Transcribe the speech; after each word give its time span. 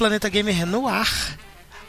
Planeta 0.00 0.30
Gamer 0.30 0.64
no 0.64 0.88
ar. 0.88 1.36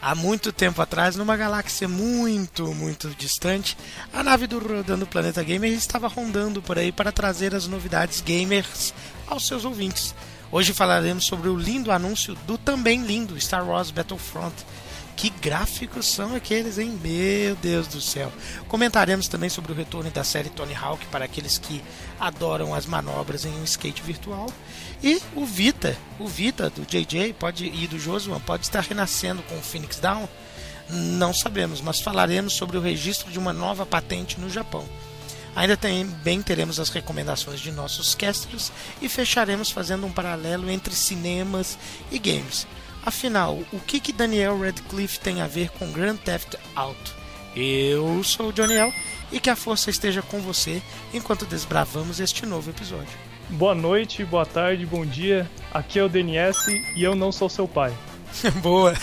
Há 0.02 0.14
muito 0.14 0.52
tempo 0.52 0.82
atrás, 0.82 1.16
numa 1.16 1.34
galáxia 1.34 1.88
muito, 1.88 2.66
muito 2.74 3.08
distante, 3.16 3.74
a 4.12 4.22
nave 4.22 4.46
do 4.46 4.58
Rodando 4.58 5.06
Planeta 5.06 5.42
Gamer 5.42 5.72
estava 5.72 6.08
rondando 6.08 6.60
por 6.60 6.78
aí 6.78 6.92
para 6.92 7.10
trazer 7.10 7.54
as 7.54 7.66
novidades 7.66 8.20
gamers 8.20 8.92
aos 9.26 9.46
seus 9.46 9.64
ouvintes. 9.64 10.14
Hoje 10.50 10.74
falaremos 10.74 11.24
sobre 11.24 11.48
o 11.48 11.56
lindo 11.56 11.90
anúncio 11.90 12.34
do 12.46 12.58
também 12.58 13.02
lindo 13.02 13.40
Star 13.40 13.66
Wars 13.66 13.90
Battlefront, 13.90 14.54
que 15.16 15.30
gráficos 15.30 16.06
são 16.06 16.34
aqueles, 16.34 16.76
hein? 16.76 16.98
Meu 17.02 17.56
Deus 17.56 17.86
do 17.86 18.00
céu. 18.00 18.30
Comentaremos 18.68 19.28
também 19.28 19.48
sobre 19.48 19.72
o 19.72 19.74
retorno 19.74 20.10
da 20.10 20.24
série 20.24 20.50
Tony 20.50 20.74
Hawk 20.74 21.06
para 21.06 21.24
aqueles 21.24 21.56
que 21.56 21.82
adoram 22.20 22.74
as 22.74 22.84
manobras 22.84 23.46
em 23.46 23.54
um 23.54 23.64
skate 23.64 24.02
virtual. 24.02 24.50
E 25.02 25.20
o 25.34 25.44
Vita, 25.44 25.96
o 26.18 26.28
Vita 26.28 26.70
do 26.70 26.82
JJ 26.82 27.32
pode, 27.32 27.66
e 27.66 27.88
do 27.88 27.98
Josuan 27.98 28.38
pode 28.40 28.64
estar 28.64 28.82
renascendo 28.82 29.42
com 29.42 29.58
o 29.58 29.62
Phoenix 29.62 29.98
Down? 29.98 30.28
Não 30.88 31.34
sabemos, 31.34 31.80
mas 31.80 32.00
falaremos 32.00 32.52
sobre 32.52 32.76
o 32.76 32.80
registro 32.80 33.30
de 33.30 33.38
uma 33.38 33.52
nova 33.52 33.84
patente 33.84 34.38
no 34.38 34.48
Japão. 34.48 34.86
Ainda 35.56 35.76
também 35.76 36.40
teremos 36.40 36.78
as 36.78 36.88
recomendações 36.88 37.60
de 37.60 37.72
nossos 37.72 38.14
casters 38.14 38.70
e 39.00 39.08
fecharemos 39.08 39.70
fazendo 39.70 40.06
um 40.06 40.12
paralelo 40.12 40.70
entre 40.70 40.94
cinemas 40.94 41.76
e 42.10 42.18
games. 42.18 42.66
Afinal, 43.04 43.58
o 43.72 43.80
que, 43.80 43.98
que 43.98 44.12
Daniel 44.12 44.60
Radcliffe 44.60 45.18
tem 45.18 45.40
a 45.40 45.48
ver 45.48 45.70
com 45.70 45.90
Grand 45.90 46.16
Theft 46.16 46.54
Auto? 46.76 47.14
Eu 47.56 48.22
sou 48.22 48.48
o 48.48 48.52
Daniel 48.52 48.92
e 49.32 49.40
que 49.40 49.50
a 49.50 49.56
força 49.56 49.90
esteja 49.90 50.22
com 50.22 50.40
você 50.40 50.80
enquanto 51.12 51.44
desbravamos 51.44 52.20
este 52.20 52.46
novo 52.46 52.70
episódio. 52.70 53.31
Boa 53.52 53.74
noite, 53.74 54.24
boa 54.24 54.46
tarde, 54.46 54.86
bom 54.86 55.04
dia. 55.04 55.48
Aqui 55.72 55.98
é 55.98 56.02
o 56.02 56.08
DNS 56.08 56.68
e 56.96 57.02
eu 57.02 57.14
não 57.14 57.30
sou 57.30 57.50
seu 57.50 57.68
pai. 57.68 57.92
Boa. 58.62 58.94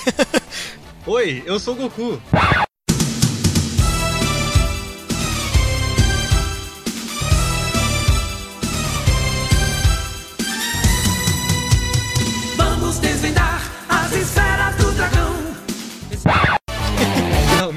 Oi, 1.05 1.43
eu 1.45 1.59
sou 1.59 1.75
o 1.75 1.77
Goku. 1.77 2.21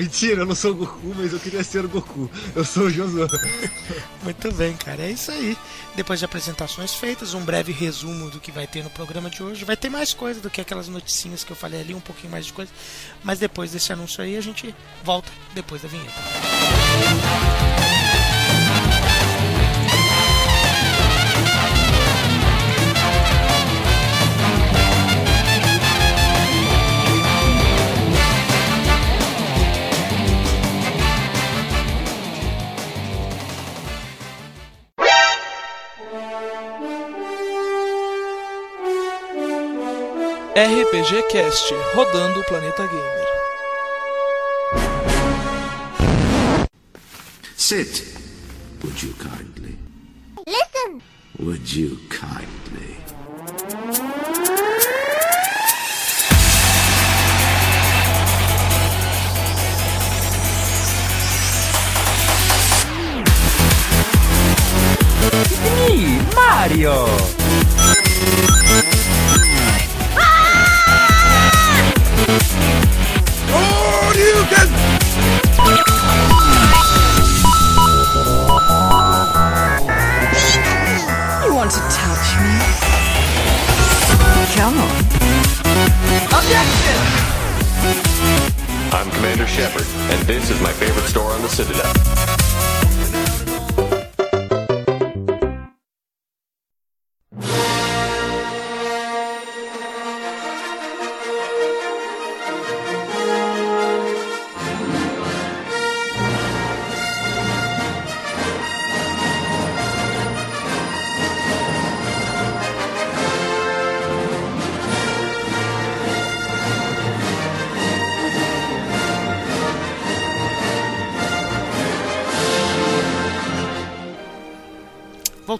Mentira, 0.02 0.40
eu 0.40 0.46
não 0.46 0.54
sou 0.56 0.72
o 0.72 0.74
Goku, 0.74 1.14
mas 1.16 1.32
eu 1.32 1.38
queria 1.38 1.62
ser 1.62 1.84
o 1.84 1.88
Goku. 1.88 2.28
Eu 2.56 2.64
sou 2.64 2.86
o 2.86 2.90
Josué. 2.90 3.28
Muito 4.24 4.52
bem, 4.52 4.76
cara. 4.76 5.00
É 5.00 5.12
isso 5.12 5.30
aí. 5.30 5.56
Depois 5.94 6.18
de 6.18 6.24
apresentações 6.24 6.92
feitas, 6.92 7.34
um 7.34 7.44
breve 7.44 7.70
resumo 7.70 8.28
do 8.28 8.40
que 8.40 8.50
vai 8.50 8.66
ter 8.66 8.82
no 8.82 8.90
programa 8.90 9.30
de 9.30 9.44
hoje. 9.44 9.64
Vai 9.64 9.76
ter 9.76 9.88
mais 9.88 10.12
coisa 10.12 10.40
do 10.40 10.50
que 10.50 10.60
aquelas 10.60 10.88
noticinhas 10.88 11.44
que 11.44 11.52
eu 11.52 11.56
falei 11.56 11.80
ali, 11.80 11.94
um 11.94 12.00
pouquinho 12.00 12.32
mais 12.32 12.46
de 12.46 12.52
coisa. 12.52 12.72
Mas 13.22 13.38
depois 13.38 13.70
desse 13.70 13.92
anúncio 13.92 14.24
aí, 14.24 14.36
a 14.36 14.40
gente 14.40 14.74
volta 15.04 15.30
depois 15.54 15.82
da 15.82 15.88
vinheta. 15.88 16.20
RPG 40.54 41.28
Cast, 41.30 41.72
rodando 41.94 42.40
o 42.40 42.44
planeta 42.44 42.86
gamer. 42.86 43.26
Sit, 47.56 48.04
would 48.82 49.02
you 49.02 49.14
kindly? 49.14 49.78
Listen. 50.46 51.00
Would 51.38 51.74
you 51.74 51.96
kindly? 52.10 52.61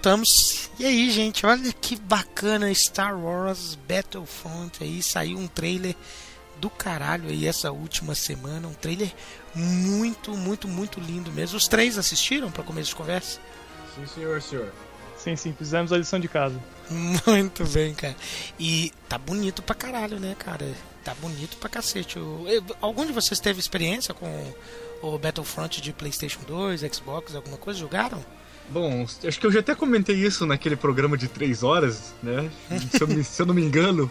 Voltamos. 0.06 0.68
E 0.80 0.84
aí, 0.84 1.08
gente, 1.12 1.46
olha 1.46 1.72
que 1.74 1.94
bacana 1.94 2.74
Star 2.74 3.16
Wars 3.16 3.78
Battlefront 3.88 4.82
aí, 4.82 5.00
saiu 5.00 5.38
um 5.38 5.46
trailer 5.46 5.94
do 6.56 6.68
caralho 6.68 7.28
aí 7.28 7.46
essa 7.46 7.70
última 7.70 8.12
semana, 8.16 8.66
um 8.66 8.74
trailer 8.74 9.12
muito, 9.54 10.32
muito, 10.36 10.66
muito 10.66 10.98
lindo 10.98 11.30
mesmo. 11.30 11.56
Os 11.56 11.68
três 11.68 11.96
assistiram 11.98 12.50
para 12.50 12.64
começo 12.64 12.88
de 12.88 12.96
conversa? 12.96 13.38
Sim, 13.94 14.04
senhor, 14.12 14.42
senhor. 14.42 14.72
Sim, 15.16 15.36
sim, 15.36 15.54
fizemos 15.56 15.92
a 15.92 15.98
lição 15.98 16.18
de 16.18 16.26
casa. 16.26 16.58
Muito 16.90 17.64
bem, 17.68 17.94
cara. 17.94 18.16
E 18.58 18.92
tá 19.08 19.16
bonito 19.16 19.62
pra 19.62 19.72
caralho, 19.76 20.18
né, 20.18 20.34
cara? 20.36 20.68
Tá 21.04 21.14
bonito 21.14 21.56
pra 21.58 21.68
cacete. 21.68 22.18
Eu- 22.18 22.64
Algum 22.80 23.06
de 23.06 23.12
vocês 23.12 23.38
teve 23.38 23.60
experiência 23.60 24.12
com 24.12 24.52
o 25.00 25.16
Battlefront 25.16 25.80
de 25.80 25.92
PlayStation 25.92 26.40
2, 26.44 26.80
Xbox, 26.92 27.36
alguma 27.36 27.56
coisa? 27.56 27.78
Jogaram? 27.78 28.24
Bom, 28.68 29.04
acho 29.04 29.38
que 29.40 29.46
eu 29.46 29.52
já 29.52 29.60
até 29.60 29.74
comentei 29.74 30.16
isso 30.16 30.46
naquele 30.46 30.76
programa 30.76 31.16
de 31.16 31.28
3 31.28 31.62
horas, 31.62 32.14
né? 32.22 32.50
Se 32.90 33.02
eu, 33.02 33.08
me- 33.08 33.22
se 33.24 33.42
eu 33.42 33.46
não 33.46 33.54
me 33.54 33.62
engano, 33.62 34.10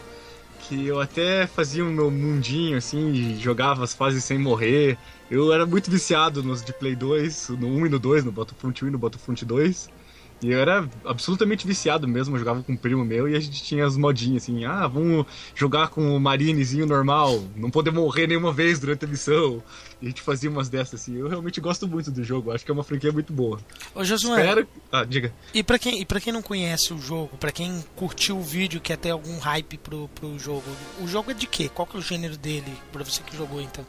que 0.60 0.86
eu 0.86 1.00
até 1.00 1.46
fazia 1.46 1.84
o 1.84 1.90
meu 1.90 2.10
mundinho, 2.10 2.76
assim, 2.78 3.36
jogava 3.40 3.82
as 3.82 3.92
fases 3.94 4.22
sem 4.24 4.38
morrer. 4.38 4.96
Eu 5.30 5.52
era 5.52 5.66
muito 5.66 5.90
viciado 5.90 6.42
nos 6.42 6.62
de 6.62 6.72
Play 6.72 6.94
2, 6.94 7.48
no 7.50 7.66
1 7.68 7.86
e 7.86 7.88
no 7.88 7.98
2, 7.98 8.24
no 8.24 8.30
Battlefront 8.32 8.84
1 8.84 8.88
e 8.88 8.90
no 8.92 8.98
Battlefront 8.98 9.44
2. 9.44 9.90
E 10.42 10.50
eu 10.50 10.58
era 10.58 10.88
absolutamente 11.04 11.64
viciado 11.64 12.08
mesmo, 12.08 12.34
eu 12.34 12.40
jogava 12.40 12.62
com 12.64 12.72
um 12.72 12.76
primo 12.76 13.04
meu 13.04 13.28
e 13.28 13.36
a 13.36 13.40
gente 13.40 13.62
tinha 13.62 13.86
as 13.86 13.96
modinhas 13.96 14.42
assim, 14.42 14.64
ah, 14.64 14.88
vamos 14.88 15.24
jogar 15.54 15.88
com 15.88 16.16
o 16.16 16.20
marinezinho 16.20 16.84
normal, 16.84 17.44
não 17.54 17.70
poder 17.70 17.92
morrer 17.92 18.26
nenhuma 18.26 18.52
vez 18.52 18.80
durante 18.80 19.04
a 19.04 19.08
missão. 19.08 19.62
E 20.00 20.06
a 20.06 20.08
gente 20.08 20.20
fazia 20.20 20.50
umas 20.50 20.68
dessas 20.68 21.00
assim. 21.00 21.16
Eu 21.16 21.28
realmente 21.28 21.60
gosto 21.60 21.86
muito 21.86 22.10
do 22.10 22.24
jogo, 22.24 22.50
acho 22.50 22.64
que 22.64 22.70
é 22.72 22.74
uma 22.74 22.82
franquia 22.82 23.12
muito 23.12 23.32
boa. 23.32 23.60
Ô, 23.94 24.02
Josué, 24.02 24.40
Espero. 24.40 24.68
Ah, 24.90 25.04
diga. 25.04 25.32
E 25.54 25.62
pra 25.62 25.78
quem, 25.78 26.00
e 26.00 26.04
pra 26.04 26.20
quem 26.20 26.32
não 26.32 26.42
conhece 26.42 26.92
o 26.92 26.98
jogo, 26.98 27.36
pra 27.36 27.52
quem 27.52 27.84
curtiu 27.94 28.36
o 28.36 28.42
vídeo, 28.42 28.80
quer 28.80 28.96
ter 28.96 29.10
algum 29.10 29.38
hype 29.38 29.78
pro, 29.78 30.08
pro 30.08 30.36
jogo, 30.40 30.64
o 31.00 31.06
jogo 31.06 31.30
é 31.30 31.34
de 31.34 31.46
quê? 31.46 31.70
Qual 31.72 31.86
que 31.86 31.96
é 31.96 32.00
o 32.00 32.02
gênero 32.02 32.36
dele, 32.36 32.72
pra 32.90 33.04
você 33.04 33.22
que 33.22 33.36
jogou 33.36 33.60
então? 33.60 33.86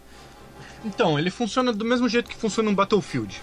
Então, 0.86 1.18
ele 1.18 1.32
funciona 1.32 1.74
do 1.74 1.84
mesmo 1.84 2.08
jeito 2.08 2.30
que 2.30 2.36
funciona 2.36 2.70
um 2.70 2.76
Battlefield. 2.76 3.42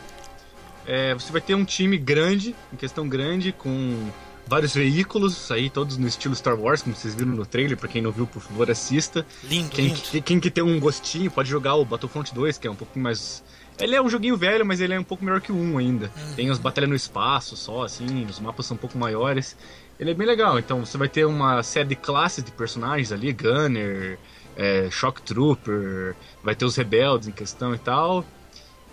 É, 0.93 1.15
você 1.15 1.31
vai 1.31 1.41
ter 1.41 1.55
um 1.55 1.65
time 1.65 1.97
grande, 1.97 2.53
em 2.73 2.77
questão 2.77 3.09
grande, 3.09 3.53
com 3.53 4.11
vários 4.45 4.75
veículos, 4.75 5.49
aí 5.53 5.71
todos 5.71 5.97
no 5.97 6.09
estilo 6.09 6.35
Star 6.35 6.59
Wars, 6.59 6.83
como 6.83 6.97
vocês 6.97 7.15
viram 7.15 7.31
no 7.31 7.47
trailer, 7.47 7.77
pra 7.77 7.87
quem 7.89 8.03
não 8.03 8.11
viu, 8.11 8.27
por 8.27 8.43
favor, 8.43 8.69
assista. 8.69 9.25
Lindo, 9.45 9.69
Quem, 9.71 9.87
lindo. 9.87 10.01
que- 10.01 10.21
quem 10.21 10.41
que 10.41 10.51
tem 10.51 10.65
um 10.65 10.81
gostinho 10.81 11.31
pode 11.31 11.49
jogar 11.49 11.77
o 11.77 11.85
Battlefront 11.85 12.35
2, 12.35 12.59
que 12.59 12.67
é 12.67 12.71
um 12.71 12.75
pouquinho 12.75 13.05
mais. 13.05 13.41
Ele 13.79 13.95
é 13.95 14.03
um 14.03 14.09
joguinho 14.11 14.37
velho, 14.37 14.67
mas 14.67 14.81
ele 14.81 14.93
é 14.93 14.99
um 14.99 15.05
pouco 15.05 15.25
melhor 15.25 15.41
que 15.41 15.53
o 15.53 15.55
1 15.57 15.79
ainda. 15.79 16.11
Tem 16.35 16.51
as 16.51 16.59
batalhas 16.59 16.91
no 16.91 16.97
espaço 16.97 17.57
só, 17.57 17.85
assim, 17.85 18.27
os 18.29 18.41
mapas 18.41 18.67
são 18.67 18.75
um 18.75 18.79
pouco 18.79 18.99
maiores. 18.99 19.57
Ele 19.99 20.11
é 20.11 20.15
bem 20.15 20.27
legal, 20.27 20.59
então 20.59 20.85
você 20.85 20.99
vai 20.99 21.09
ter 21.09 21.25
uma 21.25 21.63
série 21.63 21.91
de 21.91 21.95
classes 21.95 22.43
de 22.43 22.51
personagens 22.51 23.13
ali, 23.13 23.33
Gunner, 23.33 24.19
é, 24.57 24.89
Shock 24.91 25.23
Trooper, 25.23 26.17
vai 26.43 26.57
ter 26.57 26.65
os 26.65 26.75
rebeldes 26.75 27.29
em 27.29 27.33
questão 27.33 27.73
e 27.75 27.79
tal. 27.79 28.25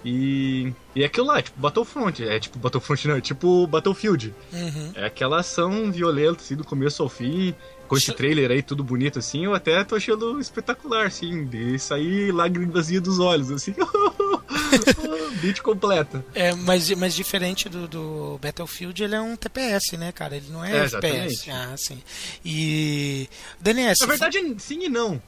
E, 0.10 0.74
e 0.96 1.04
é 1.04 1.06
aquilo 1.06 1.28
lá, 1.28 1.40
é 1.40 1.42
tipo 1.42 1.60
Battlefront, 1.60 2.24
é 2.24 2.40
tipo 2.40 2.58
Battlefront 2.58 3.08
não, 3.10 3.18
é 3.18 3.22
tipo 3.22 3.68
Battlefield. 3.68 4.34
Uhum. 4.54 4.92
É 4.96 5.06
aquela 5.06 5.42
ação 5.42 5.92
violenta, 5.92 6.42
assim, 6.42 6.56
do 6.56 6.64
começo 6.64 7.04
ao 7.04 7.10
fim, 7.10 7.54
com 7.90 7.98
esse 7.98 8.14
trailer 8.14 8.52
aí, 8.52 8.64
tudo 8.64 8.86
bonito 8.86 9.20
assim, 9.20 9.44
eu 9.44 9.54
até 9.54 9.84
tô 9.84 9.98
achando 9.98 10.40
espetacular, 10.40 11.08
assim, 11.08 11.46
de 11.46 11.78
sair 11.78 12.32
lágrimas 12.32 12.88
dos 12.88 13.20
olhos, 13.20 13.52
assim. 13.52 13.76
Beat 15.42 15.62
completa. 15.62 16.24
É, 16.34 16.54
mas, 16.54 16.90
mas 16.92 17.14
diferente 17.14 17.68
do, 17.68 17.86
do 17.86 18.40
Battlefield, 18.42 19.04
ele 19.04 19.16
é 19.16 19.20
um 19.20 19.36
TPS, 19.36 19.98
né, 19.98 20.14
cara? 20.14 20.38
Ele 20.38 20.48
não 20.50 20.64
é, 20.64 20.72
É, 20.72 20.86
FPS. 20.86 21.52
Ah, 21.52 21.76
sim. 21.78 22.02
E. 22.46 23.28
DNS. 23.60 24.00
Na 24.00 24.08
verdade, 24.08 24.56
sim 24.58 24.86
e 24.86 24.90
não. 24.90 25.22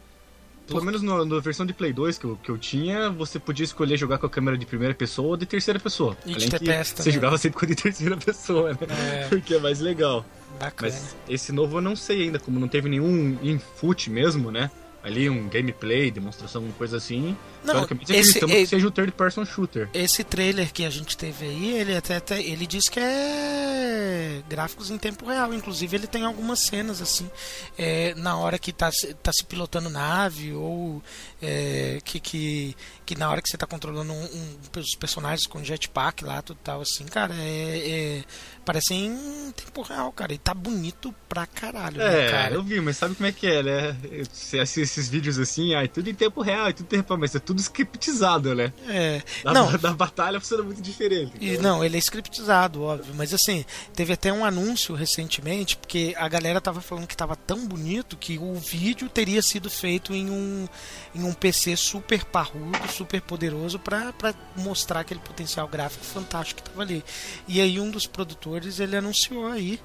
Pelo 0.69 0.86
menos 0.86 1.01
no- 1.01 1.25
na 1.25 1.39
versão 1.39 1.66
de 1.66 1.74
Play 1.74 1.92
2 1.94 2.18
que 2.18 2.25
eu, 2.25 2.38
que 2.42 2.50
eu 2.50 2.57
tinha, 2.57 3.10
você 3.10 3.38
podia 3.39 3.63
escolher 3.63 3.98
jogar 3.98 4.18
com 4.18 4.25
a 4.25 4.30
câmera 4.30 4.57
de 4.57 4.66
primeira 4.66 4.94
pessoa 4.94 5.30
ou 5.30 5.38
de 5.38 5.45
terceira 5.45 5.80
pessoa. 5.80 6.16
E 6.25 6.30
de 6.30 6.36
Além 6.36 6.50
que 6.50 6.60
TPS 6.60 6.89
você 6.89 6.95
também. 6.95 7.13
jogava 7.13 7.38
sempre 7.38 7.60
com 7.60 7.66
a 7.66 7.68
de 7.69 7.75
terceira 7.75 8.18
pessoa, 8.18 8.71
né? 8.74 8.77
É. 8.89 9.27
Porque 9.30 9.56
é 9.56 9.60
mais 9.60 9.80
legal. 9.80 10.25
Bacana. 10.60 10.92
Mas 10.92 11.16
esse 11.27 11.51
novo 11.51 11.77
eu 11.77 11.81
não 11.81 11.95
sei 11.95 12.24
ainda, 12.24 12.39
como 12.39 12.60
não 12.60 12.68
teve 12.68 12.89
nenhum 12.89 13.38
input 13.44 14.10
mesmo, 14.10 14.51
né? 14.51 14.69
Ali 15.01 15.30
um 15.30 15.48
gameplay, 15.48 16.12
demonstração, 16.12 16.60
alguma 16.62 16.78
coisa 16.78 16.98
assim. 16.98 17.36
Não, 17.63 17.74
Teoricamente 17.74 18.12
esse- 18.12 18.19
acreditamos 18.38 18.56
que 18.56 18.66
seja 18.68 18.88
o 18.88 18.92
third 18.92 19.12
person 19.13 19.46
shooter. 19.46 19.90
Esse 19.94 20.24
trailer 20.25 20.74
que 20.74 20.84
a 20.86 20.90
gente 20.90 21.16
teve 21.16 21.46
aí, 21.46 21.72
ele 21.78 21.96
até, 21.96 22.18
até- 22.18 22.42
ele 22.42 22.68
diz 22.68 22.90
que 22.90 23.00
é 23.00 24.42
gráficos 24.50 24.90
em 24.92 24.98
tempo 24.98 25.25
real. 25.25 25.54
Inclusive 25.54 25.96
ele 25.96 26.07
tem 26.07 26.25
algumas 26.25 26.60
cenas 26.60 27.01
assim, 27.01 27.30
é, 27.78 28.13
na 28.16 28.38
hora 28.38 28.60
que 28.60 28.72
tá, 28.74 28.92
se- 28.92 29.13
tá 29.16 29.31
se 29.31 29.44
pilotando 29.46 29.90
nave 29.90 30.54
ou 30.54 31.02
é, 31.42 32.00
que, 32.04 32.19
que, 32.19 32.75
que 33.09 33.15
na 33.17 33.27
hora 33.27 33.41
que 33.41 33.50
você 33.50 33.57
tá 33.57 33.65
controlando 33.65 34.13
um, 34.13 34.23
um- 34.23 34.57
os 34.79 34.94
personagens 34.94 35.47
com 35.47 35.63
jetpack 35.63 36.23
lá, 36.23 36.44
tudo 36.44 36.59
tal 36.63 36.81
assim, 36.81 37.06
cara, 37.06 37.33
é, 37.35 38.19
é- 38.19 38.23
parece 38.63 38.94
em 38.94 39.51
tempo 39.56 39.81
real, 39.81 40.11
cara. 40.11 40.31
E 40.31 40.38
tá 40.38 40.53
bonito 40.53 41.11
pra 41.27 41.47
caralho, 41.47 41.97
né, 41.97 42.27
É, 42.27 42.31
cara? 42.31 42.53
eu 42.53 42.63
vi, 42.63 42.79
mas 42.79 42.97
sabe 42.97 43.15
como 43.15 43.25
é 43.27 43.31
que 43.31 43.47
é, 43.47 43.63
né? 43.63 43.97
Você 44.31 44.59
assiste 44.59 44.81
esses 44.83 45.09
vídeos 45.09 45.39
assim, 45.39 45.73
ai, 45.73 45.88
tudo 45.88 46.07
em 46.07 46.13
tempo 46.13 46.39
real, 46.44 46.67
é 46.67 46.71
tudo 46.73 46.85
em 46.85 46.97
tempo 46.97 47.09
real, 47.09 47.19
mas 47.19 47.33
é 47.33 47.39
tudo 47.39 47.59
scriptizado, 47.59 48.53
né? 48.53 48.71
É, 48.88 49.23
Da, 49.44 49.53
não, 49.53 49.75
da 49.77 49.91
batalha 49.91 50.39
funciona 50.39 50.61
muito 50.61 50.81
diferente. 50.81 51.33
E, 51.39 51.51
então. 51.53 51.63
não, 51.63 51.83
ele 51.83 51.95
é 51.97 52.00
scriptizado, 52.00 52.83
óbvio. 52.83 53.15
Mas 53.15 53.33
assim, 53.33 53.65
teve 53.95 54.13
até 54.13 54.31
um 54.31 54.45
anúncio 54.45 54.94
recentemente, 54.94 55.75
porque 55.77 56.13
a 56.15 56.27
galera 56.27 56.61
tava 56.61 56.79
falando 56.79 57.07
que 57.07 57.17
tava 57.17 57.35
tão 57.35 57.65
bonito 57.67 58.15
que 58.17 58.38
o 58.38 58.53
vídeo 58.53 59.09
teria 59.09 59.41
sido 59.41 59.67
feito 59.67 60.13
em 60.13 60.29
um, 60.29 60.67
em 61.15 61.23
um 61.23 61.33
PC 61.33 61.75
super 61.75 62.23
parrudo, 62.25 62.77
super 63.00 63.22
poderoso, 63.22 63.80
pra 63.80 64.13
mostrar 64.56 65.00
aquele 65.00 65.19
potencial 65.22 65.68
gráfico 65.68 66.04
fantástico 66.04 66.62
que 66.62 66.69
tava 66.69 66.81
ali. 66.81 67.04
E 67.48 67.62
aí 67.62 67.80
um 67.80 67.90
dos 67.90 68.06
produtores, 68.06 68.80
ele 68.80 68.96
anunciou 68.96 69.48
aí. 69.48 69.80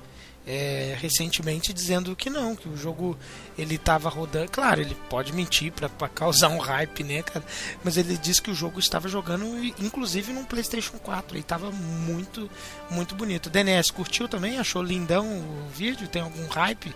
é, 0.47 0.95
recentemente 1.01 1.73
dizendo 1.73 2.15
que 2.15 2.29
não, 2.29 2.55
que 2.55 2.69
o 2.69 2.77
jogo 2.77 3.17
ele 3.57 3.79
tava 3.79 4.09
rodando. 4.09 4.51
Claro, 4.51 4.81
ele 4.81 4.95
pode 5.09 5.33
mentir 5.33 5.73
pra 5.73 5.89
causar 6.09 6.49
um 6.49 6.59
hype, 6.59 7.03
né, 7.03 7.23
cara? 7.23 7.45
Mas 7.83 7.97
ele 7.97 8.17
disse 8.17 8.43
que 8.43 8.51
o 8.51 8.55
jogo 8.55 8.79
estava 8.79 9.09
jogando, 9.09 9.47
inclusive, 9.79 10.33
num 10.33 10.45
PlayStation 10.45 10.99
4. 10.99 11.39
E 11.39 11.43
tava 11.43 11.71
muito, 11.71 12.51
muito 12.91 13.15
bonito. 13.15 13.49
DNS 13.49 13.91
curtiu 13.91 14.29
também? 14.29 14.59
Achou 14.59 14.83
lindão 14.83 15.27
o 15.27 15.69
vídeo? 15.75 16.09
Tem 16.09 16.21
algum 16.21 16.47
hype? 16.49 16.95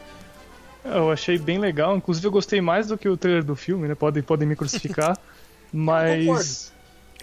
Eu 0.84 1.10
achei 1.10 1.38
bem 1.38 1.58
legal, 1.58 1.96
inclusive 1.96 2.26
eu 2.26 2.30
gostei 2.30 2.60
mais 2.60 2.86
do 2.86 2.96
que 2.96 3.08
o 3.08 3.16
trailer 3.16 3.44
do 3.44 3.56
filme, 3.56 3.88
né? 3.88 3.94
Podem, 3.94 4.22
podem 4.22 4.46
me 4.46 4.56
crucificar. 4.56 5.16
mas. 5.72 6.72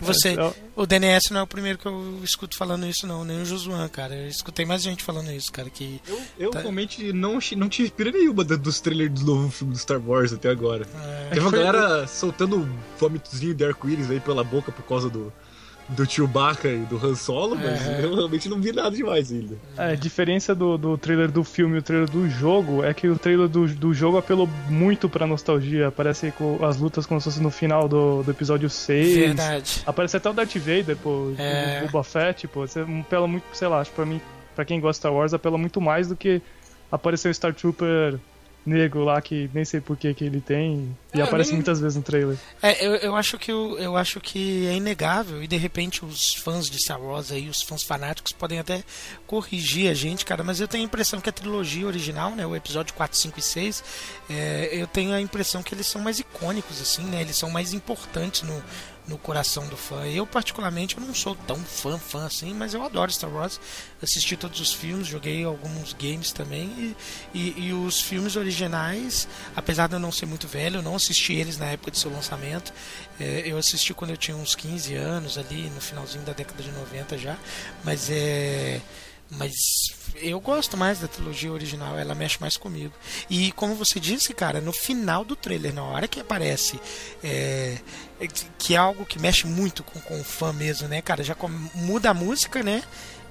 Você, 0.02 0.38
É, 0.38 0.54
o 0.76 0.86
DNS 0.86 1.32
não 1.32 1.40
é 1.40 1.44
o 1.44 1.48
primeiro 1.48 1.80
que 1.80 1.86
eu 1.86 2.20
escuto 2.22 2.58
falando 2.58 2.86
isso, 2.86 3.08
não, 3.08 3.24
nem 3.24 3.42
o 3.42 3.46
Josuan, 3.46 3.88
cara. 3.88 4.14
Eu 4.14 4.28
escutei 4.28 4.66
mais 4.66 4.84
gente 4.84 5.02
falando 5.02 5.32
isso, 5.32 5.50
cara. 5.54 5.70
Que 5.70 6.02
Eu, 6.06 6.22
eu 6.38 6.52
Tá. 6.52 6.60
realmente 6.60 7.14
não, 7.14 7.40
não 7.56 7.70
tive 7.70 7.90
pira 7.92 8.12
nenhuma 8.12 8.44
dos 8.44 8.82
trailers 8.82 9.14
do 9.22 9.26
novo 9.26 9.50
filme 9.50 9.72
do 9.72 9.80
Star 9.80 10.02
Wars 10.06 10.34
até 10.34 10.50
agora. 10.50 10.86
é, 11.02 11.30
Teve 11.30 11.40
uma 11.40 11.50
foi- 11.50 11.60
galera 11.64 12.06
soltando 12.08 12.70
vômitozinho 13.00 13.56
de 13.56 13.64
arco-íris 13.64 14.12
aí 14.12 14.20
pela 14.20 14.44
boca 14.44 14.70
por 14.70 14.84
causa 14.84 15.10
do, 15.10 15.32
do 15.88 16.04
Chewbacca 16.10 16.68
e 16.68 16.80
do 16.80 16.98
Han 16.98 17.14
Solo, 17.16 17.56
mas 17.56 17.86
É. 17.88 18.04
eu 18.04 18.16
realmente 18.16 18.50
não 18.50 18.60
vi 18.60 18.72
nada 18.72 18.90
demais 18.96 19.32
ainda. 19.32 19.56
É, 19.78 19.92
a 19.92 19.96
diferença 19.96 20.56
do, 20.56 20.78
do 20.78 20.98
trailer 20.98 21.30
do 21.32 21.44
filme 21.44 21.76
e 21.76 21.80
o 21.80 21.82
trailer 21.82 22.10
do 22.10 22.28
jogo 22.28 22.84
é 22.84 22.94
que 22.94 23.08
o 23.08 23.18
trailer 23.20 23.48
do, 23.48 23.68
do 23.68 23.94
jogo 23.94 24.18
apelou 24.18 24.50
muito 24.68 25.08
pra 25.08 25.28
nostalgia. 25.28 25.88
Aparece 25.90 26.32
com 26.32 26.58
as 26.66 26.78
lutas 26.78 27.06
como 27.06 27.22
se 27.22 27.26
fosse 27.26 27.42
no 27.42 27.52
final 27.52 27.88
do, 27.88 28.24
do 28.24 28.32
episódio 28.32 28.70
6. 28.70 29.16
verdade. 29.18 29.84
Aparece 29.86 30.18
até 30.18 30.30
o 30.30 30.34
Darth 30.34 30.56
Vader, 30.58 30.98
pô, 30.98 31.32
É. 31.38 31.82
o 31.84 31.86
Boba 31.86 32.04
Fett, 32.04 32.48
pô. 32.48 32.66
Você 32.66 32.80
apela 32.80 33.28
muito, 33.28 33.44
sei 33.54 33.68
lá, 33.68 33.80
acho 33.80 33.92
que 33.92 33.96
pra 33.96 34.06
mim, 34.06 34.20
pra 34.56 34.66
quem 34.66 34.80
gosta 34.80 34.94
de 34.94 35.02
Star 35.02 35.14
Wars, 35.14 35.34
apela 35.36 35.58
muito 35.58 35.80
mais 35.80 36.08
do 36.08 36.16
que 36.16 36.42
aparecer 36.92 37.30
o 37.30 37.34
Star 37.34 37.54
Trooper 37.54 38.18
negro 38.66 39.04
lá, 39.04 39.22
que 39.22 39.48
nem 39.54 39.64
sei 39.64 39.80
por 39.80 39.96
que 39.96 40.12
que 40.16 40.24
ele 40.26 40.42
tem, 40.42 40.98
e 41.20 41.22
aparece 41.22 41.50
nem- 41.52 41.58
muitas 41.58 41.80
vezes 41.80 41.96
no 41.96 42.02
trailer. 42.04 42.38
É, 42.62 42.86
eu, 42.86 42.96
eu 42.96 43.16
acho 43.16 43.38
que 43.38 43.52
o- 43.52 43.78
eu 43.78 43.96
acho 43.98 44.20
que 44.20 44.68
é 44.68 44.74
inegável 44.76 45.44
e 45.44 45.48
de 45.48 45.58
repente 45.58 46.04
os 46.06 46.36
fãs 46.36 46.70
de 46.70 46.78
Star 46.80 47.02
Wars 47.02 47.32
aí, 47.32 47.50
os 47.50 47.62
fãs 47.62 47.84
fanáticos 47.84 48.32
podem 48.32 48.60
até 48.60 48.84
corrigir 49.28 49.90
a 49.90 49.94
gente, 49.94 50.26
cara, 50.26 50.44
mas 50.44 50.60
eu 50.60 50.68
tenho 50.68 50.84
a 50.84 50.86
impressão 50.88 51.20
que 51.22 51.30
a 51.30 51.34
trilogia 51.34 51.86
original, 51.88 52.32
né, 52.32 52.46
o 52.46 52.56
episódio 52.56 52.94
4, 52.94 53.18
5 53.18 53.40
e 53.40 53.42
6, 53.42 53.84
é, 54.30 54.70
eu 54.72 54.88
tenho 54.88 55.14
a 55.14 55.22
impressão 55.22 55.62
que 55.64 55.74
eles 55.74 55.88
são 55.88 56.02
mais 56.02 56.20
icônicos 56.20 56.82
assim, 56.82 57.04
né? 57.06 57.22
Eles 57.22 57.36
são 57.38 57.50
mais 57.50 57.74
importantes 57.74 58.42
no 58.44 58.64
no 59.08 59.20
coração 59.20 59.68
do 59.68 59.78
fã. 59.78 60.04
Eu 60.08 60.26
particularmente 60.26 60.98
eu 60.98 61.04
não 61.04 61.14
sou 61.14 61.36
tão 61.46 61.58
fã 61.58 61.96
fã 62.00 62.26
assim, 62.26 62.56
mas 62.56 62.74
eu 62.74 62.82
adoro 62.84 63.12
Star 63.12 63.30
Wars. 63.32 63.60
Assisti 64.02 64.36
todos 64.36 64.60
os 64.60 64.74
filmes, 64.74 65.06
joguei 65.06 65.44
alguns 65.44 65.94
games 65.94 66.32
também 66.32 66.96
e, 67.32 67.40
e, 67.40 67.68
e 67.68 67.72
os 67.74 68.02
filmes 68.02 68.36
originais, 68.36 69.28
apesar 69.56 69.86
de 69.88 69.94
eu 69.94 70.00
não 70.00 70.12
ser 70.12 70.26
muito 70.26 70.48
velho, 70.48 70.78
eu 70.78 70.82
não 70.82 70.96
assisti 71.06 71.34
eles 71.34 71.58
na 71.58 71.68
época 71.68 71.92
de 71.92 72.00
seu 72.00 72.12
lançamento. 72.12 72.74
É, 73.20 73.44
eu 73.46 73.58
assisti 73.58 73.94
quando 73.94 74.12
eu 74.12 74.18
tinha 74.18 74.36
uns 74.36 74.56
15 74.56 74.94
anos 74.96 75.38
ali, 75.38 75.70
no 75.70 75.80
finalzinho 75.82 76.24
da 76.24 76.34
década 76.34 76.62
de 76.64 76.72
90 76.72 77.18
já, 77.18 77.38
mas 77.84 78.10
é 78.10 78.82
mas 79.28 79.56
eu 80.22 80.40
gosto 80.40 80.78
mais 80.78 81.00
da 81.00 81.08
trilogia 81.08 81.52
original, 81.52 81.98
ela 81.98 82.14
mexe 82.14 82.38
mais 82.40 82.58
comigo. 82.58 82.94
E 83.28 83.52
como 83.54 83.74
você 83.74 84.00
disse, 84.00 84.36
cara, 84.36 84.62
no 84.62 84.72
final 84.72 85.26
do 85.26 85.36
trailer, 85.36 85.74
na 85.74 85.84
hora 85.84 86.08
que 86.08 86.20
aparece, 86.20 86.80
é, 87.24 87.80
que- 88.20 88.46
que 88.58 88.76
é 88.76 88.78
algo 88.78 89.04
que 89.04 89.18
mexe 89.18 89.48
muito 89.48 89.84
com, 89.84 90.00
com 90.00 90.22
o 90.22 90.24
fã 90.24 90.54
mesmo, 90.54 90.88
né, 90.88 91.02
cara? 91.02 91.24
Já 91.24 91.34
com- 91.34 91.50
muda 91.74 92.12
a 92.12 92.14
música, 92.14 92.62
né? 92.62 92.84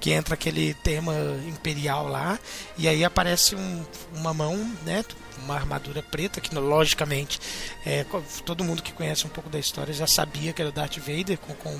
Que 0.05 0.11
entra 0.11 0.35
aquele 0.35 0.75
tema 0.75 1.15
imperial 1.47 2.07
lá, 2.07 2.37
e 2.77 2.87
aí 2.87 3.03
aparece 3.03 3.55
um- 3.55 3.83
uma 4.13 4.35
mão, 4.35 4.55
né? 4.85 5.03
Uma 5.43 5.55
armadura 5.55 6.03
preta, 6.03 6.39
que 6.39 6.53
logicamente 6.53 7.39
é, 7.83 8.05
todo 8.45 8.63
mundo 8.63 8.83
que 8.83 8.93
conhece 8.93 9.25
um 9.25 9.29
pouco 9.29 9.49
da 9.49 9.57
história 9.57 9.91
já 9.95 10.05
sabia 10.05 10.53
que 10.53 10.61
era 10.61 10.69
o 10.69 10.71
Darth 10.71 10.97
Vader, 10.99 11.39
com, 11.39 11.55
com 11.55 11.75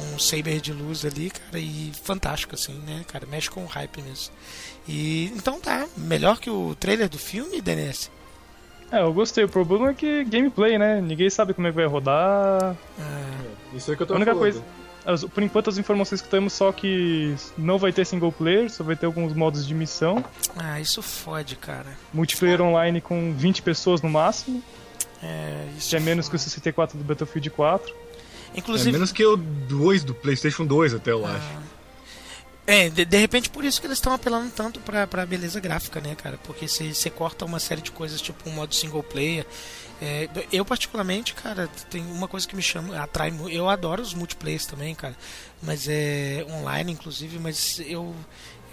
um 0.00 0.18
saber 0.18 0.60
de 0.60 0.72
luz 0.72 1.04
ali, 1.04 1.30
cara, 1.30 1.60
e 1.60 1.92
fantástico, 2.02 2.56
assim, 2.56 2.74
né, 2.84 3.04
cara? 3.06 3.24
Mexe 3.24 3.48
com 3.48 3.62
o 3.62 3.66
hype 3.68 4.02
mesmo. 4.02 4.32
E 4.88 5.26
então 5.36 5.60
tá, 5.60 5.86
melhor 5.96 6.40
que 6.40 6.50
o 6.50 6.74
trailer 6.74 7.08
do 7.08 7.18
filme, 7.18 7.60
DNS? 7.60 8.10
É, 8.90 9.00
eu 9.00 9.12
gostei. 9.14 9.44
O 9.44 9.48
problema 9.48 9.90
é 9.90 9.94
que 9.94 10.24
gameplay, 10.24 10.76
né? 10.76 11.00
Ninguém 11.00 11.30
sabe 11.30 11.54
como 11.54 11.68
é 11.68 11.70
que 11.70 11.76
vai 11.76 11.86
rodar. 11.86 12.76
Ah, 12.98 13.44
Isso 13.72 13.92
é 13.92 13.96
que 13.96 14.02
eu 14.02 14.06
tô 14.08 14.14
A 14.14 14.16
única 14.16 14.32
falando. 14.34 14.42
coisa. 14.54 14.64
As- 15.12 15.24
Por 15.24 15.42
enquanto, 15.42 15.68
as 15.70 15.78
informações 15.78 16.20
que 16.20 16.28
temos 16.28 16.52
só 16.52 16.72
que 16.72 17.34
não 17.56 17.78
vai 17.78 17.92
ter 17.92 18.04
single 18.04 18.32
player, 18.32 18.70
só 18.70 18.82
vai 18.84 18.96
ter 18.96 19.06
alguns 19.06 19.32
modos 19.34 19.66
de 19.66 19.74
missão. 19.74 20.24
ah, 20.56 20.80
isso 20.80 21.02
fode, 21.02 21.56
cara. 21.56 21.96
Multiplayer 22.12 22.60
online 22.60 23.00
com 23.00 23.32
20 23.34 23.62
pessoas 23.62 24.00
no 24.02 24.08
máximo, 24.08 24.62
É, 25.22 25.66
isso 25.78 25.90
que 25.90 25.96
é 25.96 26.00
menos 26.00 26.28
que 26.28 26.36
o 26.36 26.38
fode. 26.38 26.50
64 26.50 26.96
do 26.98 27.04
Battlefield 27.04 27.50
4. 27.50 27.92
É 28.54 28.58
Inclusive, 28.58 28.90
menos 28.92 29.12
que 29.12 29.24
o 29.24 29.36
2 29.36 30.02
do 30.02 30.14
PlayStation 30.14 30.64
2, 30.66 30.94
até 30.94 31.12
eu 31.12 31.24
acho. 31.26 31.46
É, 32.66 32.88
de, 32.88 33.04
de 33.04 33.16
repente 33.16 33.50
por 33.50 33.64
isso 33.64 33.80
que 33.80 33.86
eles 33.86 33.98
estão 33.98 34.12
apelando 34.12 34.50
tanto 34.50 34.78
pra, 34.80 35.06
pra 35.06 35.26
beleza 35.26 35.58
gráfica, 35.60 36.00
né, 36.00 36.14
cara? 36.14 36.38
Porque 36.44 36.68
você 36.68 36.94
você 36.94 37.10
corta 37.10 37.44
uma 37.44 37.58
série 37.58 37.80
de 37.80 37.90
coisas, 37.90 38.20
tipo 38.20 38.48
um 38.48 38.52
modo 38.52 38.74
single 38.74 39.02
player. 39.02 39.44
É, 40.00 40.28
eu, 40.50 40.64
particularmente, 40.64 41.34
cara, 41.34 41.68
tem 41.90 42.02
uma 42.06 42.26
coisa 42.26 42.48
que 42.48 42.56
me 42.56 42.62
chama, 42.62 42.98
atrai 42.98 43.30
Eu 43.50 43.68
adoro 43.68 44.02
os 44.02 44.14
multiplayers 44.14 44.64
também, 44.64 44.94
cara. 44.94 45.14
Mas 45.62 45.86
é 45.88 46.44
online, 46.48 46.92
inclusive, 46.92 47.38
mas 47.38 47.80
eu. 47.80 48.14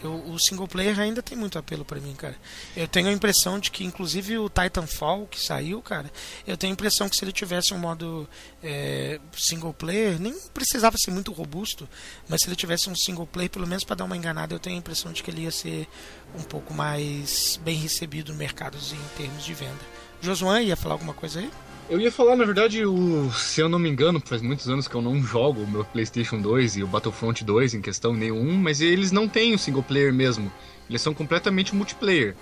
Eu, 0.03 0.13
o 0.29 0.38
single 0.38 0.67
player 0.67 1.00
ainda 1.00 1.24
tem 1.24 1.36
muito 1.36 1.57
apelo 1.57 1.84
pra 1.84 2.00
mim, 2.00 2.13
cara. 2.13 2.36
Eu 2.75 2.88
tenho 2.88 3.07
a 3.07 3.12
impressão 3.12 3.57
de 3.57 3.72
que, 3.72 3.84
inclusive, 3.84 4.38
o 4.38 4.48
Titanfall 4.48 5.25
que 5.25 5.39
saiu, 5.39 5.81
cara, 5.81 6.12
eu 6.46 6.55
tenho 6.55 6.72
a 6.72 6.75
impressão 6.75 7.10
que 7.10 7.15
se 7.15 7.25
ele 7.25 7.31
tivesse 7.31 7.74
um 7.74 7.79
modo 7.79 8.29
é, 8.62 9.19
single 9.36 9.74
player, 9.74 10.19
nem 10.19 10.39
precisava 10.53 11.00
ser 11.00 11.10
muito 11.10 11.31
robusto, 11.31 11.89
mas 12.29 12.41
se 12.41 12.48
ele 12.48 12.55
tivesse 12.55 12.88
um 12.91 12.96
single 12.96 13.25
player, 13.25 13.50
pelo 13.50 13.65
menos 13.65 13.84
pra 13.84 13.96
dar 13.96 14.03
uma 14.05 14.15
enganada, 14.15 14.53
eu 14.53 14.60
tenho 14.60 14.75
a 14.75 14.79
impressão 14.79 15.12
de 15.12 15.24
que 15.24 15.31
ele 15.31 15.41
ia 15.41 15.51
ser 15.51 15.88
um 16.36 16.43
pouco 16.43 16.75
mais 16.75 17.60
bem 17.63 17.75
recebido 17.75 18.31
no 18.31 18.38
mercado 18.38 18.77
em 18.77 19.17
termos 19.17 19.43
de 19.43 19.53
venda. 19.55 20.06
Josuan 20.21 20.62
ia 20.62 20.75
falar 20.75 20.95
alguma 20.95 21.13
coisa 21.13 21.39
aí? 21.39 21.50
Eu 21.89 22.01
ia 22.01 22.12
falar, 22.12 22.36
na 22.36 22.43
verdade, 22.43 22.86
o, 22.86 23.31
se 23.31 23.62
eu 23.62 23.69
não 23.69 23.79
me 23.79 23.88
engano, 23.88 24.21
faz 24.24 24.41
muitos 24.41 24.67
anos 24.67 24.89
que 24.89 24.95
eu 24.95 25.01
não 25.01 25.24
jogo 25.24 25.62
o 25.62 25.67
meu 25.67 25.86
PlayStation 25.86 26.41
2 26.41 26.77
e 26.77 26.83
o 26.83 26.88
Battlefront 26.88 27.45
2 27.45 27.75
em 27.75 27.81
questão 27.81 28.13
nenhum, 28.13 28.57
mas 28.57 28.81
eles 28.81 29.12
não 29.12 29.27
têm 29.27 29.53
o 29.55 29.59
single 29.59 29.83
player 29.83 30.13
mesmo. 30.13 30.51
Eles 30.89 31.01
são 31.01 31.13
completamente 31.13 31.74
multiplayer. 31.74 32.36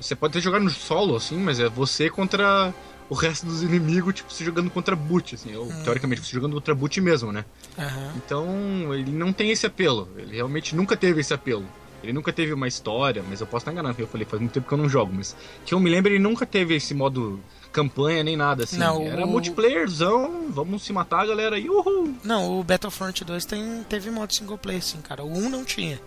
Você 0.00 0.14
pode 0.14 0.32
até 0.32 0.40
jogar 0.40 0.60
no 0.60 0.70
solo, 0.70 1.16
assim, 1.16 1.36
mas 1.36 1.58
é 1.58 1.68
você 1.68 2.08
contra 2.08 2.72
o 3.08 3.14
resto 3.14 3.46
dos 3.46 3.62
inimigos, 3.62 4.14
tipo, 4.14 4.32
você 4.32 4.44
jogando 4.44 4.70
contra 4.70 4.94
boot, 4.94 5.34
assim, 5.34 5.54
ou, 5.56 5.66
teoricamente 5.82 6.20
você 6.20 6.32
jogando 6.32 6.54
contra 6.54 6.74
boot 6.74 7.00
mesmo, 7.00 7.32
né? 7.32 7.44
Aham. 7.76 8.12
Então, 8.16 8.94
ele 8.94 9.10
não 9.10 9.32
tem 9.32 9.50
esse 9.50 9.66
apelo. 9.66 10.08
Ele 10.16 10.36
realmente 10.36 10.74
nunca 10.74 10.96
teve 10.96 11.20
esse 11.20 11.34
apelo. 11.34 11.66
Ele 12.04 12.12
nunca 12.12 12.32
teve 12.32 12.52
uma 12.52 12.68
história, 12.68 13.24
mas 13.28 13.40
eu 13.40 13.46
posso 13.46 13.62
estar 13.62 13.72
enganado, 13.72 13.94
porque 13.94 14.02
eu 14.04 14.08
falei, 14.08 14.26
faz 14.26 14.40
muito 14.40 14.52
tempo 14.52 14.68
que 14.68 14.72
eu 14.74 14.78
não 14.78 14.88
jogo, 14.88 15.12
mas 15.14 15.34
que 15.66 15.74
eu 15.74 15.80
me 15.80 15.90
lembro, 15.90 16.12
ele 16.12 16.18
nunca 16.18 16.44
teve 16.46 16.74
esse 16.76 16.94
modo 16.94 17.40
campanha 17.72 18.22
nem 18.22 18.36
nada 18.36 18.64
assim. 18.64 18.78
Não, 18.78 19.02
Era 19.02 19.24
o- 19.24 19.28
multiplayerzão, 19.28 20.46
vamos 20.50 20.84
se 20.84 20.92
matar, 20.92 21.26
galera, 21.26 21.56
uhul! 21.58 22.14
Não, 22.22 22.60
o 22.60 22.62
Battlefront 22.62 23.24
2 23.24 23.44
tem, 23.44 23.82
teve 23.88 24.10
modo 24.10 24.32
single 24.32 24.56
player, 24.58 24.82
sim, 24.82 25.00
cara. 25.00 25.24
O 25.24 25.32
1 25.36 25.48
não 25.50 25.64
tinha. 25.64 26.00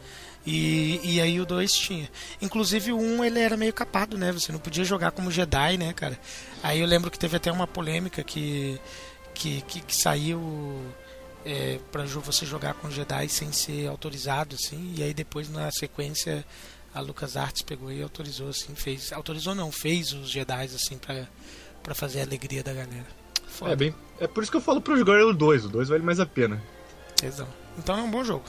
E, 0.45 1.01
e 1.03 1.19
aí 1.19 1.41
o 1.41 1.45
2 1.45 1.73
tinha. 1.73 2.09
Inclusive 2.41 2.93
o 2.93 2.97
1 2.97 3.25
ele 3.25 3.39
era 3.39 3.57
meio 3.57 3.73
capado, 3.73 4.17
né? 4.17 4.31
Você 4.31 4.49
não 4.51 4.59
podia 4.59 4.85
jogar 4.85 5.11
como 5.11 5.29
Jedi, 5.29 5.77
né, 5.77 5.91
cara? 5.91 6.17
Aí 6.63 6.79
eu 6.79 6.87
lembro 6.87 7.11
que 7.11 7.19
teve 7.19 7.35
até 7.35 7.51
uma 7.51 7.67
polêmica 7.67 8.23
que, 8.23 8.79
que, 9.33 9.59
que, 9.67 9.81
que 9.81 9.93
saiu 9.95 10.39
é, 11.45 11.79
pra 11.91 12.05
jo- 12.05 12.19
você 12.21 12.45
jogar 12.45 12.73
com 12.75 12.89
Jedi 12.89 13.29
sem 13.29 13.51
ser 13.51 13.87
autorizado, 13.87 14.55
assim. 14.55 14.93
E 14.97 15.03
aí 15.03 15.13
depois 15.13 15.49
na 15.49 15.71
sequência 15.71 16.45
a 16.93 16.99
LucasArts 16.99 17.61
pegou 17.61 17.91
e 17.91 18.01
autorizou, 18.01 18.49
assim, 18.49 18.73
fez. 18.75 19.11
Autorizou 19.13 19.53
não, 19.55 19.71
fez 19.71 20.11
os 20.13 20.29
Jedi 20.29 20.65
assim 20.65 20.97
pra, 20.97 21.27
pra 21.83 21.93
fazer 21.95 22.19
a 22.19 22.23
alegria 22.23 22.63
da 22.63 22.73
galera. 22.73 23.05
Foda. 23.47 23.71
É 23.73 23.75
bem. 23.75 23.95
É 24.19 24.27
por 24.27 24.41
isso 24.43 24.51
que 24.51 24.57
eu 24.57 24.61
falo 24.61 24.81
pra 24.81 24.95
jogar 24.95 25.23
o 25.25 25.33
2, 25.33 25.65
o 25.65 25.69
2 25.69 25.89
vale 25.89 26.03
mais 26.03 26.19
a 26.19 26.25
pena. 26.25 26.61
Tesão. 27.15 27.47
Então 27.77 27.97
é 27.97 28.01
um 28.01 28.09
bom 28.11 28.23
jogo. 28.23 28.43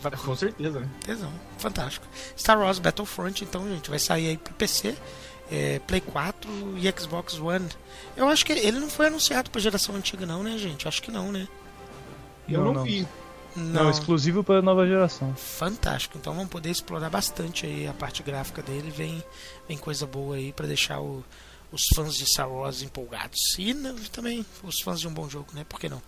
Vai 0.00 0.12
Com 0.12 0.36
certeza, 0.36 0.78
né? 0.78 0.88
Tesão. 1.04 1.32
Fantástico. 1.58 2.06
Star 2.38 2.58
Wars 2.58 2.78
Battlefront, 2.78 3.42
então, 3.42 3.68
gente, 3.68 3.90
vai 3.90 3.98
sair 3.98 4.28
aí 4.28 4.36
pro 4.36 4.54
PC, 4.54 4.94
é, 5.50 5.80
Play 5.80 6.00
4 6.00 6.48
e 6.78 7.00
Xbox 7.00 7.34
One. 7.40 7.68
Eu 8.16 8.28
acho 8.28 8.46
que 8.46 8.52
ele 8.52 8.78
não 8.78 8.88
foi 8.88 9.08
anunciado 9.08 9.50
pra 9.50 9.60
geração 9.60 9.96
antiga, 9.96 10.24
não, 10.24 10.42
né, 10.44 10.56
gente? 10.56 10.86
Acho 10.86 11.02
que 11.02 11.10
não, 11.10 11.32
né? 11.32 11.48
Eu 12.48 12.58
Não, 12.60 12.66
não, 12.66 12.74
não. 12.74 12.84
vi. 12.84 13.06
Não, 13.56 13.90
exclusivo 13.90 14.44
para 14.44 14.62
nova 14.62 14.86
geração. 14.86 15.34
Fantástico. 15.34 16.16
Então 16.16 16.32
vamos 16.32 16.48
poder 16.50 16.70
explorar 16.70 17.10
bastante 17.10 17.66
aí 17.66 17.88
a 17.88 17.92
parte 17.92 18.22
gráfica 18.22 18.62
dele. 18.62 18.90
Vem, 18.90 19.22
vem 19.66 19.76
coisa 19.76 20.06
boa 20.06 20.36
aí 20.36 20.52
pra 20.52 20.66
deixar 20.66 21.00
o- 21.00 21.24
os 21.72 21.86
fãs 21.94 22.14
de 22.14 22.24
Star 22.24 22.48
Wars 22.48 22.82
empolgados. 22.82 23.56
E 23.58 23.74
né, 23.74 23.94
também 24.12 24.46
os 24.62 24.80
fãs 24.80 25.00
de 25.00 25.08
um 25.08 25.12
bom 25.12 25.28
jogo, 25.28 25.48
né? 25.54 25.64
Por 25.68 25.80
que 25.80 25.88
não? 25.88 26.00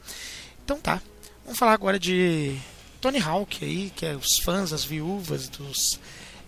Então 0.64 0.78
tá. 0.78 1.02
Vamos 1.44 1.58
falar 1.58 1.72
agora 1.72 1.98
de 1.98 2.56
Tony 3.00 3.18
Hawk 3.18 3.64
aí, 3.64 3.90
que 3.96 4.06
é 4.06 4.14
os 4.14 4.38
fãs, 4.38 4.72
as 4.72 4.84
viúvas 4.84 5.48
dos 5.48 5.98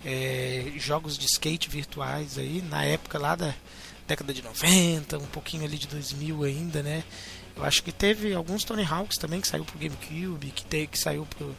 é, 0.04 0.72
jogos 0.76 1.18
de 1.18 1.26
skate 1.26 1.68
virtuais 1.68 2.38
aí, 2.38 2.62
na 2.70 2.84
época 2.84 3.18
lá 3.18 3.34
da 3.34 3.52
década 4.06 4.32
de 4.32 4.42
90, 4.42 5.18
um 5.18 5.26
pouquinho 5.26 5.64
ali 5.64 5.78
de 5.78 5.87
2000 5.88 6.44
ainda, 6.44 6.82
né? 6.82 7.02
Eu 7.56 7.64
acho 7.64 7.82
que 7.82 7.92
teve 7.92 8.32
alguns 8.35 8.64
Tony 8.64 8.85
Hawks 8.85 9.18
também 9.18 9.40
que 9.40 9.49
saiu 9.49 9.64
pro 9.64 9.78
GameCube, 9.78 10.50
que, 10.50 10.64
te, 10.64 10.87
que 10.87 10.99
saiu 10.99 11.26
pro, 11.26 11.54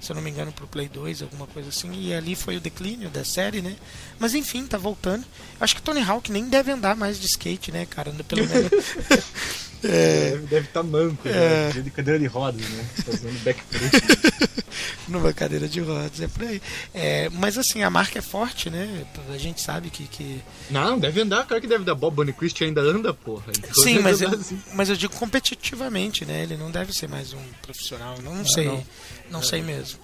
se 0.00 0.12
eu 0.12 0.16
não 0.16 0.22
me 0.22 0.30
engano, 0.30 0.52
pro 0.52 0.66
Play 0.66 0.88
2, 0.88 1.22
alguma 1.22 1.46
coisa 1.46 1.68
assim, 1.70 1.90
e 1.92 2.14
ali 2.14 2.34
foi 2.34 2.56
o 2.56 2.60
declínio 2.60 3.08
da 3.10 3.24
série, 3.24 3.60
né? 3.60 3.76
Mas 4.18 4.34
enfim, 4.34 4.66
tá 4.66 4.78
voltando. 4.78 5.24
Acho 5.60 5.74
que 5.74 5.82
Tony 5.82 6.02
Hawk 6.02 6.30
nem 6.30 6.48
deve 6.48 6.70
andar 6.70 6.94
mais 6.94 7.18
de 7.18 7.26
skate, 7.26 7.72
né, 7.72 7.86
cara? 7.86 8.12
Pelo 8.28 8.46
menos. 8.46 8.70
É, 9.84 10.36
deve 10.48 10.66
estar 10.66 10.82
manco, 10.82 11.28
É. 11.28 11.72
né? 11.74 11.80
de 11.82 11.90
cadeira 11.90 12.18
de 12.18 12.26
rodas, 12.26 12.60
né? 12.68 12.84
Fazendo 13.04 13.38
backflip. 13.44 14.58
numa 15.08 15.32
cadeira 15.32 15.68
de 15.68 15.80
rodas, 15.80 16.20
é 16.20 16.28
por 16.28 16.42
aí. 16.44 16.60
É, 16.92 17.28
mas 17.30 17.56
assim, 17.56 17.82
a 17.82 17.90
marca 17.90 18.18
é 18.18 18.22
forte, 18.22 18.68
né? 18.70 19.06
A 19.32 19.38
gente 19.38 19.60
sabe 19.60 19.88
que. 19.90 20.04
que... 20.06 20.40
não, 20.70 20.98
deve 20.98 21.20
andar, 21.20 21.46
cara 21.46 21.60
que 21.60 21.66
deve 21.66 21.84
dar. 21.84 21.94
Bob 21.94 22.14
Bonnequist 22.16 22.60
ainda 22.62 22.80
anda, 22.80 23.12
porra. 23.14 23.44
Então 23.56 23.82
Sim, 23.84 24.00
mas 24.00 24.20
eu, 24.20 24.30
assim. 24.30 24.60
mas 24.74 24.88
eu 24.88 24.96
digo 24.96 25.14
competitivamente, 25.14 26.24
né? 26.24 26.42
Ele 26.42 26.56
não 26.56 26.70
deve 26.70 26.92
ser 26.92 27.08
mais 27.08 27.32
um 27.32 27.40
profissional, 27.62 28.16
não, 28.22 28.34
não 28.36 28.46
sei. 28.46 28.66
Não, 28.66 28.84
não. 29.30 29.42
sei 29.42 29.62
mesmo. 29.62 30.00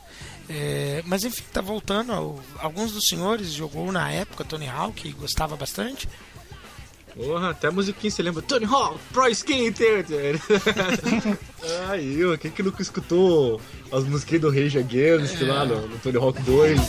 É, 0.49 1.03
mas 1.07 1.25
enfim, 1.25 1.43
tá 1.53 1.61
voltando. 1.61 2.13
ao- 2.13 2.41
alguns 2.59 2.93
dos 2.93 3.09
senhores 3.09 3.53
jogou 3.53 3.91
na 3.91 4.11
época 4.11 4.45
Tony 4.45 4.69
Hawk 4.69 5.07
e 5.09 5.13
gostava 5.13 5.57
bastante. 5.57 6.09
Porra, 7.17 7.51
até 7.51 7.69
a 7.69 7.71
musiquinha 7.71 8.11
você 8.11 8.23
lembra. 8.23 8.43
Tony 8.43 8.67
Hawk, 8.67 8.99
Pro 9.13 9.29
Skater! 9.29 10.05
Aí, 11.89 12.25
ó, 12.25 12.37
quem 12.37 12.51
que 12.51 12.63
nunca 12.63 12.83
escutou 12.83 13.61
as 13.93 14.05
musiquinhas 14.05 14.43
do 14.43 14.51
Rage 14.51 14.79
Against 14.79 15.41
lá 15.43 15.65
no, 15.65 15.87
no 15.87 15.99
Tony 15.99 16.17
Hawk 16.19 16.43
2? 16.43 16.81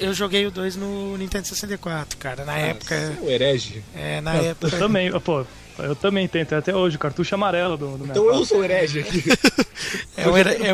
Eu, 0.00 0.08
eu 0.08 0.14
joguei 0.14 0.46
o 0.46 0.50
2 0.50 0.76
no 0.76 1.16
Nintendo 1.16 1.46
64, 1.46 2.16
cara. 2.18 2.44
Na 2.44 2.56
época. 2.58 3.16
O 3.20 3.28
herege. 3.30 3.82
É, 3.94 4.20
na 4.20 4.36
Eu, 4.36 4.44
época. 4.50 4.74
eu 4.74 4.78
também, 4.78 5.20
pô, 5.20 5.46
eu 5.78 5.96
também 5.96 6.28
tenho, 6.28 6.46
tem 6.46 6.58
até 6.58 6.74
hoje, 6.74 6.96
o 6.96 6.98
cartucho 6.98 7.34
amarelo 7.34 7.76
do, 7.76 7.98
do 7.98 8.04
Então 8.06 8.26
eu 8.32 8.44
sou 8.44 8.58
o 8.58 8.64
herege 8.64 9.00
aqui. 9.00 9.22
É 10.16 10.28
um, 10.28 10.36
hera- 10.38 10.54
é, 10.54 10.68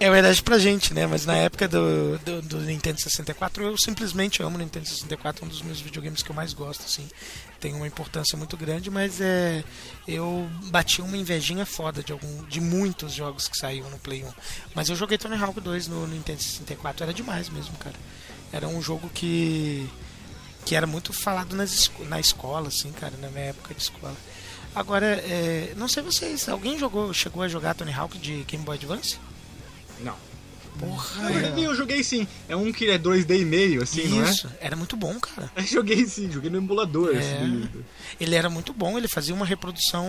é 0.00 0.10
um 0.10 0.14
herege 0.14 0.42
pra 0.42 0.58
gente, 0.58 0.92
né? 0.94 1.06
Mas 1.06 1.24
na 1.26 1.36
época 1.36 1.68
do, 1.68 2.18
do, 2.18 2.42
do 2.42 2.60
Nintendo 2.60 2.98
64, 3.00 3.62
eu 3.62 3.76
simplesmente 3.76 4.42
amo 4.42 4.56
o 4.56 4.58
Nintendo 4.58 4.86
64, 4.88 5.44
é 5.44 5.46
um 5.46 5.48
dos 5.48 5.62
meus 5.62 5.80
videogames 5.80 6.22
que 6.22 6.30
eu 6.30 6.34
mais 6.34 6.52
gosto, 6.54 6.82
assim. 6.84 7.06
Tem 7.60 7.72
uma 7.74 7.86
importância 7.86 8.36
muito 8.36 8.56
grande, 8.56 8.90
mas 8.90 9.20
é. 9.20 9.62
Eu 10.08 10.48
bati 10.64 11.00
uma 11.02 11.16
invejinha 11.16 11.64
foda 11.64 12.02
de, 12.02 12.10
algum, 12.12 12.42
de 12.44 12.60
muitos 12.60 13.12
jogos 13.12 13.46
que 13.46 13.56
saíram 13.56 13.88
no 13.90 13.98
Play 13.98 14.24
1. 14.24 14.28
Mas 14.74 14.88
eu 14.88 14.96
joguei 14.96 15.16
Tony 15.18 15.36
Hawk 15.36 15.60
2 15.60 15.88
no 15.88 16.06
Nintendo 16.06 16.42
64, 16.42 17.04
era 17.04 17.12
demais 17.14 17.48
mesmo, 17.50 17.76
cara. 17.76 17.94
Era 18.54 18.68
um 18.68 18.80
jogo 18.80 19.10
que. 19.12 19.88
que 20.64 20.76
era 20.76 20.86
muito 20.86 21.12
falado 21.12 21.56
nas, 21.56 21.72
esco- 21.72 22.04
na 22.04 22.20
escola, 22.20 22.68
assim, 22.68 22.92
cara, 22.92 23.14
na 23.20 23.28
minha 23.28 23.46
época 23.46 23.74
de 23.74 23.82
escola. 23.82 24.14
Agora, 24.74 25.06
é, 25.06 25.72
não 25.76 25.88
sei 25.88 26.02
vocês, 26.02 26.48
alguém 26.48 26.78
jogou, 26.78 27.12
chegou 27.12 27.42
a 27.42 27.48
jogar 27.48 27.74
Tony 27.74 27.92
Hawk 27.92 28.16
de 28.18 28.42
Game 28.44 28.64
Boy 28.64 28.76
Advance? 28.76 29.18
Não. 30.00 30.16
Porra, 30.78 31.30
Eu 31.30 31.40
joguei, 31.46 31.66
eu 31.68 31.74
joguei 31.76 32.02
sim. 32.04 32.26
É 32.48 32.56
um 32.56 32.72
que 32.72 32.90
é 32.90 32.98
2D 32.98 33.38
e 33.40 33.44
meio, 33.44 33.80
assim, 33.84 34.08
não 34.08 34.26
é? 34.26 34.30
isso, 34.30 34.50
era 34.60 34.74
muito 34.74 34.96
bom, 34.96 35.18
cara. 35.20 35.48
Eu 35.54 35.62
joguei 35.64 36.04
sim, 36.04 36.28
joguei 36.32 36.50
no 36.50 36.56
emulador. 36.56 37.14
É. 37.14 37.18
Assim, 37.20 37.68
Ele 38.20 38.34
era 38.34 38.50
muito 38.50 38.72
bom, 38.72 38.98
ele 38.98 39.06
fazia 39.06 39.32
uma 39.32 39.46
reprodução. 39.46 40.04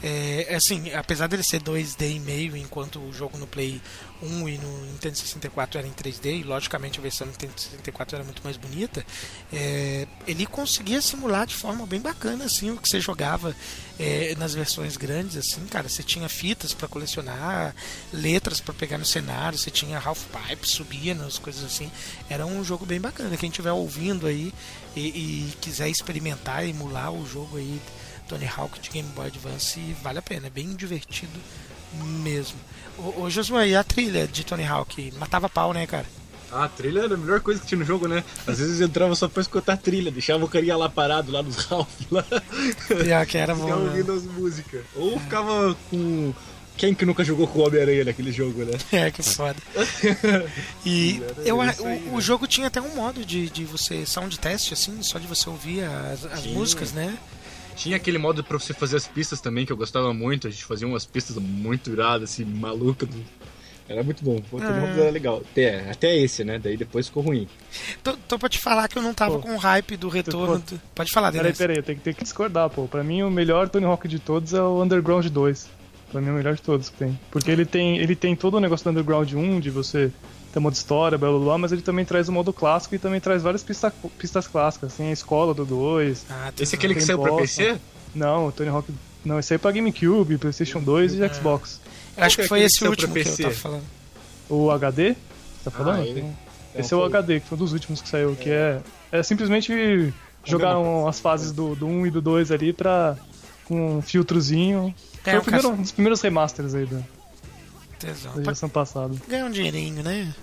é, 0.00 0.54
assim, 0.54 0.92
apesar 0.92 1.26
dele 1.26 1.42
ser 1.42 1.60
2D 1.60 2.14
e 2.14 2.20
meio, 2.20 2.56
enquanto 2.56 3.00
o 3.00 3.12
jogo 3.12 3.36
no 3.36 3.46
Play 3.48 3.80
1 4.22 4.48
e 4.48 4.58
no 4.58 4.86
Nintendo 4.86 5.16
64 5.16 5.78
era 5.78 5.86
em 5.86 5.92
3D, 5.92 6.40
e 6.40 6.42
logicamente 6.42 6.98
a 6.98 7.02
versão 7.02 7.26
do 7.26 7.30
Nintendo 7.30 7.52
64 7.56 8.16
era 8.16 8.24
muito 8.24 8.42
mais 8.42 8.56
bonita, 8.56 9.04
é, 9.52 10.06
ele 10.26 10.46
conseguia 10.46 11.00
simular 11.02 11.46
de 11.46 11.54
forma 11.54 11.86
bem 11.86 12.00
bacana 12.00 12.44
assim, 12.44 12.70
o 12.70 12.76
que 12.76 12.88
você 12.88 13.00
jogava 13.00 13.54
é, 13.98 14.34
nas 14.36 14.54
versões 14.54 14.96
grandes. 14.96 15.36
assim, 15.36 15.64
Cara, 15.66 15.88
você 15.88 16.02
tinha 16.02 16.28
fitas 16.28 16.74
para 16.74 16.88
colecionar, 16.88 17.74
letras 18.12 18.60
para 18.60 18.74
pegar 18.74 18.98
no 18.98 19.04
cenário, 19.04 19.58
você 19.58 19.70
tinha 19.70 19.98
half 19.98 20.24
pipe, 20.26 20.68
subia 20.68 21.14
nas 21.14 21.38
coisas 21.38 21.64
assim. 21.64 21.90
Era 22.28 22.46
um 22.46 22.64
jogo 22.64 22.84
bem 22.86 23.00
bacana. 23.00 23.36
Quem 23.36 23.48
estiver 23.48 23.72
ouvindo 23.72 24.26
aí 24.26 24.52
e, 24.96 25.00
e 25.00 25.52
quiser 25.60 25.88
experimentar, 25.88 26.66
emular 26.66 27.12
o 27.12 27.26
jogo 27.26 27.56
aí, 27.56 27.80
Tony 28.28 28.46
Hawk 28.46 28.80
de 28.80 28.90
Game 28.90 29.08
Boy 29.10 29.26
Advance, 29.26 29.80
vale 30.02 30.18
a 30.18 30.22
pena. 30.22 30.46
É 30.46 30.50
bem 30.50 30.74
divertido 30.74 31.38
mesmo. 32.22 32.58
Ô, 32.98 33.22
ô 33.22 33.30
Josué, 33.30 33.68
e 33.68 33.76
a 33.76 33.82
trilha 33.84 34.26
de 34.26 34.44
Tony 34.44 34.64
Hawk? 34.64 35.12
Matava 35.18 35.48
pau, 35.48 35.72
né, 35.72 35.86
cara? 35.86 36.06
Ah, 36.50 36.64
a 36.64 36.68
trilha 36.68 37.00
era 37.00 37.14
a 37.14 37.16
melhor 37.16 37.40
coisa 37.40 37.60
que 37.60 37.66
tinha 37.66 37.78
no 37.78 37.84
jogo, 37.84 38.06
né? 38.06 38.22
Às 38.46 38.58
vezes 38.58 38.80
eu 38.80 38.86
entrava 38.86 39.14
só 39.14 39.26
pra 39.26 39.40
escutar 39.40 39.72
a 39.72 39.76
trilha, 39.76 40.10
deixava 40.10 40.44
o 40.44 40.48
carinha 40.48 40.76
lá 40.76 40.88
parado, 40.88 41.32
lá 41.32 41.42
nos 41.42 41.56
Ralph, 41.64 41.88
lá. 42.10 42.22
Pior 43.02 43.26
que 43.26 43.38
era 43.38 43.54
bom, 43.54 43.62
ficava 43.64 43.80
né? 43.84 43.90
ouvindo 43.90 44.12
as 44.12 44.22
músicas. 44.24 44.82
Ou 44.94 45.18
ficava 45.18 45.74
com. 45.90 46.34
Quem 46.76 46.94
que 46.94 47.04
nunca 47.04 47.22
jogou 47.22 47.46
com 47.46 47.58
o 47.60 47.66
Homem-Aranha 47.66 48.04
naquele 48.04 48.32
jogo, 48.32 48.64
né? 48.64 48.72
É, 48.92 49.10
que 49.10 49.22
foda. 49.22 49.56
E 50.84 51.22
eu, 51.44 51.60
a- 51.60 51.74
o, 52.10 52.16
o 52.16 52.20
jogo 52.20 52.46
tinha 52.46 52.66
até 52.66 52.80
um 52.80 52.94
modo 52.96 53.24
de, 53.24 53.48
de 53.48 53.64
você 53.64 54.04
sound 54.06 54.38
test, 54.38 54.72
assim, 54.72 55.02
só 55.02 55.18
de 55.18 55.26
você 55.26 55.48
ouvir 55.48 55.84
as, 55.84 56.24
as 56.26 56.46
músicas, 56.46 56.92
né? 56.92 57.16
Tinha 57.76 57.96
aquele 57.96 58.18
modo 58.18 58.44
pra 58.44 58.58
você 58.58 58.72
fazer 58.74 58.96
as 58.96 59.06
pistas 59.08 59.40
também, 59.40 59.64
que 59.66 59.72
eu 59.72 59.76
gostava 59.76 60.12
muito. 60.12 60.46
A 60.46 60.50
gente 60.50 60.64
fazia 60.64 60.86
umas 60.86 61.04
pistas 61.06 61.36
muito 61.36 61.90
iradas, 61.90 62.30
assim, 62.30 62.44
malucas. 62.44 63.08
Era 63.88 64.02
muito 64.02 64.24
bom. 64.24 64.36
O 64.52 64.58
Tony 64.60 64.64
Ah. 64.72 64.94
Era 65.00 65.10
legal. 65.10 65.42
Até, 65.50 65.90
até 65.90 66.16
esse, 66.16 66.44
né? 66.44 66.58
Daí 66.58 66.76
depois 66.76 67.06
ficou 67.08 67.22
ruim. 67.22 67.48
Tô, 68.02 68.16
tô 68.16 68.38
pra 68.38 68.48
te 68.48 68.58
falar 68.58 68.88
que 68.88 68.96
eu 68.96 69.02
não 69.02 69.12
tava 69.12 69.34
Pô. 69.36 69.40
com 69.40 69.54
o 69.54 69.58
hype 69.58 69.96
do 69.96 70.08
retorno. 70.08 70.60
Pô. 70.60 70.74
do- 70.76 70.80
Pode 70.94 71.10
falar, 71.12 71.30
Peraí, 71.32 71.44
Denis. 71.44 71.58
peraí, 71.58 71.76
eu 71.76 71.82
tenho 71.82 71.98
que, 71.98 72.04
tenho 72.04 72.16
que 72.16 72.22
discordar, 72.22 72.70
pô. 72.70 72.86
Pra 72.86 73.02
mim, 73.02 73.22
o 73.22 73.30
melhor 73.30 73.68
Tony 73.68 73.84
Hawk 73.84 74.06
de 74.06 74.18
todos 74.18 74.54
é 74.54 74.62
o 74.62 74.82
Underground 74.82 75.26
2. 75.26 75.68
Pra 76.10 76.20
mim, 76.20 76.28
é 76.28 76.30
o 76.30 76.34
melhor 76.34 76.54
de 76.54 76.62
todos 76.62 76.88
que 76.90 76.96
tem. 76.98 77.18
Porque 77.30 77.50
ele 77.50 77.64
tem, 77.66 77.98
ele 77.98 78.14
tem 78.14 78.36
todo 78.36 78.54
o 78.54 78.60
negócio 78.60 78.84
do 78.84 78.90
Underground 78.90 79.32
1, 79.32 79.60
de 79.60 79.70
você 79.70 80.12
ter 80.52 80.60
modo 80.60 80.74
história, 80.74 81.16
blá 81.16 81.30
blá 81.30 81.38
blá, 81.38 81.58
mas 81.58 81.72
ele 81.72 81.82
também 81.82 82.04
traz 82.04 82.28
o 82.28 82.32
modo 82.32 82.52
clássico 82.52 82.94
e 82.94 82.98
também 82.98 83.20
traz 83.20 83.42
várias 83.42 83.62
pista, 83.62 83.92
pistas 84.18 84.46
clássicas. 84.46 84.94
Tem 84.94 85.08
a 85.08 85.12
escola 85.12 85.54
do 85.54 85.64
2. 85.64 86.26
Ah, 86.30 86.52
tem 86.54 86.62
Esse 86.64 86.74
é 86.74 86.78
aquele 86.78 86.94
que 86.94 87.00
Tem 87.00 87.06
saiu 87.06 87.18
pra. 87.20 87.34
PC? 87.36 87.76
Não, 88.14 88.48
o 88.48 88.52
Tony 88.52 88.68
Hawk. 88.68 88.92
Não, 89.24 89.38
esse 89.38 89.52
aí 89.52 89.56
é 89.56 89.58
pra 89.58 89.70
GameCube, 89.72 90.36
PlayStation 90.38 90.80
2 90.80 91.14
e 91.14 91.28
Xbox. 91.34 91.80
Eu 92.16 92.24
acho 92.24 92.36
que 92.36 92.42
que 92.42 92.46
é 92.46 92.48
foi 92.48 92.58
aquele 92.58 92.66
esse 92.66 92.78
que 92.80 92.88
último 92.88 93.12
que 93.14 93.20
eu 93.20 93.24
PC? 93.24 93.42
tava 93.44 93.54
falando. 93.54 93.82
O 94.50 94.70
HD? 94.70 95.14
Você 95.14 95.16
tá 95.64 95.70
falando? 95.70 96.00
Ah, 96.00 96.04
ele- 96.04 96.20
Tem- 96.20 96.36
É, 96.74 96.80
Esse 96.80 96.94
é 96.94 96.96
o 96.96 97.00
foi. 97.00 97.08
HD, 97.08 97.40
que 97.40 97.46
foi 97.48 97.56
um 97.56 97.58
dos 97.58 97.72
últimos 97.74 98.00
que 98.00 98.08
saiu, 98.08 98.34
que 98.34 98.48
é, 98.50 98.80
é 99.12 99.22
simplesmente 99.22 100.12
jogaram 100.44 101.06
as 101.06 101.20
fases 101.20 101.52
do, 101.52 101.74
do 101.74 101.86
1 101.86 102.06
e 102.06 102.10
do 102.10 102.20
2 102.22 102.50
ali 102.50 102.72
pra. 102.72 103.14
com 103.66 103.98
um 103.98 104.02
filtrozinho. 104.02 104.94
É, 105.24 105.30
foi 105.32 105.38
o 105.38 105.42
primeiro, 105.42 105.68
um 105.70 105.76
dos 105.82 105.92
primeiros 105.92 106.20
remasters 106.22 106.74
aí 106.74 106.84
da, 106.86 106.98
Tesão. 108.06 108.32
da 108.34 108.42
geração 108.42 108.68
passada. 108.68 109.14
ganhar 109.28 109.46
um 109.46 109.50
dinheirinho, 109.50 110.02
né? 110.02 110.34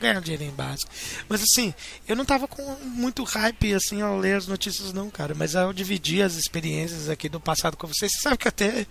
Ganhar 0.00 0.18
um 0.18 0.20
dinheirinho 0.20 0.52
básico. 0.52 0.90
Mas 1.28 1.42
assim, 1.42 1.72
eu 2.06 2.14
não 2.14 2.24
tava 2.24 2.46
com 2.46 2.62
muito 2.82 3.24
hype 3.24 3.72
assim 3.74 4.02
ao 4.02 4.18
ler 4.18 4.36
as 4.36 4.46
notícias, 4.46 4.92
não, 4.92 5.08
cara. 5.10 5.34
Mas 5.34 5.56
ao 5.56 5.72
dividir 5.72 6.22
as 6.22 6.34
experiências 6.34 7.08
aqui 7.08 7.28
do 7.28 7.40
passado 7.40 7.76
com 7.76 7.86
vocês, 7.86 8.12
você 8.12 8.20
sabe 8.20 8.36
que 8.36 8.48
até 8.48 8.86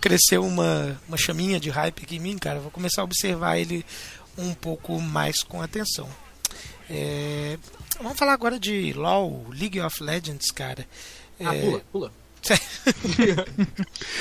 cresceu 0.00 0.44
uma, 0.44 1.00
uma 1.06 1.16
chaminha 1.16 1.60
de 1.60 1.70
hype 1.70 2.02
aqui 2.02 2.16
em 2.16 2.20
mim, 2.20 2.38
cara. 2.38 2.58
Eu 2.58 2.62
Vou 2.62 2.70
começar 2.70 3.02
a 3.02 3.04
observar 3.04 3.58
ele 3.58 3.84
um 4.36 4.52
pouco 4.54 5.00
mais 5.00 5.42
com 5.42 5.62
atenção. 5.62 6.08
É, 6.88 7.56
Vamos 8.02 8.18
falar 8.18 8.32
agora 8.32 8.58
de 8.58 8.92
LoL, 8.94 9.46
League 9.50 9.78
of 9.80 10.02
Legends, 10.02 10.50
cara. 10.50 10.86
Ah, 11.38 11.54
É, 11.54 11.60
pula, 11.60 11.82
pula. 11.92 12.12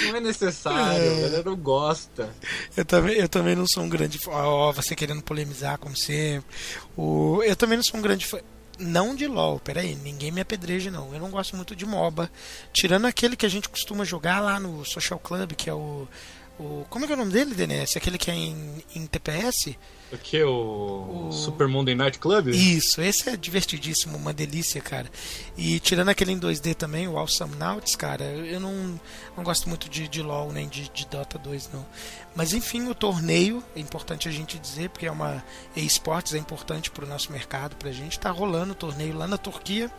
Não 0.06 0.16
é 0.18 0.20
necessário, 0.20 1.12
a 1.12 1.22
galera 1.22 1.44
não 1.44 1.56
gosta. 1.56 2.30
Eu 2.76 2.86
também, 2.86 3.16
eu 3.16 3.30
também 3.30 3.56
não 3.56 3.68
sou 3.68 3.84
um 3.84 3.90
grande 3.90 4.18
fã. 4.18 4.32
Ó, 4.32 4.72
você 4.72 4.96
querendo 4.96 5.22
polemizar, 5.22 5.78
como 5.78 5.96
sempre. 5.96 6.50
O, 6.98 7.42
eu 7.44 7.56
também 7.56 7.78
não 7.78 7.84
sou 7.84 8.00
um 8.00 8.04
grande 8.04 8.26
fã. 8.26 8.40
Não 8.78 9.14
de 9.14 9.28
LOL, 9.28 9.60
peraí, 9.60 9.94
ninguém 9.96 10.32
me 10.32 10.40
apedreje, 10.40 10.90
não. 10.90 11.14
Eu 11.14 11.20
não 11.20 11.30
gosto 11.30 11.56
muito 11.56 11.76
de 11.76 11.86
MOBA. 11.86 12.32
Tirando 12.72 13.06
aquele 13.06 13.36
que 13.36 13.46
a 13.46 13.50
gente 13.50 13.68
costuma 13.68 14.06
jogar 14.06 14.40
lá 14.40 14.58
no 14.60 14.86
Social 14.86 15.20
Club, 15.20 15.52
que 15.52 15.70
é 15.70 15.74
o. 15.74 16.08
o 16.60 16.86
como 16.90 17.06
é 17.06 17.08
que 17.08 17.14
é 17.14 17.16
o 17.16 17.20
nome 17.20 17.32
dele, 17.32 17.56
DNS? 17.56 17.98
Aquele 17.98 18.18
que 18.18 18.30
é 18.30 18.36
em, 18.36 18.84
em 18.96 19.08
TPS? 19.08 19.76
O 20.12 20.18
que? 20.18 20.44
O, 20.44 21.28
O- 21.28 21.32
Super 21.32 21.68
Monday 21.68 21.94
Night 21.96 22.18
Club? 22.20 22.48
Isso, 22.48 23.00
esse 23.02 23.30
é 23.30 23.38
divertidíssimo, 23.38 24.18
uma 24.18 24.34
delícia, 24.34 24.82
cara. 24.82 25.10
E 25.58 25.80
tirando 25.80 26.10
aquele 26.10 26.32
em 26.32 26.40
2D 26.40 26.74
também, 26.76 27.08
o 27.08 27.18
Awesome 27.18 27.56
Nauts, 27.56 27.96
cara, 27.96 28.24
eu 28.26 28.60
não, 28.60 29.00
não 29.38 29.44
gosto 29.44 29.70
muito 29.70 29.88
de, 29.88 30.08
de 30.08 30.22
LoL 30.22 30.52
nem 30.52 30.68
de, 30.68 30.90
de 30.90 31.06
Dota 31.06 31.38
2, 31.38 31.70
não. 31.74 31.86
Mas 32.36 32.54
enfim, 32.54 32.88
o 32.90 32.96
torneio, 32.96 33.64
é 33.76 33.80
importante 33.80 34.28
a 34.28 34.32
gente 34.32 34.58
dizer, 34.58 34.90
porque 34.90 35.06
é 35.06 35.12
uma 35.12 35.44
esportes, 35.76 36.34
é 36.34 36.38
importante 36.38 36.90
pro 36.92 37.08
nosso 37.08 37.32
mercado, 37.32 37.76
pra 37.76 37.92
gente. 37.92 38.20
Tá 38.20 38.32
rolando 38.32 38.72
o 38.72 38.76
torneio 38.76 39.16
lá 39.16 39.28
na 39.28 39.38
Turquia, 39.38 39.92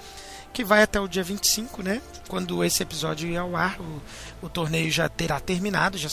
que 0.52 0.64
vai 0.64 0.82
até 0.82 1.00
o 1.00 1.06
dia 1.08 1.22
25, 1.22 1.82
né? 1.82 2.00
Quando 2.28 2.62
esse 2.64 2.82
episódio 2.82 3.28
ir 3.28 3.36
ao 3.36 3.54
ar, 3.56 3.80
o, 3.80 4.02
o 4.42 4.48
torneio 4.48 4.90
já 4.90 5.08
terá 5.08 5.38
terminado, 5.40 5.96
já 5.96 6.08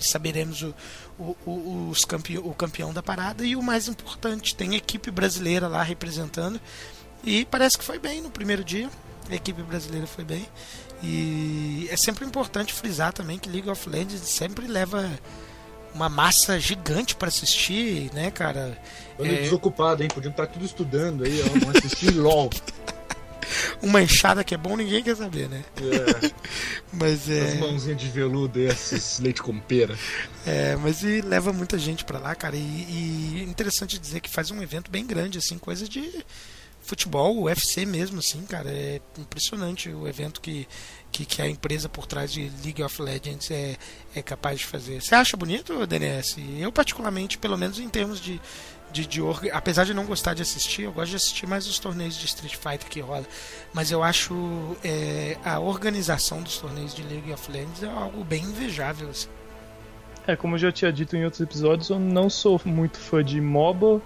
saberemos 0.00 0.62
o, 0.62 0.74
o, 1.18 1.36
o, 1.46 1.88
os 1.90 2.04
campe, 2.04 2.38
o 2.38 2.54
campeão 2.54 2.92
da 2.92 3.02
parada 3.02 3.44
e 3.44 3.54
o 3.54 3.62
mais 3.62 3.88
importante, 3.88 4.54
tem 4.54 4.74
equipe 4.74 5.10
brasileira 5.10 5.68
lá 5.68 5.82
representando. 5.82 6.60
E 7.24 7.44
parece 7.46 7.78
que 7.78 7.84
foi 7.84 7.98
bem 7.98 8.20
no 8.20 8.30
primeiro 8.30 8.64
dia. 8.64 8.90
A 9.30 9.34
equipe 9.34 9.62
brasileira 9.62 10.06
foi 10.06 10.24
bem. 10.24 10.46
E 11.02 11.86
é 11.90 11.96
sempre 11.96 12.24
importante 12.24 12.72
frisar 12.72 13.12
também 13.12 13.38
que 13.38 13.48
League 13.48 13.68
of 13.68 13.88
Legends 13.88 14.20
sempre 14.28 14.66
leva 14.66 15.08
uma 15.94 16.08
massa 16.08 16.58
gigante 16.58 17.14
para 17.14 17.28
assistir, 17.28 18.10
né, 18.14 18.30
cara? 18.30 18.78
Quando 19.16 19.30
É. 19.30 19.42
desocupado, 19.42 20.02
hein? 20.02 20.08
Podiam 20.12 20.30
estar 20.30 20.46
tudo 20.46 20.64
estudando 20.64 21.24
aí, 21.24 21.40
ó. 21.42 21.78
Assistir 21.78 22.10
LOL. 22.16 22.48
Uma 23.82 24.02
enxada 24.02 24.44
que 24.44 24.54
é 24.54 24.58
bom, 24.58 24.76
ninguém 24.76 25.02
quer 25.02 25.16
saber, 25.16 25.48
né? 25.48 25.64
É, 25.76 26.30
Mas 26.92 27.28
é. 27.28 27.48
as 27.48 27.54
mãozinhas 27.54 28.00
de 28.00 28.08
veludo 28.08 28.58
e 28.58 28.66
esses 28.66 29.18
leite 29.20 29.42
com 29.42 29.58
pera. 29.58 29.98
É, 30.46 30.76
mas 30.76 31.02
e 31.02 31.20
leva 31.20 31.52
muita 31.52 31.78
gente 31.78 32.04
pra 32.04 32.18
lá, 32.18 32.34
cara. 32.34 32.56
E, 32.56 32.58
e 32.60 33.46
interessante 33.48 33.98
dizer 33.98 34.20
que 34.20 34.28
faz 34.28 34.50
um 34.50 34.62
evento 34.62 34.90
bem 34.90 35.06
grande, 35.06 35.38
assim, 35.38 35.58
coisa 35.58 35.88
de 35.88 36.24
futebol, 36.82 37.44
UFC 37.44 37.86
mesmo, 37.86 38.18
assim, 38.18 38.44
cara. 38.44 38.68
É 38.68 39.00
impressionante 39.16 39.88
o 39.88 40.06
evento 40.06 40.40
que, 40.40 40.68
que, 41.10 41.24
que 41.24 41.40
a 41.40 41.48
empresa 41.48 41.88
por 41.88 42.06
trás 42.06 42.32
de 42.32 42.50
League 42.64 42.82
of 42.82 43.00
Legends 43.00 43.50
é, 43.50 43.76
é 44.14 44.22
capaz 44.22 44.58
de 44.58 44.66
fazer. 44.66 45.00
Você 45.00 45.14
acha 45.14 45.36
bonito, 45.36 45.86
DNS? 45.86 46.36
Eu, 46.58 46.72
particularmente, 46.72 47.38
pelo 47.38 47.56
menos 47.56 47.78
em 47.78 47.88
termos 47.88 48.20
de. 48.20 48.40
De, 48.92 49.06
de 49.06 49.22
org... 49.22 49.50
Apesar 49.50 49.84
de 49.84 49.94
não 49.94 50.04
gostar 50.04 50.34
de 50.34 50.42
assistir, 50.42 50.82
eu 50.82 50.92
gosto 50.92 51.10
de 51.10 51.16
assistir 51.16 51.46
mais 51.46 51.66
os 51.66 51.78
torneios 51.78 52.14
de 52.14 52.26
Street 52.26 52.54
Fighter 52.56 52.88
que 52.88 53.00
rola. 53.00 53.24
Mas 53.72 53.90
eu 53.90 54.02
acho 54.02 54.76
é, 54.84 55.36
a 55.44 55.58
organização 55.58 56.42
dos 56.42 56.58
torneios 56.58 56.94
de 56.94 57.02
League 57.02 57.32
of 57.32 57.50
Legends 57.50 57.82
é 57.82 57.88
algo 57.88 58.22
bem 58.22 58.44
invejável. 58.44 59.08
Assim. 59.08 59.28
É, 60.26 60.36
como 60.36 60.54
eu 60.54 60.58
já 60.58 60.70
tinha 60.70 60.92
dito 60.92 61.16
em 61.16 61.24
outros 61.24 61.40
episódios, 61.40 61.88
eu 61.88 61.98
não 61.98 62.30
sou 62.30 62.60
muito 62.64 62.98
fã 62.98 63.24
de 63.24 63.40
MOBA, 63.40 64.00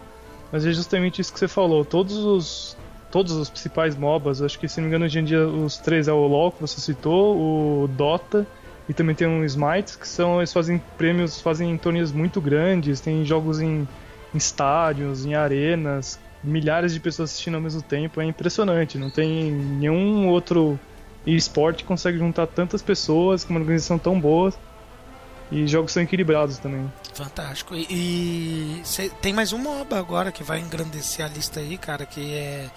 mas 0.51 0.64
é 0.64 0.72
justamente 0.72 1.20
isso 1.20 1.33
que 1.33 1.38
você 1.38 1.49
falou. 1.49 1.85
Todos 1.85 2.16
os 2.16 2.77
todos 3.11 3.33
os 3.33 3.49
principais 3.49 3.96
MOBAs, 3.96 4.42
acho 4.42 4.59
que 4.59 4.68
se 4.68 4.79
não 4.79 4.85
me 4.85 4.88
engano 4.88 5.05
hoje 5.07 5.18
em 5.18 5.25
dia 5.25 5.46
os 5.46 5.79
três 5.79 6.09
é 6.09 6.12
o 6.12 6.27
LoL 6.27 6.53
que 6.53 6.61
você 6.61 6.81
citou, 6.81 7.37
o 7.37 7.88
Dota 7.88 8.46
e 8.88 8.94
também 8.94 9.14
tem 9.14 9.27
o 9.27 9.44
Smite, 9.44 9.99
que 9.99 10.07
são 10.07 10.38
eles 10.38 10.53
fazem 10.53 10.83
prêmios, 10.99 11.40
fazem 11.40 11.77
torneios 11.79 12.12
muito 12.12 12.40
grandes, 12.40 13.01
tem 13.01 13.25
jogos 13.25 13.61
em, 13.61 13.87
em 14.37 14.38
estádios, 14.38 15.25
em 15.25 15.35
arenas, 15.35 16.18
milhares 16.44 16.92
de 16.92 17.01
pessoas 17.01 17.31
assistindo 17.31 17.55
ao 17.55 17.61
mesmo 17.61 17.81
tempo, 17.83 18.20
é 18.20 18.25
impressionante. 18.25 18.99
Não 18.99 19.11
tem 19.11 19.51
nenhum 19.51 20.29
outro 20.29 20.79
esporte 21.27 21.79
que 21.79 21.85
consegue 21.85 22.18
juntar 22.18 22.46
tantas 22.46 22.83
pessoas 22.83 23.44
com 23.44 23.53
uma 23.55 23.61
organização 23.61 23.99
tão 23.99 24.20
boa. 24.20 24.53
E 25.51 25.64
jogos 25.68 25.92
são 25.92 26.03
equilibrados 26.03 26.59
também. 26.59 26.92
Fantástico. 27.14 27.72
E, 27.75 27.87
e 27.88 28.81
cê- 28.85 29.11
tem 29.22 29.33
mais 29.33 29.53
um 29.53 29.59
MOBA 29.59 29.96
agora 29.96 30.33
que 30.33 30.42
vai 30.42 30.59
engrandecer 30.59 31.25
a 31.25 31.29
lista 31.29 31.61
aí, 31.61 31.79
cara, 31.79 32.05
que 32.05 32.35
é 32.35 32.68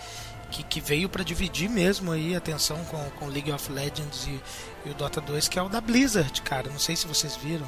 que, 0.51 0.63
que 0.63 0.79
veio 0.81 1.09
pra 1.09 1.23
dividir 1.23 1.67
mesmo 1.69 2.11
aí 2.11 2.33
a 2.33 2.37
atenção 2.39 2.77
com, 2.85 2.97
com 3.19 3.25
League 3.27 3.51
of 3.51 3.71
Legends 3.71 4.27
e, 4.27 4.39
e 4.87 4.91
o 4.91 4.93
Dota 4.93 5.19
2, 5.21 5.47
que 5.47 5.57
é 5.59 5.61
o 5.63 5.69
da 5.69 5.81
Blizzard, 5.81 6.41
cara. 6.43 6.69
Não 6.69 6.79
sei 6.79 6.95
se 6.95 7.07
vocês 7.07 7.35
viram. 7.35 7.67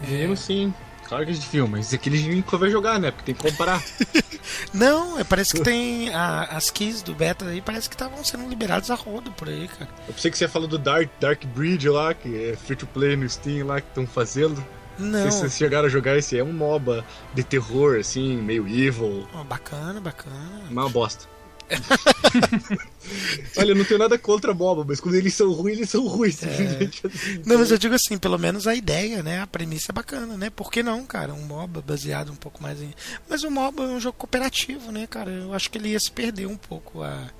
Vimos 0.00 0.40
sim. 0.40 0.72
Claro 1.08 1.24
que 1.24 1.30
a 1.30 1.34
gente 1.34 1.48
viu, 1.50 1.66
mas 1.66 1.92
aquele 1.94 2.34
nunca 2.34 2.56
vai 2.58 2.70
jogar, 2.70 2.98
né? 3.00 3.10
Porque 3.10 3.32
tem 3.32 3.34
que 3.34 3.50
comparar. 3.50 3.82
Não, 4.74 5.18
é, 5.18 5.24
parece 5.24 5.54
que 5.54 5.60
tem 5.62 6.12
a- 6.14 6.44
as 6.52 6.70
keys 6.70 7.00
do 7.02 7.14
beta 7.14 7.46
aí, 7.46 7.60
parece 7.62 7.88
que 7.88 7.94
estavam 7.94 8.22
sendo 8.24 8.46
liberados 8.48 8.90
a 8.90 8.94
rodo 8.94 9.30
por 9.32 9.48
aí, 9.48 9.68
cara. 9.68 9.88
Eu 10.06 10.14
pensei 10.14 10.30
que 10.30 10.36
você 10.38 10.44
ia 10.44 10.48
falar 10.48 10.66
do 10.66 10.78
Dark, 10.78 11.08
Dark 11.20 11.44
Bridge 11.46 11.88
lá, 11.88 12.12
que 12.14 12.50
é 12.50 12.56
free 12.56 12.76
to 12.76 12.86
play 12.86 13.16
no 13.16 13.28
Steam 13.28 13.66
lá, 13.66 13.80
que 13.80 13.88
estão 13.88 14.06
fazendo. 14.06 14.62
Não 14.98 15.30
se 15.30 15.38
vocês 15.38 15.56
chegaram 15.56 15.86
a 15.86 15.90
jogar 15.90 16.16
esse. 16.18 16.36
É 16.36 16.42
um 16.42 16.52
MOBA 16.52 17.04
de 17.32 17.44
terror, 17.44 17.98
assim, 18.00 18.36
meio 18.36 18.66
evil. 18.66 19.26
Ó, 19.32 19.44
bacana, 19.44 20.00
bacana. 20.00 20.36
Uma 20.70 20.88
bosta. 20.88 21.26
Olha, 23.56 23.70
eu 23.70 23.76
não 23.76 23.84
tenho 23.84 23.98
nada 23.98 24.18
contra 24.18 24.54
MOBA, 24.54 24.84
mas 24.86 25.00
quando 25.00 25.14
eles 25.14 25.34
são 25.34 25.52
ruins, 25.52 25.78
eles 25.78 25.90
são 25.90 26.06
ruins. 26.06 26.36
Simplesmente 26.36 27.06
assim. 27.06 27.42
Não, 27.44 27.58
mas 27.58 27.70
eu 27.70 27.78
digo 27.78 27.94
assim, 27.94 28.18
pelo 28.18 28.38
menos 28.38 28.66
a 28.66 28.74
ideia, 28.74 29.22
né? 29.22 29.40
A 29.40 29.46
premissa 29.46 29.92
é 29.92 29.94
bacana, 29.94 30.36
né? 30.36 30.50
Por 30.50 30.70
que 30.70 30.82
não, 30.82 31.04
cara? 31.06 31.34
Um 31.34 31.44
MOBA 31.44 31.82
baseado 31.82 32.32
um 32.32 32.36
pouco 32.36 32.62
mais 32.62 32.80
em. 32.80 32.92
Mas 33.28 33.42
o 33.42 33.50
MOBA 33.50 33.84
é 33.84 33.86
um 33.86 34.00
jogo 34.00 34.18
cooperativo, 34.18 34.90
né, 34.92 35.06
cara? 35.06 35.30
Eu 35.30 35.54
acho 35.54 35.70
que 35.70 35.78
ele 35.78 35.90
ia 35.90 36.00
se 36.00 36.10
perder 36.10 36.46
um 36.46 36.56
pouco 36.56 37.02
a, 37.02 37.30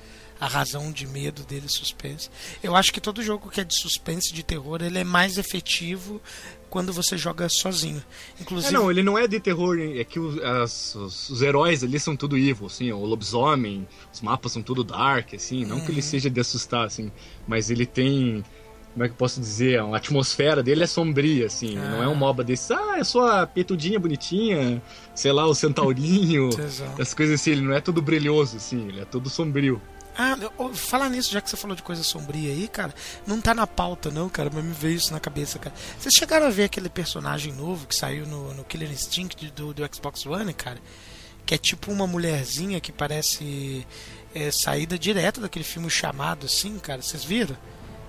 a 0.41 0.47
razão 0.47 0.93
de 0.93 1.07
medo 1.07 1.43
dele 1.45 1.69
suspense. 1.69 2.31
Eu 2.63 2.77
acho 2.77 2.93
que 2.93 3.01
todo 3.01 3.23
jogo 3.23 3.51
que 3.51 3.61
é 3.61 3.65
de 3.65 3.75
suspense, 3.75 4.33
de 4.33 4.43
terror, 4.43 4.83
ele 4.83 4.99
é 4.99 5.05
mais 5.05 5.39
efetivo 5.39 6.21
quando 6.71 6.93
você 6.93 7.17
joga 7.17 7.49
sozinho. 7.49 8.03
Inclusive, 8.41 8.75
É, 8.75 8.79
não, 8.79 8.91
ele 8.91 9.03
não 9.03 9.17
é 9.19 9.27
de 9.27 9.41
terror, 9.41 9.79
é 9.79 10.05
que 10.05 10.19
os, 10.21 10.39
as- 10.43 10.95
os, 10.95 11.31
os 11.31 11.43
heróis 11.43 11.83
ali 11.83 11.99
são 11.99 12.15
tudo 12.17 12.37
evil, 12.37 12.67
assim, 12.67 12.93
o 12.93 13.05
lobisomem, 13.05 13.87
os 14.13 14.21
mapas 14.21 14.53
são 14.53 14.63
tudo 14.63 14.85
dark, 14.85 15.35
assim, 15.35 15.65
não 15.65 15.81
que 15.81 15.91
ele 15.93 16.03
seja 16.03 16.29
de 16.31 16.41
assustar, 16.41 16.87
assim, 16.87 17.11
mas 17.47 17.71
ele 17.71 17.87
tem, 17.87 18.45
como 18.93 19.05
é 19.05 19.09
que 19.09 19.13
eu 19.15 19.19
posso 19.19 19.41
dizer, 19.41 19.81
a 19.81 19.97
atmosfera 19.97 20.63
dele 20.63 20.85
é 20.85 20.87
sombria, 20.87 21.47
assim, 21.47 21.77
não 21.77 22.03
é 22.03 22.09
um 22.09 22.15
MOBA 22.15 22.45
desse, 22.45 22.73
ah, 22.73 22.97
é 22.99 23.05
só 23.05 23.41
a 23.43 23.47
petudinha 23.47 23.99
bonitinha, 23.99 24.83
sei 25.15 25.33
lá, 25.33 25.47
o 25.47 25.55
centaurinho, 25.55 26.49
as 27.01 27.15
coisas 27.15 27.41
assim, 27.41 27.53
ele 27.53 27.63
não 27.63 27.73
é 27.75 27.81
todo 27.81 28.03
brilhoso, 28.03 28.57
assim, 28.57 28.89
ele 28.89 29.01
é 29.01 29.05
todo 29.05 29.29
sombrio. 29.31 29.81
Ah, 30.21 30.37
eu- 30.59 30.75
falar 30.75 31.09
nisso, 31.09 31.31
já 31.33 31.41
que 31.41 31.49
você 31.49 31.57
falou 31.57 31.77
de 31.77 31.83
coisa 31.83 32.03
sombria 32.03 32.51
aí, 32.51 32.67
cara, 32.67 32.93
não 33.25 33.41
tá 33.41 33.55
na 33.55 33.69
pauta 33.69 34.11
não, 34.11 34.29
cara, 34.29 34.51
mas 34.53 34.65
me 34.65 34.73
veio 34.73 34.97
isso 34.97 35.13
na 35.13 35.21
cabeça, 35.21 35.59
cara. 35.61 35.75
Vocês 35.97 36.13
chegaram 36.13 36.47
a 36.47 36.51
ver 36.51 36.65
aquele 36.65 36.89
personagem 36.89 37.53
novo 37.53 37.87
que 37.87 37.95
saiu 37.95 38.27
no, 38.27 38.53
no 38.53 38.65
Killer 38.65 38.91
Instinct 38.91 39.51
do, 39.53 39.73
do 39.73 39.89
Xbox 39.95 40.27
One, 40.27 40.53
cara? 40.53 40.79
Que 41.47 41.55
é 41.55 41.59
tipo 41.59 41.93
uma 41.93 42.05
mulherzinha 42.07 42.81
que 42.81 42.91
parece 42.91 43.87
é, 44.35 44.51
saída 44.51 44.99
direto 44.99 45.41
daquele 45.41 45.65
filme 45.65 45.89
chamado, 45.89 46.47
assim, 46.47 46.79
cara. 46.81 47.01
Vocês 47.01 47.25
viram? 47.25 47.57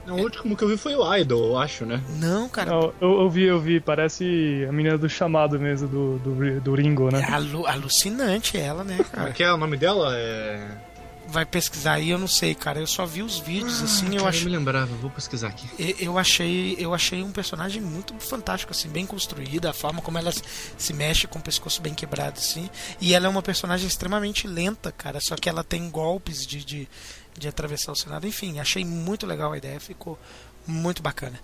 O 0.07 0.13
último 0.13 0.57
que 0.57 0.63
eu 0.63 0.67
vi 0.67 0.75
foi 0.77 0.95
o 0.95 1.15
Idol, 1.15 1.49
eu 1.49 1.57
acho, 1.59 1.85
né? 1.85 2.03
Não, 2.19 2.49
cara. 2.49 2.71
Não, 2.71 2.91
eu, 2.99 3.21
eu 3.21 3.29
vi, 3.29 3.43
eu 3.43 3.61
vi, 3.61 3.79
parece 3.79 4.65
a 4.67 4.71
menina 4.71 4.97
do 4.97 5.07
chamado 5.07 5.59
mesmo, 5.59 5.87
do, 5.87 6.17
do, 6.19 6.61
do 6.61 6.73
Ringo, 6.73 7.09
É 7.09 7.11
né? 7.11 7.27
alu- 7.31 7.67
alucinante 7.67 8.57
ela, 8.57 8.83
né, 8.83 8.97
Como 8.97 9.09
cara? 9.11 9.29
é 9.29 9.33
que 9.33 9.43
é 9.43 9.53
o 9.53 9.57
nome 9.57 9.77
dela? 9.77 10.17
É... 10.17 10.88
Vai 11.31 11.45
pesquisar 11.45 11.93
aí, 11.93 12.09
eu 12.09 12.17
não 12.17 12.27
sei, 12.27 12.55
cara. 12.55 12.79
Eu 12.79 12.87
só 12.87 13.05
vi 13.05 13.21
os 13.21 13.37
vídeos, 13.37 13.81
assim, 13.83 14.07
eu 14.07 14.17
Cara, 14.17 14.29
acho. 14.29 14.45
me 14.45 14.51
lembrava, 14.51 14.95
vou 14.95 15.11
pesquisar 15.11 15.49
aqui. 15.49 15.67
Eu 15.99 16.17
achei, 16.17 16.75
eu 16.79 16.93
achei 16.93 17.21
um 17.21 17.31
personagem 17.31 17.81
muito 17.81 18.13
fantástico, 18.19 18.71
assim, 18.71 18.89
bem 18.89 19.05
construída, 19.05 19.69
a 19.69 19.73
forma 19.73 20.01
como 20.01 20.17
ela 20.17 20.31
se- 20.31 20.41
se 20.77 20.91
mexe 20.93 21.27
com 21.27 21.37
o 21.37 21.41
pescoço 21.41 21.81
bem 21.81 21.93
quebrado, 21.93 22.39
assim. 22.39 22.69
E 22.99 23.13
ela 23.13 23.27
é 23.27 23.29
uma 23.29 23.43
personagem 23.43 23.87
extremamente 23.87 24.47
lenta, 24.47 24.91
cara, 24.91 25.19
só 25.21 25.35
que 25.35 25.47
ela 25.47 25.63
tem 25.63 25.89
golpes 25.89 26.47
de, 26.47 26.65
de, 26.65 26.89
de 27.37 27.47
atravessar 27.47 27.91
o 27.91 27.95
cenário. 27.95 28.27
Enfim, 28.27 28.59
achei 28.59 28.83
muito 28.83 29.27
legal 29.27 29.51
a 29.53 29.57
ideia, 29.57 29.79
ficou 29.79 30.17
muito 30.65 31.01
bacana. 31.03 31.39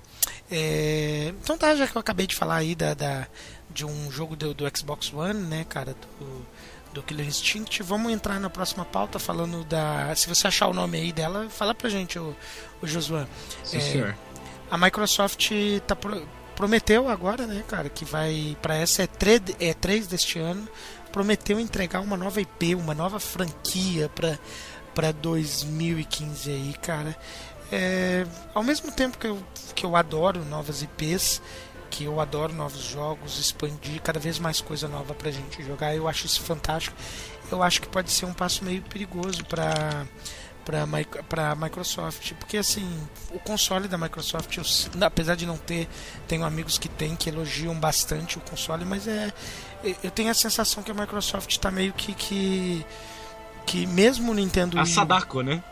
É, 0.50 1.34
Então 1.44 1.58
tá, 1.58 1.76
já 1.76 1.88
que 1.88 1.96
eu 1.96 2.00
acabei 2.00 2.26
de 2.28 2.36
falar 2.36 2.56
aí 2.58 2.76
da, 2.76 2.94
da- 2.94 3.28
de 3.70 3.86
um 3.86 4.12
jogo 4.12 4.36
do, 4.36 4.54
do 4.54 4.64
Xbox 4.78 5.12
One, 5.14 5.40
né, 5.42 5.66
cara, 5.68 5.96
do, 6.20 6.46
do 6.96 7.04
Killer 7.04 7.28
Instinct, 7.28 7.84
vamos 7.84 8.12
entrar 8.12 8.40
na 8.40 8.50
próxima 8.50 8.84
pauta 8.86 9.20
falando 9.20 9.64
da. 9.66 10.16
Se 10.16 10.28
você 10.28 10.48
achar 10.48 10.68
o 10.68 10.74
nome 10.74 10.98
aí 10.98 11.12
dela, 11.14 11.48
fala 11.50 11.76
pra 11.76 11.90
gente, 11.90 12.18
o, 12.18 12.36
o 12.82 12.88
Josué. 12.88 13.28
Sim, 13.64 13.78
É, 13.78 13.82
senhor. 13.82 14.18
A 14.72 14.78
Microsoft 14.78 15.52
tá 15.86 15.96
pro- 15.96 16.28
prometeu 16.56 17.08
agora, 17.10 17.46
né, 17.46 17.64
cara, 17.68 17.90
que 17.90 18.04
vai 18.06 18.58
para 18.62 18.76
essa 18.76 19.04
E3, 19.08 19.56
E3 19.60 20.08
deste 20.08 20.40
ano, 20.40 20.68
prometeu 21.12 21.60
entregar 21.60 22.00
uma 22.00 22.18
nova 22.18 22.42
IP, 22.42 22.74
uma 22.76 22.96
nova 22.96 23.20
franquia 23.20 24.10
para 24.16 24.40
para 24.96 25.12
2015 25.12 26.50
aí, 26.50 26.74
cara. 26.82 27.16
É, 27.72 28.26
ao 28.54 28.64
mesmo 28.64 28.90
tempo 28.92 29.18
que 29.18 29.28
eu, 29.28 29.44
que 29.76 29.86
eu 29.86 29.94
adoro 29.96 30.46
novas 30.46 30.82
IPs, 30.82 31.42
que 31.86 32.06
eu 32.06 32.20
adoro 32.20 32.54
novos 32.54 32.84
jogos, 32.84 33.40
expandir 33.40 34.02
cada 34.02 34.20
vez 34.20 34.40
mais 34.40 34.62
coisa 34.62 34.88
nova 34.88 35.14
pra 35.14 35.32
gente 35.32 35.64
jogar, 35.64 35.96
eu 35.96 36.08
acho 36.08 36.26
isso 36.26 36.42
fantástico. 36.42 36.96
Eu 37.52 37.62
acho 37.62 37.82
que 37.82 37.88
pode 37.88 38.12
ser 38.12 38.26
um 38.26 38.34
passo 38.34 38.64
meio 38.64 38.82
perigoso 38.82 39.44
para 39.46 40.06
para 40.66 41.52
a 41.52 41.56
Microsoft, 41.56 42.34
porque 42.40 42.58
assim, 42.58 42.90
o 43.30 43.38
console 43.38 43.88
da 43.88 44.00
Microsoft, 44.00 44.58
eu 44.58 44.64
apesar 45.06 45.36
de 45.36 45.46
não 45.46 45.58
ter, 45.58 45.88
tenho 46.28 46.44
amigos 46.44 46.80
que 46.80 46.90
têm 46.90 47.16
que 47.16 47.30
elogiam 47.30 47.80
bastante 47.80 48.40
o 48.40 48.42
console, 48.42 48.84
mas 48.84 49.08
é 49.08 49.32
eu 50.04 50.10
tenho 50.10 50.32
a 50.32 50.34
sensação 50.34 50.82
que 50.82 50.90
a 50.90 50.94
Microsoft 50.96 51.52
está 51.52 51.70
meio 51.70 51.94
que 51.94 52.16
que 52.16 52.84
que 53.68 53.86
mesmo 53.86 54.32
o 54.32 54.34
Nintendo 54.34 54.80
A 54.80 54.88
Sadako, 54.88 55.44
né? 55.44 55.64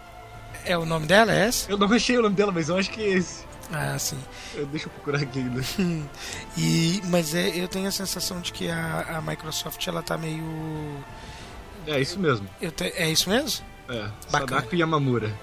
é 0.65 0.77
o 0.77 0.85
nome 0.85 1.05
dela 1.05 1.33
é 1.33 1.47
esse? 1.47 1.69
Eu 1.69 1.77
não 1.77 1.91
achei 1.91 2.17
o 2.17 2.21
nome 2.21 2.35
dela, 2.35 2.51
mas 2.51 2.69
eu 2.69 2.77
acho 2.77 2.89
que 2.89 3.01
é 3.01 3.09
esse. 3.09 3.43
Ah, 3.71 3.97
sim. 3.97 4.19
Eu- 4.53 4.65
Deixa 4.67 4.87
eu 4.87 4.91
procurar 4.91 5.19
aqui 5.21 5.39
ainda. 5.39 5.61
E 6.57 7.01
mas 7.05 7.33
é, 7.33 7.49
eu 7.49 7.67
tenho 7.67 7.87
a 7.87 7.91
sensação 7.91 8.39
de 8.41 8.51
que 8.53 8.69
a, 8.69 9.17
a 9.17 9.21
Microsoft 9.21 9.85
ela 9.87 10.03
tá 10.03 10.17
meio 10.17 10.43
É 11.87 11.99
isso 11.99 12.19
mesmo. 12.19 12.47
te- 12.75 12.93
é 12.95 13.09
isso 13.09 13.29
mesmo? 13.29 13.65
É, 13.89 14.09
Bacana. 14.31 14.59
Sadako 14.61 14.75
Yamamura. 14.75 15.33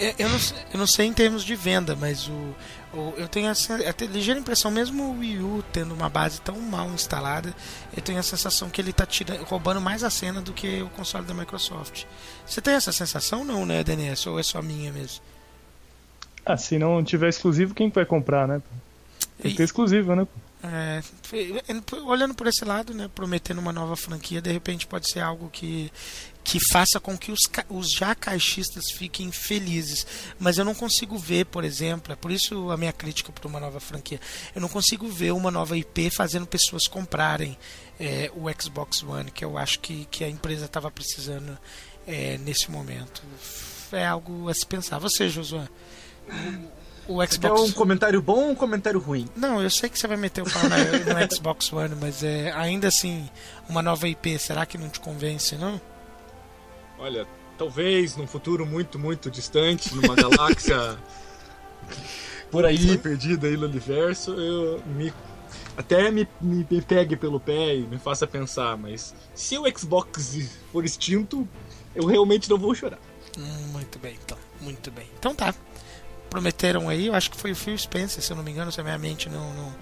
É, 0.00 0.14
Eu 0.18 0.28
não, 0.28 0.38
sei- 0.38 0.56
eu 0.72 0.78
não 0.78 0.86
sei 0.86 1.06
em 1.06 1.12
termos 1.12 1.42
de 1.44 1.54
venda, 1.56 1.96
mas 1.96 2.28
o, 2.28 2.54
o- 2.96 3.14
eu 3.16 3.26
tenho 3.28 3.48
essa, 3.48 3.74
até 3.88 4.06
ligeira 4.06 4.38
impressão, 4.38 4.70
mesmo 4.70 5.02
o 5.10 5.18
Wii 5.18 5.38
U 5.42 5.64
tendo 5.72 5.92
uma 5.92 6.08
base 6.08 6.40
tão 6.40 6.56
mal 6.60 6.88
instalada, 6.90 7.52
eu 7.96 8.00
tenho 8.02 8.18
a 8.18 8.22
sensação 8.22 8.70
que 8.70 8.80
ele 8.80 8.90
está 8.90 9.04
roubando 9.46 9.80
mais 9.80 10.04
a 10.04 10.10
cena 10.10 10.40
do 10.40 10.52
que 10.52 10.80
o 10.82 10.88
console 10.90 11.26
da 11.26 11.34
Microsoft. 11.34 12.04
Você 12.46 12.60
tem 12.60 12.74
essa 12.74 12.92
sensação 12.92 13.44
não, 13.44 13.66
né, 13.66 13.82
DNS? 13.82 14.28
Ou 14.28 14.38
é 14.38 14.42
só 14.44 14.62
minha 14.62 14.92
mesmo? 14.92 15.20
Ah, 16.48 16.56
se 16.56 16.78
não 16.78 17.04
tiver 17.04 17.28
exclusivo, 17.28 17.74
quem 17.74 17.90
que 17.90 17.96
vai 17.96 18.06
comprar, 18.06 18.48
né? 18.48 18.62
Tem 19.38 19.50
que 19.50 19.56
ter 19.58 19.64
exclusivo, 19.64 20.16
né? 20.16 20.26
É, 20.64 21.02
olhando 22.06 22.34
por 22.34 22.46
esse 22.46 22.64
lado, 22.64 22.92
né, 22.94 23.08
prometendo 23.14 23.58
uma 23.58 23.72
nova 23.72 23.94
franquia, 23.94 24.40
de 24.42 24.50
repente 24.50 24.88
pode 24.88 25.08
ser 25.08 25.20
algo 25.20 25.48
que, 25.50 25.92
que 26.42 26.58
faça 26.58 26.98
com 26.98 27.16
que 27.16 27.30
os, 27.30 27.48
os 27.68 27.92
já 27.92 28.14
caixistas 28.14 28.90
fiquem 28.90 29.30
felizes. 29.30 30.06
Mas 30.40 30.56
eu 30.56 30.64
não 30.64 30.74
consigo 30.74 31.18
ver, 31.18 31.44
por 31.44 31.64
exemplo, 31.64 32.14
é 32.14 32.16
por 32.16 32.30
isso 32.30 32.70
a 32.70 32.78
minha 32.78 32.94
crítica 32.94 33.30
para 33.30 33.46
uma 33.46 33.60
nova 33.60 33.78
franquia. 33.78 34.18
Eu 34.54 34.62
não 34.62 34.68
consigo 34.70 35.06
ver 35.06 35.32
uma 35.32 35.50
nova 35.50 35.76
IP 35.76 36.08
fazendo 36.08 36.46
pessoas 36.46 36.88
comprarem 36.88 37.56
é, 38.00 38.32
o 38.34 38.46
Xbox 38.58 39.02
One, 39.02 39.30
que 39.30 39.44
eu 39.44 39.58
acho 39.58 39.80
que, 39.80 40.06
que 40.10 40.24
a 40.24 40.28
empresa 40.30 40.64
estava 40.64 40.90
precisando 40.90 41.58
é, 42.06 42.38
nesse 42.38 42.70
momento. 42.70 43.22
É 43.92 44.06
algo 44.06 44.48
a 44.48 44.54
se 44.54 44.66
pensar. 44.66 44.98
Você, 44.98 45.28
Josué? 45.28 45.68
O, 47.06 47.14
o 47.14 47.22
É 47.22 47.26
Xbox. 47.26 47.60
um 47.62 47.72
comentário 47.72 48.20
bom 48.20 48.44
ou 48.44 48.50
um 48.50 48.54
comentário 48.54 49.00
ruim? 49.00 49.28
Não, 49.34 49.62
eu 49.62 49.70
sei 49.70 49.88
que 49.88 49.98
você 49.98 50.06
vai 50.06 50.16
meter 50.16 50.42
o 50.42 50.50
pau 50.50 50.62
na- 50.68 50.76
no 51.24 51.34
Xbox 51.34 51.72
One, 51.72 51.94
mas 52.00 52.22
é, 52.22 52.52
ainda 52.52 52.88
assim, 52.88 53.28
uma 53.68 53.80
nova 53.82 54.06
IP, 54.08 54.38
será 54.38 54.66
que 54.66 54.76
não 54.76 54.88
te 54.90 55.00
convence, 55.00 55.56
não? 55.56 55.80
Olha, 56.98 57.26
talvez 57.56 58.16
num 58.16 58.26
futuro 58.26 58.66
muito, 58.66 58.98
muito 58.98 59.30
distante, 59.30 59.94
numa 59.94 60.14
galáxia 60.14 60.98
por 62.50 62.64
aí, 62.64 62.98
perdida 62.98 63.46
aí 63.46 63.56
no 63.56 63.66
universo, 63.66 64.32
eu 64.32 64.82
me 64.86 65.12
até 65.76 66.10
me, 66.10 66.28
me, 66.40 66.66
me 66.68 66.82
pegue 66.82 67.16
pelo 67.16 67.38
pé 67.38 67.76
e 67.76 67.82
me 67.82 67.98
faça 67.98 68.26
pensar, 68.26 68.76
mas 68.76 69.14
se 69.34 69.56
o 69.56 69.64
Xbox 69.78 70.36
for 70.72 70.84
extinto, 70.84 71.48
eu 71.94 72.04
realmente 72.04 72.50
não 72.50 72.58
vou 72.58 72.74
chorar. 72.74 72.98
Hum, 73.38 73.68
muito 73.72 73.98
bem, 74.00 74.18
então. 74.24 74.36
Muito 74.60 74.90
bem. 74.90 75.06
Então 75.18 75.32
tá. 75.36 75.54
Prometeram 76.30 76.88
aí, 76.88 77.06
eu 77.06 77.14
acho 77.14 77.30
que 77.30 77.36
foi 77.36 77.52
o 77.52 77.56
Phil 77.56 77.76
Spencer, 77.76 78.22
se 78.22 78.30
eu 78.30 78.36
não 78.36 78.44
me 78.44 78.50
engano, 78.50 78.70
se 78.70 78.80
a 78.80 78.84
minha 78.84 78.98
mente 78.98 79.28
não, 79.28 79.52
não, 79.54 79.74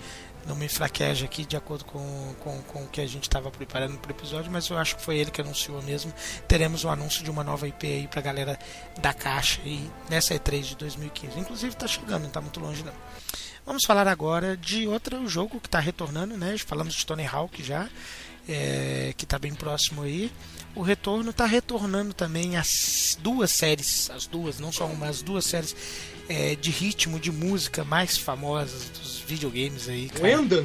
não 0.46 0.56
me 0.56 0.68
fraqueja 0.68 1.24
aqui 1.24 1.44
de 1.44 1.56
acordo 1.56 1.84
com, 1.84 2.34
com, 2.40 2.62
com 2.62 2.84
o 2.84 2.88
que 2.88 3.00
a 3.00 3.06
gente 3.06 3.24
estava 3.24 3.50
preparando 3.50 3.98
para 3.98 4.12
o 4.12 4.14
episódio, 4.14 4.50
mas 4.50 4.68
eu 4.68 4.78
acho 4.78 4.96
que 4.96 5.02
foi 5.02 5.18
ele 5.18 5.30
que 5.30 5.40
anunciou 5.40 5.82
mesmo. 5.82 6.12
Teremos 6.46 6.84
o 6.84 6.88
anúncio 6.88 7.24
de 7.24 7.30
uma 7.30 7.42
nova 7.42 7.66
IP 7.66 7.86
aí 7.86 8.06
pra 8.06 8.22
galera 8.22 8.58
da 9.00 9.12
caixa 9.12 9.60
aí 9.64 9.90
nessa 10.08 10.34
E3 10.34 10.62
de 10.62 10.76
2015. 10.76 11.38
Inclusive 11.38 11.74
tá 11.74 11.88
chegando, 11.88 12.22
não 12.22 12.30
tá 12.30 12.40
muito 12.40 12.60
longe 12.60 12.84
não. 12.84 12.94
Vamos 13.66 13.84
falar 13.84 14.06
agora 14.06 14.56
de 14.56 14.86
outro 14.86 15.28
jogo 15.28 15.58
que 15.58 15.66
está 15.66 15.80
retornando, 15.80 16.36
né? 16.36 16.56
Falamos 16.58 16.94
de 16.94 17.04
Tony 17.04 17.26
Hawk 17.26 17.64
já, 17.64 17.88
é, 18.48 19.12
que 19.16 19.24
está 19.24 19.40
bem 19.40 19.52
próximo 19.52 20.02
aí. 20.02 20.30
O 20.76 20.82
retorno 20.82 21.30
está 21.30 21.46
retornando 21.46 22.14
também 22.14 22.56
as 22.56 23.18
duas 23.20 23.50
séries, 23.50 24.08
as 24.10 24.28
duas, 24.28 24.60
não 24.60 24.70
só 24.70 24.86
uma, 24.86 25.08
as 25.08 25.20
duas 25.20 25.44
séries 25.44 25.74
é, 26.28 26.54
de 26.54 26.70
ritmo, 26.70 27.18
de 27.20 27.30
música 27.32 27.84
mais 27.84 28.16
famosas 28.18 28.88
dos 28.90 29.20
videogames 29.26 29.88
aí. 29.88 30.08
cara. 30.08 30.24
Wendan? 30.24 30.64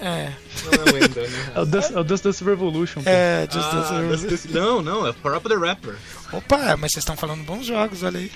É, 0.00 0.32
Não 0.64 0.72
é 0.72 0.92
Wendan, 0.92 1.22
né? 1.28 1.52
É 1.54 1.60
o 1.60 1.64
Dust, 1.64 1.90
é 1.92 2.00
o 2.00 2.04
Dust 2.04 2.24
Dust 2.24 2.40
Revolution. 2.42 3.02
pô. 3.02 3.08
é, 3.08 3.46
Just 3.50 3.64
Ah, 3.72 4.00
Dance- 4.08 4.26
Dust- 4.26 4.46
não, 4.50 4.82
não, 4.82 5.06
é 5.06 5.12
Parappa 5.12 5.48
the 5.48 5.54
Rapper. 5.56 5.94
Opa, 6.32 6.76
mas 6.76 6.92
vocês 6.92 7.02
estão 7.02 7.16
falando 7.16 7.44
bons 7.44 7.64
jogos, 7.66 8.02
olha 8.02 8.18
aí. 8.18 8.30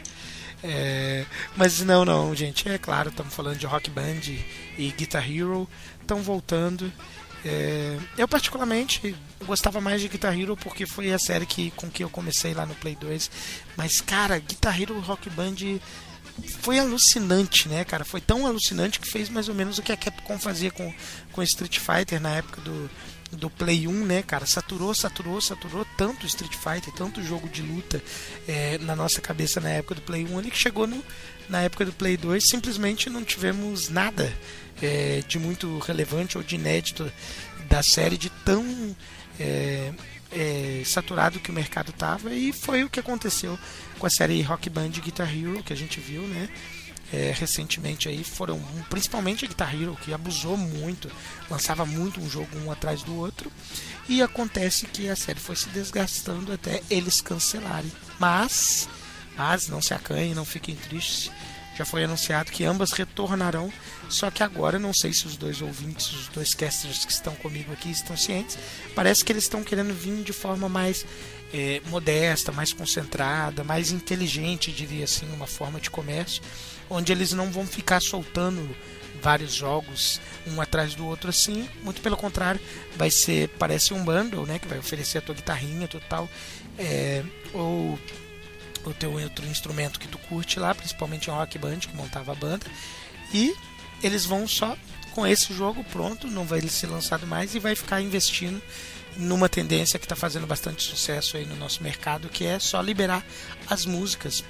É, 0.63 1.25
mas 1.57 1.81
não, 1.83 2.05
não, 2.05 2.35
gente, 2.35 2.69
é 2.69 2.79
claro, 2.79 3.11
estamos 3.11 3.33
falando 3.35 3.59
de 3.59 3.67
Rock 3.67 3.91
Band 3.91 4.21
e 4.77 4.93
Guitar 4.97 5.29
Hero, 5.31 5.69
estão 6.01 6.21
voltando. 6.23 6.93
É, 7.45 7.97
eu 8.17 8.27
particularmente 8.27 9.15
gostava 9.47 9.81
mais 9.81 10.01
de 10.01 10.09
Guitar 10.09 10.37
Hero 10.39 10.57
porque 10.57 10.85
foi 10.87 11.13
a 11.13 11.19
série 11.19 11.47
que, 11.47 11.71
com 11.73 11.89
que 11.89 12.03
eu 12.03 12.11
comecei 12.11 12.55
lá 12.55 12.67
no 12.67 12.75
Play 12.75 12.97
2. 13.01 13.31
Mas, 13.77 14.01
cara, 14.01 14.39
Guitar 14.41 14.81
Hero 14.81 14.99
Rock 15.01 15.31
Band 15.31 15.55
foi 16.61 16.79
alucinante, 16.79 17.69
né, 17.69 17.85
cara? 17.85 18.05
Foi 18.05 18.21
tão 18.21 18.47
alucinante 18.47 19.01
que 19.01 19.09
fez 19.09 19.29
mais 19.29 19.49
ou 19.49 19.55
menos 19.55 19.79
o 19.79 19.83
que 19.83 19.93
a 19.93 19.97
Capcom 19.97 20.39
fazia 20.39 20.71
com, 20.71 20.93
com 21.33 21.43
Street 21.43 21.79
Fighter 21.79 22.21
na 22.21 22.37
época 22.37 22.61
do, 22.61 22.91
do 23.33 23.51
Play 23.51 23.87
1, 23.87 23.93
né, 24.05 24.23
cara? 24.23 24.47
Saturou, 24.47 24.95
saturou, 24.95 25.41
saturou 25.41 25.87
tanto 25.97 26.27
Street 26.27 26.55
Fighter, 26.55 26.93
tanto 26.95 27.23
jogo 27.23 27.49
de 27.49 27.63
luta 27.63 28.03
é, 28.47 28.79
na 28.79 28.97
nossa 28.97 29.21
cabeça 29.21 29.61
na 29.61 29.71
época 29.71 29.97
do 29.97 30.03
Play 30.03 30.27
1, 30.27 30.39
ali 30.39 30.51
que 30.51 30.59
chegou 30.59 30.87
no, 30.87 31.03
na 31.49 31.63
época 31.63 31.85
do 31.85 31.93
Play 31.93 32.17
2, 32.17 32.43
simplesmente 32.43 33.11
não 33.11 33.25
tivemos 33.25 33.89
nada 33.89 34.33
é, 34.83 35.23
de 35.27 35.39
muito 35.39 35.79
relevante 35.79 36.39
ou 36.39 36.45
de 36.45 36.55
inédito 36.55 37.11
da 37.69 37.83
série, 37.83 38.17
de 38.17 38.31
tão 38.31 38.97
é, 39.39 39.93
é, 40.33 40.83
saturado 40.85 41.41
que 41.41 41.51
o 41.51 41.55
mercado 41.55 41.93
tava, 41.93 42.33
e 42.33 42.53
foi 42.53 42.85
o 42.85 42.91
que 42.91 43.01
aconteceu 43.01 43.59
com 43.99 44.07
a 44.07 44.11
série 44.11 44.41
Rock 44.43 44.71
Band 44.71 44.91
Guitar 44.91 45.29
Hero, 45.29 45.63
que 45.63 45.73
a 45.73 45.77
gente 45.77 46.01
viu, 46.01 46.23
né? 46.23 46.49
é, 47.13 47.33
recentemente 47.35 48.09
aí 48.09 48.23
foram 48.23 48.61
principalmente 48.91 49.45
a 49.45 49.49
Guitar 49.49 49.75
Hero 49.75 49.97
que 50.03 50.13
abusou 50.13 50.57
muito, 50.57 51.11
lançava 51.51 51.87
muito 51.87 52.21
um 52.21 52.29
jogo 52.29 52.49
um 52.59 52.71
atrás 52.71 53.03
do 53.03 53.17
outro 53.17 53.51
e 54.09 54.23
acontece 54.23 54.87
que 54.87 55.09
a 55.09 55.17
série 55.17 55.41
foi 55.41 55.57
se 55.57 55.69
desgastando 55.71 56.53
até 56.53 56.83
eles 56.91 57.21
cancelarem. 57.21 57.91
Mas, 58.19 58.89
mas 59.37 59.69
não 59.69 59.81
se 59.81 59.95
acanhem, 59.95 60.35
não 60.35 60.45
fiquem 60.45 60.77
tristes. 60.77 61.31
Já 61.77 61.85
foi 61.85 62.03
anunciado 62.03 62.51
que 62.51 62.65
ambas 62.65 62.91
retornarão, 62.91 63.73
só 64.09 64.33
que 64.33 64.43
agora 64.43 64.81
não 64.81 64.93
sei 64.93 65.13
se 65.13 65.27
os 65.27 65.37
dois 65.37 65.63
ouvintes, 65.63 66.11
os 66.11 66.27
dois 66.27 66.53
casters 66.53 67.05
que 67.05 67.13
estão 67.13 67.37
comigo 67.37 67.73
aqui 67.73 67.89
estão 67.89 68.17
cientes. 68.17 68.59
Parece 68.97 69.25
que 69.25 69.31
eles 69.31 69.45
estão 69.45 69.63
querendo 69.63 69.95
vir 69.95 70.25
de 70.25 70.33
forma 70.33 70.69
mais 70.69 71.07
é, 71.53 71.81
modesta, 71.87 72.53
mais 72.53 72.73
concentrada, 72.73 73.65
mais 73.65 73.91
inteligente, 73.91 74.73
diria 74.73 75.05
assim, 75.05 75.27
uma 75.33 75.47
forma 75.47 75.81
de 75.81 75.91
comércio 75.91 76.43
onde 76.91 77.13
eles 77.13 77.33
não 77.33 77.51
vão 77.51 77.67
ficar 77.67 78.01
soltando 78.01 78.75
vários 79.21 79.53
jogos 79.53 80.21
um 80.47 80.61
atrás 80.61 80.95
do 80.95 81.05
outro 81.07 81.29
assim, 81.29 81.69
muito 81.83 82.01
pelo 82.01 82.17
contrário, 82.17 82.61
vai 82.97 83.11
ser 83.11 83.49
parece 83.59 83.93
um 83.93 84.05
bundle, 84.05 84.47
né, 84.47 84.59
que 84.59 84.69
vai 84.69 84.79
oferecer 84.79 85.19
a 85.19 85.21
tua 85.21 85.35
guitarrinha, 85.35 85.89
total, 85.89 86.29
é, 86.79 87.23
ou 87.53 87.99
o 88.85 88.95
teu 88.95 89.13
outro 89.13 89.45
instrumento 89.47 89.99
que 89.99 90.09
tu 90.09 90.19
curte 90.19 90.59
lá, 90.59 90.75
principalmente 90.75 91.29
o 91.29 91.35
Rock 91.35 91.59
Band 91.59 91.81
que 91.81 91.97
montava 91.97 92.33
a 92.33 92.35
banda, 92.35 92.67
e 93.35 93.55
eles 94.03 94.25
vão 94.25 94.47
só 94.47 94.77
com 95.15 95.27
esse 95.27 95.53
jogo 95.53 95.83
pronto, 95.85 96.29
não 96.29 96.45
vai 96.45 96.61
ser 96.63 96.87
lançado 96.87 97.27
mais 97.27 97.55
e 97.55 97.59
vai 97.59 97.75
ficar 97.75 98.01
investindo 98.01 98.63
numa 99.19 99.49
tendência 99.49 99.99
que 99.99 100.05
está 100.05 100.15
fazendo 100.15 100.47
bastante 100.47 100.83
sucesso 100.83 101.37
aí 101.37 101.45
no 101.45 101.57
nosso 101.57 101.83
mercado, 101.83 102.29
que 102.29 102.47
é 102.47 102.59
só 102.59 102.81
liberar 102.81 103.25
as 103.69 103.85
músicas. 103.85 104.45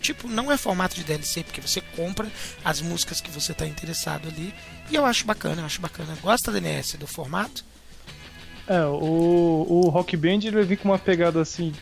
Tipo, 0.00 0.26
não 0.26 0.50
é 0.50 0.56
formato 0.56 0.96
de 0.96 1.04
DLC, 1.04 1.44
porque 1.44 1.60
você 1.60 1.82
compra 1.94 2.26
as 2.64 2.80
músicas 2.80 3.20
que 3.20 3.30
você 3.30 3.52
está 3.52 3.66
interessado 3.66 4.28
ali. 4.28 4.54
E 4.90 4.96
eu 4.96 5.04
acho 5.04 5.26
bacana, 5.26 5.60
eu 5.60 5.66
acho 5.66 5.80
bacana. 5.80 6.16
Gosta, 6.22 6.50
DNS, 6.50 6.96
do 6.96 7.06
formato? 7.06 7.64
É, 8.66 8.84
o, 8.84 9.66
o 9.68 9.88
Rock 9.88 10.16
Band 10.16 10.40
ele 10.44 10.52
vai 10.52 10.64
vir 10.64 10.78
com 10.78 10.88
uma 10.88 10.98
pegada 10.98 11.40
assim 11.40 11.72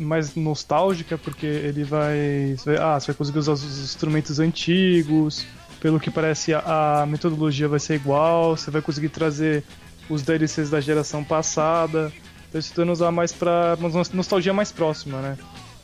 mais 0.00 0.34
nostálgica, 0.34 1.16
porque 1.16 1.46
ele 1.46 1.84
vai, 1.84 2.56
vai, 2.64 2.76
ah, 2.76 2.98
você 2.98 3.08
vai 3.08 3.16
conseguir 3.16 3.38
usar 3.38 3.52
os 3.52 3.64
instrumentos 3.64 4.38
antigos, 4.38 5.44
pelo 5.80 6.00
que 6.00 6.10
parece 6.10 6.54
a, 6.54 7.02
a 7.02 7.06
metodologia 7.06 7.68
vai 7.68 7.80
ser 7.80 7.94
igual, 7.94 8.56
você 8.56 8.70
vai 8.70 8.80
conseguir 8.82 9.08
trazer 9.08 9.64
os 10.08 10.22
DLCs 10.22 10.70
da 10.70 10.80
geração 10.80 11.22
passada. 11.22 12.12
Tô 12.50 12.60
tentando 12.60 12.92
usar 12.92 13.10
mais 13.10 13.32
pra 13.32 13.76
uma 13.78 13.90
nostalgia 14.12 14.54
mais 14.54 14.72
próxima, 14.72 15.20
né? 15.20 15.38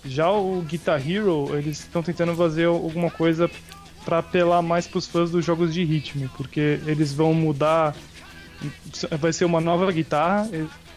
Já 0.04 0.30
o 0.30 0.62
Guitar 0.62 1.00
Hero, 1.00 1.56
eles 1.56 1.80
estão 1.80 2.02
tentando 2.02 2.34
fazer 2.34 2.66
alguma 2.66 3.10
coisa 3.10 3.50
para 4.04 4.18
apelar 4.18 4.62
mais 4.62 4.86
pros 4.86 5.06
fãs 5.06 5.30
dos 5.30 5.44
jogos 5.44 5.72
de 5.72 5.82
ritmo, 5.84 6.28
porque 6.36 6.78
eles 6.86 7.12
vão 7.12 7.32
mudar. 7.32 7.94
Vai 9.18 9.32
ser 9.32 9.44
uma 9.44 9.60
nova 9.60 9.90
guitarra, 9.92 10.48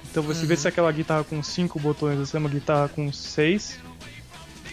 então 0.09 0.23
você 0.23 0.41
uhum. 0.41 0.47
vê 0.47 0.55
se 0.55 0.67
aquela 0.67 0.91
guitarra 0.91 1.23
com 1.23 1.41
cinco 1.43 1.79
botões 1.79 2.17
vai 2.17 2.25
ser 2.25 2.37
uma 2.37 2.49
guitarra 2.49 2.87
com 2.87 3.11
seis. 3.11 3.77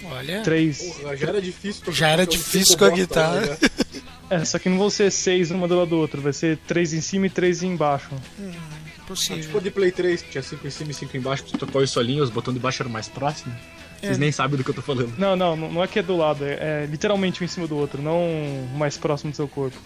Olha. 0.04 0.42
Três. 0.42 0.82
Porra, 0.82 1.16
já 1.16 1.28
era 1.28 1.40
difícil. 1.40 1.92
Já 1.92 2.08
era 2.08 2.26
difícil 2.26 2.78
com 2.78 2.84
a 2.84 2.90
guitarra. 2.90 3.40
Né? 3.40 3.56
É, 4.30 4.42
só 4.42 4.58
que 4.58 4.70
não 4.70 4.78
vão 4.78 4.88
ser 4.88 5.10
seis 5.10 5.50
uma 5.50 5.68
do 5.68 5.76
lado 5.76 5.90
do 5.90 5.98
outro, 5.98 6.20
vai 6.20 6.32
ser 6.32 6.56
três 6.66 6.94
em 6.94 7.00
cima 7.02 7.26
e 7.26 7.30
três 7.30 7.62
embaixo. 7.62 8.08
Hum, 8.40 8.52
possível. 9.06 9.42
tipo 9.42 9.60
de 9.60 9.70
Play 9.70 9.92
3, 9.92 10.22
que 10.22 10.30
tinha 10.30 10.42
cinco 10.42 10.66
em 10.66 10.70
cima 10.70 10.90
e 10.90 10.94
cinco 10.94 11.14
embaixo, 11.14 11.44
tu 11.44 11.58
tocou 11.58 11.82
o 11.82 11.86
solinho, 11.86 12.22
os 12.22 12.30
botões 12.30 12.54
de 12.54 12.60
baixo 12.60 12.82
eram 12.82 12.90
mais 12.90 13.06
próximos. 13.06 13.54
É. 14.00 14.06
Vocês 14.06 14.18
nem 14.18 14.32
sabem 14.32 14.56
do 14.56 14.64
que 14.64 14.70
eu 14.70 14.74
tô 14.74 14.82
falando. 14.82 15.14
Não, 15.18 15.36
não, 15.36 15.54
não 15.54 15.84
é 15.84 15.86
que 15.86 15.98
é 15.98 16.02
do 16.02 16.16
lado, 16.16 16.44
é, 16.44 16.84
é 16.84 16.88
literalmente 16.90 17.42
um 17.42 17.44
em 17.44 17.48
cima 17.48 17.66
do 17.66 17.76
outro, 17.76 18.02
não 18.02 18.26
mais 18.76 18.96
próximo 18.96 19.30
do 19.30 19.36
seu 19.36 19.46
corpo. 19.46 19.76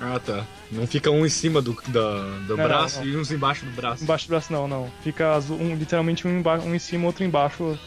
Ah, 0.00 0.20
tá. 0.24 0.46
Não 0.70 0.86
fica 0.86 1.10
um 1.10 1.26
em 1.26 1.28
cima 1.28 1.60
do, 1.60 1.76
da, 1.88 2.20
do 2.46 2.56
não, 2.56 2.64
braço 2.64 2.98
não, 2.98 3.06
não. 3.06 3.12
e 3.12 3.16
uns 3.16 3.32
embaixo 3.32 3.64
do 3.64 3.72
braço. 3.72 4.04
Embaixo 4.04 4.26
do 4.26 4.30
braço 4.30 4.52
não, 4.52 4.68
não. 4.68 4.90
Fica 5.02 5.38
um, 5.50 5.74
literalmente 5.74 6.26
um, 6.26 6.38
embaixo, 6.38 6.66
um 6.66 6.74
em 6.74 6.78
cima, 6.78 7.06
outro 7.06 7.24
embaixo, 7.24 7.78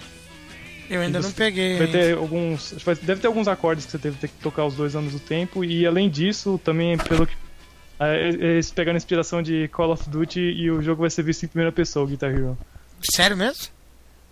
eu 0.92 1.00
ainda 1.00 1.22
não 1.22 1.32
peguei. 1.32 1.78
Vai 1.78 1.88
ter 1.88 2.18
alguns, 2.18 2.76
deve 3.02 3.22
ter 3.22 3.28
alguns 3.28 3.48
acordes 3.48 3.86
que 3.86 3.92
você 3.92 4.12
ter 4.12 4.28
que 4.28 4.34
tocar 4.42 4.66
os 4.66 4.76
dois 4.76 4.94
anos 4.94 5.14
do 5.14 5.20
tempo. 5.20 5.64
E 5.64 5.88
além 5.88 6.10
disso, 6.10 6.60
também 6.62 6.98
pelo 6.98 7.26
que. 7.26 7.34
É, 7.98 8.28
eles 8.28 8.72
pegaram 8.72 8.98
inspiração 8.98 9.42
de 9.42 9.70
Call 9.70 9.92
of 9.92 10.10
Duty 10.10 10.40
e 10.40 10.70
o 10.70 10.82
jogo 10.82 11.02
vai 11.02 11.10
ser 11.10 11.24
visto 11.24 11.44
em 11.44 11.48
primeira 11.48 11.72
pessoa, 11.72 12.06
Guitar 12.06 12.32
Hero. 12.32 12.58
Sério 13.02 13.38
mesmo? 13.38 13.68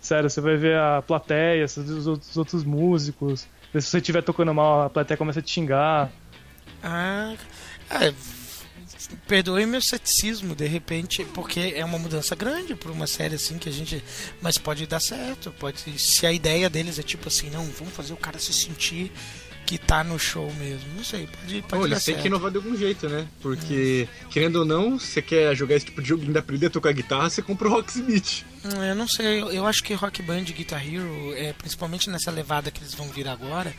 Sério, 0.00 0.28
você 0.28 0.40
vai 0.40 0.56
ver 0.56 0.76
a 0.76 1.00
plateia, 1.00 1.64
os 1.64 2.06
outros, 2.06 2.28
os 2.30 2.36
outros 2.36 2.64
músicos. 2.64 3.46
Se 3.72 3.80
você 3.80 3.98
estiver 3.98 4.22
tocando 4.22 4.52
mal, 4.52 4.82
a 4.82 4.90
plateia 4.90 5.16
começa 5.16 5.38
a 5.38 5.42
te 5.42 5.50
xingar. 5.50 6.10
Ah, 6.82 7.34
é, 7.90 8.12
perdoe 9.26 9.66
meu 9.66 9.80
ceticismo, 9.80 10.54
de 10.54 10.66
repente, 10.66 11.24
porque 11.34 11.72
é 11.76 11.84
uma 11.84 11.98
mudança 11.98 12.34
grande 12.34 12.74
para 12.74 12.90
uma 12.90 13.06
série 13.06 13.34
assim 13.34 13.58
que 13.58 13.68
a 13.68 13.72
gente. 13.72 14.02
Mas 14.40 14.58
pode 14.58 14.86
dar 14.86 15.00
certo, 15.00 15.52
pode. 15.58 15.80
Se 15.98 16.26
a 16.26 16.32
ideia 16.32 16.68
deles 16.68 16.98
é 16.98 17.02
tipo 17.02 17.28
assim, 17.28 17.50
não, 17.50 17.64
vamos 17.64 17.94
fazer 17.94 18.12
o 18.12 18.16
cara 18.16 18.38
se 18.38 18.52
sentir 18.52 19.12
que 19.66 19.78
tá 19.78 20.02
no 20.02 20.18
show 20.18 20.52
mesmo. 20.54 20.86
Não 20.96 21.04
sei, 21.04 21.28
pode, 21.28 21.62
pode 21.62 21.80
Bom, 21.82 21.86
eles 21.86 22.04
têm 22.04 22.16
que 22.16 22.26
inovar 22.26 22.50
de 22.50 22.56
algum 22.56 22.76
jeito, 22.76 23.08
né? 23.08 23.26
Porque, 23.40 24.08
hum. 24.24 24.28
querendo 24.28 24.56
ou 24.56 24.64
não, 24.64 24.98
você 24.98 25.22
quer 25.22 25.54
jogar 25.54 25.76
esse 25.76 25.86
tipo 25.86 26.02
de 26.02 26.08
jogo 26.08 26.24
e 26.24 26.26
ainda 26.26 26.40
aprender 26.40 26.66
a 26.66 26.70
tocar 26.70 26.92
guitarra, 26.92 27.30
você 27.30 27.40
compra 27.40 27.68
o 27.68 27.70
Rocksmith. 27.70 28.44
Hum, 28.62 28.82
eu 28.82 28.94
não 28.94 29.08
sei, 29.08 29.40
eu, 29.40 29.66
acho 29.66 29.82
que 29.82 29.94
Rock 29.94 30.20
Band 30.22 30.42
Guitar 30.44 30.86
Hero, 30.86 31.34
é, 31.34 31.52
principalmente 31.54 32.10
nessa 32.10 32.30
levada 32.30 32.70
que 32.70 32.80
eles 32.80 32.94
vão 32.94 33.08
vir 33.08 33.26
agora, 33.26 33.74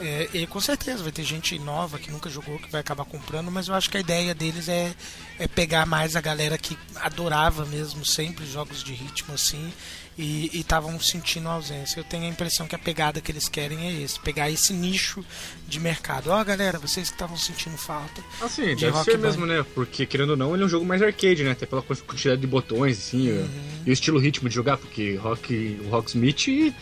é, 0.00 0.28
e 0.32 0.46
com 0.46 0.58
certeza 0.58 1.02
vai 1.02 1.12
ter 1.12 1.22
gente 1.22 1.58
nova 1.58 1.98
que 1.98 2.10
nunca 2.10 2.30
jogou 2.30 2.58
que 2.58 2.70
vai 2.70 2.80
acabar 2.80 3.04
comprando, 3.04 3.50
mas 3.50 3.68
eu 3.68 3.74
acho 3.74 3.90
que 3.90 3.98
a 3.98 4.00
ideia 4.00 4.34
deles 4.34 4.68
é, 4.68 4.94
é 5.38 5.46
pegar 5.46 5.84
mais 5.84 6.16
a 6.16 6.20
galera 6.22 6.56
que 6.56 6.78
adorava 6.96 7.66
mesmo 7.66 8.06
sempre 8.06 8.46
jogos 8.46 8.82
de 8.82 8.94
ritmo 8.94 9.34
assim 9.34 9.70
e 10.16 10.50
estavam 10.52 10.98
sentindo 11.00 11.48
a 11.48 11.52
ausência. 11.52 12.00
Eu 12.00 12.04
tenho 12.04 12.24
a 12.24 12.28
impressão 12.28 12.66
que 12.66 12.74
a 12.74 12.78
pegada 12.78 13.20
que 13.20 13.32
eles 13.32 13.48
querem 13.48 13.86
é 13.86 14.02
esse, 14.02 14.20
pegar 14.20 14.50
esse 14.50 14.72
nicho 14.72 15.24
de 15.66 15.80
mercado. 15.80 16.30
Ó, 16.30 16.40
oh, 16.40 16.44
galera, 16.44 16.78
vocês 16.78 17.08
que 17.08 17.14
estavam 17.14 17.36
sentindo 17.36 17.76
falta. 17.76 18.22
Assim, 18.40 18.74
de 18.74 18.86
deve 18.86 19.02
ser 19.04 19.16
band. 19.16 19.26
mesmo, 19.26 19.46
né? 19.46 19.64
Porque 19.74 20.04
querendo 20.04 20.30
ou 20.30 20.36
não, 20.36 20.54
ele 20.54 20.62
é 20.62 20.66
um 20.66 20.68
jogo 20.68 20.84
mais 20.84 21.02
arcade, 21.02 21.42
né? 21.42 21.52
Até 21.52 21.66
pela 21.66 21.82
quantidade 21.82 22.40
de 22.40 22.46
botões, 22.46 22.98
assim, 22.98 23.30
uhum. 23.30 23.48
e 23.86 23.90
o 23.90 23.92
estilo 23.92 24.18
ritmo 24.18 24.48
de 24.48 24.54
jogar, 24.54 24.76
porque 24.76 25.16
rock, 25.16 25.80
o 25.84 25.88
Rocksmith, 25.88 26.74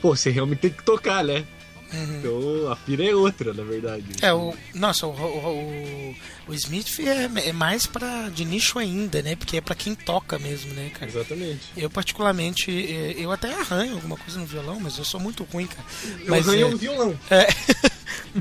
pô, 0.00 0.16
você 0.16 0.30
realmente 0.30 0.58
tem 0.58 0.70
que 0.70 0.82
tocar, 0.82 1.24
né? 1.24 1.44
Uhum. 1.92 2.18
Então 2.18 2.72
a 2.72 2.76
pira 2.76 3.04
é 3.04 3.14
outra, 3.14 3.52
na 3.52 3.62
verdade. 3.62 4.04
É, 4.20 4.32
o. 4.32 4.54
Nossa, 4.74 5.06
o, 5.06 5.10
o, 5.10 6.14
o 6.48 6.54
Smith 6.54 7.00
é, 7.00 7.48
é 7.48 7.52
mais 7.52 7.86
para 7.86 8.28
de 8.28 8.44
nicho 8.44 8.78
ainda, 8.78 9.22
né? 9.22 9.36
Porque 9.36 9.58
é 9.58 9.60
para 9.60 9.74
quem 9.74 9.94
toca 9.94 10.38
mesmo, 10.38 10.72
né, 10.74 10.90
cara? 10.90 11.10
Exatamente. 11.10 11.60
Eu, 11.76 11.90
particularmente, 11.90 12.70
eu 13.16 13.30
até 13.30 13.52
arranho 13.52 13.94
alguma 13.94 14.16
coisa 14.16 14.38
no 14.38 14.46
violão, 14.46 14.80
mas 14.80 14.98
eu 14.98 15.04
sou 15.04 15.20
muito 15.20 15.44
ruim, 15.44 15.66
cara. 15.66 15.86
Eu 16.20 16.30
mas, 16.30 16.48
arranho 16.48 16.66
é, 16.66 16.70
um 16.70 16.76
violão. 16.76 17.18
É. 17.30 17.46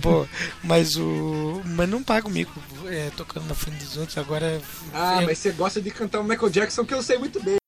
Pô, 0.02 0.26
mas 0.64 0.96
o. 0.96 1.62
Mas 1.66 1.90
não 1.90 2.02
paga 2.04 2.28
o 2.28 2.32
mico 2.32 2.54
é, 2.88 3.10
tocando 3.16 3.48
na 3.48 3.56
frente 3.56 3.84
dos 3.84 3.98
outros. 3.98 4.18
Agora. 4.18 4.62
Ah, 4.94 5.22
mas 5.26 5.38
você 5.38 5.52
gosta 5.52 5.82
de 5.82 5.92
cantar 5.92 6.20
o 6.20 6.24
Michael 6.24 6.50
Jackson 6.50 6.86
que 6.86 6.94
eu 6.94 7.04
sei 7.04 7.18
muito 7.18 7.42
bem. 7.42 7.61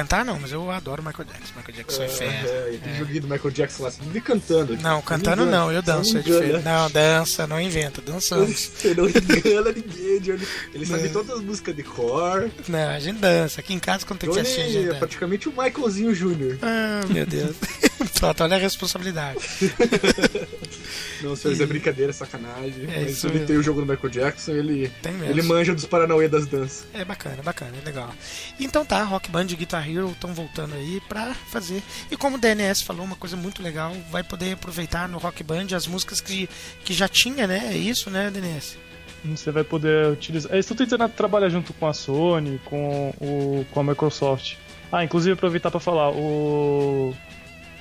Cantar 0.00 0.24
não, 0.24 0.38
mas 0.38 0.50
eu 0.50 0.70
adoro 0.70 1.02
Michael 1.02 1.28
Jackson. 1.28 1.52
Michael 1.56 1.76
Jackson 1.76 2.02
é, 2.02 2.08
fera. 2.08 2.48
É, 2.48 2.78
tem 2.82 2.96
joguinho 2.96 3.20
do 3.22 3.28
Michael 3.28 3.50
Jackson 3.50 3.82
lá, 3.82 3.90
você 3.90 4.02
vive 4.02 4.20
cantando. 4.20 4.76
Não, 4.78 5.02
cantando 5.02 5.42
engana, 5.42 5.58
não, 5.58 5.72
eu 5.72 5.82
danço. 5.82 6.16
É 6.16 6.20
engana. 6.20 6.40
diferente. 6.40 6.64
Não, 6.64 6.90
dança, 6.90 7.46
não 7.46 7.60
inventa, 7.60 8.00
dançamos. 8.00 8.70
Você 8.80 8.94
não 8.94 9.08
engana 9.08 9.72
ninguém, 9.72 10.20
Johnny. 10.20 10.46
Ele 10.72 10.86
sabe 10.86 11.04
Não. 11.04 11.12
todas 11.12 11.36
as 11.36 11.42
músicas 11.42 11.76
de 11.76 11.82
cor. 11.82 12.50
Não, 12.68 12.88
a 12.88 12.98
gente 12.98 13.18
dança. 13.18 13.60
Aqui 13.60 13.74
em 13.74 13.78
casa, 13.78 14.06
quando 14.06 14.20
tem 14.20 14.30
que 14.30 14.38
assistir, 14.40 14.60
a 14.60 14.64
gente 14.64 14.78
é 14.78 14.82
dança. 14.86 14.98
praticamente 14.98 15.48
o 15.48 15.52
Michaelzinho 15.52 16.14
Jr. 16.14 16.58
Ah, 16.62 17.00
meu 17.08 17.26
Deus. 17.26 17.56
Pronto, 18.18 18.42
olha 18.42 18.56
a 18.56 18.58
responsabilidade. 18.58 19.40
Não, 21.22 21.36
senhores, 21.36 21.60
é 21.60 21.66
brincadeira, 21.66 22.10
é 22.10 22.12
sacanagem. 22.12 22.84
É 22.84 23.00
mas 23.00 23.12
isso 23.12 23.26
ele 23.26 23.44
tem 23.44 23.56
o 23.56 23.62
jogo 23.62 23.80
do 23.80 23.86
Michael 23.86 24.08
Jackson, 24.10 24.52
ele, 24.52 24.90
ele 25.28 25.42
manja 25.42 25.74
dos 25.74 25.84
Paranauê 25.84 26.28
das 26.28 26.46
danças. 26.46 26.86
É 26.94 27.04
bacana, 27.04 27.42
bacana, 27.42 27.72
é 27.80 27.84
legal. 27.84 28.14
Então 28.58 28.84
tá, 28.84 29.02
Rock 29.02 29.30
Band 29.30 29.46
e 29.50 29.56
Guitar 29.56 29.82
Hero 29.94 30.10
estão 30.10 30.32
voltando 30.32 30.74
aí 30.74 31.00
pra 31.08 31.34
fazer. 31.34 31.82
E 32.10 32.16
como 32.16 32.36
o 32.36 32.40
DNS 32.40 32.82
falou, 32.82 33.04
uma 33.04 33.16
coisa 33.16 33.36
muito 33.36 33.62
legal, 33.62 33.94
vai 34.10 34.22
poder 34.22 34.52
aproveitar 34.52 35.08
no 35.08 35.18
Rock 35.18 35.42
Band 35.42 35.68
as 35.74 35.86
músicas 35.86 36.20
que, 36.20 36.48
que 36.84 36.92
já 36.92 37.08
tinha, 37.08 37.46
né? 37.46 37.70
É 37.72 37.76
isso, 37.76 38.10
né, 38.10 38.30
DNS? 38.30 38.78
Você 39.24 39.50
vai 39.50 39.64
poder 39.64 40.08
utilizar. 40.12 40.52
Eles 40.52 40.64
estão 40.64 40.76
tentando 40.76 41.08
trabalhar 41.10 41.48
junto 41.50 41.72
com 41.74 41.86
a 41.86 41.92
Sony, 41.92 42.60
com, 42.64 43.14
o, 43.20 43.66
com 43.70 43.80
a 43.80 43.84
Microsoft. 43.84 44.56
Ah, 44.90 45.04
inclusive 45.04 45.34
aproveitar 45.34 45.70
para 45.70 45.78
falar, 45.78 46.10
o 46.10 47.14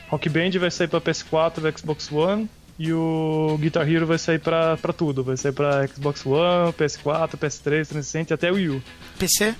Rock 0.10 0.30
Band 0.30 0.52
vai 0.60 0.70
sair 0.70 0.88
para 0.88 1.00
PS4, 1.00 1.78
Xbox 1.78 2.12
One 2.12 2.50
e 2.78 2.94
o 2.94 3.58
Guitar 3.60 3.90
Hero 3.90 4.06
vai 4.06 4.18
sair 4.18 4.40
para 4.40 4.78
tudo. 4.96 5.24
Vai 5.24 5.38
sair 5.38 5.52
para 5.52 5.88
Xbox 5.88 6.26
One, 6.26 6.74
PS4, 6.74 7.32
PS3, 7.32 7.62
360 7.62 8.32
e 8.32 8.36
até 8.36 8.52
o 8.52 8.56
Wii 8.56 8.70
U. 8.70 8.84
PC? 9.18 9.56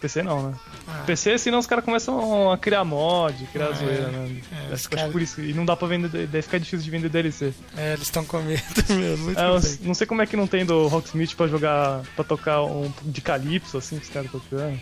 PC 0.00 0.22
não, 0.22 0.50
né? 0.50 0.54
Ah. 0.86 1.02
PC, 1.06 1.38
senão 1.38 1.58
os 1.58 1.66
caras 1.66 1.84
começam 1.84 2.52
a 2.52 2.58
criar 2.58 2.84
mod, 2.84 3.34
criar 3.52 3.68
Ah, 3.68 3.72
zoeira, 3.72 4.02
é. 4.04 4.10
né? 4.10 4.40
É, 4.70 4.74
Acho 4.74 4.90
caras- 4.90 5.10
por 5.12 5.22
isso. 5.22 5.40
E 5.40 5.52
não 5.54 5.64
dá 5.64 5.74
pra 5.74 5.88
vender, 5.88 6.08
deve 6.08 6.42
ficar 6.42 6.58
difícil 6.58 6.80
de 6.84 6.90
vender 6.90 7.08
DLC. 7.08 7.54
É, 7.76 7.92
eles 7.94 8.02
estão 8.02 8.24
com 8.24 8.38
medo 8.42 8.62
mesmo. 8.90 9.24
Muito 9.24 9.40
É, 9.40 9.48
não 9.82 9.94
sei 9.94 10.06
como 10.06 10.20
é 10.22 10.26
que 10.26 10.36
não 10.36 10.46
tem 10.46 10.64
do 10.66 10.86
Rocksmith 10.88 11.34
pra 11.36 11.46
jogar, 11.46 12.02
pra 12.14 12.24
tocar 12.24 12.62
um 12.62 12.92
de 13.02 13.20
Calypso, 13.20 13.78
assim, 13.78 13.98
que 13.98 14.04
os 14.04 14.10
caras 14.10 14.30
tocando. 14.30 14.78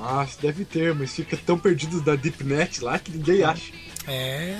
Ah, 0.00 0.26
deve 0.42 0.64
ter, 0.64 0.92
mas 0.92 1.14
fica 1.14 1.36
tão 1.36 1.56
perdido 1.56 2.00
da 2.00 2.16
DeepNet 2.16 2.82
lá 2.82 2.98
que 2.98 3.12
ninguém 3.12 3.44
acha. 3.44 3.70
É, 4.08 4.58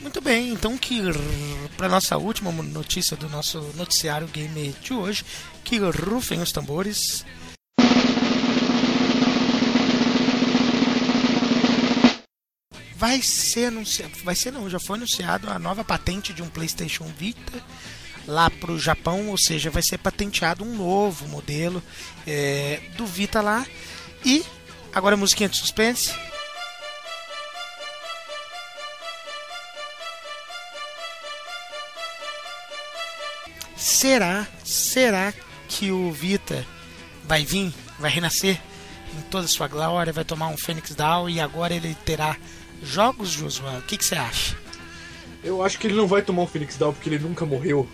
muito 0.00 0.20
bem. 0.22 0.48
Então, 0.48 0.78
que 0.78 1.02
para 1.76 1.90
nossa 1.90 2.16
última 2.16 2.50
notícia 2.50 3.16
do 3.16 3.28
nosso 3.28 3.60
noticiário 3.76 4.26
game 4.28 4.74
de 4.82 4.94
hoje, 4.94 5.24
que 5.62 5.78
rufem 5.78 6.40
os 6.40 6.50
tambores. 6.52 7.24
Vai 13.02 13.20
ser 13.20 13.66
anunciado, 13.66 14.12
vai 14.22 14.36
ser 14.36 14.52
não, 14.52 14.70
já 14.70 14.78
foi 14.78 14.96
anunciado 14.96 15.50
a 15.50 15.58
nova 15.58 15.82
patente 15.82 16.32
de 16.32 16.40
um 16.40 16.48
PlayStation 16.48 17.04
Vita 17.18 17.60
lá 18.28 18.48
para 18.48 18.70
o 18.70 18.78
Japão, 18.78 19.28
ou 19.28 19.36
seja, 19.36 19.70
vai 19.70 19.82
ser 19.82 19.98
patenteado 19.98 20.62
um 20.62 20.76
novo 20.76 21.26
modelo 21.26 21.82
é, 22.24 22.80
do 22.96 23.04
Vita 23.04 23.40
lá. 23.40 23.66
E 24.24 24.44
agora 24.94 25.16
a 25.16 25.18
musiquinha 25.18 25.48
de 25.48 25.56
suspense. 25.56 26.14
Será, 33.76 34.46
será 34.62 35.34
que 35.68 35.90
o 35.90 36.12
Vita 36.12 36.64
vai 37.24 37.44
vir, 37.44 37.74
vai 37.98 38.12
renascer 38.12 38.60
em 39.18 39.22
toda 39.22 39.46
a 39.46 39.48
sua 39.48 39.66
glória, 39.66 40.12
vai 40.12 40.24
tomar 40.24 40.46
um 40.46 40.56
Fênix 40.56 40.94
Down 40.94 41.28
e 41.28 41.40
agora 41.40 41.74
ele 41.74 41.96
terá 42.04 42.36
jogos, 42.82 43.28
Josué? 43.30 43.78
O 43.78 43.82
que 43.82 43.96
que 43.96 44.04
você 44.04 44.14
acha? 44.14 44.56
Eu 45.42 45.62
acho 45.62 45.78
que 45.78 45.86
ele 45.86 45.94
não 45.96 46.06
vai 46.06 46.22
tomar 46.22 46.42
um 46.42 46.46
Phoenix 46.46 46.76
Down 46.76 46.92
porque 46.92 47.08
ele 47.08 47.18
nunca 47.18 47.44
morreu. 47.44 47.88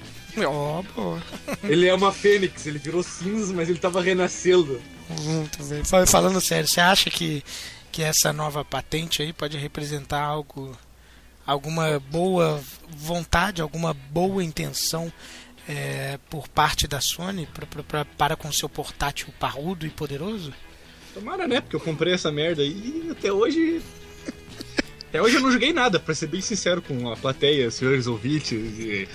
Ó, 0.46 0.82
boa. 0.94 1.22
Ele 1.64 1.86
é 1.88 1.94
uma 1.94 2.12
fênix, 2.12 2.66
ele 2.66 2.78
virou 2.78 3.02
cinza, 3.02 3.52
mas 3.54 3.68
ele 3.68 3.78
tava 3.78 4.00
renascendo. 4.00 4.80
Muito 5.22 5.62
bem. 5.64 5.82
Fal- 5.84 6.06
Falando 6.06 6.40
sério, 6.40 6.68
você 6.68 6.80
acha 6.80 7.10
que, 7.10 7.42
que 7.90 8.02
essa 8.02 8.32
nova 8.32 8.64
patente 8.64 9.22
aí 9.22 9.32
pode 9.32 9.56
representar 9.56 10.20
algo, 10.22 10.76
alguma 11.46 11.98
boa 12.10 12.62
vontade, 12.90 13.62
alguma 13.62 13.94
boa 13.94 14.44
intenção 14.44 15.10
é, 15.66 16.18
por 16.30 16.46
parte 16.48 16.86
da 16.86 17.00
Sony 17.00 17.46
pra, 17.52 17.66
pra- 17.66 17.82
pra- 17.82 18.04
para 18.04 18.36
com 18.36 18.52
seu 18.52 18.68
portátil 18.68 19.28
parrudo 19.40 19.86
e 19.86 19.90
poderoso? 19.90 20.52
Tomara, 21.14 21.48
né? 21.48 21.60
Porque 21.62 21.74
eu 21.74 21.80
comprei 21.80 22.12
essa 22.12 22.30
merda 22.30 22.62
aí 22.62 23.04
e 23.06 23.10
até 23.10 23.32
hoje. 23.32 23.80
Até 25.08 25.22
hoje 25.22 25.36
eu 25.36 25.40
não 25.40 25.50
joguei 25.50 25.72
nada, 25.72 25.98
pra 25.98 26.14
ser 26.14 26.26
bem 26.26 26.40
sincero 26.40 26.82
com 26.82 27.10
a 27.10 27.16
plateia, 27.16 27.70
senhores 27.70 28.06
ouvintes 28.06 28.52
e 28.52 29.08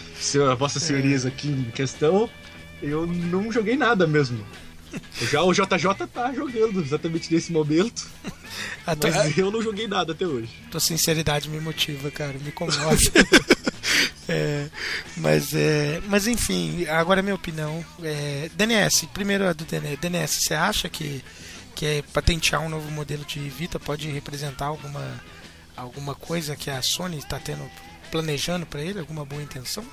vossas 0.58 0.82
senhorias 0.82 1.26
aqui 1.26 1.48
em 1.48 1.72
questão. 1.72 2.30
Eu 2.82 3.06
não 3.06 3.52
joguei 3.52 3.78
nada 3.78 4.08
mesmo. 4.08 4.44
Já 5.32 5.42
o 5.42 5.54
JJ 5.54 6.08
tá 6.14 6.34
jogando 6.34 6.82
exatamente 6.82 7.34
nesse 7.34 7.52
momento, 7.52 8.08
A 8.86 8.96
tua, 8.96 9.10
mas 9.12 9.38
eu 9.38 9.50
não 9.50 9.62
joguei 9.62 9.88
nada 9.88 10.12
até 10.12 10.26
hoje. 10.26 10.50
tua 10.70 10.80
sinceridade 10.80 11.50
me 11.50 11.60
motiva, 11.60 12.12
cara, 12.12 12.34
me 12.40 12.52
comove. 12.52 13.12
É, 14.26 14.70
mas, 15.18 15.54
é, 15.54 16.02
mas 16.08 16.28
enfim, 16.28 16.86
agora 16.88 17.20
a 17.20 17.24
minha 17.24 17.36
opinião. 17.36 17.84
É, 18.02 18.50
DNS, 18.56 19.06
primeiro 19.14 19.46
a 19.46 19.52
do 19.52 19.66
DNS. 19.66 19.98
DNS, 19.98 20.42
você 20.42 20.54
acha 20.54 20.88
que, 20.88 21.22
que 21.76 21.86
é 21.86 22.02
patentear 22.14 22.62
um 22.62 22.70
novo 22.70 22.90
modelo 22.90 23.26
de 23.26 23.40
Vita 23.50 23.78
pode 23.82 24.10
representar 24.10 24.68
alguma, 24.68 25.22
alguma 25.76 26.16
coisa 26.16 26.56
que 26.56 26.70
a 26.70 26.82
Sony 26.82 27.18
está 27.18 27.40
tendo 27.40 27.64
planejando 28.12 28.66
para 28.66 28.82
ele? 28.82 29.00
Alguma 29.00 29.26
boa 29.26 29.42
intenção? 29.42 29.84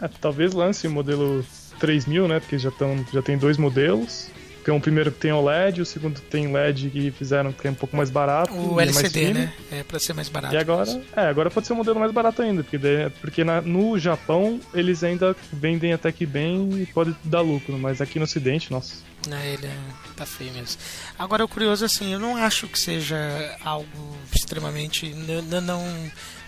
É, 0.00 0.08
talvez 0.08 0.52
lance 0.52 0.86
o 0.86 0.90
modelo 0.90 1.44
3000, 1.78 2.28
né? 2.28 2.40
Porque 2.40 2.58
já, 2.58 2.70
tão, 2.70 3.04
já 3.12 3.22
tem 3.22 3.36
dois 3.36 3.56
modelos. 3.56 4.30
Tem 4.70 4.76
um 4.76 4.80
primeiro 4.80 5.10
que 5.10 5.18
tem 5.18 5.32
OLED, 5.32 5.82
o 5.82 5.84
segundo 5.84 6.20
tem 6.20 6.46
LED 6.52 6.90
que 6.90 7.10
fizeram 7.10 7.52
que 7.52 7.66
é 7.66 7.70
um 7.72 7.74
pouco 7.74 7.96
mais 7.96 8.08
barato. 8.08 8.54
O 8.54 8.78
é 8.80 8.84
LCD, 8.84 9.32
né? 9.34 9.52
É 9.72 9.82
para 9.82 9.98
ser 9.98 10.12
mais 10.12 10.28
barato. 10.28 10.54
E 10.54 10.56
agora, 10.56 11.02
é, 11.16 11.22
agora 11.22 11.50
pode 11.50 11.66
ser 11.66 11.72
um 11.72 11.76
modelo 11.76 11.98
mais 11.98 12.12
barato 12.12 12.40
ainda, 12.40 12.62
porque, 12.62 12.78
daí- 12.78 13.10
porque 13.20 13.42
na- 13.42 13.60
no 13.60 13.98
Japão 13.98 14.60
eles 14.72 15.02
ainda 15.02 15.34
vendem 15.52 15.92
até 15.92 16.12
que 16.12 16.24
bem 16.24 16.70
e 16.82 16.86
pode 16.86 17.16
dar 17.24 17.40
lucro, 17.40 17.76
mas 17.80 18.00
aqui 18.00 18.20
no 18.20 18.24
Ocidente, 18.26 18.70
nossa. 18.70 18.94
né, 19.26 19.54
ele 19.54 19.66
é, 19.66 19.76
tá 20.14 20.24
feio 20.24 20.52
mesmo. 20.52 20.80
Agora 21.18 21.44
o 21.44 21.48
curioso 21.48 21.84
assim, 21.84 22.12
eu 22.12 22.20
não 22.20 22.36
acho 22.36 22.68
que 22.68 22.78
seja 22.78 23.18
algo 23.64 24.16
extremamente. 24.32 25.06
n- 25.06 25.42
n- 25.42 25.60
Não, 25.60 25.84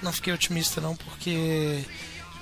não 0.01 0.13
fiquei 0.13 0.33
otimista 0.33 0.81
não, 0.81 0.95
porque 0.95 1.81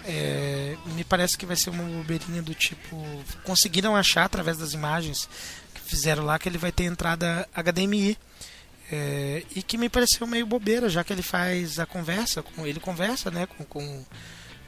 é, 0.05 0.77
me 0.95 1.05
parece 1.05 1.37
que 1.39 1.47
vai 1.47 1.57
ser 1.57 1.71
uma 1.71 1.85
bobeirinha 1.85 2.43
do 2.43 2.55
tipo. 2.55 2.97
Conseguiram 3.45 3.97
achar 3.97 4.25
através 4.25 4.59
das 4.59 4.73
imagens 4.75 5.29
fizeram 5.91 6.25
lá 6.25 6.39
que 6.39 6.49
ele 6.49 6.59
vai 6.59 6.71
ter 6.71 6.85
entrada 6.85 7.49
HDMI. 7.55 8.17
é, 8.93 9.45
e 9.55 9.63
que 9.63 9.79
me 9.79 9.89
pareceu 9.89 10.27
meio 10.27 10.47
bobeira, 10.47 10.89
já 10.89 11.05
que 11.05 11.13
ele 11.13 11.23
faz 11.23 11.79
a 11.79 11.87
conversa, 11.87 12.43
com 12.43 12.67
ele 12.67 12.81
conversa 12.81 13.31
né, 13.31 13.47
com, 13.47 13.65
com, 13.65 14.05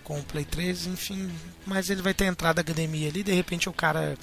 com 0.04 0.20
o 0.20 0.22
Play 0.22 0.44
3, 0.44 0.86
enfim, 0.86 1.30
mas 1.66 1.90
ele 1.90 2.02
vai 2.02 2.14
ter 2.14 2.26
entrada 2.26 2.62
HDMI 2.62 3.08
ali, 3.08 3.22
de 3.22 3.32
repente 3.32 3.68
o 3.68 3.72
cara 3.72 4.16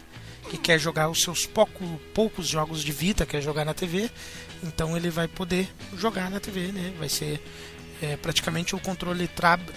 que 0.50 0.58
quer 0.58 0.80
jogar 0.80 1.10
os 1.10 1.22
seus 1.22 1.46
pouco, 1.46 2.00
poucos 2.14 2.48
jogos 2.48 2.82
de 2.82 2.92
Vita, 2.92 3.26
quer 3.26 3.42
jogar 3.42 3.66
na 3.66 3.74
TV, 3.74 4.10
então 4.64 4.96
ele 4.96 5.10
vai 5.10 5.28
poder 5.28 5.70
jogar 5.98 6.30
na 6.30 6.40
TV, 6.40 6.72
né? 6.72 6.94
Vai 6.98 7.10
ser 7.10 7.44
é, 8.02 8.16
praticamente 8.16 8.76
o 8.76 8.80
controle 8.80 9.30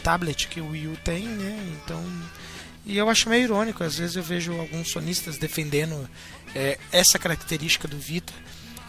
tablet 0.03 0.49
que 0.49 0.61
o 0.61 0.71
Wii 0.71 0.87
U 0.89 0.97
tem, 1.05 1.27
né? 1.27 1.77
Então, 1.83 2.01
e 2.85 2.97
eu 2.99 3.09
acho 3.09 3.29
meio 3.29 3.45
irônico, 3.45 3.83
às 3.85 3.99
vezes 3.99 4.17
eu 4.17 4.23
vejo 4.23 4.53
alguns 4.59 4.91
sonistas 4.91 5.39
defendendo 5.39 6.09
é, 6.55 6.79
essa 6.91 7.19
característica 7.19 7.87
do 7.87 7.99
Vita, 7.99 8.33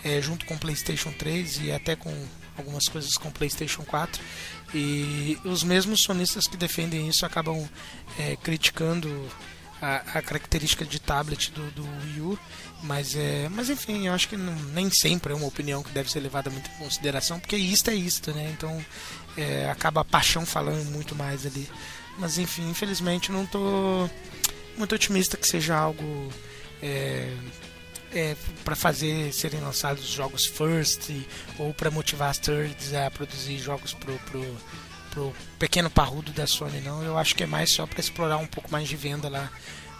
é, 0.04 0.22
junto 0.22 0.46
com 0.46 0.56
o 0.56 0.60
PlayStation 0.60 1.12
3 1.12 1.60
e 1.64 1.72
até 1.72 1.96
com 1.96 2.14
algumas 2.58 2.88
coisas 2.88 3.14
com 3.16 3.30
o 3.30 3.32
PlayStation 3.32 3.84
4. 3.84 4.22
E 4.74 5.38
os 5.46 5.64
mesmos 5.64 6.02
sonistas 6.02 6.48
que 6.48 6.58
defendem 6.58 7.08
isso 7.08 7.26
acabam 7.26 7.68
é, 8.20 8.36
criticando 8.38 9.30
a, 9.82 9.98
a 10.18 10.22
característica 10.22 10.84
de 10.86 11.00
tablet 11.00 11.52
do, 11.52 11.70
do 11.72 11.84
Wii 11.84 12.22
U, 12.22 12.40
mas, 12.84 13.16
é, 13.16 13.48
mas 13.50 13.70
enfim, 13.70 14.08
eu 14.08 14.14
acho 14.14 14.28
que 14.28 14.36
não- 14.38 14.56
nem 14.74 14.90
sempre 14.90 15.32
é 15.32 15.36
uma 15.36 15.46
opinião 15.48 15.84
que 15.84 15.92
deve 15.92 16.10
ser 16.12 16.20
levada 16.22 16.50
muito 16.50 16.70
em 16.72 16.78
consideração, 16.78 17.40
porque 17.40 17.56
isto 17.56 17.90
é 17.90 17.96
isto, 17.96 18.32
né? 18.34 18.50
Então 18.58 18.84
é, 19.38 19.70
acaba 19.70 20.02
a 20.02 20.06
paixão 20.06 20.46
falando 20.46 20.84
muito 20.92 21.16
mais 21.16 21.46
ali. 21.46 21.70
Mas 22.18 22.38
enfim, 22.38 22.70
infelizmente 22.70 23.32
não 23.32 23.46
tô 23.46 24.10
muito 24.78 24.96
otimista 24.96 25.38
que 25.38 25.48
seja 25.48 25.76
algo 25.76 26.32
é, 26.82 27.32
é, 28.12 28.36
para 28.64 28.76
fazer 28.76 29.34
serem 29.34 29.60
lançados 29.62 30.06
jogos 30.06 30.46
first 30.46 31.10
ou 31.58 31.74
para 31.74 31.90
motivar 31.90 32.30
as 32.30 32.38
thirds 32.38 32.94
a 32.94 33.10
produzir 33.10 33.58
jogos 33.58 33.94
pro, 33.94 34.14
pro, 34.20 34.58
pro 35.12 35.34
pequeno 35.58 35.90
parrudo 35.90 36.32
da 36.32 36.46
Sony 36.46 36.82
não 36.82 37.04
eu 37.04 37.18
acho 37.18 37.36
que 37.36 37.44
é 37.44 37.48
mais 37.48 37.70
só 37.70 37.86
para 37.86 38.00
explorar 38.00 38.38
um 38.38 38.48
pouco 38.48 38.72
mais 38.72 38.88
de 38.88 38.96
venda 38.96 39.30
lá 39.30 39.52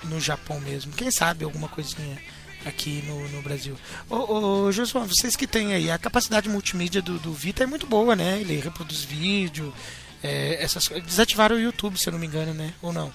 no 0.04 0.20
Japão 0.20 0.60
mesmo 0.60 0.94
quem 0.94 1.10
sabe 1.10 1.44
alguma 1.46 1.68
coisinha 1.68 2.18
aqui 2.66 3.04
no, 3.06 3.28
no 3.30 3.42
Brasil. 3.42 3.76
Ô, 4.10 4.66
ô 4.66 4.72
Josué, 4.72 5.06
vocês 5.06 5.36
que 5.36 5.46
têm 5.46 5.74
aí, 5.74 5.92
a 5.92 5.98
capacidade 5.98 6.48
multimídia 6.50 7.02
do, 7.02 7.20
do 7.20 7.34
Vita 7.34 7.64
é 7.64 7.68
muito 7.68 7.86
boa, 7.86 8.16
né? 8.16 8.40
Ele 8.40 8.60
reproduz 8.60 9.04
vídeo, 9.04 9.74
é, 10.24 10.64
essas. 10.64 10.88
Desativaram 10.88 11.58
o 11.58 11.60
YouTube, 11.60 12.00
se 12.00 12.08
eu 12.08 12.14
não 12.14 12.20
me 12.20 12.26
engano, 12.26 12.54
né? 12.54 12.74
Ou 12.82 12.94
não? 12.94 13.12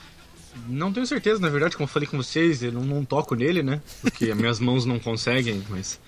Não 0.69 0.93
tenho 0.93 1.07
certeza, 1.07 1.41
na 1.41 1.49
verdade, 1.49 1.77
como 1.77 1.85
eu 1.85 1.93
falei 1.93 2.09
com 2.09 2.17
vocês, 2.17 2.63
eu 2.63 2.73
não, 2.73 2.83
não 2.83 3.05
toco 3.05 3.35
nele, 3.35 3.63
né? 3.63 3.81
Porque 4.03 4.31
as 4.31 4.37
minhas 4.37 4.61
mãos 4.61 4.85
não 4.85 4.99
conseguem, 4.99 5.65
mas. 5.69 5.99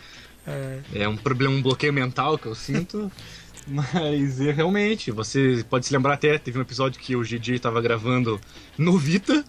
É. 0.46 0.80
É 0.94 1.09
um 1.09 1.16
problema, 1.16 1.55
um 1.55 1.62
bloqueio 1.62 1.92
mental 1.92 2.38
que 2.38 2.46
eu 2.46 2.55
sinto. 2.55 3.11
Mas 3.66 4.40
é, 4.40 4.51
realmente, 4.51 5.12
você 5.12 5.64
pode 5.68 5.86
se 5.86 5.92
lembrar 5.92 6.14
até, 6.14 6.38
teve 6.38 6.59
um 6.59 6.62
episódio 6.62 6.98
que 6.98 7.14
o 7.14 7.20
GG 7.20 7.51
estava 7.51 7.80
gravando 7.80 8.40
no 8.76 8.96
Vita. 8.96 9.44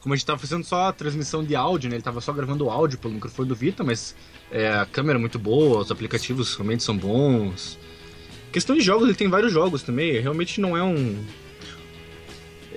Como 0.00 0.14
a 0.14 0.16
gente 0.16 0.22
estava 0.22 0.38
fazendo 0.38 0.64
só 0.64 0.88
a 0.88 0.92
transmissão 0.92 1.44
de 1.44 1.54
áudio, 1.54 1.90
né? 1.90 1.96
Ele 1.96 2.00
estava 2.00 2.20
só 2.20 2.32
gravando 2.32 2.64
o 2.64 2.70
áudio 2.70 2.98
pelo 2.98 3.12
microfone 3.12 3.48
do 3.48 3.54
Vita, 3.54 3.84
mas 3.84 4.14
é, 4.50 4.68
a 4.72 4.86
câmera 4.86 5.18
é 5.18 5.20
muito 5.20 5.38
boa, 5.40 5.80
os 5.80 5.90
aplicativos 5.90 6.54
realmente 6.54 6.82
são 6.82 6.96
bons. 6.96 7.76
Questão 8.52 8.76
de 8.76 8.82
jogos, 8.82 9.08
ele 9.08 9.16
tem 9.16 9.28
vários 9.28 9.52
jogos 9.52 9.82
também, 9.82 10.20
realmente 10.20 10.60
não 10.60 10.76
é 10.76 10.82
um. 10.82 11.24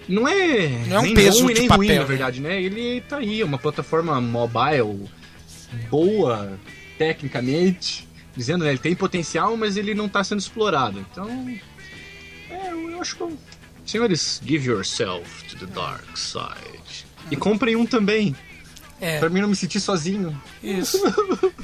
Não 0.07 0.27
é, 0.27 0.69
Não 0.87 0.97
é 0.97 0.99
um 0.99 1.03
nem 1.03 1.13
peso 1.15 1.43
bom 1.43 1.49
e 1.49 1.53
nem 1.53 1.67
papel, 1.67 1.77
ruim, 1.77 1.87
né? 1.87 1.99
na 1.99 2.05
verdade, 2.05 2.39
né? 2.39 2.61
Ele 2.61 3.01
tá 3.01 3.17
aí, 3.17 3.43
uma 3.43 3.57
plataforma 3.57 4.21
mobile 4.21 5.09
boa 5.89 6.57
tecnicamente, 6.97 8.07
dizendo, 8.35 8.63
né, 8.63 8.69
ele 8.69 8.79
tem 8.79 8.95
potencial, 8.95 9.57
mas 9.57 9.77
ele 9.77 9.93
não 9.93 10.07
tá 10.07 10.23
sendo 10.23 10.39
explorado. 10.39 11.03
Então, 11.11 11.27
é, 12.49 12.71
eu 12.71 13.01
acho 13.01 13.15
que 13.15 13.37
senhores, 13.85 14.41
give 14.45 14.67
yourself 14.67 15.43
to 15.45 15.57
the 15.57 15.65
dark 15.73 16.15
side. 16.15 17.05
E 17.31 17.35
comprem 17.35 17.75
um 17.75 17.85
também, 17.85 18.35
É, 18.99 19.19
pra 19.19 19.29
mim 19.29 19.41
não 19.41 19.49
me 19.49 19.55
sentir 19.55 19.79
sozinho. 19.79 20.41
isso. 20.63 20.97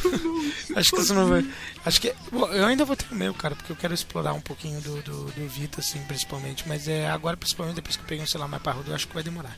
acho 0.75 0.91
que 0.91 0.97
você 0.97 1.13
não 1.13 1.27
vai. 1.27 1.45
Acho 1.85 2.01
que. 2.01 2.13
Bom, 2.31 2.45
eu 2.47 2.65
ainda 2.65 2.83
vou 2.83 2.95
ter 2.95 3.05
o 3.11 3.15
meu, 3.15 3.33
cara, 3.33 3.55
porque 3.55 3.71
eu 3.71 3.75
quero 3.75 3.93
explorar 3.93 4.33
um 4.33 4.41
pouquinho 4.41 4.81
do, 4.81 5.01
do, 5.01 5.25
do 5.25 5.47
Vita, 5.47 5.79
assim, 5.79 5.99
principalmente. 6.07 6.67
Mas 6.67 6.87
é 6.87 7.09
agora, 7.09 7.37
principalmente 7.37 7.75
depois 7.75 7.95
que 7.95 8.03
eu 8.03 8.07
peguei 8.07 8.23
um 8.23 8.27
celular 8.27 8.49
mais 8.49 8.61
parrudo, 8.61 8.91
eu 8.91 8.95
acho 8.95 9.07
que 9.07 9.13
vai 9.13 9.23
demorar. 9.23 9.57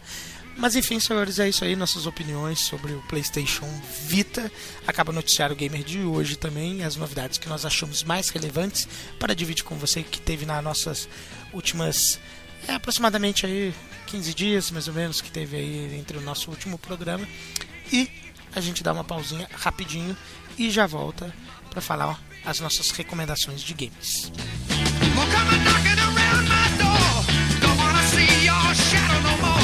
Mas 0.56 0.76
enfim, 0.76 1.00
senhores, 1.00 1.40
é 1.40 1.50
isso 1.50 1.64
aí. 1.64 1.76
Nossas 1.76 2.06
opiniões 2.06 2.60
sobre 2.60 2.94
o 2.94 3.02
PlayStation 3.04 3.68
Vita. 4.06 4.52
Acaba 4.86 5.12
o 5.12 5.16
noticiário 5.16 5.56
gamer 5.56 5.84
de 5.84 6.00
hoje 6.04 6.36
também. 6.36 6.84
As 6.84 6.96
novidades 6.96 7.38
que 7.38 7.50
nós 7.50 7.66
achamos 7.66 8.04
mais 8.04 8.30
relevantes 8.30 8.88
para 9.20 9.34
dividir 9.34 9.64
com 9.64 9.76
você 9.76 10.04
que 10.04 10.22
teve 10.22 10.46
nas 10.46 10.64
nossas 10.64 11.10
últimas. 11.52 12.20
É, 12.68 12.76
aproximadamente 12.76 13.46
aí 13.46 13.74
15 14.08 14.34
dias, 14.34 14.72
mais 14.72 14.88
ou 14.88 14.94
menos, 14.94 15.22
que 15.22 15.32
teve 15.32 15.58
aí 15.58 15.96
entre 15.98 16.18
o 16.18 16.22
nosso 16.22 16.50
último 16.50 16.78
programa. 16.78 17.28
E 17.92 18.10
a 18.56 18.62
gente 18.62 18.84
dá 18.84 18.94
uma 18.94 19.04
pausinha 19.04 19.48
rapidinho 19.54 20.16
e 20.58 20.70
já 20.70 20.86
volta 20.86 21.34
para 21.70 21.82
falar 21.82 22.08
ó, 22.10 22.16
as 22.46 22.60
nossas 22.60 22.92
recomendações 22.92 23.62
de 23.62 23.74
games. 23.74 24.32
Well, 29.42 29.63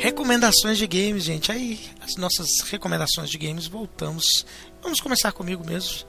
Recomendações 0.00 0.78
de 0.78 0.86
games, 0.86 1.24
gente. 1.24 1.52
Aí, 1.52 1.78
as 2.00 2.16
nossas 2.16 2.62
recomendações 2.62 3.28
de 3.28 3.36
games, 3.36 3.66
voltamos. 3.66 4.46
Vamos 4.82 4.98
começar 4.98 5.30
comigo 5.30 5.62
mesmo. 5.62 6.06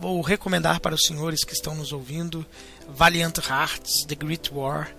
Vou 0.00 0.20
recomendar 0.22 0.80
para 0.80 0.96
os 0.96 1.06
senhores 1.06 1.44
que 1.44 1.52
estão 1.52 1.72
nos 1.76 1.92
ouvindo 1.92 2.44
Valiant 2.88 3.38
Hearts 3.38 4.04
The 4.06 4.16
Great 4.16 4.52
War. 4.52 4.92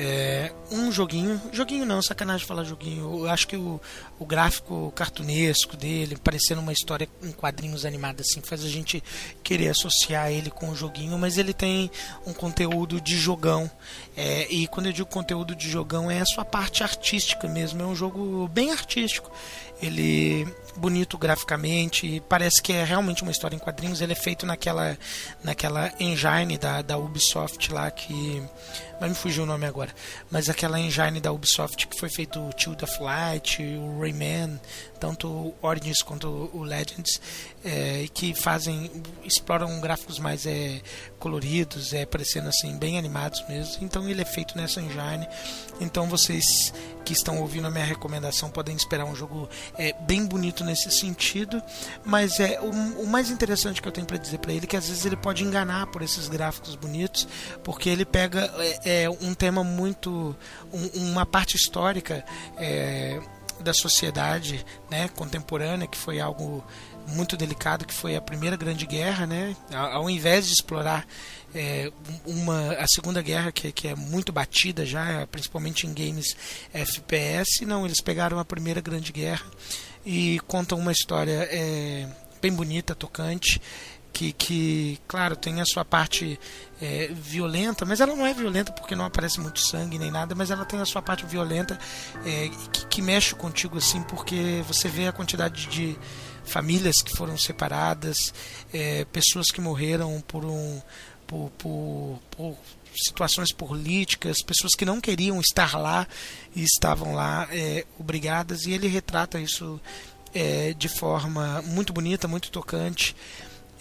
É, 0.00 0.52
um 0.70 0.92
joguinho, 0.92 1.42
joguinho 1.52 1.84
não, 1.84 2.00
sacanagem 2.00 2.46
falar 2.46 2.62
joguinho. 2.62 3.24
Eu 3.24 3.28
acho 3.28 3.48
que 3.48 3.56
o, 3.56 3.80
o 4.16 4.24
gráfico 4.24 4.92
cartunesco 4.94 5.76
dele, 5.76 6.16
parecendo 6.16 6.60
uma 6.60 6.72
história 6.72 7.08
em 7.20 7.32
quadrinhos 7.32 7.84
animada 7.84 8.22
assim, 8.22 8.40
faz 8.40 8.64
a 8.64 8.68
gente 8.68 9.02
querer 9.42 9.70
associar 9.70 10.30
ele 10.30 10.50
com 10.50 10.68
o 10.68 10.76
joguinho, 10.76 11.18
mas 11.18 11.36
ele 11.36 11.52
tem 11.52 11.90
um 12.24 12.32
conteúdo 12.32 13.00
de 13.00 13.16
jogão. 13.16 13.68
É, 14.16 14.46
e 14.48 14.68
quando 14.68 14.86
eu 14.86 14.92
digo 14.92 15.08
conteúdo 15.08 15.56
de 15.56 15.68
jogão, 15.68 16.08
é 16.08 16.20
a 16.20 16.26
sua 16.26 16.44
parte 16.44 16.84
artística 16.84 17.48
mesmo. 17.48 17.82
É 17.82 17.86
um 17.86 17.96
jogo 17.96 18.46
bem 18.46 18.70
artístico. 18.70 19.32
Ele 19.82 20.46
bonito 20.76 21.18
graficamente, 21.18 22.22
parece 22.28 22.62
que 22.62 22.72
é 22.72 22.84
realmente 22.84 23.22
uma 23.22 23.32
história 23.32 23.56
em 23.56 23.58
quadrinhos. 23.58 24.00
Ele 24.00 24.12
é 24.12 24.16
feito 24.16 24.46
naquela, 24.46 24.96
naquela 25.42 25.92
engine 25.98 26.56
da, 26.56 26.82
da 26.82 26.96
Ubisoft 26.96 27.72
lá 27.72 27.90
que. 27.90 28.42
Vai 29.00 29.08
me 29.08 29.14
fugir 29.14 29.40
o 29.40 29.46
nome 29.46 29.66
agora. 29.66 29.94
Mas 30.30 30.48
aquela 30.48 30.78
engine 30.78 31.20
da 31.20 31.32
Ubisoft 31.32 31.86
que 31.86 31.98
foi 31.98 32.08
feito 32.08 32.40
o 32.40 32.50
Child 32.56 32.84
of 32.84 33.02
Light, 33.02 33.62
o 33.62 34.00
Rayman, 34.00 34.60
tanto 34.98 35.28
o 35.28 35.54
Origins 35.62 36.02
quanto 36.02 36.50
o 36.52 36.62
Legends, 36.62 37.20
é, 37.64 38.06
que 38.12 38.34
fazem. 38.34 38.90
exploram 39.24 39.80
gráficos 39.80 40.18
mais 40.18 40.46
é, 40.46 40.80
coloridos, 41.18 41.92
é, 41.92 42.04
parecendo 42.04 42.48
assim, 42.48 42.76
bem 42.76 42.98
animados 42.98 43.44
mesmo. 43.48 43.84
Então 43.84 44.08
ele 44.08 44.22
é 44.22 44.24
feito 44.24 44.56
nessa 44.56 44.80
engine. 44.80 45.26
Então 45.80 46.08
vocês 46.08 46.72
que 47.04 47.14
estão 47.14 47.40
ouvindo 47.40 47.66
a 47.66 47.70
minha 47.70 47.86
recomendação 47.86 48.50
podem 48.50 48.76
esperar 48.76 49.06
um 49.06 49.14
jogo 49.14 49.48
é, 49.78 49.94
bem 50.00 50.26
bonito 50.26 50.62
nesse 50.62 50.90
sentido, 50.90 51.62
mas 52.04 52.38
é 52.38 52.60
o, 52.60 52.70
o 53.02 53.06
mais 53.06 53.30
interessante 53.30 53.80
que 53.80 53.88
eu 53.88 53.92
tenho 53.92 54.06
para 54.06 54.18
dizer 54.18 54.36
para 54.38 54.52
ele 54.52 54.64
é 54.64 54.66
que 54.66 54.76
às 54.76 54.88
vezes 54.88 55.06
ele 55.06 55.16
pode 55.16 55.42
enganar 55.42 55.86
por 55.86 56.02
esses 56.02 56.28
gráficos 56.28 56.74
bonitos, 56.74 57.26
porque 57.64 57.88
ele 57.88 58.04
pega 58.04 58.52
é, 58.58 58.80
é, 58.88 59.08
um 59.10 59.34
tema 59.34 59.62
muito, 59.62 60.34
um- 60.72 61.10
uma 61.10 61.26
parte 61.26 61.56
histórica 61.56 62.24
é, 62.56 63.20
da 63.60 63.72
sociedade, 63.74 64.64
né, 64.90 65.08
contemporânea, 65.08 65.86
que 65.86 65.98
foi 65.98 66.20
algo 66.20 66.64
muito 67.08 67.36
delicado, 67.36 67.86
que 67.86 67.94
foi 67.94 68.14
a 68.16 68.20
primeira 68.20 68.54
grande 68.56 68.86
guerra, 68.86 69.26
né? 69.26 69.56
Ao 69.72 70.08
invés 70.10 70.46
de 70.46 70.52
explorar 70.52 71.06
é, 71.54 71.90
uma 72.26 72.72
a 72.74 72.86
segunda 72.86 73.22
guerra 73.22 73.50
que, 73.50 73.72
que 73.72 73.88
é 73.88 73.94
muito 73.94 74.30
batida 74.30 74.84
já, 74.84 75.26
principalmente 75.30 75.86
em 75.86 75.94
games 75.94 76.36
FPS, 76.72 77.64
não, 77.64 77.84
eles 77.86 78.00
pegaram 78.02 78.38
a 78.38 78.44
primeira 78.44 78.80
grande 78.80 79.10
guerra 79.10 79.46
e 80.04 80.38
contam 80.46 80.78
uma 80.78 80.92
história 80.92 81.48
é, 81.50 82.06
bem 82.42 82.52
bonita, 82.52 82.94
tocante, 82.94 83.60
que, 84.12 84.32
que, 84.32 84.98
claro, 85.06 85.36
tem 85.36 85.60
a 85.60 85.64
sua 85.64 85.84
parte 85.84 86.38
é, 86.80 87.08
violenta, 87.12 87.84
mas 87.84 88.00
ela 88.00 88.14
não 88.14 88.26
é 88.26 88.34
violenta 88.34 88.72
porque 88.72 88.94
não 88.94 89.04
aparece 89.04 89.40
muito 89.40 89.60
sangue 89.60 89.98
nem 89.98 90.10
nada, 90.10 90.34
mas 90.34 90.50
ela 90.50 90.64
tem 90.64 90.80
a 90.80 90.84
sua 90.84 91.02
parte 91.02 91.24
violenta 91.26 91.78
é, 92.24 92.48
que, 92.72 92.86
que 92.86 93.02
mexe 93.02 93.34
contigo 93.34 93.78
assim, 93.78 94.02
porque 94.02 94.62
você 94.66 94.88
vê 94.88 95.06
a 95.06 95.12
quantidade 95.12 95.66
de 95.66 95.96
famílias 96.44 97.02
que 97.02 97.16
foram 97.16 97.36
separadas, 97.36 98.32
é, 98.72 99.04
pessoas 99.06 99.50
que 99.50 99.60
morreram 99.60 100.20
por 100.26 100.44
um 100.44 100.80
por, 101.26 101.50
por, 101.58 102.18
por 102.30 102.56
situações 102.96 103.52
políticas, 103.52 104.42
pessoas 104.42 104.74
que 104.74 104.84
não 104.84 105.00
queriam 105.00 105.38
estar 105.40 105.78
lá 105.78 106.08
e 106.56 106.62
estavam 106.62 107.14
lá 107.14 107.46
é, 107.52 107.84
obrigadas, 107.98 108.64
e 108.64 108.72
ele 108.72 108.88
retrata 108.88 109.38
isso 109.38 109.80
é, 110.34 110.74
de 110.74 110.88
forma 110.88 111.62
muito 111.62 111.92
bonita, 111.92 112.26
muito 112.26 112.50
tocante. 112.50 113.14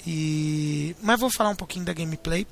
E 0.10 0.95
mas 1.03 1.20
vou 1.20 1.30
falar 1.30 1.49
um 1.49 1.55
pouquinho 1.55 1.84
da 1.84 1.91
gameplay. 1.91 2.47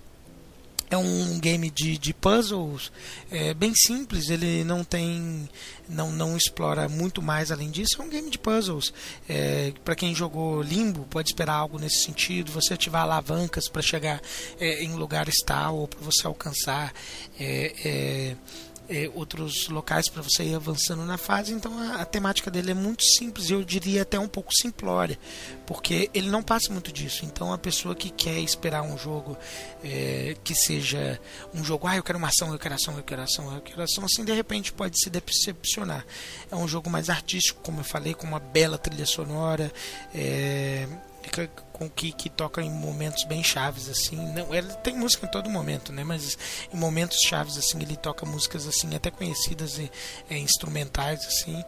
É 0.88 0.98
um 0.98 1.40
game 1.40 1.72
de, 1.72 1.98
de 1.98 2.14
puzzles 2.14 2.92
é, 3.32 3.56
bem 3.56 3.74
simples, 3.74 4.30
ele 4.30 4.64
não 4.64 4.84
tem. 4.84 5.50
Não, 5.90 6.12
não 6.12 6.38
explora 6.38 6.88
muito 6.88 7.22
mais 7.22 7.52
além 7.52 7.72
disso. 7.72 8.00
É 8.00 8.06
um 8.06 8.10
game 8.10 8.30
de 8.30 8.38
puzzles. 8.38 8.94
É, 9.28 9.74
para 9.84 9.96
quem 9.96 10.14
jogou 10.14 10.62
Limbo, 10.62 11.08
pode 11.10 11.30
esperar 11.30 11.56
algo 11.56 11.80
nesse 11.80 12.04
sentido. 12.04 12.52
Você 12.52 12.74
ativar 12.74 13.02
alavancas 13.04 13.68
para 13.68 13.82
chegar 13.82 14.22
é, 14.60 14.84
em 14.84 14.94
lugares 14.94 15.38
tal 15.44 15.78
ou 15.78 15.88
para 15.88 16.00
você 16.02 16.28
alcançar 16.28 16.94
é, 17.40 18.36
é, 18.90 19.10
outros 19.14 19.68
locais 19.70 20.10
para 20.10 20.22
você 20.22 20.44
ir 20.44 20.56
avançando 20.56 21.04
na 21.06 21.18
fase. 21.18 21.54
Então 21.54 21.78
a, 21.80 22.02
a, 22.02 22.06
temática 22.06 22.50
dele 22.52 22.72
é 22.72 22.74
muito 22.74 23.04
simples, 23.04 23.50
eu 23.50 23.64
diria 23.64 24.04
até 24.04 24.20
um 24.20 24.28
pouco 24.28 24.54
simplória, 24.54 25.18
porque 25.66 26.10
ele 26.14 26.30
não 26.30 26.44
passa 26.44 26.72
muito 26.72 26.92
disso. 26.92 27.26
Então 27.26 27.54
a 27.54 27.58
pessoa 27.58 27.96
que 27.96 28.10
quer 28.10 28.40
esperar 28.40 28.82
um 28.84 28.98
jogo 28.98 29.38
é, 29.84 30.36
que 30.44 30.54
seja 30.54 31.20
um 31.54 31.64
jogo, 31.64 31.88
ah, 31.88 31.96
eu 31.96 32.04
quero 32.04 32.18
uma 32.18 32.28
ação, 32.28 32.52
eu 32.52 32.60
quero 32.60 32.76
ação, 32.76 32.98
eu 32.98 33.04
quero 33.04 33.22
ação, 33.22 33.54
eu 33.54 33.62
quero 33.62 33.82
ação, 33.82 34.06
assim 34.06 34.24
de 34.24 34.34
repente 34.34 34.72
pode 34.72 35.00
se 35.00 35.10
decepcionar. 35.10 36.06
É 36.52 36.56
um 36.56 36.68
jogo 36.68 36.90
mais 36.90 37.10
artístico, 37.10 37.62
como 37.62 37.80
eu 37.80 37.84
falei, 37.84 38.14
com 38.14 38.28
uma 38.28 38.40
bela 38.40 38.78
trilha 38.78 39.06
sonora. 39.06 39.72
É, 40.14 40.88
com 41.72 41.90
que, 41.90 42.12
que 42.12 42.30
toca 42.30 42.62
em 42.62 42.70
momentos 42.70 43.24
bem 43.26 43.44
chaves 43.44 43.90
assim. 43.90 44.16
Não 44.34 44.54
ele 44.54 44.72
tem 44.76 44.96
música 44.96 45.26
em 45.26 45.32
todo 45.32 45.50
momento 45.50 45.92
né? 45.92 46.04
Mas 46.04 46.38
em 46.74 46.78
momentos 46.78 47.20
chaves 47.22 47.58
assim 47.58 47.82
ele 47.82 47.96
toca 47.96 48.26
músicas 48.26 48.68
assim 48.68 48.96
até 48.96 49.12
conhecidas 49.12 49.78
e 49.78 49.92
é, 50.30 50.38
instrumentais 50.38 51.26
assim. 51.26 51.64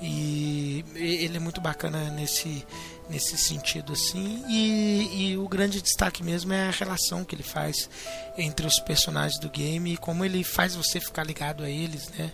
E 0.00 0.84
ele 0.94 1.38
é 1.38 1.40
muito 1.40 1.60
bacana 1.60 2.10
nesse 2.10 2.66
nesse 3.08 3.38
sentido 3.38 3.92
assim. 3.92 4.44
E, 4.48 5.30
e 5.30 5.38
o 5.38 5.48
grande 5.48 5.80
destaque 5.80 6.22
mesmo 6.22 6.52
é 6.52 6.68
a 6.68 6.72
relação 6.72 7.24
que 7.24 7.34
ele 7.34 7.42
faz 7.42 7.88
entre 8.36 8.66
os 8.66 8.78
personagens 8.80 9.40
do 9.40 9.48
game 9.48 9.94
e 9.94 9.96
como 9.96 10.24
ele 10.24 10.44
faz 10.44 10.74
você 10.74 11.00
ficar 11.00 11.24
ligado 11.24 11.62
a 11.62 11.70
eles 11.70 12.08
né? 12.10 12.32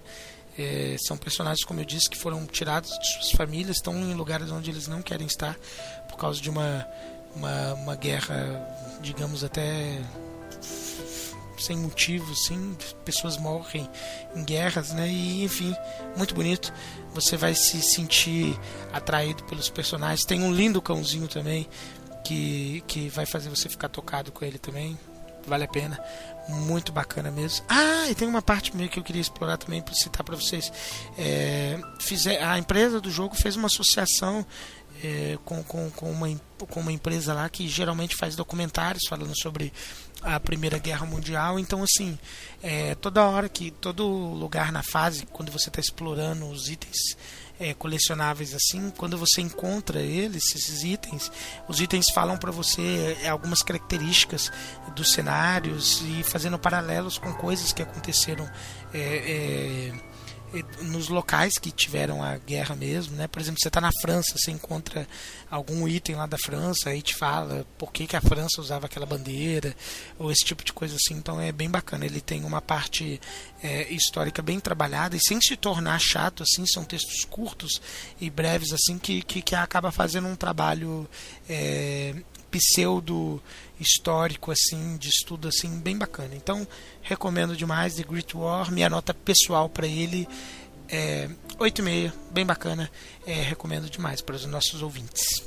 É, 0.58 0.96
são 0.98 1.16
personagens, 1.16 1.64
como 1.64 1.80
eu 1.80 1.84
disse, 1.84 2.10
que 2.10 2.16
foram 2.16 2.44
tirados 2.46 2.90
de 2.98 3.12
suas 3.14 3.30
famílias, 3.32 3.76
estão 3.76 3.94
em 3.94 4.12
lugares 4.12 4.50
onde 4.50 4.70
eles 4.70 4.86
não 4.86 5.00
querem 5.00 5.26
estar 5.26 5.56
por 6.12 6.18
causa 6.18 6.40
de 6.40 6.48
uma, 6.48 6.86
uma, 7.34 7.74
uma 7.74 7.96
guerra, 7.96 8.36
digamos, 9.00 9.42
até 9.42 9.98
sem 11.58 11.76
motivo, 11.76 12.34
sim, 12.34 12.76
pessoas 13.04 13.36
morrem 13.36 13.88
em 14.34 14.44
guerras, 14.44 14.92
né? 14.92 15.08
E 15.08 15.44
enfim, 15.44 15.74
muito 16.16 16.34
bonito. 16.34 16.72
Você 17.14 17.36
vai 17.36 17.54
se 17.54 17.80
sentir 17.80 18.58
atraído 18.92 19.44
pelos 19.44 19.70
personagens. 19.70 20.24
Tem 20.24 20.42
um 20.42 20.52
lindo 20.52 20.82
cãozinho 20.82 21.28
também 21.28 21.68
que 22.24 22.82
que 22.86 23.08
vai 23.08 23.26
fazer 23.26 23.48
você 23.48 23.68
ficar 23.68 23.88
tocado 23.88 24.32
com 24.32 24.44
ele 24.44 24.58
também. 24.58 24.98
Vale 25.46 25.64
a 25.64 25.68
pena 25.68 26.00
muito 26.48 26.92
bacana 26.92 27.30
mesmo. 27.30 27.64
Ah, 27.68 28.08
e 28.10 28.14
tem 28.14 28.28
uma 28.28 28.42
parte 28.42 28.76
meio 28.76 28.88
que 28.88 28.98
eu 28.98 29.02
queria 29.02 29.22
explorar 29.22 29.56
também 29.56 29.82
para 29.82 29.94
citar 29.94 30.24
para 30.24 30.36
vocês. 30.36 30.72
É, 31.18 31.80
fizer, 32.00 32.42
a 32.42 32.58
empresa 32.58 33.00
do 33.00 33.10
jogo 33.10 33.34
fez 33.34 33.56
uma 33.56 33.66
associação 33.66 34.44
é, 35.02 35.38
com, 35.44 35.62
com, 35.64 35.90
com, 35.90 36.10
uma, 36.10 36.28
com 36.68 36.80
uma 36.80 36.92
empresa 36.92 37.34
lá 37.34 37.48
que 37.48 37.66
geralmente 37.66 38.16
faz 38.16 38.36
documentários 38.36 39.02
falando 39.08 39.36
sobre 39.36 39.72
a 40.22 40.38
Primeira 40.38 40.78
Guerra 40.78 41.04
Mundial. 41.04 41.58
Então, 41.58 41.82
assim, 41.82 42.18
é, 42.62 42.94
toda 42.94 43.24
hora 43.24 43.48
que, 43.48 43.70
todo 43.70 44.06
lugar 44.06 44.70
na 44.70 44.82
fase, 44.82 45.26
quando 45.26 45.50
você 45.50 45.68
está 45.68 45.80
explorando 45.80 46.46
os 46.48 46.68
itens 46.68 47.16
é, 47.58 47.74
colecionáveis 47.74 48.54
assim, 48.54 48.90
quando 48.96 49.16
você 49.16 49.40
encontra 49.40 50.00
eles, 50.00 50.54
esses 50.54 50.82
itens, 50.82 51.30
os 51.68 51.80
itens 51.80 52.10
falam 52.10 52.36
para 52.36 52.50
você 52.50 53.16
é, 53.22 53.28
algumas 53.28 53.62
características 53.62 54.50
dos 54.96 55.12
cenários 55.12 56.02
e 56.02 56.22
fazendo 56.22 56.58
paralelos 56.58 57.18
com 57.18 57.32
coisas 57.34 57.72
que 57.72 57.82
aconteceram. 57.82 58.50
É, 58.92 58.98
é 58.98 60.11
nos 60.82 61.08
locais 61.08 61.58
que 61.58 61.70
tiveram 61.70 62.22
a 62.22 62.36
guerra 62.36 62.74
mesmo, 62.76 63.16
né? 63.16 63.26
Por 63.26 63.40
exemplo, 63.40 63.60
você 63.60 63.68
está 63.68 63.80
na 63.80 63.90
França, 64.00 64.36
você 64.36 64.50
encontra 64.50 65.06
algum 65.50 65.88
item 65.88 66.16
lá 66.16 66.26
da 66.26 66.36
França, 66.38 66.90
aí 66.90 67.00
te 67.00 67.14
fala 67.14 67.66
por 67.78 67.92
que, 67.92 68.06
que 68.06 68.16
a 68.16 68.20
França 68.20 68.60
usava 68.60 68.86
aquela 68.86 69.06
bandeira, 69.06 69.74
ou 70.18 70.30
esse 70.30 70.44
tipo 70.44 70.64
de 70.64 70.72
coisa 70.72 70.96
assim. 70.96 71.14
Então 71.14 71.40
é 71.40 71.52
bem 71.52 71.70
bacana. 71.70 72.04
Ele 72.04 72.20
tem 72.20 72.44
uma 72.44 72.60
parte 72.60 73.20
é, 73.62 73.90
histórica 73.92 74.42
bem 74.42 74.60
trabalhada 74.60 75.16
e 75.16 75.20
sem 75.20 75.40
se 75.40 75.56
tornar 75.56 75.98
chato, 75.98 76.42
assim, 76.42 76.66
são 76.66 76.84
textos 76.84 77.24
curtos 77.24 77.80
e 78.20 78.28
breves, 78.28 78.72
assim, 78.72 78.98
que, 78.98 79.22
que, 79.22 79.40
que 79.40 79.54
acaba 79.54 79.90
fazendo 79.90 80.28
um 80.28 80.36
trabalho 80.36 81.08
é, 81.48 82.14
pseudo 82.52 83.42
histórico 83.80 84.52
assim 84.52 84.96
de 84.96 85.08
estudo 85.08 85.48
assim 85.48 85.80
bem 85.80 85.98
bacana. 85.98 86.34
Então 86.34 86.66
recomendo 87.00 87.56
demais 87.56 87.94
The 87.94 88.04
Great 88.04 88.36
War 88.36 88.70
minha 88.70 88.88
nota 88.88 89.12
pessoal 89.12 89.68
para 89.68 89.86
ele 89.86 90.28
é 90.88 91.28
8,5 91.58 92.12
bem 92.30 92.46
bacana 92.46 92.90
é, 93.26 93.34
recomendo 93.42 93.90
demais 93.90 94.20
para 94.20 94.36
os 94.36 94.46
nossos 94.46 94.82
ouvintes. 94.82 95.42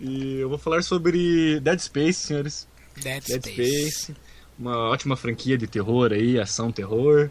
E 0.00 0.36
eu 0.36 0.48
vou 0.48 0.58
falar 0.58 0.82
sobre 0.82 1.60
Dead 1.60 1.78
Space 1.80 2.26
senhores. 2.26 2.68
Dead, 2.96 3.22
Dead 3.24 3.42
Space. 3.42 3.90
Space 3.90 4.16
uma 4.58 4.78
ótima 4.88 5.16
franquia 5.16 5.58
de 5.58 5.66
terror 5.66 6.12
aí 6.12 6.38
ação 6.38 6.72
terror. 6.72 7.30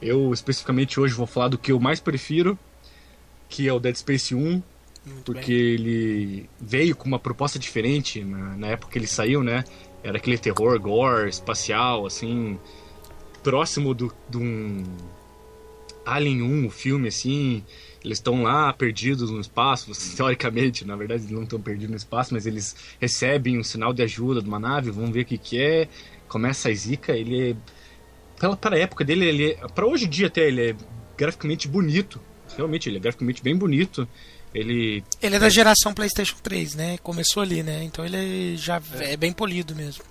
Eu 0.00 0.32
especificamente 0.32 0.98
hoje 0.98 1.12
vou 1.12 1.26
falar 1.26 1.48
do 1.48 1.58
que 1.58 1.72
eu 1.72 1.78
mais 1.78 2.00
prefiro 2.00 2.58
que 3.52 3.68
é 3.68 3.72
o 3.72 3.78
Dead 3.78 3.94
Space 3.94 4.34
1 4.34 4.62
Muito 5.04 5.24
porque 5.24 5.52
bem. 5.52 5.56
ele 5.56 6.50
veio 6.60 6.94
com 6.94 7.06
uma 7.06 7.18
proposta 7.18 7.58
diferente 7.58 8.24
na, 8.24 8.56
na, 8.56 8.66
época 8.68 8.92
que 8.92 8.98
ele 8.98 9.06
saiu, 9.06 9.42
né? 9.42 9.64
Era 10.02 10.16
aquele 10.16 10.38
terror 10.38 10.78
gore, 10.78 11.28
espacial, 11.28 12.06
assim, 12.06 12.58
próximo 13.42 13.94
do, 13.94 14.12
de 14.28 14.36
um 14.36 14.84
Alien 16.04 16.42
1, 16.42 16.66
o 16.66 16.70
filme, 16.70 17.08
assim. 17.08 17.64
Eles 18.04 18.18
estão 18.18 18.42
lá 18.42 18.72
perdidos 18.72 19.30
no 19.30 19.40
espaço, 19.40 19.90
teoricamente, 20.16 20.84
na 20.84 20.96
verdade 20.96 21.22
eles 21.22 21.32
não 21.32 21.44
estão 21.44 21.60
perdidos 21.60 21.90
no 21.90 21.96
espaço, 21.96 22.34
mas 22.34 22.46
eles 22.46 22.76
recebem 23.00 23.58
um 23.58 23.64
sinal 23.64 23.92
de 23.92 24.02
ajuda 24.02 24.42
de 24.42 24.48
uma 24.48 24.58
nave, 24.58 24.90
vão 24.90 25.10
ver 25.10 25.22
o 25.22 25.24
que, 25.24 25.38
que 25.38 25.60
é. 25.60 25.88
Começa 26.28 26.68
a 26.68 26.74
zica, 26.74 27.12
ele 27.12 27.50
é. 27.50 27.56
Para, 28.38 28.56
para 28.56 28.76
a 28.76 28.78
época 28.78 29.04
dele, 29.04 29.26
ele 29.26 29.50
é, 29.52 29.54
para 29.68 29.86
hoje 29.86 30.06
em 30.06 30.08
dia 30.08 30.28
até, 30.28 30.48
ele 30.48 30.70
é 30.70 30.76
graficamente 31.16 31.68
bonito. 31.68 32.20
Realmente, 32.56 32.88
ele 32.88 32.96
é 32.96 33.00
graficamente 33.00 33.42
bem 33.42 33.56
bonito. 33.56 34.08
Ele. 34.54 35.02
Ele 35.22 35.36
é 35.36 35.38
da 35.38 35.48
geração 35.48 35.94
PlayStation 35.94 36.36
3, 36.42 36.74
né? 36.74 36.98
Começou 37.02 37.42
ali, 37.42 37.62
né? 37.62 37.82
Então 37.84 38.04
ele 38.04 38.56
já 38.56 38.80
é, 38.98 39.12
é 39.12 39.16
bem 39.16 39.32
polido 39.32 39.74
mesmo. 39.74 40.04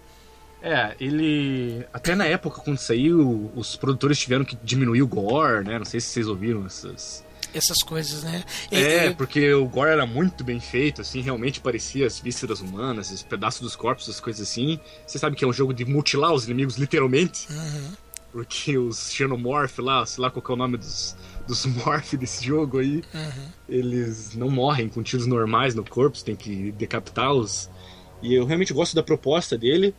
É, 0.62 0.96
ele. 1.00 1.86
Até 1.94 2.16
na 2.16 2.26
época, 2.26 2.62
quando 2.62 2.78
saiu, 2.78 3.52
os 3.56 3.76
produtores 3.76 4.20
tiveram 4.20 4.46
que 4.46 4.56
diminuir 4.64 5.02
o 5.02 5.08
gore, 5.08 5.64
né? 5.66 5.78
Não 5.80 5.86
sei 5.86 6.00
se 6.00 6.08
vocês 6.08 6.28
ouviram 6.28 6.66
essas. 6.66 7.24
Essas 7.54 7.84
coisas, 7.84 8.24
né? 8.24 8.44
É, 8.72 9.08
E- 9.08 9.14
porque 9.16 9.54
o 9.54 9.66
gore 9.68 9.89
era 9.92 10.06
muito 10.06 10.42
bem 10.44 10.60
feito, 10.60 11.02
assim, 11.02 11.20
realmente 11.20 11.60
parecia 11.60 12.08
as 12.08 12.18
vísceras 12.20 12.62
humanas, 12.62 13.12
os 13.12 13.24
pedaços 13.24 13.60
dos 13.62 13.76
corpos, 13.76 14.08
as 14.08 14.22
coisas 14.22 14.48
assim. 14.48 14.80
Você 15.06 15.20
sabe 15.20 15.36
que 15.36 15.44
é 15.44 15.48
um 15.48 15.52
jogo 15.52 15.74
de 15.74 15.84
mutilar 15.84 16.32
os 16.32 16.46
inimigos, 16.46 16.78
literalmente. 16.78 17.48
Uhum. 17.52 17.92
Porque 18.32 18.78
os 18.78 19.12
Xenomorph 19.12 19.80
lá, 19.80 20.06
sei 20.06 20.22
lá 20.22 20.32
qual 20.32 20.42
que 20.42 20.50
é 20.50 20.54
o 20.54 20.58
nome 20.58 20.78
dos, 20.78 21.18
dos 21.52 21.66
Morph 21.86 22.14
desse 22.16 22.45
jogo 22.45 22.80
aí, 22.80 23.04
Uhum. 23.14 23.47
eles 23.68 24.34
não 24.36 24.49
morrem 24.49 24.88
com 24.88 25.04
tiros 25.04 25.28
normais 25.28 25.76
no 25.76 25.84
corpo, 25.84 26.18
você 26.18 26.24
tem 26.26 26.36
que 26.36 26.72
decapitá-los. 26.72 27.70
E 28.22 28.34
eu 28.34 28.45
realmente 28.45 28.74
gosto 28.74 28.95
da 28.95 29.04
proposta 29.04 29.58
dele. 29.58 29.93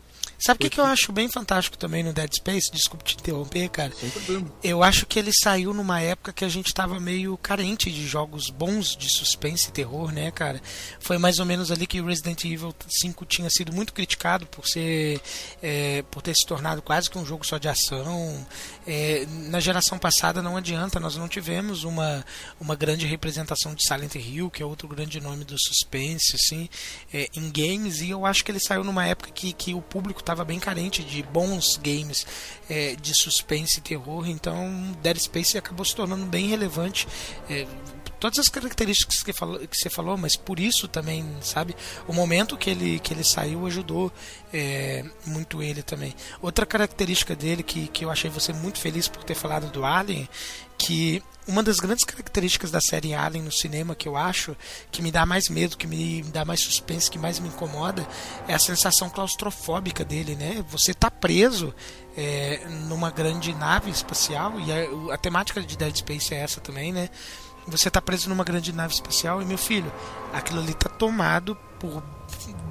Sabe 0.44 0.56
o 0.56 0.60
que, 0.60 0.70
que 0.70 0.80
eu 0.80 0.84
acho 0.84 1.12
bem 1.12 1.28
fantástico 1.28 1.78
também 1.78 2.02
no 2.02 2.12
Dead 2.12 2.34
Space? 2.34 2.72
Desculpe 2.72 3.04
te 3.04 3.14
interromper, 3.14 3.68
cara. 3.68 3.92
Sem 3.94 4.10
problema. 4.10 4.52
Eu 4.62 4.82
acho 4.82 5.06
que 5.06 5.16
ele 5.16 5.32
saiu 5.32 5.72
numa 5.72 6.00
época 6.00 6.32
que 6.32 6.44
a 6.44 6.48
gente 6.48 6.74
tava 6.74 6.98
meio 6.98 7.36
carente 7.36 7.92
de 7.92 8.04
jogos 8.04 8.50
bons 8.50 8.96
de 8.96 9.08
suspense 9.08 9.68
e 9.68 9.72
terror, 9.72 10.10
né, 10.10 10.32
cara? 10.32 10.60
Foi 10.98 11.16
mais 11.16 11.38
ou 11.38 11.46
menos 11.46 11.70
ali 11.70 11.86
que 11.86 12.00
o 12.00 12.06
Resident 12.06 12.44
Evil 12.44 12.74
5 12.88 13.24
tinha 13.24 13.48
sido 13.50 13.72
muito 13.72 13.92
criticado 13.92 14.44
por 14.46 14.66
ser 14.66 15.20
é, 15.62 16.02
por 16.10 16.20
ter 16.22 16.34
se 16.34 16.44
tornado 16.44 16.82
quase 16.82 17.08
que 17.08 17.16
um 17.16 17.24
jogo 17.24 17.46
só 17.46 17.56
de 17.56 17.68
ação. 17.68 18.44
É, 18.84 19.24
na 19.48 19.60
geração 19.60 19.96
passada 19.96 20.42
não 20.42 20.56
adianta, 20.56 20.98
nós 20.98 21.16
não 21.16 21.28
tivemos 21.28 21.84
uma, 21.84 22.26
uma 22.60 22.74
grande 22.74 23.06
representação 23.06 23.76
de 23.76 23.86
Silent 23.86 24.16
Hill, 24.16 24.50
que 24.50 24.60
é 24.60 24.66
outro 24.66 24.88
grande 24.88 25.20
nome 25.20 25.44
do 25.44 25.56
suspense, 25.56 26.34
assim, 26.34 26.68
é, 27.14 27.28
em 27.36 27.48
games, 27.48 28.00
e 28.00 28.10
eu 28.10 28.26
acho 28.26 28.44
que 28.44 28.50
ele 28.50 28.58
saiu 28.58 28.82
numa 28.82 29.06
época 29.06 29.30
que, 29.30 29.52
que 29.52 29.72
o 29.72 29.80
público 29.80 30.20
estava 30.32 30.44
bem 30.44 30.58
carente 30.58 31.02
de 31.04 31.22
bons 31.22 31.78
games 31.82 32.26
é, 32.68 32.96
de 32.96 33.14
suspense 33.14 33.78
e 33.78 33.82
terror, 33.82 34.28
então 34.28 34.96
Dead 35.02 35.18
Space 35.18 35.58
acabou 35.58 35.84
se 35.84 35.94
tornando 35.94 36.24
bem 36.26 36.46
relevante. 36.46 37.06
é, 37.48 37.66
todas 38.22 38.38
as 38.38 38.48
características 38.48 39.20
que, 39.20 39.32
falou, 39.32 39.58
que 39.66 39.76
você 39.76 39.90
falou, 39.90 40.16
mas 40.16 40.36
por 40.36 40.60
isso 40.60 40.86
também, 40.86 41.26
sabe? 41.40 41.74
O 42.06 42.12
momento 42.12 42.56
que 42.56 42.70
ele, 42.70 43.00
que 43.00 43.12
ele 43.12 43.24
saiu 43.24 43.66
ajudou 43.66 44.12
é, 44.54 45.04
muito 45.26 45.60
ele 45.60 45.82
também. 45.82 46.14
Outra 46.40 46.64
característica 46.64 47.34
dele 47.34 47.64
que, 47.64 47.88
que 47.88 48.04
eu 48.04 48.12
achei 48.12 48.30
você 48.30 48.52
muito 48.52 48.78
feliz 48.78 49.08
por 49.08 49.24
ter 49.24 49.34
falado 49.34 49.72
do 49.72 49.84
Alien, 49.84 50.28
que 50.78 51.20
uma 51.48 51.64
das 51.64 51.80
grandes 51.80 52.04
características 52.04 52.70
da 52.70 52.80
série 52.80 53.12
Alien 53.12 53.42
no 53.42 53.50
cinema 53.50 53.96
que 53.96 54.06
eu 54.06 54.16
acho 54.16 54.56
que 54.92 55.02
me 55.02 55.10
dá 55.10 55.26
mais 55.26 55.48
medo, 55.48 55.76
que 55.76 55.88
me 55.88 56.22
dá 56.22 56.44
mais 56.44 56.60
suspense, 56.60 57.10
que 57.10 57.18
mais 57.18 57.40
me 57.40 57.48
incomoda, 57.48 58.06
é 58.46 58.54
a 58.54 58.58
sensação 58.60 59.10
claustrofóbica 59.10 60.04
dele, 60.04 60.36
né? 60.36 60.64
Você 60.68 60.94
tá 60.94 61.10
preso 61.10 61.74
é, 62.16 62.64
numa 62.88 63.10
grande 63.10 63.52
nave 63.52 63.90
espacial 63.90 64.60
e 64.60 64.70
a, 64.70 65.14
a 65.14 65.18
temática 65.18 65.60
de 65.60 65.76
Dead 65.76 65.96
Space 65.96 66.32
é 66.32 66.38
essa 66.38 66.60
também, 66.60 66.92
né? 66.92 67.10
Você 67.66 67.90
tá 67.90 68.00
preso 68.00 68.28
numa 68.28 68.44
grande 68.44 68.72
nave 68.72 68.92
espacial 68.94 69.40
e 69.40 69.44
meu 69.44 69.58
filho, 69.58 69.92
aquilo 70.32 70.60
ali 70.60 70.74
tá 70.74 70.88
tomado 70.88 71.56
por 71.78 72.02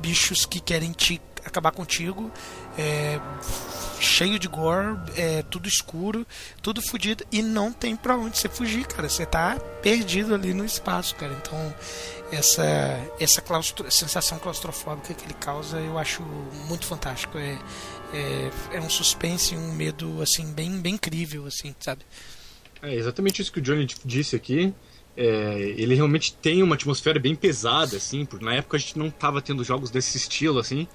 bichos 0.01 0.45
que 0.45 0.59
querem 0.59 0.91
te 0.91 1.21
acabar 1.45 1.71
contigo, 1.71 2.29
é, 2.77 3.19
cheio 3.99 4.37
de 4.37 4.47
gore, 4.47 4.97
é 5.15 5.43
tudo 5.43 5.67
escuro, 5.67 6.25
tudo 6.61 6.81
fodido 6.81 7.25
e 7.31 7.41
não 7.41 7.71
tem 7.71 7.95
pra 7.95 8.15
onde 8.15 8.37
você 8.37 8.47
fugir, 8.49 8.85
cara. 8.85 9.09
Você 9.09 9.25
tá 9.25 9.57
perdido 9.81 10.35
ali 10.35 10.53
no 10.53 10.63
espaço, 10.65 11.15
cara. 11.15 11.33
Então, 11.33 11.73
essa 12.31 12.63
essa 13.19 13.41
claustro- 13.41 13.89
sensação 13.91 14.37
claustrofóbica 14.39 15.13
que 15.13 15.25
ele 15.25 15.33
causa, 15.33 15.77
eu 15.79 15.97
acho 15.97 16.21
muito 16.67 16.85
fantástico. 16.85 17.37
É, 17.37 17.57
é, 18.13 18.51
é 18.73 18.79
um 18.81 18.89
suspense, 18.89 19.55
um 19.55 19.71
medo 19.73 20.21
assim 20.21 20.45
bem 20.51 20.79
bem 20.79 20.95
incrível 20.95 21.45
assim, 21.47 21.73
sabe? 21.79 22.03
É 22.81 22.95
exatamente 22.95 23.41
isso 23.41 23.51
que 23.51 23.59
o 23.59 23.61
Johnny 23.61 23.87
disse 24.03 24.35
aqui. 24.35 24.73
É, 25.15 25.75
ele 25.77 25.93
realmente 25.93 26.33
tem 26.33 26.63
uma 26.63 26.75
atmosfera 26.75 27.19
bem 27.19 27.35
pesada, 27.35 27.97
assim, 27.97 28.25
porque 28.25 28.43
na 28.43 28.55
época 28.55 28.77
a 28.77 28.79
gente 28.79 28.97
não 28.97 29.09
tava 29.09 29.41
tendo 29.41 29.63
jogos 29.63 29.91
desse 29.91 30.17
estilo, 30.17 30.59
assim. 30.59 30.87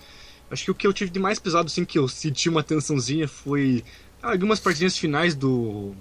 Acho 0.50 0.64
que 0.64 0.70
o 0.70 0.74
que 0.74 0.86
eu 0.86 0.92
tive 0.92 1.10
de 1.10 1.18
mais 1.18 1.38
pesado, 1.38 1.66
assim, 1.66 1.84
que 1.84 1.98
eu 1.98 2.08
senti 2.08 2.48
uma 2.48 2.62
tensãozinha 2.62 3.28
foi 3.28 3.84
algumas 4.22 4.58
partidinhas 4.58 4.96
finais 4.96 5.34
do 5.34 5.94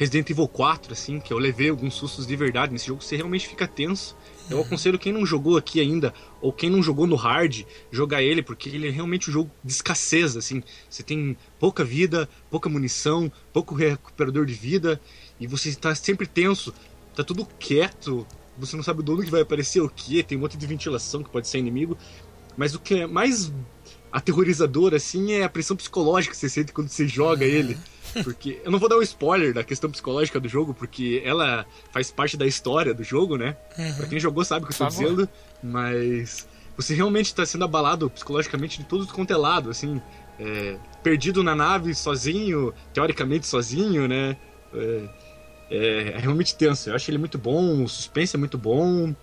Resident 0.00 0.30
Evil 0.30 0.48
4, 0.48 0.94
assim, 0.94 1.20
que 1.20 1.30
eu 1.30 1.36
levei 1.36 1.68
alguns 1.68 1.92
sustos 1.92 2.26
de 2.26 2.34
verdade 2.34 2.72
nesse 2.72 2.86
jogo, 2.86 3.02
você 3.02 3.16
realmente 3.16 3.46
fica 3.46 3.68
tenso. 3.68 4.16
Eu 4.48 4.62
aconselho 4.62 4.98
quem 4.98 5.12
não 5.12 5.26
jogou 5.26 5.58
aqui 5.58 5.78
ainda, 5.78 6.14
ou 6.40 6.54
quem 6.54 6.70
não 6.70 6.82
jogou 6.82 7.06
no 7.06 7.16
hard, 7.16 7.66
jogar 7.92 8.22
ele, 8.22 8.42
porque 8.42 8.70
ele 8.70 8.88
é 8.88 8.90
realmente 8.90 9.28
um 9.28 9.32
jogo 9.34 9.50
de 9.62 9.70
escassez, 9.70 10.38
assim. 10.38 10.62
Você 10.88 11.02
tem 11.02 11.36
pouca 11.58 11.84
vida, 11.84 12.26
pouca 12.50 12.66
munição, 12.70 13.30
pouco 13.52 13.74
recuperador 13.74 14.46
de 14.46 14.54
vida, 14.54 14.98
e 15.38 15.46
você 15.46 15.68
está 15.68 15.94
sempre 15.94 16.26
tenso, 16.26 16.72
tá 17.14 17.22
tudo 17.22 17.46
quieto, 17.58 18.26
você 18.56 18.76
não 18.76 18.82
sabe 18.82 19.02
do 19.02 19.12
onde 19.12 19.26
que 19.26 19.30
vai 19.30 19.42
aparecer 19.42 19.82
o 19.82 19.90
que, 19.90 20.22
tem 20.22 20.38
um 20.38 20.40
monte 20.40 20.56
de 20.56 20.66
ventilação 20.66 21.22
que 21.22 21.28
pode 21.28 21.46
ser 21.46 21.58
inimigo. 21.58 21.98
Mas 22.56 22.74
o 22.74 22.80
que 22.80 23.00
é 23.00 23.06
mais 23.06 23.52
aterrorizador, 24.10 24.94
assim, 24.94 25.32
é 25.32 25.44
a 25.44 25.48
pressão 25.50 25.76
psicológica 25.76 26.32
que 26.32 26.40
você 26.40 26.48
sente 26.48 26.72
quando 26.72 26.88
você 26.88 27.06
joga 27.06 27.44
ele. 27.44 27.76
Porque 28.24 28.60
eu 28.64 28.70
não 28.70 28.78
vou 28.78 28.88
dar 28.88 28.96
um 28.96 29.02
spoiler 29.02 29.52
da 29.54 29.64
questão 29.64 29.90
psicológica 29.90 30.40
do 30.40 30.48
jogo, 30.48 30.74
porque 30.74 31.22
ela 31.24 31.66
faz 31.92 32.10
parte 32.10 32.36
da 32.36 32.46
história 32.46 32.92
do 32.94 33.04
jogo, 33.04 33.36
né? 33.36 33.56
Pra 33.96 34.06
quem 34.06 34.18
jogou 34.20 34.44
sabe 34.44 34.64
o 34.64 34.68
que 34.68 34.74
eu 34.74 34.76
favor. 34.76 35.02
dizendo, 35.02 35.28
mas 35.62 36.46
você 36.76 36.94
realmente 36.94 37.26
está 37.26 37.44
sendo 37.44 37.64
abalado 37.64 38.08
psicologicamente 38.10 38.78
de 38.78 38.84
todo 38.84 39.06
quanto 39.06 39.32
é 39.32 39.36
lado, 39.36 39.70
assim, 39.70 40.00
é, 40.38 40.76
perdido 41.02 41.42
na 41.42 41.54
nave, 41.54 41.94
sozinho, 41.94 42.72
teoricamente 42.92 43.46
sozinho, 43.46 44.08
né? 44.08 44.36
É, 44.72 45.08
é, 45.70 46.12
é 46.14 46.18
realmente 46.18 46.54
tenso. 46.56 46.90
Eu 46.90 46.94
acho 46.94 47.10
ele 47.10 47.18
muito 47.18 47.38
bom, 47.38 47.84
o 47.84 47.88
suspense 47.88 48.34
é 48.34 48.38
muito 48.38 48.58
bom. 48.58 49.14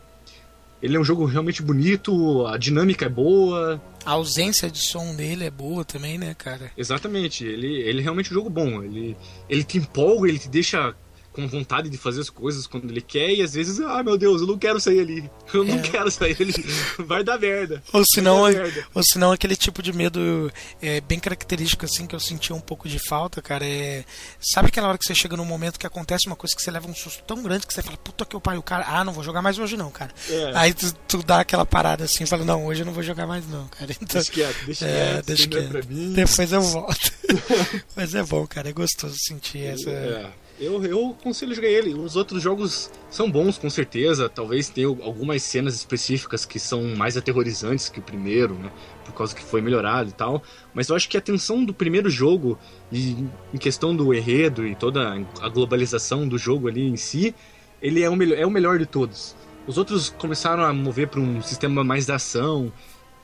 Ele 0.82 0.96
é 0.96 1.00
um 1.00 1.04
jogo 1.04 1.26
realmente 1.26 1.62
bonito, 1.62 2.46
a 2.46 2.58
dinâmica 2.58 3.06
é 3.06 3.10
boa. 3.10 3.82
A 4.06 4.12
ausência 4.12 4.70
de 4.70 4.80
som 4.80 5.16
dele 5.16 5.46
é 5.46 5.50
boa 5.50 5.84
também, 5.84 6.18
né, 6.18 6.36
cara? 6.38 6.72
Exatamente, 6.78 7.44
ele, 7.44 7.82
ele 7.82 8.00
é 8.00 8.04
realmente 8.04 8.32
um 8.32 8.34
jogo 8.34 8.50
bom. 8.50 8.84
Ele, 8.84 9.18
ele 9.50 9.64
te 9.64 9.78
empolga, 9.78 10.30
ele 10.30 10.40
te 10.40 10.48
deixa 10.48 10.96
com 11.38 11.48
vontade 11.48 11.88
de 11.88 11.98
fazer 12.00 12.22
as 12.22 12.32
coisas 12.32 12.66
quando 12.66 12.90
ele 12.90 13.00
quer, 13.00 13.32
e 13.32 13.44
às 13.44 13.54
vezes, 13.54 13.80
ah 13.80 14.02
meu 14.02 14.18
Deus, 14.18 14.42
eu 14.42 14.48
não 14.48 14.58
quero 14.58 14.80
sair 14.80 15.02
ali. 15.02 15.30
Eu 15.54 15.64
não 15.64 15.76
É. 15.78 15.82
quero 15.82 16.10
sair 16.10 16.36
ali. 16.42 16.54
Vai 17.06 17.24
dar 17.24 17.40
merda. 17.40 17.84
Ou 17.94 18.04
senão, 18.04 18.52
dar 18.52 18.60
merda. 18.64 18.88
ou 18.94 19.04
senão 19.04 19.32
aquele 19.32 19.56
tipo 19.56 19.84
de 19.84 19.94
medo 19.94 20.52
é, 20.82 21.00
bem 21.02 21.20
característico 21.20 21.86
assim 21.86 22.08
que 22.08 22.16
eu 22.16 22.20
senti 22.20 22.52
um 22.52 22.60
pouco 22.60 22.90
de 22.90 22.98
falta, 22.98 23.40
cara. 23.40 23.64
É, 23.64 24.04
sabe 24.42 24.70
aquela 24.70 24.88
hora 24.88 24.98
que 24.98 25.06
você 25.06 25.14
chega 25.14 25.38
num 25.38 25.46
momento 25.46 25.80
que 25.80 25.86
acontece 25.86 26.26
uma 26.26 26.36
coisa 26.36 26.56
que 26.56 26.62
você 26.62 26.72
leva 26.72 26.88
um 26.90 26.96
susto 26.96 27.24
tão 27.24 27.44
grande 27.44 27.68
que 27.68 27.74
você 27.74 27.84
fala, 27.84 27.98
puta 27.98 28.26
que 28.26 28.36
o 28.36 28.42
pai, 28.42 28.58
o 28.58 28.64
cara, 28.64 28.86
ah, 28.88 29.04
não 29.04 29.14
vou 29.14 29.24
jogar 29.24 29.44
mais 29.44 29.60
hoje 29.60 29.78
não, 29.78 29.92
cara. 29.92 30.12
É. 30.30 30.52
Aí 30.56 30.74
tu, 30.74 30.92
tu 31.08 31.22
dá 31.24 31.42
aquela 31.42 31.66
parada 31.68 32.06
assim, 32.06 32.26
fala, 32.26 32.44
não, 32.44 32.66
hoje 32.66 32.82
eu 32.82 32.86
não 32.88 32.94
vou 32.94 33.04
jogar 33.04 33.28
mais 33.28 33.48
não, 33.48 33.68
cara. 33.68 33.92
Então, 34.02 34.22
Deixa 34.22 34.32
quieto, 34.32 34.66
deixa 34.66 34.86
é, 34.88 35.12
quieto, 35.14 35.26
deixa 35.26 35.44
é 35.44 35.48
quieto. 35.48 35.88
Depois 35.88 36.52
eu 36.52 36.62
volto. 36.62 37.12
Mas 37.96 38.16
é 38.16 38.24
bom, 38.24 38.48
cara, 38.48 38.70
é 38.70 38.74
gostoso 38.74 39.16
sentir 39.28 39.60
essa. 39.66 40.34
Eu, 40.60 40.84
eu 40.84 41.16
aconselho 41.20 41.54
jogar 41.54 41.68
ele. 41.68 41.94
Os 41.94 42.16
outros 42.16 42.42
jogos 42.42 42.90
são 43.12 43.30
bons, 43.30 43.58
com 43.60 43.70
certeza. 43.70 44.28
Talvez 44.28 44.70
tenha 44.70 44.88
algumas 44.88 45.44
cenas 45.44 45.76
específicas 45.76 46.46
que 46.46 46.60
são 46.60 46.96
mais 46.96 47.16
aterrorizantes 47.16 47.90
que 47.90 48.00
o 48.00 48.02
primeiro, 48.02 48.56
né? 48.56 48.72
Por 49.06 49.14
causa 49.14 49.36
que 49.36 49.44
foi 49.44 49.62
melhorado 49.62 50.10
e 50.10 50.14
tal. 50.14 50.42
Mas 50.74 50.90
eu 50.90 50.96
acho 50.96 51.08
que 51.08 51.16
a 51.16 51.22
tensão 51.22 51.64
do 51.64 51.74
primeiro 51.74 52.10
jogo, 52.10 52.58
e 52.92 53.28
em 53.54 53.58
questão 53.60 53.96
do 53.96 54.12
enredo 54.14 54.66
e 54.66 54.74
toda 54.74 55.24
a 55.42 55.50
globalização 55.50 56.28
do 56.28 56.40
jogo 56.40 56.68
ali 56.68 56.88
em 56.88 56.98
si, 56.98 57.36
ele 57.80 58.02
é 58.02 58.10
o, 58.10 58.16
melhor, 58.16 58.38
é 58.40 58.46
o 58.46 58.50
melhor 58.50 58.80
de 58.80 58.88
todos. 58.88 59.36
Os 59.68 59.78
outros 59.78 60.10
começaram 60.10 60.64
a 60.64 60.74
mover 60.74 61.08
para 61.08 61.20
um 61.20 61.42
sistema 61.42 61.84
mais 61.84 62.08
da 62.08 62.16
ação, 62.16 62.72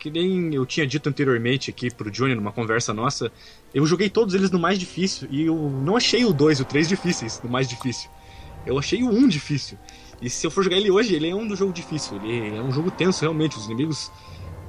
que 0.03 0.11
nem 0.11 0.53
eu 0.53 0.65
tinha 0.65 0.85
dito 0.85 1.07
anteriormente 1.07 1.69
aqui 1.69 1.89
pro 1.89 2.11
Johnny 2.11 2.35
numa 2.35 2.51
conversa 2.51 2.93
nossa, 2.93 3.31
eu 3.73 3.85
joguei 3.85 4.09
todos 4.09 4.35
eles 4.35 4.51
no 4.51 4.59
mais 4.59 4.77
difícil 4.77 5.29
e 5.31 5.45
eu 5.45 5.55
não 5.55 5.95
achei 5.95 6.25
o 6.25 6.33
2 6.33 6.59
e 6.59 6.61
o 6.61 6.65
3 6.65 6.89
difíceis 6.89 7.39
no 7.41 7.49
mais 7.49 7.69
difícil. 7.69 8.09
Eu 8.65 8.77
achei 8.77 9.01
o 9.01 9.07
1 9.07 9.29
difícil. 9.29 9.77
E 10.21 10.29
se 10.29 10.45
eu 10.45 10.51
for 10.51 10.61
jogar 10.61 10.75
ele 10.75 10.91
hoje, 10.91 11.15
ele 11.15 11.29
é 11.29 11.33
um 11.33 11.47
do 11.47 11.55
jogo 11.55 11.71
difícil. 11.71 12.17
Ele 12.17 12.53
é 12.53 12.61
um 12.61 12.71
jogo 12.71 12.91
tenso, 12.91 13.21
realmente. 13.21 13.57
Os 13.57 13.65
inimigos, 13.65 14.11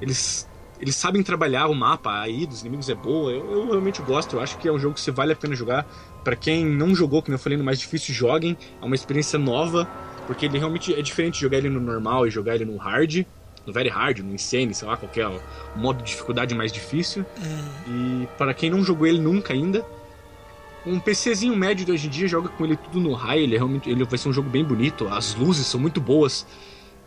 eles, 0.00 0.48
eles 0.80 0.94
sabem 0.94 1.20
trabalhar 1.20 1.66
o 1.66 1.74
mapa, 1.74 2.20
a 2.20 2.28
ida 2.28 2.46
dos 2.46 2.60
inimigos 2.60 2.88
é 2.88 2.94
boa. 2.94 3.32
Eu, 3.32 3.50
eu 3.50 3.70
realmente 3.70 4.02
gosto. 4.02 4.36
Eu 4.36 4.40
acho 4.40 4.56
que 4.58 4.68
é 4.68 4.72
um 4.72 4.78
jogo 4.78 4.94
que 4.94 5.00
se 5.00 5.10
vale 5.10 5.32
a 5.32 5.36
pena 5.36 5.56
jogar. 5.56 5.84
Pra 6.22 6.36
quem 6.36 6.64
não 6.64 6.94
jogou, 6.94 7.22
como 7.22 7.34
eu 7.34 7.38
falei, 7.40 7.58
no 7.58 7.64
mais 7.64 7.80
difícil, 7.80 8.14
joguem. 8.14 8.56
É 8.80 8.84
uma 8.84 8.94
experiência 8.94 9.38
nova, 9.38 9.84
porque 10.28 10.46
ele 10.46 10.58
realmente 10.58 10.94
é 10.94 11.02
diferente 11.02 11.34
de 11.34 11.40
jogar 11.40 11.58
ele 11.58 11.68
no 11.68 11.80
normal 11.80 12.26
e 12.26 12.30
jogar 12.30 12.54
ele 12.54 12.64
no 12.64 12.76
hard 12.76 13.24
no 13.66 13.72
Very 13.72 13.88
Hard, 13.88 14.18
no 14.20 14.34
Insane, 14.34 14.74
sei 14.74 14.86
lá, 14.86 14.96
qualquer 14.96 15.30
modo 15.76 15.98
de 16.02 16.10
dificuldade 16.10 16.54
mais 16.54 16.70
difícil. 16.72 17.24
E 17.88 18.26
para 18.38 18.52
quem 18.54 18.70
não 18.70 18.84
jogou 18.84 19.06
ele 19.06 19.18
nunca 19.20 19.52
ainda, 19.52 19.84
um 20.86 20.98
PCzinho 21.00 21.56
médio 21.56 21.84
de 21.86 21.92
hoje 21.92 22.06
em 22.06 22.10
dia 22.10 22.28
joga 22.28 22.48
com 22.48 22.64
ele 22.64 22.76
tudo 22.76 23.00
no 23.00 23.14
high, 23.14 23.40
ele, 23.42 23.54
é 23.54 23.58
realmente, 23.58 23.88
ele 23.88 24.04
vai 24.04 24.18
ser 24.18 24.28
um 24.28 24.32
jogo 24.32 24.50
bem 24.50 24.62
bonito, 24.64 25.08
as 25.08 25.34
luzes 25.34 25.66
são 25.66 25.80
muito 25.80 26.00
boas. 26.00 26.46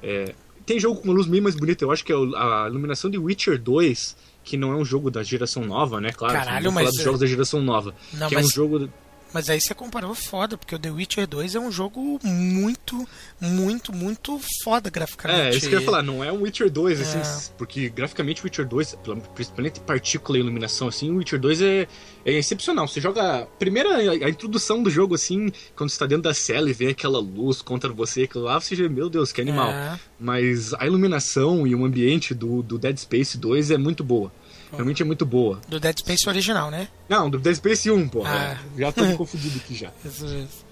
É, 0.02 0.34
tem 0.66 0.80
jogo 0.80 1.00
com 1.00 1.06
uma 1.06 1.14
luz 1.14 1.28
bem 1.28 1.40
mais 1.42 1.56
bonita, 1.56 1.84
eu 1.86 1.92
acho 1.92 2.04
que 2.04 2.12
é 2.12 2.16
a 2.16 2.66
iluminação 2.68 3.10
de 3.10 3.18
Witcher 3.18 3.62
2, 3.62 4.18
que 4.44 4.58
não 4.58 4.72
é 4.72 4.76
um 4.76 4.84
jogo 4.86 5.12
da 5.12 5.22
geração 5.24 5.64
nova, 5.64 6.02
né? 6.02 6.12
Claro, 6.12 6.34
Caralho, 6.34 6.64
vamos 6.66 6.74
falar 6.74 6.86
mas 6.86 6.92
dos 6.94 7.02
é- 7.02 7.04
jogos 7.04 7.20
da 7.20 7.26
geração 7.28 7.62
nova. 7.62 7.94
Não, 8.14 8.28
que 8.30 8.36
é 8.36 8.38
um 8.40 8.42
mas- 8.42 8.52
jogo. 8.52 8.90
Mas 9.34 9.50
aí 9.50 9.60
você 9.60 9.74
comparou 9.74 10.16
foda, 10.16 10.58
porque 10.58 10.74
o 10.74 10.80
The 10.80 10.90
Witcher 10.90 11.28
2 11.28 11.56
é 11.56 11.60
um 11.60 11.72
jogo 11.72 12.20
muito, 12.24 13.08
muito, 13.40 13.94
muito 13.94 14.40
foda 14.64 14.90
graficamente. 14.90 15.42
É, 15.42 15.50
isso 15.58 15.68
que 15.68 15.76
eu 15.76 15.80
ia 15.80 15.86
falar, 15.86 16.02
não 16.02 16.24
é 16.24 16.32
um 16.32 16.42
Witcher 16.44 16.70
2, 16.70 17.02
assim, 17.02 17.18
É. 17.20 17.54
porque 17.58 17.90
graficamente 17.90 18.42
o 18.42 18.46
Witcher 18.46 18.66
2, 18.66 18.96
pela- 18.96 19.18
principalmente 19.18 19.80
partícula 19.82 20.38
e 20.38 20.42
iluminação, 20.42 20.88
assim, 20.88 21.12
o 21.12 21.18
Witcher 21.18 21.40
2 21.40 21.62
é, 21.62 21.88
é 22.26 22.32
excepcional. 22.34 22.88
Você 22.88 23.02
joga. 23.02 23.44
a 23.44 23.46
Primeira, 23.46 23.98
a 23.98 24.30
introdução 24.30 24.82
do 24.82 24.90
jogo, 24.90 25.14
assim, 25.16 25.52
quando 25.76 25.90
você 25.90 26.00
tá 26.00 26.06
dentro 26.06 26.24
da 26.24 26.34
cela 26.34 26.70
e 26.70 26.74
vem 26.74 26.88
aquela 26.90 27.20
luz 27.20 27.62
contra 27.62 27.92
você, 27.92 28.24
aquilo 28.24 28.46
lá, 28.46 28.60
você 28.60 28.76
já, 28.76 28.88
meu 28.88 29.10
Deus, 29.10 29.32
que 29.32 29.42
animal. 29.42 29.70
É. 29.70 30.00
Mas 30.20 30.74
a 30.76 30.86
iluminação 30.88 31.68
e 31.68 31.76
o 31.76 31.84
ambiente 31.86 32.34
do, 32.34 32.64
do 32.64 32.78
Dead 32.78 32.98
Space 32.98 33.38
2 33.38 33.72
é 33.72 33.78
muito 33.78 34.04
boa. 34.04 34.32
Realmente 34.72 35.02
é 35.02 35.06
muito 35.06 35.26
boa. 35.26 35.60
Do 35.68 35.80
Dead 35.80 35.98
Space 36.00 36.28
original, 36.28 36.70
né? 36.70 36.88
Não, 37.08 37.30
do 37.30 37.40
Dead 37.40 37.56
Space 37.56 37.90
1, 37.90 38.10
porra. 38.10 38.58
Ah. 38.60 38.64
Já 38.78 38.92
tô 38.92 39.04
me 39.06 39.16
confundindo 39.18 39.58
aqui 39.58 39.76
já. 39.76 39.92
Isso. 40.04 40.66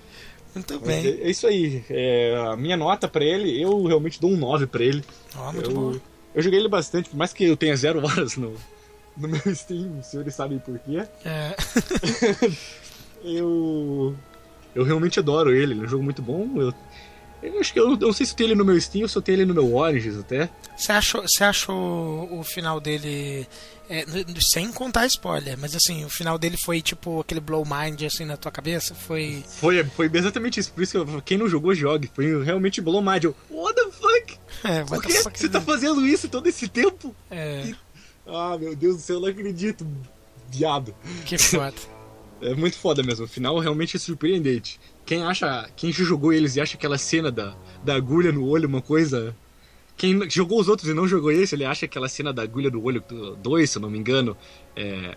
Muito 0.54 0.74
Mas 0.76 0.88
bem. 0.88 1.06
é, 1.06 1.10
é 1.28 1.30
isso 1.30 1.48
aí. 1.48 1.84
É, 1.90 2.36
a 2.52 2.56
minha 2.56 2.78
nota 2.78 3.08
pra 3.08 3.24
ele, 3.24 3.62
eu 3.62 3.86
realmente 3.86 4.20
dou 4.20 4.32
um 4.32 4.38
9 4.38 4.68
pra 4.68 4.84
ele. 4.84 5.04
Ó, 5.36 5.52
muito 5.52 5.70
eu, 5.70 5.74
bom. 5.76 6.00
eu 6.34 6.42
joguei 6.42 6.60
ele 6.60 6.70
bastante, 6.70 7.10
por 7.10 7.18
mais 7.18 7.34
que 7.34 7.44
eu 7.44 7.58
tenha 7.58 7.76
zero 7.76 8.00
horas 8.06 8.38
no, 8.38 8.54
no 9.18 9.28
meu 9.28 9.56
Steam, 9.56 10.00
os 10.00 10.08
senhores 10.08 10.34
sabem 10.34 10.60
por 10.60 10.78
quê. 10.80 11.04
É. 11.26 11.56
Eu. 13.24 14.16
Eu 14.76 14.84
realmente 14.84 15.20
adoro 15.20 15.52
ele, 15.56 15.74
ele 15.74 15.82
é 15.82 15.84
um 15.86 15.88
jogo 15.88 16.04
muito 16.04 16.22
bom. 16.22 16.48
Eu, 16.58 16.74
eu 17.48 17.60
acho 17.60 17.74
que 17.74 17.80
eu, 17.80 17.92
eu 17.92 17.98
não 17.98 18.14
sei 18.14 18.26
se 18.26 18.34
eu 18.34 18.38
tenho 18.38 18.48
ele 18.50 18.56
no 18.56 18.66
meu 18.66 18.80
Steam 18.80 19.04
ou 19.04 19.08
se 19.10 19.18
eu 19.18 19.22
tenho 19.22 19.36
ele 19.38 19.46
no 19.46 19.54
meu 19.54 19.76
Origins 19.76 20.18
até. 20.18 20.50
Você 20.78 20.92
achou, 20.92 21.22
você 21.22 21.44
achou 21.44 22.30
o 22.40 22.44
final 22.44 22.80
dele. 22.80 23.48
é, 23.90 24.06
sem 24.42 24.72
contar 24.72 25.06
spoiler, 25.08 25.58
mas 25.58 25.76
assim, 25.76 26.04
o 26.06 26.10
final 26.10 26.38
dele 26.38 26.58
foi 26.58 26.82
tipo 26.82 27.20
aquele 27.20 27.40
blow 27.40 27.64
mind 27.66 28.04
assim 28.04 28.26
na 28.26 28.38
tua 28.38 28.52
cabeça? 28.52 28.94
Foi. 28.96 29.44
Foi, 29.60 29.84
foi 29.84 30.10
exatamente 30.14 30.60
isso, 30.60 30.72
por 30.72 30.84
isso 30.84 30.92
que 30.92 30.98
eu, 30.98 31.22
quem 31.22 31.38
não 31.38 31.48
jogou, 31.48 31.74
jogue. 31.76 32.10
Foi 32.14 32.44
realmente 32.44 32.82
blow 32.82 33.02
mind. 33.02 33.26
Eu, 33.26 33.36
what 33.50 33.76
the 33.76 33.92
fuck? 33.92 34.38
É, 34.64 34.84
Por 34.84 35.02
que 35.02 35.14
você 35.14 35.50
tá 35.50 35.62
fazendo 35.62 36.06
isso 36.06 36.28
todo 36.30 36.48
esse 36.48 36.68
tempo? 36.68 37.16
É, 37.30 37.72
Ah, 38.28 38.58
meu 38.60 38.76
Deus 38.76 38.96
do 38.98 39.02
céu, 39.02 39.18
eu 39.18 39.22
não 39.22 39.28
acredito. 39.30 39.86
Viado. 40.50 40.96
que 41.26 41.38
foda. 41.38 41.76
É 42.42 42.54
muito 42.54 42.78
foda 42.78 43.02
mesmo. 43.02 43.26
O 43.26 43.28
final 43.30 43.58
realmente 43.60 43.96
é 43.96 44.00
surpreendente. 44.00 44.78
Quem 45.06 45.24
acha. 45.24 45.70
Quem 45.76 45.92
já 45.92 46.04
jogou 46.04 46.34
eles 46.34 46.56
e 46.56 46.62
acha 46.62 46.76
aquela 46.76 46.98
cena 46.98 47.32
da, 47.32 47.56
da 47.84 47.96
agulha 47.96 48.32
no 48.32 48.48
olho 48.48 48.68
uma 48.68 48.82
coisa. 48.82 49.36
Quem 49.96 50.30
jogou 50.30 50.60
os 50.60 50.68
outros 50.68 50.90
e 50.90 50.94
não 50.94 51.08
jogou 51.08 51.32
esse, 51.32 51.56
ele 51.56 51.64
acha 51.64 51.86
aquela 51.86 52.10
cena 52.10 52.34
da 52.34 52.42
agulha 52.42 52.70
do 52.70 52.84
olho 52.84 53.02
2, 53.42 53.70
se 53.70 53.78
eu 53.78 53.82
não 53.82 53.90
me 53.90 53.98
engano, 53.98 54.36
é, 54.76 55.16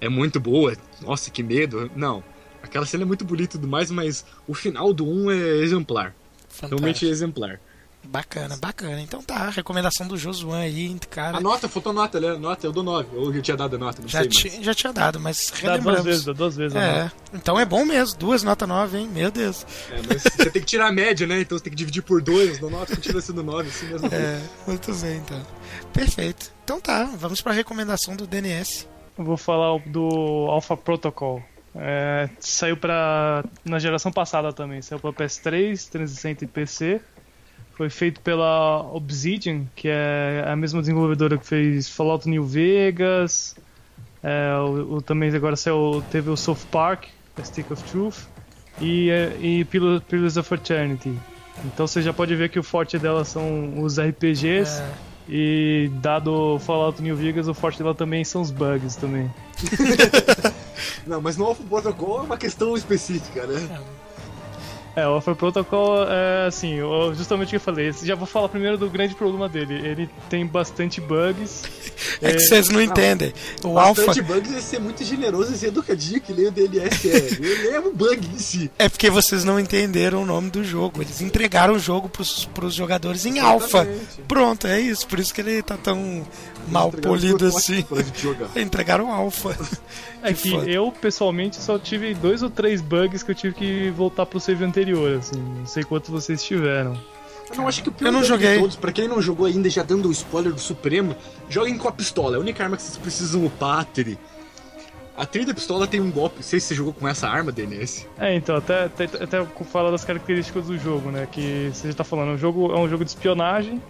é 0.00 0.08
muito 0.08 0.38
boa. 0.38 0.76
Nossa, 1.00 1.30
que 1.30 1.42
medo. 1.42 1.90
Não. 1.96 2.22
Aquela 2.62 2.84
cena 2.84 3.04
é 3.04 3.06
muito 3.06 3.24
bonita 3.24 3.56
e 3.56 3.58
tudo 3.58 3.68
mais, 3.68 3.90
mas 3.90 4.26
o 4.46 4.52
final 4.52 4.92
do 4.92 5.06
1 5.06 5.30
é 5.30 5.36
exemplar. 5.58 6.14
Realmente 6.60 6.74
é 6.74 6.78
Fantástico. 6.78 7.10
exemplar. 7.10 7.60
Bacana, 8.04 8.56
bacana. 8.56 9.00
Então 9.02 9.22
tá, 9.22 9.50
recomendação 9.50 10.08
do 10.08 10.16
Josuan 10.16 10.60
aí, 10.60 10.96
cara. 11.10 11.36
A 11.36 11.40
nota, 11.40 11.68
faltou 11.68 11.92
nota, 11.92 12.18
né? 12.18 12.32
Nota, 12.38 12.66
eu 12.66 12.72
dou 12.72 12.82
9. 12.82 13.14
Ou 13.16 13.34
eu 13.34 13.42
tinha 13.42 13.56
dado 13.56 13.76
a 13.76 13.78
nota, 13.78 14.00
não 14.00 14.08
Já, 14.08 14.20
sei. 14.20 14.28
ti- 14.28 14.52
Mas... 14.56 14.64
já 14.64 14.74
tinha 14.74 14.92
dado, 14.94 15.20
mas 15.20 15.50
Dá 15.50 15.50
duas 15.50 15.62
relembramos. 15.62 16.04
vezes, 16.04 16.24
dá 16.24 16.32
duas 16.32 16.56
vezes. 16.56 16.72
né? 16.74 17.10
É, 17.34 17.36
então 17.36 17.60
é 17.60 17.66
bom 17.66 17.84
mesmo, 17.84 18.18
duas 18.18 18.42
nota 18.42 18.66
9, 18.66 18.96
hein? 18.98 19.08
Meu 19.12 19.30
Deus. 19.30 19.66
É, 19.90 20.00
mas 20.08 20.22
você 20.22 20.50
tem 20.50 20.62
que 20.62 20.66
tirar 20.68 20.88
a 20.88 20.92
média, 20.92 21.26
né? 21.26 21.40
Então 21.40 21.58
você 21.58 21.64
tem 21.64 21.70
que 21.70 21.76
dividir 21.76 22.02
por 22.02 22.22
2. 22.22 22.60
No 22.60 22.70
nota 22.70 22.96
continua 22.96 23.20
sendo 23.20 23.42
9, 23.42 23.68
assim 23.68 23.86
mesmo. 23.88 24.06
É, 24.10 24.40
muito 24.66 24.94
bem, 24.94 25.16
então. 25.18 25.42
Perfeito. 25.92 26.50
Então 26.64 26.80
tá, 26.80 27.04
vamos 27.16 27.42
pra 27.42 27.52
recomendação 27.52 28.16
do 28.16 28.26
DNS. 28.26 28.86
Eu 29.18 29.24
vou 29.24 29.36
falar 29.36 29.78
do 29.86 30.46
Alpha 30.48 30.76
Protocol. 30.76 31.42
É, 31.74 32.30
saiu 32.40 32.76
pra. 32.76 33.44
na 33.64 33.78
geração 33.78 34.10
passada 34.10 34.52
também. 34.52 34.80
Saiu 34.80 34.98
pra 34.98 35.12
PS3, 35.12 35.88
360 35.90 36.44
e 36.44 36.48
PC. 36.48 37.00
Foi 37.78 37.88
feito 37.88 38.20
pela 38.20 38.82
Obsidian, 38.92 39.62
que 39.76 39.88
é 39.88 40.44
a 40.46 40.54
mesma 40.56 40.80
desenvolvedora 40.80 41.38
que 41.38 41.46
fez 41.46 41.88
Fallout 41.88 42.28
New 42.28 42.44
Vegas. 42.44 43.54
É, 44.22 44.52
o, 44.58 44.96
o- 44.96 45.00
também 45.02 45.32
agora 45.32 45.54
saiu, 45.56 46.02
teve 46.10 46.28
o 46.28 46.36
South 46.36 46.58
Park, 46.72 47.04
a 47.38 47.42
Stick 47.44 47.70
of 47.70 47.82
Truth. 47.84 48.26
E, 48.80 49.10
e 49.40 49.64
Pillars 49.64 50.02
Pillars 50.08 50.36
of 50.36 50.52
Eternity. 50.54 51.12
Então 51.64 51.86
você 51.86 52.02
já 52.02 52.12
pode 52.12 52.34
ver 52.36 52.48
que 52.48 52.58
o 52.58 52.62
forte 52.64 52.98
dela 52.98 53.24
são 53.24 53.80
os 53.80 53.98
RPGs. 53.98 54.80
É, 54.82 54.90
E 55.28 55.90
dado 56.00 56.58
Fallout 56.60 57.00
New 57.02 57.14
Vegas, 57.16 57.46
o 57.48 57.54
forte 57.54 57.78
dela 57.78 57.94
também 57.94 58.24
são 58.24 58.40
os 58.42 58.50
bugs 58.50 58.96
também. 58.96 59.30
Não, 61.06 61.20
mas 61.20 61.36
no 61.36 61.44
Alpha 61.44 61.62
Protocol 61.64 62.18
é 62.18 62.22
uma 62.22 62.36
questão 62.36 62.76
específica, 62.76 63.46
né? 63.46 63.68
É, 63.70 64.07
o 65.06 65.16
Offer 65.16 65.34
Protocol 65.34 66.04
é 66.08 66.46
assim, 66.46 66.78
justamente 67.14 67.48
o 67.48 67.50
que 67.50 67.56
eu 67.56 67.60
falei. 67.60 67.92
Já 67.92 68.14
vou 68.14 68.26
falar 68.26 68.48
primeiro 68.48 68.78
do 68.78 68.88
grande 68.88 69.14
problema 69.14 69.48
dele. 69.48 69.74
Ele 69.74 70.10
tem 70.28 70.46
bastante 70.46 71.00
bugs. 71.00 71.64
é 72.22 72.32
que 72.32 72.40
vocês 72.40 72.68
não 72.68 72.80
entendem. 72.80 73.32
O 73.64 73.78
Alpha 73.78 74.06
Bastante 74.06 74.26
bugs 74.26 74.54
é 74.54 74.60
ser 74.60 74.80
muito 74.80 75.04
generoso 75.04 75.52
e 75.52 75.58
ser 75.58 75.68
educadinho, 75.68 76.20
que 76.20 76.32
nem 76.32 76.46
o 76.46 76.50
DLS 76.50 77.10
é. 77.10 77.16
Ele 77.38 77.68
é 77.68 77.80
um 77.80 77.92
bug 77.92 78.26
em 78.26 78.38
si. 78.38 78.70
é 78.78 78.88
porque 78.88 79.10
vocês 79.10 79.44
não 79.44 79.58
entenderam 79.58 80.22
o 80.22 80.26
nome 80.26 80.50
do 80.50 80.64
jogo. 80.64 81.02
Eles 81.02 81.20
entregaram 81.20 81.74
o 81.74 81.78
jogo 81.78 82.08
pros, 82.08 82.44
pros 82.46 82.74
jogadores 82.74 83.26
em. 83.26 83.38
Exatamente. 83.38 84.22
Pronto, 84.26 84.66
é 84.66 84.80
isso. 84.80 85.06
Por 85.06 85.18
isso 85.18 85.32
que 85.34 85.40
ele 85.40 85.62
tá 85.62 85.76
tão 85.76 86.26
mal 86.68 86.90
polido 86.90 87.46
assim. 87.46 87.84
Entregaram 88.56 89.12
alfa. 89.12 89.56
É 90.22 90.32
que 90.32 90.50
foda. 90.50 90.68
eu, 90.68 90.90
pessoalmente, 90.92 91.56
só 91.56 91.78
tive 91.78 92.14
dois 92.14 92.42
ou 92.42 92.50
três 92.50 92.80
bugs 92.80 93.22
que 93.22 93.30
eu 93.30 93.34
tive 93.34 93.54
que 93.54 93.90
voltar 93.90 94.26
pro 94.26 94.40
save 94.40 94.64
anterior, 94.64 94.87
assim. 95.18 95.38
Não 95.40 95.66
sei 95.66 95.82
quantos 95.84 96.10
vocês 96.10 96.42
tiveram. 96.42 96.98
Eu 97.50 97.56
não 97.56 97.68
acho 97.68 97.82
que 97.82 97.88
o 97.88 97.92
pior 97.92 98.08
Eu 98.08 98.12
não 98.12 98.22
joguei. 98.22 98.54
de 98.54 98.60
todos, 98.60 98.76
pra 98.76 98.92
quem 98.92 99.08
não 99.08 99.22
jogou 99.22 99.46
ainda, 99.46 99.70
já 99.70 99.82
dando 99.82 100.08
o 100.08 100.12
spoiler 100.12 100.52
do 100.52 100.60
Supremo, 100.60 101.16
joguem 101.48 101.78
com 101.78 101.88
a 101.88 101.92
pistola. 101.92 102.36
É 102.36 102.38
a 102.38 102.40
única 102.40 102.62
arma 102.62 102.76
que 102.76 102.82
vocês 102.82 102.98
precisam 102.98 103.44
upar 103.46 103.80
a 103.80 103.84
tri. 103.84 104.18
A 105.16 105.26
tri 105.26 105.44
da 105.44 105.52
pistola 105.54 105.86
tem 105.86 105.98
um 106.00 106.10
golpe. 106.10 106.36
Não 106.36 106.42
sei 106.42 106.60
se 106.60 106.66
você 106.68 106.74
jogou 106.74 106.92
com 106.92 107.08
essa 107.08 107.26
arma, 107.28 107.50
DNS. 107.50 108.06
É, 108.18 108.34
então, 108.34 108.54
até, 108.56 108.84
até, 108.84 109.04
até 109.04 109.44
falar 109.64 109.90
das 109.90 110.04
características 110.04 110.66
do 110.66 110.78
jogo, 110.78 111.10
né? 111.10 111.26
Que 111.32 111.70
você 111.72 111.88
já 111.88 111.94
tá 111.96 112.04
falando, 112.04 112.34
o 112.34 112.38
jogo 112.38 112.70
é 112.72 112.78
um 112.78 112.88
jogo 112.88 113.04
de 113.04 113.10
espionagem. 113.10 113.82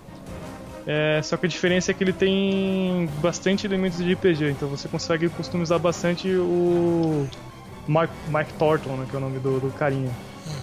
é, 0.87 1.21
só 1.23 1.37
que 1.37 1.45
a 1.45 1.49
diferença 1.49 1.91
é 1.91 1.95
que 1.95 2.03
ele 2.03 2.15
tem 2.15 3.11
bastante 3.21 3.67
elementos 3.67 3.99
de 3.99 4.15
RPG, 4.15 4.51
então 4.53 4.69
você 4.69 4.89
consegue 4.89 5.29
customizar 5.29 5.79
bastante 5.79 6.29
o 6.31 7.27
Mike, 7.87 8.13
Mike 8.29 8.53
Thornton, 8.55 8.97
né, 8.97 9.07
que 9.11 9.15
é 9.15 9.19
o 9.19 9.21
nome 9.21 9.39
do, 9.39 9.61
do 9.61 9.71
carinha. 9.73 10.11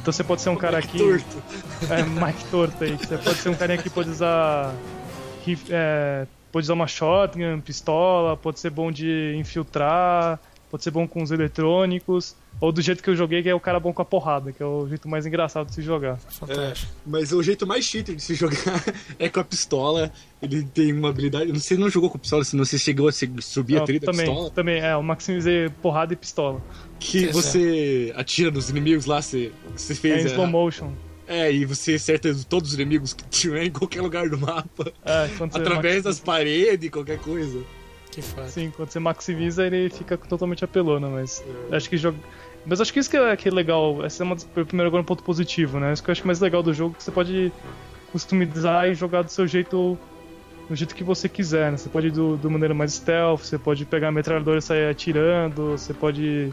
Então 0.01 0.13
você 0.13 0.23
pode 0.23 0.41
ser 0.41 0.49
um 0.49 0.55
cara 0.55 0.77
aqui. 0.77 0.97
Torto. 0.97 1.43
É, 1.89 2.03
Mike 2.03 2.45
Torto 2.51 2.83
aí. 2.83 2.95
Você 2.97 3.17
pode 3.17 3.37
ser 3.37 3.49
um 3.49 3.55
carinha 3.55 3.77
que 3.77 3.89
pode 3.89 4.09
usar. 4.09 4.73
é, 5.69 6.27
pode 6.51 6.65
usar 6.65 6.73
uma 6.73 6.87
shotgun, 6.87 7.59
pistola, 7.61 8.37
pode 8.37 8.59
ser 8.59 8.69
bom 8.69 8.91
de 8.91 9.35
infiltrar, 9.37 10.39
pode 10.69 10.83
ser 10.83 10.91
bom 10.91 11.07
com 11.07 11.21
os 11.23 11.31
eletrônicos. 11.31 12.35
Ou 12.61 12.71
do 12.71 12.81
jeito 12.81 13.03
que 13.03 13.09
eu 13.09 13.15
joguei, 13.17 13.43
que 13.43 13.49
é 13.49 13.53
o 13.53 13.59
cara 13.59 13.81
bom 13.81 13.91
com 13.91 14.01
a 14.01 14.05
porrada, 14.05 14.53
que 14.53 14.63
é 14.63 14.65
o 14.65 14.87
jeito 14.87 15.09
mais 15.09 15.25
engraçado 15.25 15.67
de 15.67 15.73
se 15.73 15.81
jogar. 15.81 16.17
Fantástico. 16.17 16.89
Mas 17.05 17.33
o 17.33 17.43
jeito 17.43 17.67
mais 17.67 17.83
cheater 17.83 18.15
de 18.15 18.21
se 18.21 18.33
jogar 18.33 18.81
é 19.19 19.27
com 19.27 19.41
a 19.41 19.43
pistola. 19.43 20.09
Ele 20.41 20.63
tem 20.63 20.93
uma 20.93 21.09
habilidade. 21.09 21.51
Não 21.51 21.59
sei, 21.59 21.77
não 21.77 21.89
jogou 21.89 22.09
com 22.09 22.17
pistola, 22.17 22.45
se 22.45 22.55
você 22.55 22.77
chegou 22.77 23.09
a 23.09 23.11
subir 23.11 23.75
a 23.75 23.79
Não, 23.79 23.85
tri 23.85 23.99
da 23.99 24.05
também, 24.09 24.25
pistola. 24.27 24.49
também, 24.51 24.79
é, 24.81 24.93
eu 24.93 25.03
maximizei 25.03 25.69
porrada 25.81 26.13
e 26.13 26.15
pistola. 26.15 26.61
Que 27.11 27.27
você 27.27 28.13
atira 28.15 28.51
nos 28.51 28.69
inimigos 28.69 29.05
lá, 29.05 29.21
você, 29.21 29.51
você 29.75 29.93
É 29.93 29.95
fez. 29.95 30.23
em 30.23 30.27
a- 30.27 30.31
slow 30.31 30.47
motion. 30.47 30.91
É, 31.27 31.51
e 31.51 31.65
você 31.65 31.95
acerta 31.95 32.31
todos 32.47 32.69
os 32.69 32.75
inimigos 32.75 33.13
que 33.13 33.23
tiver 33.29 33.63
em 33.63 33.71
qualquer 33.71 34.01
lugar 34.01 34.29
do 34.29 34.37
mapa. 34.37 34.91
É, 35.03 35.27
quando 35.37 35.53
você 35.53 35.57
Através 35.59 36.03
das 36.03 36.19
paredes, 36.19 36.89
qualquer 36.91 37.17
coisa. 37.19 37.59
Que 38.11 38.21
foda. 38.21 38.47
Sim, 38.47 38.71
quando 38.75 38.89
você 38.91 38.99
maximiza 38.99 39.65
ele 39.65 39.89
fica 39.89 40.17
totalmente 40.17 40.63
apelona, 40.63 41.09
mas 41.09 41.43
acho 41.71 41.89
que 41.89 41.97
joga. 41.97 42.17
Mas 42.65 42.79
acho 42.79 42.93
que 42.93 42.99
isso 42.99 43.09
que 43.09 43.17
é, 43.17 43.35
que 43.35 43.47
é 43.49 43.51
legal. 43.51 44.05
Esse 44.05 44.21
é 44.21 44.25
uma, 44.25 44.35
primeiro 44.35 44.87
agora 44.87 45.01
um 45.01 45.05
ponto 45.05 45.23
positivo, 45.23 45.79
né? 45.79 45.93
Isso 45.93 46.03
que 46.03 46.09
eu 46.09 46.11
acho 46.13 46.25
mais 46.25 46.39
legal 46.39 46.61
do 46.63 46.73
jogo, 46.73 46.95
que 46.95 47.03
você 47.03 47.11
pode 47.11 47.51
customizar 48.11 48.87
e 48.87 48.93
jogar 48.95 49.23
do 49.23 49.31
seu 49.31 49.47
jeito. 49.47 49.97
Do 50.69 50.75
jeito 50.75 50.95
que 50.95 51.03
você 51.03 51.29
quiser, 51.29 51.71
né? 51.71 51.77
Você 51.77 51.89
pode 51.89 52.07
ir 52.07 52.11
do, 52.11 52.37
do 52.37 52.49
maneira 52.49 52.73
mais 52.73 52.93
stealth, 52.93 53.41
você 53.41 53.57
pode 53.57 53.85
pegar 53.85 54.07
a 54.07 54.11
metralhadora 54.11 54.57
e 54.57 54.61
sair 54.61 54.89
atirando, 54.89 55.71
você 55.77 55.93
pode 55.93 56.51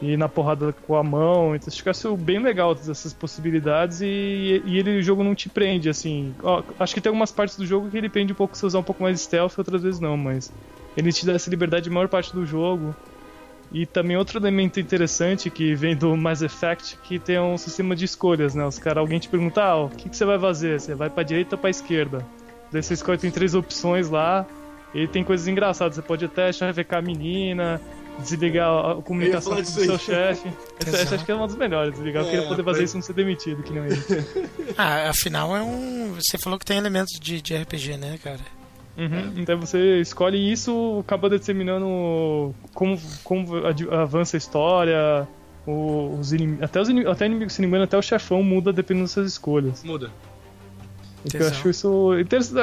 ir 0.00 0.16
na 0.16 0.28
porrada 0.28 0.72
com 0.72 0.96
a 0.96 1.02
mão. 1.02 1.54
Então 1.54 1.68
acho 1.68 1.82
que 1.82 1.90
isso 1.90 2.16
bem 2.16 2.38
legal 2.38 2.72
essas 2.72 3.12
possibilidades 3.12 4.00
e, 4.00 4.62
e 4.64 4.78
ele 4.78 4.98
o 4.98 5.02
jogo 5.02 5.24
não 5.24 5.34
te 5.34 5.48
prende, 5.48 5.88
assim. 5.88 6.34
Ó, 6.42 6.62
acho 6.78 6.94
que 6.94 7.00
tem 7.00 7.10
algumas 7.10 7.32
partes 7.32 7.56
do 7.56 7.66
jogo 7.66 7.90
que 7.90 7.96
ele 7.96 8.08
prende 8.08 8.32
um 8.32 8.36
pouco 8.36 8.56
se 8.56 8.64
usar 8.64 8.78
um 8.78 8.82
pouco 8.84 9.02
mais 9.02 9.20
stealth, 9.20 9.58
outras 9.58 9.82
vezes 9.82 10.00
não, 10.00 10.16
mas 10.16 10.52
ele 10.96 11.12
te 11.12 11.26
dá 11.26 11.32
essa 11.32 11.50
liberdade 11.50 11.88
a 11.88 11.92
maior 11.92 12.08
parte 12.08 12.32
do 12.32 12.46
jogo. 12.46 12.94
E 13.70 13.84
também 13.84 14.16
outro 14.16 14.38
elemento 14.38 14.80
interessante 14.80 15.50
que 15.50 15.74
vem 15.74 15.94
do 15.94 16.16
Mass 16.16 16.40
Effect, 16.40 16.98
que 17.02 17.18
tem 17.18 17.38
um 17.38 17.58
sistema 17.58 17.94
de 17.94 18.06
escolhas, 18.06 18.54
né? 18.54 18.64
Os 18.64 18.78
cara, 18.78 19.00
alguém 19.00 19.18
te 19.18 19.28
pergunta, 19.28 19.62
ah, 19.62 19.84
o 19.84 19.90
que, 19.90 20.08
que 20.08 20.16
você 20.16 20.24
vai 20.24 20.38
fazer? 20.38 20.80
Você 20.80 20.94
vai 20.94 21.10
pra 21.10 21.22
direita 21.22 21.54
ou 21.54 21.60
pra 21.60 21.68
esquerda? 21.68 22.26
Daí 22.72 22.82
você 22.82 22.94
escolhe, 22.94 23.18
tem 23.18 23.30
três 23.30 23.54
opções 23.54 24.08
lá, 24.08 24.46
e 24.94 25.06
tem 25.06 25.22
coisas 25.22 25.46
engraçadas. 25.48 25.96
Você 25.96 26.02
pode 26.02 26.24
até 26.24 26.50
chavecar 26.50 27.00
a 27.00 27.02
menina, 27.02 27.78
desligar 28.18 28.68
a- 28.68 29.02
comunicação 29.02 29.54
com 29.54 29.60
o 29.60 29.64
seu 29.64 29.98
chefe. 29.98 30.48
Essa, 30.86 30.96
essa 31.02 31.14
acho 31.14 31.24
que 31.24 31.30
é 31.32 31.34
uma 31.34 31.46
das 31.46 31.56
melhores, 31.56 31.94
desligar. 31.94 32.22
Eu 32.22 32.28
É, 32.28 32.30
queria 32.32 32.46
poder 32.48 32.62
fazer 32.64 32.80
mas- 32.80 32.90
isso 32.90 32.96
e 32.96 32.98
não 32.98 33.02
ser 33.02 33.12
demitido, 33.14 33.62
que 33.62 33.72
não 33.72 33.84
ele. 33.86 33.96
Ah, 34.76 35.08
afinal 35.10 35.56
é 35.56 35.62
um. 35.62 36.14
Você 36.14 36.38
falou 36.38 36.58
que 36.58 36.64
tem 36.64 36.76
elementos 36.78 37.18
de, 37.20 37.40
de 37.42 37.56
RPG, 37.56 37.96
né, 37.96 38.18
cara? 38.22 38.40
Uhum. 38.96 39.32
Então 39.36 39.58
você 39.60 40.00
escolhe 40.00 40.36
isso, 40.52 40.98
acaba 41.00 41.30
determinando 41.30 42.52
como, 42.74 43.00
como 43.22 43.46
avança 43.92 44.36
a 44.36 44.38
história, 44.38 45.28
os 45.66 46.32
inim- 46.32 46.58
até 46.60 46.80
os 46.80 46.88
inimigos, 46.88 47.12
até 47.12 47.26
inimigo, 47.26 47.48
se 47.50 47.64
engano, 47.64 47.84
até 47.84 47.96
o 47.96 48.02
chefão 48.02 48.42
muda 48.42 48.72
dependendo 48.72 49.04
das 49.04 49.12
suas 49.12 49.30
escolhas. 49.30 49.84
Muda. 49.84 50.10
Então, 51.28 51.40
eu 51.40 51.48
acho 51.48 51.68
isso. 51.70 52.10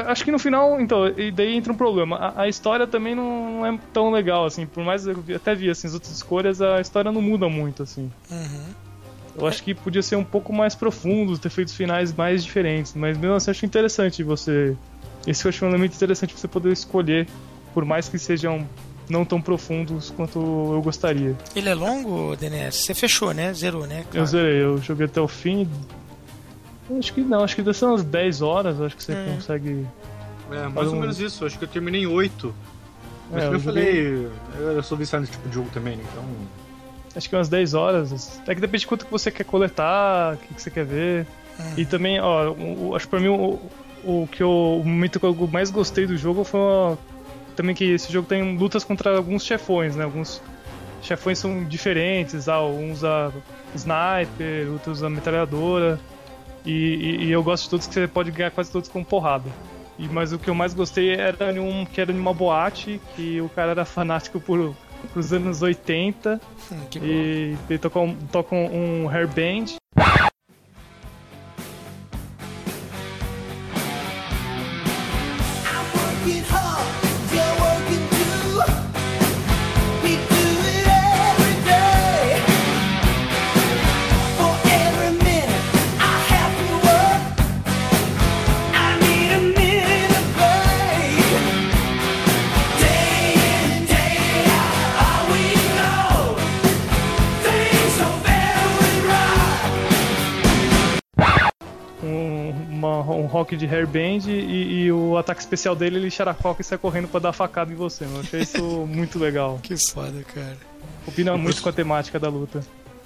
Acho 0.07 0.23
que 0.23 0.31
no 0.31 0.39
final, 0.39 0.79
então, 0.79 1.07
e 1.07 1.31
daí 1.31 1.55
entra 1.55 1.71
um 1.71 1.75
problema. 1.75 2.17
A, 2.17 2.41
a 2.43 2.47
história 2.47 2.85
também 2.85 3.15
não, 3.15 3.65
é 3.65 3.77
tão 3.93 4.11
legal, 4.11 4.45
assim. 4.45 4.65
Por 4.65 4.83
mais 4.83 5.05
eu 5.07 5.23
até 5.35 5.55
vi 5.55 5.69
assim, 5.69 5.87
as 5.87 5.93
outras 5.93 6.11
escolhas, 6.11 6.61
a 6.61 6.81
história 6.81 7.11
não 7.11 7.21
muda 7.21 7.47
muito, 7.47 7.83
assim. 7.83 8.11
Uhum. 8.29 8.65
Eu 9.37 9.47
acho 9.47 9.61
que 9.63 9.73
podia 9.73 10.01
ser 10.01 10.15
um 10.15 10.23
pouco 10.23 10.53
mais 10.53 10.75
profundo, 10.75 11.37
ter 11.37 11.49
feito 11.49 11.73
finais 11.73 12.13
mais 12.13 12.43
diferentes. 12.43 12.93
Mas 12.95 13.17
mesmo 13.17 13.35
assim, 13.35 13.49
eu 13.49 13.51
acho 13.51 13.65
interessante 13.65 14.23
você. 14.23 14.75
Esse 15.27 15.45
eu 15.45 15.49
acho 15.49 15.65
um 15.65 15.69
elemento 15.69 15.95
interessante 15.95 16.33
você 16.33 16.47
poder 16.47 16.71
escolher, 16.71 17.27
por 17.73 17.83
mais 17.83 18.07
que 18.07 18.17
sejam 18.17 18.67
não 19.09 19.25
tão 19.25 19.41
profundos 19.41 20.09
quanto 20.15 20.39
eu 20.39 20.81
gostaria. 20.81 21.35
Ele 21.55 21.69
é 21.69 21.73
longo, 21.73 22.35
DNS? 22.35 22.77
Você 22.77 22.93
fechou, 22.93 23.33
né? 23.33 23.53
Zerou, 23.53 23.85
né? 23.85 23.99
Eu 23.99 24.05
Claro. 24.11 24.27
zerei, 24.27 24.63
eu 24.63 24.77
joguei 24.79 25.05
até 25.05 25.21
o 25.21 25.27
fim. 25.27 25.67
Acho 26.99 27.13
que 27.13 27.21
não, 27.21 27.43
acho 27.43 27.55
que 27.55 27.61
deve 27.63 27.77
ser 27.77 27.85
umas 27.85 28.03
10 28.03 28.41
horas, 28.41 28.79
acho 28.79 28.95
que 28.95 29.03
você 29.03 29.13
Hum. 29.13 29.35
consegue. 29.35 29.87
É, 30.51 30.67
mais 30.67 30.87
ou 30.89 30.95
um- 30.95 30.99
menos 30.99 31.19
isso. 31.19 31.45
Acho 31.45 31.57
que 31.57 31.63
eu 31.65 31.69
terminei 31.69 32.01
em 32.03 32.07
8. 32.07 32.53
Mas 33.31 33.43
É, 33.43 33.45
como 33.47 33.55
eu, 33.55 33.59
eu 33.59 33.59
joguei- 33.59 34.29
falei, 34.53 34.77
eu 34.77 34.83
sou 34.83 34.97
viciado 34.97 35.21
nesse 35.21 35.31
tipo 35.33 35.49
de 35.49 35.55
jogo 35.55 35.69
também, 35.73 35.97
né? 35.97 36.03
Então. 36.11 36.23
Acho 37.15 37.29
que 37.29 37.35
umas 37.35 37.49
10 37.49 37.73
horas. 37.73 38.39
É 38.47 38.53
que 38.53 38.61
depende 38.61 38.81
de 38.81 38.87
quanto 38.87 39.05
que 39.05 39.11
você 39.11 39.31
quer 39.31 39.45
coletar, 39.45 40.35
o 40.35 40.37
que, 40.37 40.53
que 40.53 40.61
você 40.61 40.69
quer 40.69 40.85
ver. 40.85 41.25
E 41.77 41.85
também, 41.85 42.19
ó, 42.19 42.51
o- 42.51 42.93
acho 42.95 43.05
que 43.05 43.09
pra 43.11 43.19
mim 43.19 43.29
o, 43.29 43.59
o 44.03 44.27
que 44.31 44.43
eu, 44.43 44.49
o 44.49 44.83
momento 44.85 45.19
que 45.19 45.25
eu 45.25 45.33
mais 45.51 45.71
gostei 45.71 46.05
do 46.05 46.15
jogo 46.17 46.43
foi 46.43 46.59
ó, 46.59 46.95
também 47.55 47.73
que 47.73 47.85
esse 47.85 48.11
jogo 48.11 48.27
tem 48.27 48.57
lutas 48.57 48.83
contra 48.83 49.15
alguns 49.15 49.43
chefões, 49.45 49.95
né? 49.95 50.03
Alguns 50.03 50.41
chefões 51.01 51.39
são 51.39 51.63
diferentes, 51.63 52.47
ah, 52.49 52.61
um 52.61 52.91
usa 52.91 53.31
sniper, 53.73 54.69
outro 54.71 54.91
usa 54.91 55.09
metralhadora. 55.09 55.99
E, 56.65 56.71
e- 56.71 57.23
e 57.25 57.31
eu 57.31 57.43
gosto 57.43 57.65
de 57.65 57.69
todos 57.69 57.87
que 57.87 57.93
você 57.93 58.07
pode 58.07 58.31
ganhar 58.31 58.51
quase 58.51 58.71
todos 58.71 58.89
com 58.89 59.03
porrada. 59.03 59.49
E, 59.97 60.07
mas 60.07 60.33
o 60.33 60.39
que 60.39 60.49
eu 60.49 60.55
mais 60.55 60.73
gostei 60.73 61.11
era 61.15 61.51
em 61.53 61.59
um 61.59 61.85
que 61.85 62.01
era 62.01 62.11
em 62.11 62.19
uma 62.19 62.33
boate, 62.33 62.99
que 63.15 63.39
o 63.39 63.47
cara 63.49 63.71
era 63.71 63.85
fanático 63.85 64.39
por, 64.41 64.75
pros 65.13 65.31
anos 65.31 65.61
80 65.61 66.39
Hum, 66.71 66.75
e 67.01 67.55
ele 67.69 67.79
toca 67.79 67.99
um, 67.99 68.15
toca 68.31 68.55
um 68.55 69.07
hairband. 69.09 69.75
Um 102.85 103.25
rock 103.25 103.55
de 103.55 103.65
hairband 103.65 104.27
e, 104.27 104.85
e 104.85 104.91
o 104.91 105.17
ataque 105.17 105.41
especial 105.41 105.75
dele, 105.75 105.97
ele 105.97 106.11
xaracoca 106.11 106.61
e 106.61 106.63
sai 106.63 106.77
correndo 106.77 107.07
pra 107.07 107.19
dar 107.19 107.33
facada 107.33 107.71
em 107.71 107.75
você, 107.75 108.05
mano. 108.05 108.17
Eu 108.17 108.21
achei 108.21 108.41
isso 108.41 108.63
muito 108.87 109.19
legal. 109.19 109.59
Que 109.61 109.75
foda, 109.77 110.23
cara. 110.33 110.57
Combina 111.05 111.37
muito 111.37 111.61
com 111.61 111.69
a 111.69 111.73
temática 111.73 112.19
da 112.19 112.29
luta. 112.29 112.63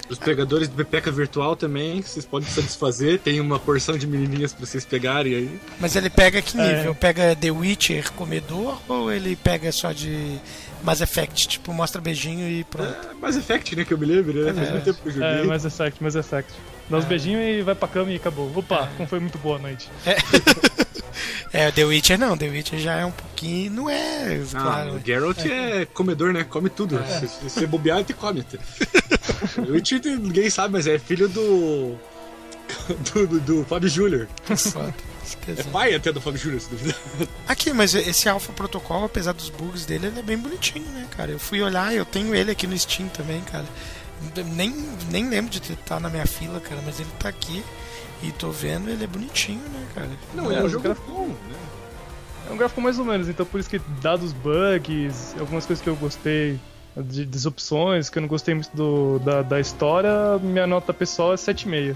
Os 0.09 0.17
pegadores 0.17 0.67
do 0.67 0.75
Pepeca 0.75 1.11
Virtual 1.11 1.55
também, 1.55 2.01
vocês 2.01 2.25
podem 2.25 2.49
satisfazer. 2.49 3.19
Tem 3.19 3.39
uma 3.39 3.59
porção 3.59 3.95
de 3.97 4.07
menininhas 4.07 4.51
pra 4.53 4.65
vocês 4.65 4.83
pegarem 4.83 5.35
aí. 5.35 5.59
Mas 5.79 5.95
ele 5.95 6.09
pega 6.09 6.41
que 6.41 6.59
É. 6.59 6.77
nível? 6.77 6.95
Pega 6.95 7.35
The 7.35 7.51
Witcher 7.51 8.11
comedor 8.13 8.81
ou 8.87 9.11
ele 9.11 9.35
pega 9.35 9.71
só 9.71 9.91
de 9.91 10.37
Mass 10.83 11.01
Effect? 11.01 11.47
Tipo, 11.47 11.71
mostra 11.73 12.01
beijinho 12.01 12.49
e 12.49 12.63
pronto. 12.63 12.89
É 12.91 13.13
Mass 13.21 13.35
Effect, 13.37 13.75
né, 13.75 13.85
que 13.85 13.93
eu 13.93 13.97
me 13.99 14.05
lembro, 14.07 14.33
né? 14.45 14.51
Faz 14.53 14.67
É. 14.67 14.71
muito 14.71 14.83
tempo 14.85 14.99
que 15.03 15.09
eu 15.09 15.13
joguei. 15.13 15.27
É, 15.29 15.43
Mass 15.43 15.65
Effect, 15.65 16.03
Mass 16.03 16.15
Effect. 16.15 16.51
Dá 16.89 16.97
uns 16.97 17.05
beijinhos 17.05 17.43
e 17.45 17.61
vai 17.61 17.75
pra 17.75 17.87
cama 17.87 18.11
e 18.11 18.15
acabou. 18.15 18.51
Opa, 18.55 18.89
como 18.97 19.07
foi 19.07 19.19
muito 19.19 19.37
boa 19.37 19.57
a 19.57 19.59
noite. 19.59 19.87
É, 20.07 20.15
The 21.75 21.83
Witcher 21.85 22.17
não, 22.19 22.37
The 22.37 22.47
Witcher 22.47 22.79
já 22.79 22.95
é 22.95 23.05
um 23.05 23.11
pouquinho. 23.11 23.71
Não 23.71 23.89
é, 23.89 24.41
Ah, 24.53 24.61
claro. 24.61 24.93
o 24.95 24.99
Geralt 25.05 25.39
é. 25.45 25.85
comedor, 25.93 26.33
né? 26.33 26.43
Come 26.43 26.69
tudo. 26.69 26.99
Se, 27.19 27.27
se 27.27 27.43
você 27.49 27.67
bobear, 27.67 27.99
ele 27.99 28.13
come. 28.13 28.45
o 29.57 29.71
Witcher 29.73 30.01
ninguém 30.05 30.49
sabe, 30.49 30.73
mas 30.73 30.87
é 30.87 30.97
filho 30.99 31.27
do. 31.29 31.95
do, 33.13 33.27
do, 33.27 33.39
do 33.39 33.65
Fábio 33.65 33.89
Júnior. 33.89 34.27
Foda. 34.43 34.93
É 35.47 35.63
pai 35.63 35.93
até 35.93 36.11
do 36.11 36.19
Fábio 36.19 36.39
Júnior, 36.39 36.59
se 36.61 36.69
duvidar. 36.69 36.95
Aqui, 37.47 37.71
mas 37.71 37.93
esse 37.93 38.27
Alpha 38.27 38.51
Protocol, 38.53 39.05
apesar 39.05 39.31
dos 39.33 39.49
bugs 39.49 39.85
dele, 39.85 40.07
ele 40.07 40.19
é 40.19 40.23
bem 40.23 40.37
bonitinho, 40.37 40.85
né, 40.91 41.05
cara? 41.15 41.31
Eu 41.31 41.39
fui 41.39 41.61
olhar, 41.61 41.93
eu 41.93 42.03
tenho 42.05 42.33
ele 42.33 42.49
aqui 42.51 42.65
no 42.65 42.77
Steam 42.77 43.07
também, 43.09 43.41
cara. 43.41 43.65
Nem, 44.53 44.73
nem 45.11 45.29
lembro 45.29 45.51
de 45.51 45.59
estar 45.73 45.99
na 45.99 46.09
minha 46.09 46.25
fila, 46.25 46.59
cara, 46.59 46.81
mas 46.85 46.99
ele 46.99 47.09
tá 47.19 47.29
aqui 47.29 47.63
e 48.23 48.31
tô 48.31 48.51
vendo, 48.51 48.89
ele 48.89 49.03
é 49.03 49.07
bonitinho, 49.07 49.61
né, 49.69 49.85
cara? 49.95 50.09
Não, 50.33 50.51
É, 50.51 50.55
é 50.59 50.63
um 50.63 50.69
jogo 50.69 50.83
gráficos- 50.83 51.09
bom, 51.13 51.27
né? 51.27 51.55
É 52.49 52.53
um 52.53 52.57
gráfico 52.57 52.81
mais 52.81 52.97
ou 52.99 53.05
menos, 53.05 53.29
então 53.29 53.45
por 53.45 53.59
isso 53.59 53.69
que, 53.69 53.79
dados 54.01 54.33
bugs, 54.33 55.35
algumas 55.39 55.65
coisas 55.65 55.83
que 55.83 55.89
eu 55.89 55.95
gostei, 55.95 56.59
de, 56.97 57.23
das 57.25 57.45
opções, 57.45 58.09
que 58.09 58.17
eu 58.17 58.21
não 58.21 58.27
gostei 58.29 58.55
muito 58.55 58.75
do, 58.75 59.19
da, 59.19 59.41
da 59.43 59.59
história, 59.59 60.09
minha 60.41 60.65
nota 60.65 60.93
pessoal 60.93 61.31
é 61.33 61.35
7,5. 61.35 61.95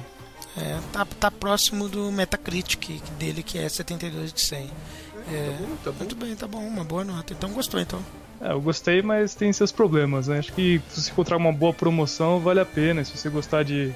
É, 0.55 0.80
tá, 0.91 1.05
tá 1.19 1.32
próximo 1.32 1.89
do 1.89 2.11
Metacritic 2.11 3.01
dele, 3.17 3.41
que 3.41 3.57
é 3.57 3.67
72 3.67 4.32
de 4.32 4.41
100. 4.41 4.69
É, 5.32 5.57
Tá 5.84 5.89
bom. 5.91 5.97
muito 5.97 6.15
bem, 6.15 6.36
tá 6.36 6.47
bom, 6.47 6.59
uma 6.59 6.84
boa 6.84 7.03
nota. 7.03 7.34
Então 7.34 7.49
gostou, 7.51 7.80
então. 7.80 7.99
É, 8.39 8.51
eu 8.51 8.61
gostei, 8.61 9.01
mas 9.01 9.34
tem 9.34 9.51
seus 9.51 9.71
problemas, 9.71 10.28
né? 10.28 10.38
Acho 10.38 10.53
que 10.53 10.80
se 10.89 11.01
você 11.01 11.11
encontrar 11.11 11.38
uma 11.38 11.51
boa 11.51 11.74
promoção, 11.74 12.39
vale 12.39 12.59
a 12.59 12.65
pena. 12.65 13.03
Se 13.03 13.17
você 13.17 13.30
gostar 13.30 13.63
de, 13.63 13.91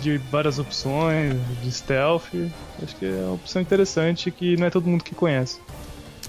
de 0.00 0.18
várias 0.18 0.58
opções, 0.58 1.34
de 1.62 1.72
stealth, 1.72 2.24
acho 2.82 2.96
que 2.96 3.06
é 3.06 3.22
uma 3.24 3.34
opção 3.34 3.60
interessante 3.62 4.30
que 4.30 4.56
não 4.56 4.66
é 4.66 4.70
todo 4.70 4.86
mundo 4.86 5.02
que 5.04 5.14
conhece. 5.14 5.58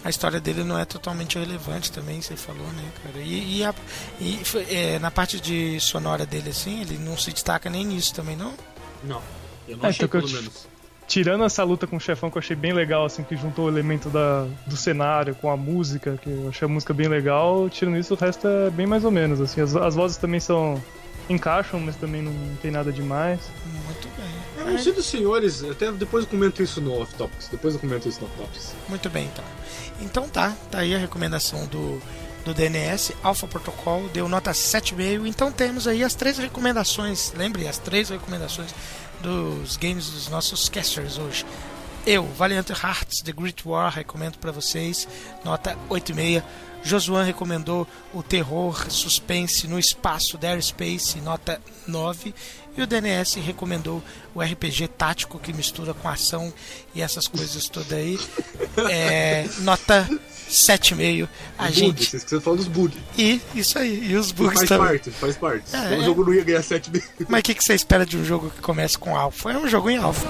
A 0.04 0.10
história 0.10 0.40
dele 0.40 0.64
não 0.64 0.80
é 0.80 0.86
totalmente 0.86 1.38
relevante 1.38 1.92
também, 1.92 2.22
você 2.22 2.36
falou, 2.38 2.66
né, 2.68 2.84
cara? 3.04 3.20
E, 3.20 3.58
e, 3.58 3.64
a- 3.66 3.76
e 4.22 4.40
é, 4.70 4.98
na 5.00 5.12
parte 5.12 5.42
de 5.42 5.78
sonora 5.82 6.26
dele, 6.26 6.52
assim, 6.52 6.82
ele 6.82 6.98
não 6.98 7.18
se 7.18 7.34
destaca 7.34 7.70
nem 7.70 7.86
nisso 7.86 8.14
também, 8.14 8.38
não? 8.38 8.54
Não. 9.04 9.22
Eu 9.68 9.76
não 9.78 9.86
É, 9.86 9.90
achei, 9.90 10.06
então 10.06 10.08
que 10.22 10.26
eu 10.26 10.30
pelo 10.30 10.42
menos. 10.42 10.68
Tirando 11.06 11.44
essa 11.44 11.64
luta 11.64 11.88
com 11.88 11.98
o 11.98 12.00
chefão 12.00 12.30
que 12.30 12.38
eu 12.38 12.40
achei 12.40 12.56
bem 12.56 12.72
legal, 12.72 13.04
assim, 13.04 13.24
que 13.24 13.36
juntou 13.36 13.66
o 13.66 13.68
elemento 13.68 14.10
da, 14.10 14.46
do 14.68 14.78
cenário 14.78 15.34
com 15.36 15.50
a 15.50 15.58
música, 15.58 16.18
que 16.22 16.30
eu 16.30 16.48
achei 16.50 16.66
a 16.66 16.70
música 16.70 16.94
bem 16.94 17.08
legal, 17.08 17.68
tirando 17.68 17.98
isso, 17.98 18.14
o 18.14 18.18
resto 18.18 18.48
é 18.48 18.70
bem 18.70 18.86
mais 18.86 19.04
ou 19.04 19.10
menos, 19.12 19.42
assim. 19.42 19.60
As, 19.60 19.76
as 19.76 19.96
vozes 19.96 20.18
também 20.18 20.40
são... 20.40 20.82
encaixam, 21.30 21.80
mas 21.80 21.96
também 21.96 22.22
não 22.22 22.34
tem 22.62 22.72
nada 22.72 22.92
demais. 22.92 23.40
Muito 23.86 24.08
bem. 24.18 24.66
Eu 24.66 24.74
não 24.74 24.80
sei 24.80 24.92
dos 24.92 25.06
senhores, 25.06 25.64
até 25.64 25.92
depois 25.92 26.24
eu 26.26 26.30
comento 26.30 26.62
isso 26.62 26.82
no 26.82 27.00
Off 27.00 27.14
Topics. 27.16 27.48
Depois 27.48 27.76
eu 27.76 27.80
comento 27.80 28.10
isso 28.10 28.20
no 28.20 28.28
Off 28.28 28.38
Topics. 28.38 28.74
Muito 28.88 29.10
bem, 29.10 29.26
então. 29.26 29.46
Então 30.02 30.28
tá, 30.28 30.56
tá 30.72 30.80
aí 30.80 30.96
a 30.96 30.98
recomendação 30.98 31.66
do, 31.68 32.02
do 32.44 32.54
DNS, 32.54 33.14
Alpha 33.22 33.48
Protocol, 33.48 34.10
deu 34.10 34.28
nota 34.28 34.52
7,5. 34.52 35.28
Então 35.28 35.52
temos 35.52 35.88
aí 35.88 36.04
as 36.04 36.16
três 36.16 36.38
recomendações, 36.38 37.32
lembre, 37.34 37.68
as 37.68 37.78
três 37.78 38.10
recomendações 38.10 38.74
dos 39.22 39.78
games 39.78 40.10
dos 40.10 40.28
nossos 40.30 40.68
casters 40.68 41.18
hoje. 41.18 41.46
Eu, 42.06 42.26
Valiant 42.26 42.70
Hearts 42.70 43.22
The 43.22 43.32
Great 43.32 43.68
War, 43.68 43.94
recomendo 43.94 44.38
pra 44.38 44.52
vocês, 44.52 45.08
nota 45.44 45.78
8,5. 45.90 46.44
Josuan 46.84 47.24
recomendou 47.24 47.88
o 48.14 48.24
terror 48.24 48.90
suspense 48.90 49.68
no 49.68 49.78
espaço 49.78 50.38
Dare 50.38 50.62
Space, 50.62 51.20
nota 51.22 51.62
9. 51.88 52.34
E 52.78 52.82
o 52.82 52.88
DNS 52.88 53.40
recomendou 53.42 54.02
o 54.34 54.42
RPG 54.42 54.88
tático 54.90 55.38
que 55.40 55.52
mistura 55.52 55.94
com 55.94 56.08
ação 56.08 56.54
e 56.96 57.02
essas 57.02 57.28
coisas 57.28 57.68
todas 57.68 57.92
aí. 57.92 58.18
É, 58.90 59.46
nota 59.60 60.08
7,5. 60.50 61.28
A 61.58 61.66
Bug, 61.66 61.74
gente. 61.74 62.06
Vocês 62.06 62.26
de 62.26 62.40
falar 62.40 62.56
dos 62.56 62.68
bugs. 62.68 62.98
E 63.18 63.42
isso 63.54 63.78
aí, 63.78 64.12
e 64.12 64.16
os 64.16 64.32
bugs 64.32 64.60
Faz 64.60 64.70
também. 64.70 64.88
parte, 64.88 65.12
faz 65.12 65.38
parte. 65.38 65.76
É, 65.76 65.82
Senão 65.82 65.94
é. 65.94 65.98
o 66.00 66.06
jogo 66.06 66.26
não 66.26 66.34
ia 66.34 66.44
ganhar 66.44 66.64
7 66.64 66.90
dele. 66.90 67.06
Mas 67.28 67.42
o 67.42 67.44
que, 67.44 67.56
que 67.56 67.64
você 67.64 67.74
espera 67.74 68.06
de 68.06 68.18
um 68.18 68.24
jogo 68.24 68.50
que 68.50 68.62
começa 68.62 68.98
com 68.98 69.16
alfa? 69.18 69.52
É 69.52 69.58
um 69.58 69.68
jogo 69.68 69.90
em 69.90 69.98
alfa. 69.98 70.26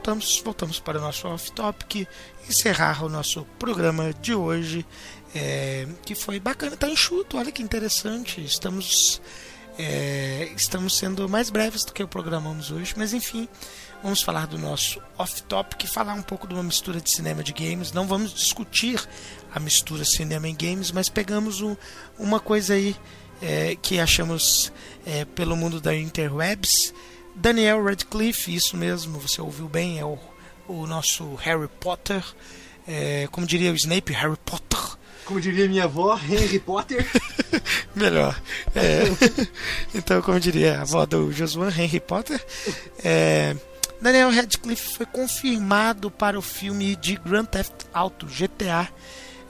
Voltamos, 0.00 0.40
voltamos 0.42 0.80
para 0.80 0.98
o 0.98 1.00
nosso 1.00 1.28
off-topic, 1.28 2.06
encerrar 2.48 3.04
o 3.04 3.08
nosso 3.08 3.44
programa 3.58 4.14
de 4.14 4.34
hoje, 4.34 4.86
é, 5.34 5.86
que 6.06 6.14
foi 6.14 6.40
bacana, 6.40 6.74
tá 6.74 6.88
enxuto, 6.88 7.36
olha 7.36 7.52
que 7.52 7.62
interessante, 7.62 8.42
estamos, 8.42 9.20
é, 9.78 10.50
estamos 10.56 10.96
sendo 10.96 11.28
mais 11.28 11.50
breves 11.50 11.84
do 11.84 11.92
que 11.92 12.04
programamos 12.06 12.70
hoje, 12.70 12.94
mas 12.96 13.12
enfim, 13.12 13.46
vamos 14.02 14.22
falar 14.22 14.46
do 14.46 14.56
nosso 14.56 15.02
off-topic, 15.18 15.86
falar 15.86 16.14
um 16.14 16.22
pouco 16.22 16.48
de 16.48 16.54
uma 16.54 16.62
mistura 16.62 16.98
de 16.98 17.10
cinema 17.10 17.42
de 17.44 17.52
games, 17.52 17.92
não 17.92 18.06
vamos 18.08 18.32
discutir 18.32 18.98
a 19.54 19.60
mistura 19.60 20.02
cinema 20.04 20.48
e 20.48 20.52
games, 20.54 20.90
mas 20.90 21.10
pegamos 21.10 21.60
um- 21.60 21.76
uma 22.18 22.40
coisa 22.40 22.72
aí 22.74 22.96
é, 23.42 23.74
que 23.80 23.98
achamos 24.00 24.70
é, 25.06 25.24
pelo 25.24 25.56
mundo 25.56 25.80
da 25.80 25.94
interwebs, 25.96 26.92
Daniel 27.40 27.82
Radcliffe, 27.82 28.54
isso 28.54 28.76
mesmo, 28.76 29.18
você 29.18 29.40
ouviu 29.40 29.66
bem, 29.66 29.98
é 29.98 30.04
o, 30.04 30.18
o 30.68 30.86
nosso 30.86 31.34
Harry 31.36 31.68
Potter. 31.80 32.22
É, 32.86 33.26
como 33.32 33.46
diria 33.46 33.72
o 33.72 33.74
Snape, 33.74 34.12
Harry 34.12 34.36
Potter. 34.44 34.78
Como 35.24 35.40
diria 35.40 35.66
minha 35.66 35.84
avó, 35.84 36.14
Harry 36.14 36.58
Potter. 36.58 37.06
Melhor. 37.96 38.38
É, 38.74 39.04
então, 39.94 40.20
como 40.20 40.38
diria 40.38 40.80
a 40.80 40.82
avó 40.82 41.06
do 41.06 41.32
Josuan, 41.32 41.70
Harry 41.70 41.98
Potter. 41.98 42.44
é, 43.02 43.56
Daniel 44.02 44.30
Radcliffe 44.30 44.96
foi 44.96 45.06
confirmado 45.06 46.10
para 46.10 46.38
o 46.38 46.42
filme 46.42 46.94
de 46.94 47.16
Grand 47.16 47.46
Theft 47.46 47.72
Auto, 47.94 48.26
GTA. 48.26 48.86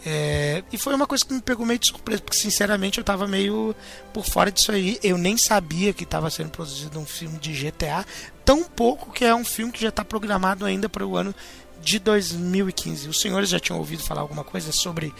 É, 0.04 0.64
e 0.72 0.78
foi 0.78 0.94
uma 0.94 1.06
coisa 1.06 1.24
que 1.24 1.34
me 1.34 1.42
pegou 1.42 1.66
meio 1.66 1.78
de 1.78 1.88
surpresa, 1.88 2.22
porque 2.22 2.38
sinceramente 2.38 2.98
eu 2.98 3.04
tava 3.04 3.26
meio 3.26 3.74
por 4.12 4.24
fora 4.24 4.50
disso 4.50 4.72
aí. 4.72 4.98
Eu 5.02 5.18
nem 5.18 5.36
sabia 5.36 5.92
que 5.92 6.04
estava 6.04 6.30
sendo 6.30 6.50
produzido 6.50 6.98
um 6.98 7.04
filme 7.04 7.38
de 7.38 7.52
GTA, 7.52 8.04
tão 8.44 8.64
pouco 8.64 9.12
que 9.12 9.24
é 9.24 9.34
um 9.34 9.44
filme 9.44 9.72
que 9.72 9.80
já 9.80 9.90
está 9.90 10.04
programado 10.04 10.64
ainda 10.64 10.88
para 10.88 11.06
o 11.06 11.16
ano 11.16 11.34
de 11.82 11.98
2015. 11.98 13.08
Os 13.08 13.20
senhores 13.20 13.48
já 13.48 13.60
tinham 13.60 13.78
ouvido 13.78 14.02
falar 14.02 14.22
alguma 14.22 14.44
coisa 14.44 14.72
sobre 14.72 15.12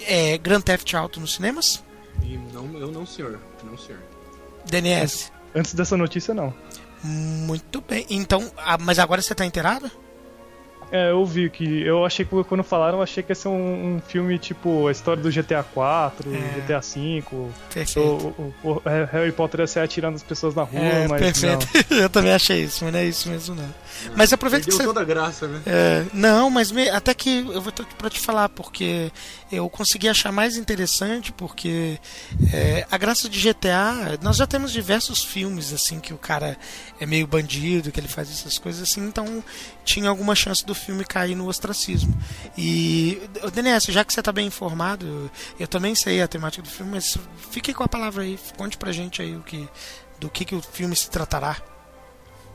é, 0.00 0.38
Grand 0.38 0.60
Theft 0.60 0.94
Auto 0.94 1.20
nos 1.20 1.34
cinemas? 1.34 1.82
Não, 2.52 2.78
eu 2.78 2.90
não, 2.90 3.06
senhor. 3.06 3.40
Não, 3.64 3.76
senhor. 3.76 4.00
DNS. 4.66 5.32
Antes 5.54 5.74
dessa 5.74 5.96
notícia, 5.96 6.34
não. 6.34 6.54
Muito 7.02 7.80
bem. 7.80 8.06
Então, 8.10 8.50
mas 8.80 8.98
agora 8.98 9.22
você 9.22 9.34
tá 9.34 9.44
inteirado? 9.44 9.90
É, 10.92 11.10
eu 11.10 11.24
vi 11.24 11.48
que. 11.48 11.82
Eu 11.82 12.04
achei 12.04 12.24
que 12.24 12.44
quando 12.44 12.64
falaram, 12.64 12.98
eu 12.98 13.02
achei 13.02 13.22
que 13.22 13.30
ia 13.30 13.34
ser 13.34 13.48
um, 13.48 13.96
um 13.96 14.00
filme 14.06 14.38
tipo 14.38 14.88
a 14.88 14.92
história 14.92 15.22
do 15.22 15.30
GTA 15.30 15.62
4, 15.62 16.34
É. 16.34 16.60
GTA 16.60 16.82
5. 16.82 17.50
Perfeito. 17.72 18.00
O, 18.00 18.54
o- 18.64 18.70
o 18.70 18.82
Harry 19.12 19.30
Potter 19.32 19.60
ia 19.60 19.66
ser 19.66 19.80
atirando 19.80 20.16
as 20.16 20.22
pessoas 20.22 20.54
na 20.54 20.62
rua, 20.62 20.80
É, 20.80 21.06
mas. 21.08 21.20
perfeito. 21.20 21.66
eu 21.94 22.10
também 22.10 22.32
achei 22.32 22.64
isso, 22.64 22.84
mas 22.84 22.92
não 22.92 23.00
é 23.00 23.04
isso 23.04 23.28
mesmo, 23.28 23.54
não. 23.54 23.74
Mas 24.16 24.32
aproveita 24.32 24.66
que 24.66 24.72
você. 24.72 24.82
toda 24.84 25.00
a 25.00 25.04
graça, 25.04 25.46
né? 25.46 25.60
É, 25.66 26.04
não, 26.12 26.50
mas 26.50 26.72
me- 26.72 26.88
até 26.88 27.14
que 27.14 27.38
eu 27.52 27.60
vou 27.60 27.70
ter 27.70 27.84
que 27.84 27.94
pra 27.94 28.10
te 28.10 28.18
falar, 28.18 28.48
porque 28.48 29.12
eu 29.52 29.68
consegui 29.70 30.08
achar 30.08 30.32
mais 30.32 30.56
interessante, 30.56 31.32
porque 31.32 31.98
é, 32.52 32.86
a 32.90 32.96
graça 32.98 33.28
de 33.28 33.38
GTA, 33.40 34.18
nós 34.22 34.36
já 34.36 34.46
temos 34.46 34.72
diversos 34.72 35.22
filmes 35.22 35.72
assim 35.72 36.00
que 36.00 36.12
o 36.12 36.18
cara 36.18 36.56
é 37.00 37.06
meio 37.06 37.26
bandido, 37.26 37.92
que 37.92 38.00
ele 38.00 38.08
faz 38.08 38.30
essas 38.30 38.58
coisas 38.58 38.82
assim, 38.82 39.06
então 39.06 39.42
tinha 39.84 40.08
alguma 40.08 40.34
chance 40.34 40.64
do 40.64 40.74
filme 40.80 41.04
cair 41.04 41.34
no 41.34 41.46
ostracismo. 41.46 42.14
E, 42.56 43.20
DNS, 43.52 43.86
já 43.92 44.04
que 44.04 44.12
você 44.12 44.22
tá 44.22 44.32
bem 44.32 44.46
informado, 44.46 45.06
eu, 45.06 45.30
eu 45.60 45.68
também 45.68 45.94
sei 45.94 46.20
a 46.22 46.28
temática 46.28 46.62
do 46.62 46.68
filme, 46.68 46.92
mas 46.92 47.16
fique 47.50 47.72
com 47.72 47.84
a 47.84 47.88
palavra 47.88 48.22
aí, 48.22 48.38
conte 48.56 48.76
pra 48.76 48.92
gente 48.92 49.22
aí 49.22 49.36
o 49.36 49.42
que, 49.42 49.68
do 50.18 50.28
que, 50.28 50.44
que 50.44 50.54
o 50.54 50.62
filme 50.62 50.96
se 50.96 51.10
tratará. 51.10 51.56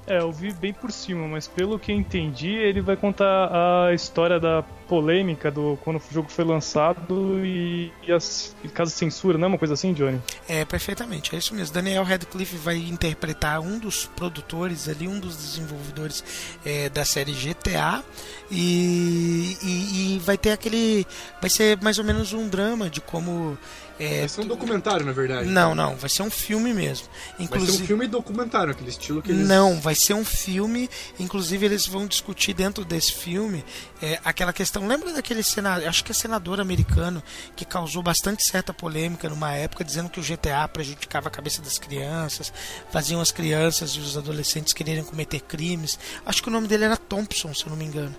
É, 0.08 0.20
eu 0.20 0.32
vi 0.32 0.54
bem 0.54 0.72
por 0.72 0.92
cima, 0.92 1.28
mas 1.28 1.48
pelo 1.48 1.80
que 1.80 1.92
entendi, 1.92 2.50
ele 2.50 2.80
vai 2.80 2.96
contar 2.96 3.88
a 3.88 3.94
história 3.94 4.40
da 4.40 4.64
polêmica 4.88 5.50
do 5.50 5.80
quando 5.84 5.98
o 5.98 6.14
jogo 6.14 6.30
foi 6.30 6.46
lançado 6.46 7.44
e, 7.44 7.92
e 8.08 8.12
as 8.12 8.56
e 8.64 8.68
caso 8.68 8.92
censura, 8.92 9.36
não 9.36 9.46
é 9.46 9.48
uma 9.48 9.58
coisa 9.58 9.74
assim, 9.74 9.94
Johnny? 9.94 10.22
É, 10.48 10.64
perfeitamente, 10.64 11.36
é 11.36 11.40
isso 11.40 11.56
mesmo. 11.56 11.74
Daniel 11.74 12.04
Radcliffe 12.04 12.56
vai 12.58 12.78
interpretar 12.78 13.60
um 13.60 13.80
dos 13.80 14.06
produtores 14.06 14.88
ali, 14.88 15.08
um 15.08 15.20
dos 15.20 15.36
desenvolvedores 15.36 16.24
é, 16.64 16.88
da 16.90 17.04
série 17.04 17.32
GTA 17.32 18.04
e, 18.52 19.58
e, 19.64 20.16
e 20.16 20.20
vai 20.20 20.38
ter 20.38 20.52
aquele. 20.52 21.06
Vai 21.42 21.50
ser 21.50 21.82
mais 21.82 21.98
ou 21.98 22.06
menos 22.06 22.32
um 22.34 22.48
drama 22.48 22.90
de 22.90 23.02
como. 23.02 23.58
É, 23.98 24.20
Vai 24.20 24.30
ser 24.30 24.42
um 24.42 24.48
documentário, 24.48 25.06
na 25.06 25.14
verdade. 25.14 25.48
não, 25.48 25.74
não, 25.74 25.96
vai 25.96 26.10
ser 26.10 26.22
um 26.22 26.30
filme 26.30 26.74
mesmo. 26.74 27.08
Vai 27.08 27.38
ser 27.38 27.44
Inclusive, 27.44 27.84
um 27.84 27.88
filme 27.88 28.08
documentário, 28.08 28.72
aquele 28.72 28.90
estilo 28.90 29.22
que 29.22 29.32
eles. 29.32 29.48
não, 29.48 29.80
vai 29.80 29.96
ser 29.96 30.14
um 30.14 30.26
filme. 30.26 30.90
Inclusive, 31.18 31.66
eles 31.66 31.88
vão 31.88 32.06
discutir 32.06 32.54
dentro 32.54 32.84
desse 32.84 33.14
filme 33.14 33.64
é, 34.02 34.20
aquela 34.26 34.52
questão. 34.52 34.86
Lembra 34.86 35.14
daquele 35.14 35.42
senador, 35.44 35.88
acho 35.88 36.04
que 36.04 36.12
é 36.12 36.16
senador 36.16 36.60
americano, 36.60 37.24
que 37.56 37.64
causou 37.64 38.04
bastante 38.04 38.44
certa 38.44 38.74
polêmica 38.74 39.30
numa 39.30 39.54
época, 39.54 39.84
dizendo 39.84 40.10
que 40.10 40.20
o 40.20 40.24
GTA 40.24 40.68
prejudicava 40.68 41.30
a 41.30 41.32
cabeça 41.32 41.62
das 41.62 41.78
crianças, 41.78 42.52
faziam 42.92 43.22
as 43.22 43.32
crianças 43.32 43.92
e 43.92 44.00
os 44.00 44.18
adolescentes 44.18 44.74
quererem 44.74 45.04
cometer 45.04 45.40
crimes. 45.42 45.98
Acho 46.26 46.44
que 46.44 46.50
o 46.50 46.52
nome 46.52 46.68
dele 46.68 46.84
era 46.84 46.98
Thompson, 46.98 47.54
se 47.54 47.66
eu 47.66 47.70
não 47.70 47.78
me 47.78 47.86
engano. 47.86 48.16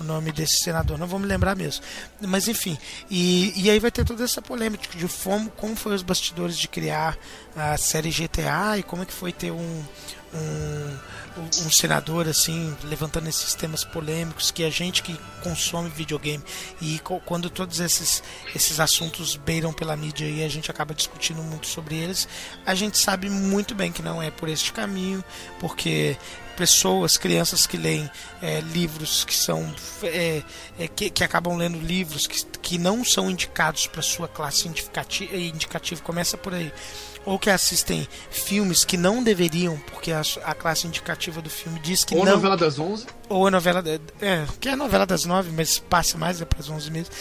O 0.00 0.04
nome 0.04 0.32
desse 0.32 0.56
senador, 0.56 0.98
não 0.98 1.06
vou 1.06 1.18
me 1.18 1.26
lembrar 1.26 1.54
mesmo. 1.54 1.84
Mas 2.22 2.48
enfim, 2.48 2.78
e, 3.10 3.52
e 3.54 3.70
aí 3.70 3.78
vai 3.78 3.90
ter 3.90 4.04
toda 4.04 4.24
essa 4.24 4.40
polêmica 4.40 4.88
de 4.96 5.06
como, 5.22 5.50
como 5.50 5.76
foi 5.76 5.94
os 5.94 6.02
bastidores 6.02 6.58
de 6.58 6.66
criar 6.66 7.18
a 7.54 7.76
série 7.76 8.10
GTA 8.10 8.78
e 8.78 8.82
como 8.82 9.02
é 9.02 9.06
que 9.06 9.12
foi 9.12 9.32
ter 9.32 9.50
um, 9.50 9.84
um, 10.34 10.98
um 11.66 11.70
senador 11.70 12.28
assim 12.28 12.76
levantando 12.84 13.28
esses 13.28 13.54
temas 13.54 13.84
polêmicos 13.84 14.50
que 14.50 14.64
a 14.64 14.70
gente 14.70 15.02
que 15.02 15.18
consome 15.42 15.90
videogame 15.90 16.42
e 16.80 17.00
quando 17.24 17.50
todos 17.50 17.80
esses 17.80 18.22
esses 18.54 18.78
assuntos 18.78 19.36
beiram 19.36 19.72
pela 19.72 19.96
mídia 19.96 20.26
e 20.26 20.44
a 20.44 20.48
gente 20.48 20.70
acaba 20.70 20.94
discutindo 20.94 21.42
muito 21.42 21.66
sobre 21.66 21.96
eles 21.96 22.28
a 22.64 22.74
gente 22.74 22.98
sabe 22.98 23.28
muito 23.28 23.74
bem 23.74 23.90
que 23.90 24.02
não 24.02 24.22
é 24.22 24.30
por 24.30 24.48
este 24.48 24.72
caminho 24.72 25.24
porque 25.58 26.16
pessoas, 26.60 27.16
crianças 27.16 27.66
que 27.66 27.78
leem 27.78 28.10
é, 28.42 28.60
livros 28.60 29.24
que 29.24 29.34
são 29.34 29.74
é, 30.02 30.42
é, 30.78 30.88
que, 30.88 31.08
que 31.08 31.24
acabam 31.24 31.56
lendo 31.56 31.80
livros 31.80 32.26
que, 32.26 32.44
que 32.60 32.76
não 32.76 33.02
são 33.02 33.30
indicados 33.30 33.86
para 33.86 34.02
sua 34.02 34.28
classe 34.28 34.68
indicativa, 34.68 35.34
indicativa 35.34 36.02
começa 36.02 36.36
por 36.36 36.52
aí 36.52 36.70
ou 37.24 37.38
que 37.38 37.48
assistem 37.48 38.06
filmes 38.30 38.84
que 38.84 38.98
não 38.98 39.22
deveriam 39.22 39.78
porque 39.90 40.12
a, 40.12 40.20
a 40.44 40.54
classe 40.54 40.86
indicativa 40.86 41.40
do 41.40 41.48
filme 41.48 41.80
diz 41.80 42.04
que 42.04 42.14
Ou 42.14 42.26
não 42.26 42.32
novela 42.32 42.58
das 42.58 42.78
11. 42.78 43.06
Ou 43.30 43.46
a 43.46 43.50
novela 43.50 43.82
é 44.20 44.44
que 44.58 44.68
é 44.68 44.72
a 44.72 44.76
novela 44.76 45.06
das 45.06 45.24
nove 45.24 45.52
mas 45.52 45.78
passa 45.78 46.18
mais 46.18 46.42
é 46.42 46.44
para 46.44 46.58
as 46.58 46.68
onze 46.68 46.90
mesmo 46.90 47.14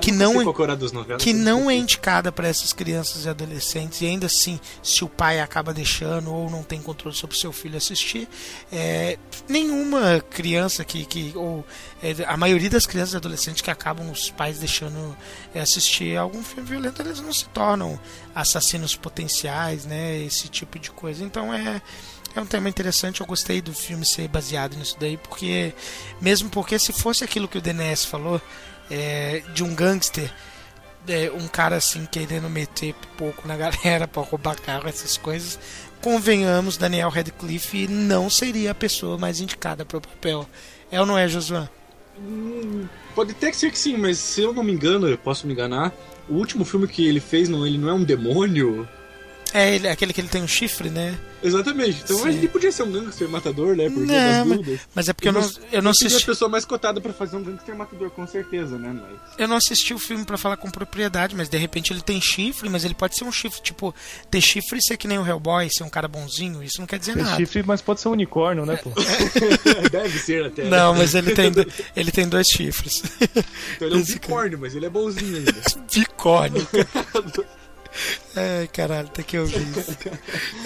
que 0.00 0.10
Eu 0.10 0.14
não 0.14 0.32
sei 0.32 0.48
é 0.48 1.06
que 1.06 1.12
é 1.12 1.16
que 1.16 1.32
não 1.32 1.70
é 1.70 1.74
indicada 1.74 2.30
para 2.30 2.46
essas 2.46 2.72
crianças 2.72 3.24
e 3.24 3.28
adolescentes 3.28 4.00
e 4.00 4.06
ainda 4.06 4.26
assim 4.26 4.60
se 4.80 5.04
o 5.04 5.08
pai 5.08 5.40
acaba 5.40 5.74
deixando 5.74 6.32
ou 6.32 6.48
não 6.48 6.62
tem 6.62 6.80
controle 6.80 7.16
sobre 7.16 7.34
o 7.34 7.38
seu 7.38 7.52
filho 7.52 7.76
assistir 7.76 8.28
é, 8.70 9.18
nenhuma 9.48 10.20
criança 10.30 10.84
que, 10.84 11.04
que 11.04 11.32
ou 11.34 11.66
é, 12.00 12.14
a 12.26 12.36
maioria 12.36 12.70
das 12.70 12.86
crianças 12.86 13.14
e 13.14 13.16
adolescentes 13.16 13.60
que 13.60 13.70
acabam 13.70 14.08
os 14.10 14.30
pais 14.30 14.60
deixando 14.60 15.16
é, 15.52 15.60
assistir 15.60 16.16
algum 16.16 16.44
filme 16.44 16.68
violento 16.68 17.02
eles 17.02 17.20
não 17.20 17.32
se 17.32 17.44
tornam 17.48 17.98
assassinos 18.32 18.94
potenciais 18.94 19.84
né 19.84 20.16
esse 20.20 20.48
tipo 20.48 20.78
de 20.78 20.92
coisa. 20.92 21.24
Então 21.24 21.52
é 21.52 21.82
é 22.38 22.42
um 22.42 22.46
tema 22.46 22.68
interessante, 22.68 23.20
eu 23.20 23.26
gostei 23.26 23.60
do 23.60 23.72
filme 23.72 24.04
ser 24.04 24.28
baseado 24.28 24.76
nisso 24.76 24.96
daí, 24.98 25.16
porque 25.16 25.72
mesmo 26.20 26.50
porque 26.50 26.78
se 26.78 26.92
fosse 26.92 27.24
aquilo 27.24 27.48
que 27.48 27.58
o 27.58 27.60
DNS 27.60 28.06
falou, 28.06 28.40
é, 28.90 29.42
de 29.54 29.64
um 29.64 29.74
gangster, 29.74 30.32
é, 31.08 31.30
um 31.30 31.48
cara 31.48 31.76
assim 31.76 32.06
querendo 32.06 32.48
meter 32.48 32.94
pouco 33.16 33.46
na 33.46 33.56
galera 33.58 34.06
pra 34.06 34.22
roubar 34.22 34.60
carro, 34.60 34.88
essas 34.88 35.16
coisas, 35.16 35.58
convenhamos, 36.00 36.76
Daniel 36.76 37.08
Radcliffe 37.08 37.88
não 37.88 38.28
seria 38.28 38.72
a 38.72 38.74
pessoa 38.74 39.16
mais 39.16 39.40
indicada 39.40 39.84
para 39.84 39.98
o 39.98 40.00
papel. 40.00 40.48
É 40.90 41.00
ou 41.00 41.06
não 41.06 41.18
é, 41.18 41.26
Josué? 41.26 41.68
Hum, 42.18 42.86
Pode 43.16 43.32
até 43.32 43.50
ser 43.50 43.70
que 43.70 43.78
sim, 43.78 43.96
mas 43.96 44.18
se 44.18 44.42
eu 44.42 44.52
não 44.52 44.62
me 44.62 44.70
engano, 44.70 45.08
eu 45.08 45.16
posso 45.16 45.46
me 45.46 45.54
enganar. 45.54 45.90
O 46.28 46.34
último 46.34 46.66
filme 46.66 46.86
que 46.86 47.08
ele 47.08 47.18
fez, 47.18 47.48
não, 47.48 47.66
ele 47.66 47.78
não 47.78 47.88
é 47.88 47.94
um 47.94 48.04
demônio? 48.04 48.86
É 49.54 49.74
ele, 49.74 49.88
aquele 49.88 50.12
que 50.12 50.20
ele 50.20 50.28
tem 50.28 50.42
um 50.42 50.48
chifre, 50.48 50.90
né? 50.90 51.16
Exatamente. 51.42 52.02
Então 52.04 52.18
Sim. 52.18 52.28
ele 52.28 52.48
podia 52.48 52.72
ser 52.72 52.82
um 52.82 52.90
gangster 52.90 53.28
matador, 53.28 53.76
né? 53.76 53.88
Por 53.88 54.00
Não, 54.00 54.06
das 54.06 54.46
mas, 54.46 54.58
dúvidas. 54.58 54.80
mas 54.94 55.08
é 55.08 55.12
porque 55.12 55.28
eu 55.28 55.32
não, 55.32 55.40
eu 55.72 55.80
não 55.82 55.94
seria 55.94 56.08
a 56.08 56.16
assisti. 56.16 56.26
pessoa 56.26 56.48
mais 56.48 56.64
cotada 56.64 57.00
pra 57.00 57.12
fazer 57.12 57.36
um 57.36 57.42
gangster 57.44 57.74
matador, 57.76 58.10
com 58.10 58.26
certeza, 58.26 58.76
né? 58.76 58.92
Mas... 59.00 59.38
Eu 59.38 59.46
não 59.46 59.56
assisti 59.56 59.94
o 59.94 59.98
filme 59.98 60.24
pra 60.24 60.36
falar 60.36 60.56
com 60.56 60.68
propriedade, 60.70 61.36
mas 61.36 61.48
de 61.48 61.56
repente 61.56 61.92
ele 61.92 62.00
tem 62.00 62.20
chifre, 62.20 62.68
mas 62.68 62.84
ele 62.84 62.94
pode 62.94 63.16
ser 63.16 63.24
um 63.24 63.30
chifre, 63.32 63.62
tipo, 63.62 63.94
ter 64.30 64.40
chifre 64.40 64.78
e 64.78 64.82
ser 64.82 64.96
que 64.96 65.06
nem 65.06 65.18
o 65.18 65.26
Hellboy, 65.26 65.70
ser 65.70 65.84
um 65.84 65.88
cara 65.90 66.08
bonzinho, 66.08 66.62
isso 66.62 66.80
não 66.80 66.86
quer 66.86 66.98
dizer 66.98 67.14
Tem 67.14 67.22
nada. 67.22 67.36
chifre, 67.36 67.62
mas 67.62 67.80
pode 67.80 68.00
ser 68.00 68.08
um 68.08 68.12
unicórnio, 68.12 68.66
né, 68.66 68.76
pô? 68.76 68.90
Deve 69.90 70.18
ser 70.18 70.46
até. 70.46 70.64
né? 70.64 70.70
Não, 70.70 70.94
mas 70.94 71.14
ele 71.14 71.32
tem, 71.32 71.50
do- 71.52 71.66
ele 71.94 72.10
tem 72.10 72.28
dois 72.28 72.48
chifres. 72.48 73.02
Então 73.76 73.86
ele 73.88 73.94
é 73.94 73.98
um 73.98 74.02
bicórnio, 74.04 74.58
mas 74.58 74.74
ele 74.74 74.86
é 74.86 74.90
bonzinho 74.90 75.36
ainda. 75.36 75.54
Bicórnio. 75.94 76.66
Ai, 78.34 78.68
caralho, 78.68 79.08
tem 79.08 79.24
que 79.24 79.38
ouvir 79.38 79.62
isso. 79.76 79.96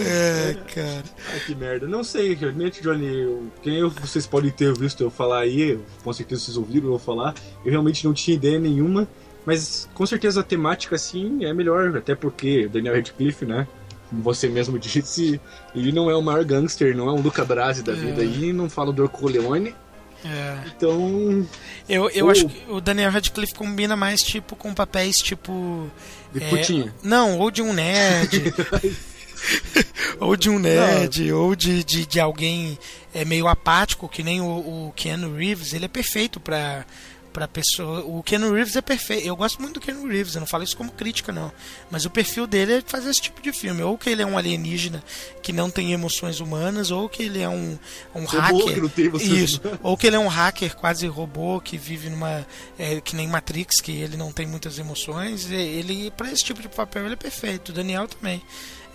É, 0.00 0.56
cara. 0.74 1.04
Ai, 1.32 1.40
que 1.46 1.54
merda. 1.54 1.86
Não 1.86 2.02
sei, 2.02 2.34
realmente, 2.34 2.82
Johnny, 2.82 3.38
quem 3.62 3.76
eu- 3.78 3.90
vocês 3.90 4.26
podem 4.26 4.50
ter 4.50 4.72
visto 4.76 5.02
eu 5.02 5.10
falar 5.10 5.40
aí, 5.40 5.78
com 6.02 6.12
certeza 6.12 6.42
vocês 6.42 6.56
ouviram 6.56 6.90
eu 6.92 6.98
falar, 6.98 7.34
eu 7.64 7.70
realmente 7.70 8.04
não 8.04 8.12
tinha 8.14 8.36
ideia 8.36 8.58
nenhuma, 8.58 9.06
mas 9.46 9.88
com 9.94 10.04
certeza 10.06 10.40
a 10.40 10.44
temática, 10.44 10.96
assim, 10.96 11.44
é 11.44 11.52
melhor, 11.52 11.96
até 11.96 12.14
porque 12.14 12.68
Daniel 12.68 12.94
Radcliffe, 12.96 13.44
né, 13.46 13.66
como 14.08 14.22
você 14.22 14.48
mesmo 14.48 14.78
disse, 14.78 15.40
ele 15.74 15.92
não 15.92 16.10
é 16.10 16.16
o 16.16 16.22
maior 16.22 16.44
gangster, 16.44 16.96
não 16.96 17.08
é 17.08 17.12
um 17.12 17.20
Luca 17.20 17.44
Brasi 17.44 17.82
da 17.82 17.92
vida 17.92 18.22
aí, 18.22 18.52
não 18.52 18.68
fala 18.68 18.92
do 18.92 19.08
Corleone, 19.08 19.74
É. 20.24 20.58
então... 20.76 21.46
Eu, 21.88 22.10
eu 22.10 22.26
Ou- 22.26 22.30
acho 22.30 22.46
que 22.48 22.64
o 22.70 22.80
Daniel 22.80 23.10
Radcliffe 23.10 23.54
combina 23.54 23.96
mais, 23.96 24.22
tipo, 24.22 24.54
com 24.56 24.74
papéis, 24.74 25.18
tipo... 25.18 25.88
De 26.32 26.42
é, 26.42 26.48
putinha. 26.48 26.94
Não, 27.02 27.38
ou 27.38 27.50
de 27.50 27.62
um 27.62 27.72
nerd. 27.72 28.52
ou 30.20 30.36
de 30.36 30.50
um 30.50 30.58
nerd, 30.58 31.32
ou 31.32 31.56
de, 31.56 31.82
de, 31.82 32.06
de 32.06 32.20
alguém 32.20 32.78
é, 33.14 33.24
meio 33.24 33.48
apático, 33.48 34.08
que 34.08 34.22
nem 34.22 34.40
o, 34.40 34.46
o 34.46 34.92
Keanu 34.94 35.34
Reeves. 35.34 35.72
Ele 35.72 35.86
é 35.86 35.88
perfeito 35.88 36.38
pra, 36.38 36.84
pra 37.32 37.48
pessoa. 37.48 38.00
O 38.00 38.22
Keanu 38.22 38.52
Reeves 38.52 38.76
é 38.76 38.80
perfeito. 38.80 39.26
Eu 39.26 39.36
gosto 39.36 39.60
muito 39.60 39.74
do 39.74 39.80
Keanu 39.80 40.06
Reeves, 40.06 40.34
eu 40.34 40.40
não 40.40 40.46
falo 40.46 40.64
isso 40.64 40.76
como 40.76 40.92
crítica, 40.92 41.32
não. 41.32 41.52
Mas 41.90 42.04
o 42.04 42.10
perfil 42.10 42.46
dele 42.46 42.74
é 42.74 42.82
fazer 42.84 43.10
esse 43.10 43.20
tipo 43.20 43.40
de 43.40 43.52
filme. 43.52 43.82
Ou 43.82 43.96
que 43.96 44.10
ele 44.10 44.22
é 44.22 44.26
um 44.26 44.36
alienígena 44.36 45.02
que 45.42 45.52
não 45.52 45.70
tem 45.70 45.92
emoções 45.92 46.40
humanas, 46.40 46.90
ou 46.90 47.08
que 47.08 47.22
ele 47.22 47.40
é 47.40 47.48
um, 47.48 47.78
um 48.14 48.24
hacker. 48.24 48.74
que 48.74 48.80
não 48.80 48.88
tem 48.88 49.04
emoções 49.06 49.30
Isso. 49.30 49.60
humanas. 49.60 49.80
Ou 49.82 49.96
que 49.96 50.06
ele 50.06 50.16
é 50.16 50.20
um 50.20 50.28
hacker 50.28 50.76
quase 50.76 51.06
robô 51.06 51.60
que 51.60 51.76
vive 51.78 52.10
numa. 52.10 52.46
é, 52.78 53.00
que 53.00 53.16
nem 53.16 53.26
Matrix, 53.26 53.80
que 53.80 53.92
ele 53.92 54.16
não 54.16 54.32
tem 54.32 54.46
muitas 54.46 54.78
emoções. 54.78 55.50
Ele, 55.50 56.10
para 56.12 56.30
esse 56.30 56.44
tipo 56.44 56.60
de 56.60 56.68
papel, 56.68 57.04
ele 57.04 57.14
é 57.14 57.16
perfeito. 57.16 57.70
O 57.70 57.72
Daniel 57.72 58.08
também. 58.08 58.42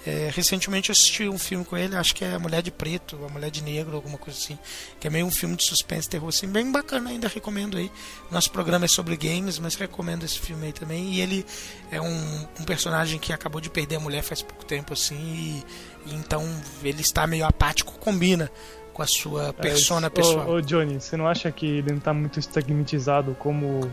É, 0.06 0.30
recentemente 0.32 0.90
eu 0.90 0.94
assisti 0.94 1.28
um 1.28 1.38
filme 1.40 1.66
com 1.66 1.76
ele, 1.76 1.96
acho 1.96 2.14
que 2.14 2.24
é 2.24 2.36
A 2.36 2.40
Mulher 2.40 2.62
de 2.62 2.70
Preto, 2.70 3.18
A 3.26 3.30
Mulher 3.30 3.50
de 3.50 3.64
Negro, 3.64 3.96
alguma 3.96 4.18
coisa 4.20 4.38
assim. 4.40 4.58
Que 5.00 5.08
é 5.08 5.10
meio 5.10 5.26
um 5.26 5.32
filme 5.32 5.56
de 5.56 5.64
suspense, 5.64 6.08
terror, 6.08 6.30
assim, 6.30 6.48
bem 6.48 6.72
bacana, 6.72 7.10
ainda 7.10 7.28
recomendo 7.28 7.78
aí. 7.78 7.92
Nosso 8.30 8.52
programa 8.52 8.86
é 8.86 8.88
sobre 8.88 9.18
games, 9.18 9.58
mas 9.58 9.74
recomendo 9.76 10.24
esse 10.24 10.38
filme 10.40 10.68
aí 10.68 10.74
também. 10.74 11.14
E 11.14 11.22
ele 11.22 11.44
é 11.92 12.00
um, 12.00 12.46
um 12.60 12.64
personagem 12.66 13.18
que 13.18 13.34
acabou 13.34 13.60
de 13.60 13.70
perder 13.70 13.96
a 13.96 14.00
mulher 14.00 14.22
faz 14.22 14.42
pouco 14.44 14.64
tempo, 14.64 14.94
assim, 14.94 15.16
e, 15.16 16.12
e 16.12 16.14
então 16.14 16.44
ele 16.84 17.02
está 17.02 17.26
meio 17.26 17.46
apático, 17.46 17.94
combina 18.00 18.52
com 18.94 19.02
a 19.02 19.08
sua 19.08 19.48
É, 19.48 19.52
persona 19.54 20.08
ô- 20.08 20.12
pessoal. 20.12 20.50
Ô, 20.52 20.62
Johnny, 20.62 21.02
você 21.02 21.18
não 21.18 21.28
acha 21.28 21.52
que 21.52 21.66
ele 21.66 21.92
não 21.94 22.00
tá 22.00 22.14
muito 22.14 22.40
estigmatizado 22.40 23.36
como. 23.40 23.90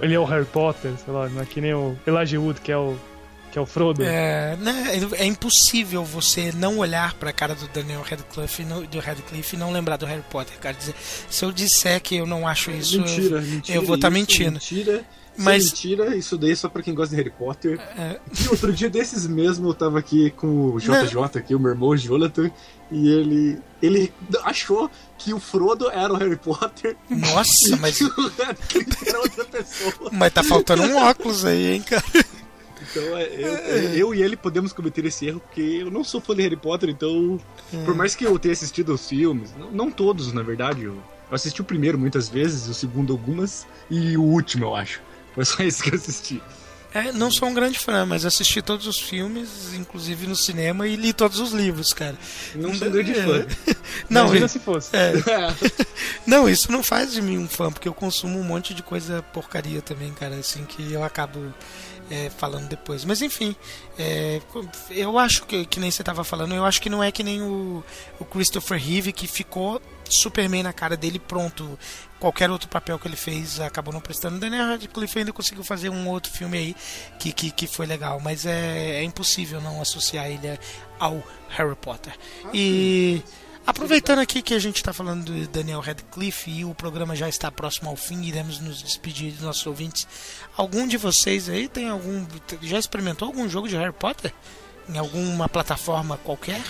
Ele 0.00 0.14
é 0.14 0.18
o 0.20 0.24
Harry 0.24 0.44
Potter, 0.46 0.92
sei 1.02 1.12
lá, 1.12 1.28
não 1.28 1.42
é 1.42 1.46
que 1.46 1.60
nem 1.60 1.74
o 1.74 1.98
Elijah 2.06 2.38
Wood, 2.40 2.60
que 2.60 2.70
é 2.72 2.76
o, 2.76 2.96
que 3.50 3.58
é 3.58 3.60
o 3.60 3.66
Frodo? 3.66 4.02
É, 4.02 4.56
né, 4.56 4.92
é 5.18 5.24
impossível 5.24 6.04
você 6.04 6.52
não 6.56 6.78
olhar 6.78 7.14
pra 7.14 7.32
cara 7.32 7.54
do 7.54 7.66
Daniel 7.68 8.02
Radcliffe, 8.02 8.62
e 8.62 8.64
não- 8.64 8.82
do 8.84 8.98
Radcliffe 9.00 9.56
e 9.56 9.58
não 9.58 9.72
lembrar 9.72 9.96
do 9.96 10.06
Harry 10.06 10.22
Potter, 10.30 10.58
cara. 10.58 10.74
Dizer, 10.76 10.94
se 11.28 11.44
eu 11.44 11.50
disser 11.52 12.00
que 12.00 12.16
eu 12.16 12.26
não 12.26 12.46
acho 12.46 12.70
isso, 12.70 12.98
mentira, 13.00 13.36
eu, 13.38 13.42
mentira. 13.42 13.78
eu 13.78 13.82
vou 13.84 13.96
estar 13.96 14.08
isso, 14.08 14.18
mentindo. 14.18 14.52
Mentira. 14.52 15.04
Mas- 15.36 15.44
Mas 15.46 15.64
mentira, 15.66 16.16
isso 16.16 16.36
daí 16.36 16.50
é 16.52 16.54
só 16.54 16.68
pra 16.68 16.82
quem 16.82 16.92
gosta 16.94 17.14
de 17.14 17.22
Harry 17.22 17.30
Potter. 17.34 17.80
É. 17.96 18.18
E 18.44 18.48
outro 18.48 18.72
dia 18.72 18.90
desses 18.90 19.26
mesmo 19.26 19.68
eu 19.70 19.74
tava 19.74 19.98
aqui 19.98 20.30
com 20.32 20.72
o 20.74 20.78
JJ, 20.78 21.38
aqui, 21.38 21.54
o 21.54 21.58
meu 21.60 21.70
irmão 21.70 21.96
Jonathan, 21.96 22.50
e 22.90 23.08
ele 23.08 23.58
ele 23.80 24.12
achou 24.44 24.90
que 25.16 25.32
o 25.32 25.40
Frodo 25.40 25.88
era 25.90 26.12
o 26.12 26.16
Harry 26.16 26.36
Potter. 26.36 26.94
Nossa, 27.08 27.68
e 27.74 27.76
mas, 27.78 27.96
que 27.96 28.04
o 28.04 28.28
Radcliffe 28.38 29.08
era 29.08 29.18
outra 29.20 29.44
pessoa. 29.46 30.10
mas 30.12 30.32
tá 30.32 30.42
faltando 30.44 30.82
um 30.82 30.96
óculos 30.96 31.44
aí, 31.44 31.74
hein, 31.74 31.82
cara. 31.82 32.04
Então 32.90 33.16
é, 33.16 33.28
eu, 33.34 33.94
eu 33.94 34.14
e 34.14 34.22
ele 34.22 34.36
podemos 34.36 34.72
cometer 34.72 35.04
esse 35.04 35.26
erro, 35.26 35.40
porque 35.40 35.60
eu 35.60 35.90
não 35.90 36.02
sou 36.02 36.20
fã 36.20 36.34
de 36.34 36.42
Harry 36.42 36.56
Potter, 36.56 36.88
então. 36.90 37.40
Por 37.84 37.94
mais 37.94 38.14
que 38.14 38.24
eu 38.24 38.38
tenha 38.38 38.52
assistido 38.52 38.92
os 38.94 39.08
filmes, 39.08 39.54
não, 39.58 39.70
não 39.70 39.90
todos, 39.90 40.32
na 40.32 40.42
verdade. 40.42 40.82
Eu, 40.84 40.94
eu 40.94 41.34
assisti 41.34 41.60
o 41.60 41.64
primeiro 41.64 41.98
muitas 41.98 42.28
vezes, 42.28 42.68
o 42.68 42.74
segundo 42.74 43.12
algumas, 43.12 43.66
e 43.88 44.16
o 44.16 44.22
último, 44.22 44.64
eu 44.64 44.74
acho. 44.74 45.00
Foi 45.34 45.44
só 45.44 45.62
isso 45.64 45.82
que 45.82 45.90
eu 45.90 45.94
assisti. 45.94 46.42
É, 46.92 47.12
não 47.12 47.30
sou 47.30 47.48
um 47.48 47.54
grande 47.54 47.78
fã, 47.78 48.04
mas 48.04 48.26
assisti 48.26 48.60
todos 48.60 48.84
os 48.88 48.98
filmes, 48.98 49.72
inclusive 49.74 50.26
no 50.26 50.34
cinema, 50.34 50.88
e 50.88 50.96
li 50.96 51.12
todos 51.12 51.38
os 51.38 51.52
livros, 51.52 51.92
cara. 51.92 52.16
Não 52.56 52.74
sou 52.74 52.90
grande 52.90 53.14
fã. 53.14 53.46
Não, 54.10 54.22
Imagina 54.26 54.48
se 54.48 54.58
fosse. 54.58 54.96
é, 54.96 55.12
não, 56.26 56.48
isso 56.48 56.70
não 56.72 56.82
faz 56.82 57.12
de 57.12 57.20
mim 57.20 57.38
um 57.38 57.48
fã, 57.48 57.70
porque 57.70 57.88
eu 57.88 57.94
consumo 57.94 58.38
um 58.38 58.42
monte 58.42 58.72
de 58.72 58.82
coisa 58.82 59.22
porcaria 59.32 59.82
também, 59.82 60.12
cara, 60.12 60.36
assim, 60.36 60.64
que 60.64 60.92
eu 60.92 61.02
acabo 61.04 61.52
é, 62.10 62.28
falando 62.28 62.68
depois. 62.68 63.04
Mas 63.04 63.22
enfim, 63.22 63.54
é, 63.98 64.40
eu 64.90 65.18
acho 65.18 65.46
que, 65.46 65.64
que 65.64 65.80
nem 65.80 65.90
você 65.90 66.02
tava 66.02 66.24
falando, 66.24 66.54
eu 66.54 66.64
acho 66.64 66.82
que 66.82 66.90
não 66.90 67.02
é 67.02 67.12
que 67.12 67.22
nem 67.22 67.40
o, 67.40 67.84
o 68.18 68.24
Christopher 68.24 68.78
Reeve 68.78 69.12
que 69.12 69.26
ficou 69.26 69.80
Superman 70.10 70.62
na 70.62 70.72
cara 70.72 70.96
dele 70.96 71.18
pronto. 71.18 71.78
Qualquer 72.18 72.50
outro 72.50 72.68
papel 72.68 72.98
que 72.98 73.08
ele 73.08 73.16
fez 73.16 73.60
acabou 73.60 73.94
não 73.94 74.00
prestando. 74.00 74.38
Daniel 74.38 74.66
Radcliffe 74.66 75.18
ainda 75.18 75.32
conseguiu 75.32 75.64
fazer 75.64 75.88
um 75.88 76.06
outro 76.08 76.30
filme 76.30 76.58
aí 76.58 76.76
que, 77.18 77.32
que, 77.32 77.50
que 77.50 77.66
foi 77.66 77.86
legal, 77.86 78.20
mas 78.20 78.44
é, 78.44 79.00
é 79.00 79.02
impossível 79.02 79.60
não 79.60 79.80
associar 79.80 80.26
ele 80.26 80.58
ao 80.98 81.22
Harry 81.48 81.76
Potter. 81.76 82.12
E 82.52 83.22
aproveitando 83.66 84.18
aqui 84.18 84.42
que 84.42 84.52
a 84.52 84.58
gente 84.58 84.76
está 84.76 84.92
falando 84.92 85.24
do 85.24 85.48
Daniel 85.48 85.80
Radcliffe 85.80 86.50
e 86.50 86.64
o 86.64 86.74
programa 86.74 87.16
já 87.16 87.26
está 87.26 87.50
próximo 87.50 87.88
ao 87.88 87.96
fim, 87.96 88.20
iremos 88.22 88.60
nos 88.60 88.82
despedir 88.82 89.32
dos 89.32 89.42
nossos 89.42 89.66
ouvintes. 89.66 90.06
Algum 90.60 90.86
de 90.86 90.98
vocês 90.98 91.48
aí 91.48 91.68
tem 91.68 91.88
algum 91.88 92.26
já 92.60 92.78
experimentou 92.78 93.28
algum 93.28 93.48
jogo 93.48 93.66
de 93.66 93.78
Harry 93.78 93.94
Potter 93.94 94.30
em 94.90 94.98
alguma 94.98 95.48
plataforma 95.48 96.18
qualquer? 96.18 96.60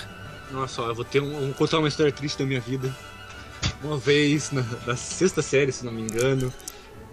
Nossa, 0.52 0.82
eu 0.82 0.94
vou 0.94 1.04
ter 1.04 1.20
um, 1.20 1.46
vou 1.46 1.54
contar 1.54 1.80
uma 1.80 1.88
história 1.88 2.12
triste 2.12 2.38
da 2.38 2.44
minha 2.44 2.60
vida. 2.60 2.96
Uma 3.82 3.96
vez, 3.96 4.52
na, 4.52 4.64
na 4.86 4.94
sexta 4.94 5.42
série, 5.42 5.72
se 5.72 5.84
não 5.84 5.90
me 5.90 6.02
engano, 6.02 6.54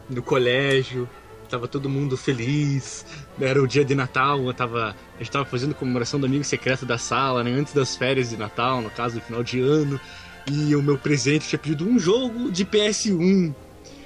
no 0.08 0.22
colégio, 0.22 1.10
tava 1.50 1.68
todo 1.68 1.90
mundo 1.90 2.16
feliz, 2.16 3.08
era 3.42 3.60
o 3.60 3.68
dia 3.68 3.84
de 3.84 3.96
Natal, 3.96 4.40
eu 4.46 4.54
tava, 4.54 4.96
a 5.16 5.18
gente 5.18 5.32
tava 5.32 5.46
fazendo 5.46 5.74
comemoração 5.74 6.20
do 6.20 6.28
amigo 6.28 6.44
secreto 6.44 6.86
da 6.86 7.00
sala, 7.00 7.44
né, 7.44 7.50
antes 7.54 7.74
das 7.74 7.96
férias 7.96 8.30
de 8.30 8.38
Natal, 8.38 8.84
no 8.84 8.92
caso, 8.92 9.16
do 9.16 9.22
final 9.22 9.42
de 9.44 9.60
ano, 9.60 10.00
e 10.46 10.76
o 10.76 10.84
meu 10.84 11.00
presente 11.00 11.48
tinha 11.48 11.58
pedido 11.58 11.90
um 11.90 11.98
jogo 11.98 12.52
de 12.52 12.64
PS1, 12.64 13.52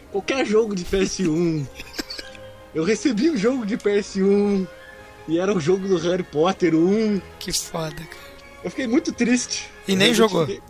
qualquer 0.09 0.45
jogo 0.45 0.73
de 0.73 0.85
PS1. 0.85 1.67
Eu 2.73 2.83
recebi 2.83 3.29
um 3.29 3.37
jogo 3.37 3.65
de 3.65 3.77
PS1, 3.77 4.65
e 5.27 5.37
era 5.37 5.53
o 5.55 5.59
jogo 5.59 5.87
do 5.87 5.97
Harry 5.97 6.23
Potter 6.23 6.73
1, 6.75 7.21
Que 7.39 7.51
foda, 7.51 7.95
cara. 7.95 8.31
eu 8.63 8.69
fiquei 8.69 8.87
muito 8.87 9.11
triste. 9.11 9.69
E 9.87 9.95
nem 9.95 10.13
jogou. 10.13 10.45
fiquei- 10.45 10.61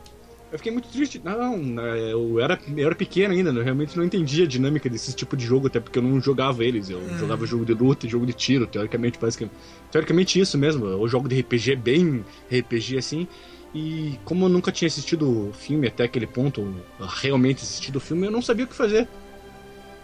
Eu 0.52 0.58
fiquei 0.58 0.72
muito 0.74 0.90
triste. 0.90 1.22
Não, 1.24 1.56
eu 1.96 2.38
era, 2.42 2.60
eu 2.76 2.86
era 2.86 2.94
pequeno 2.94 3.34
ainda, 3.34 3.52
eu 3.52 3.64
realmente 3.64 3.96
não 3.96 4.04
entendia 4.04 4.44
a 4.44 4.48
dinâmica 4.48 4.90
desse 4.90 5.14
tipo 5.14 5.38
de 5.38 5.46
jogo, 5.46 5.68
até 5.68 5.80
porque 5.80 5.98
eu 5.98 6.04
não 6.04 6.20
jogava 6.20 6.66
eles. 6.66 6.90
Eu 6.90 7.02
jogava 7.18 7.46
jogo 7.46 7.64
de 7.64 7.74
luta 7.74 8.06
e 8.06 8.10
jogo 8.10 8.26
de 8.26 8.34
tiro, 8.34 8.68
teoricamente, 8.68 9.18
parece 9.18 9.38
que. 9.38 9.48
Teoricamente 9.90 10.38
isso 10.38 10.58
mesmo, 10.58 10.86
eu 10.86 11.08
jogo 11.08 11.30
de 11.30 11.40
RPG 11.40 11.78
bem 11.78 12.26
RPG 12.52 12.98
assim. 12.98 13.30
E 13.74 14.20
como 14.26 14.44
eu 14.44 14.50
nunca 14.50 14.74
tinha 14.74 14.88
assistido 14.88 15.48
o 15.50 15.54
filme 15.54 15.88
até 15.88 16.04
aquele 16.04 16.28
ponto, 16.28 16.76
realmente 17.00 17.64
assistido 17.64 17.96
o 17.96 18.02
filme, 18.02 18.28
eu 18.28 18.32
não 18.32 18.42
sabia 18.42 18.66
o 18.66 18.68
que 18.68 18.76
fazer. 18.76 19.08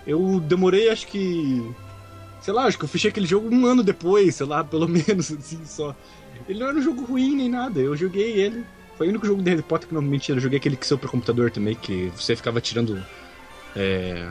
Eu 0.05 0.39
demorei, 0.39 0.87
acho 0.89 1.07
que. 1.07 1.61
Sei 2.41 2.53
lá, 2.53 2.65
acho 2.65 2.77
que 2.77 2.85
eu 2.85 2.89
fechei 2.89 3.09
aquele 3.09 3.27
jogo 3.27 3.53
um 3.53 3.65
ano 3.65 3.83
depois, 3.83 4.35
sei 4.35 4.45
lá, 4.45 4.63
pelo 4.63 4.88
menos, 4.89 5.31
assim, 5.31 5.61
só. 5.65 5.95
Ele 6.47 6.59
não 6.59 6.67
era 6.67 6.77
um 6.77 6.81
jogo 6.81 7.03
ruim 7.03 7.35
nem 7.35 7.49
nada, 7.49 7.79
eu 7.79 7.95
joguei 7.95 8.39
ele. 8.39 8.63
Foi 8.97 9.07
o 9.07 9.09
único 9.09 9.27
jogo 9.27 9.41
de 9.41 9.49
Harry 9.51 9.61
Potter 9.61 9.88
que 9.88 9.93
não 9.93 10.01
mentira. 10.01 10.38
Eu 10.38 10.41
joguei 10.41 10.57
aquele 10.57 10.75
que 10.75 10.88
saiu 10.88 10.97
pra 10.97 11.09
computador 11.09 11.51
também, 11.51 11.75
que 11.75 12.11
você 12.15 12.35
ficava 12.35 12.59
tirando. 12.59 13.03
É. 13.75 14.27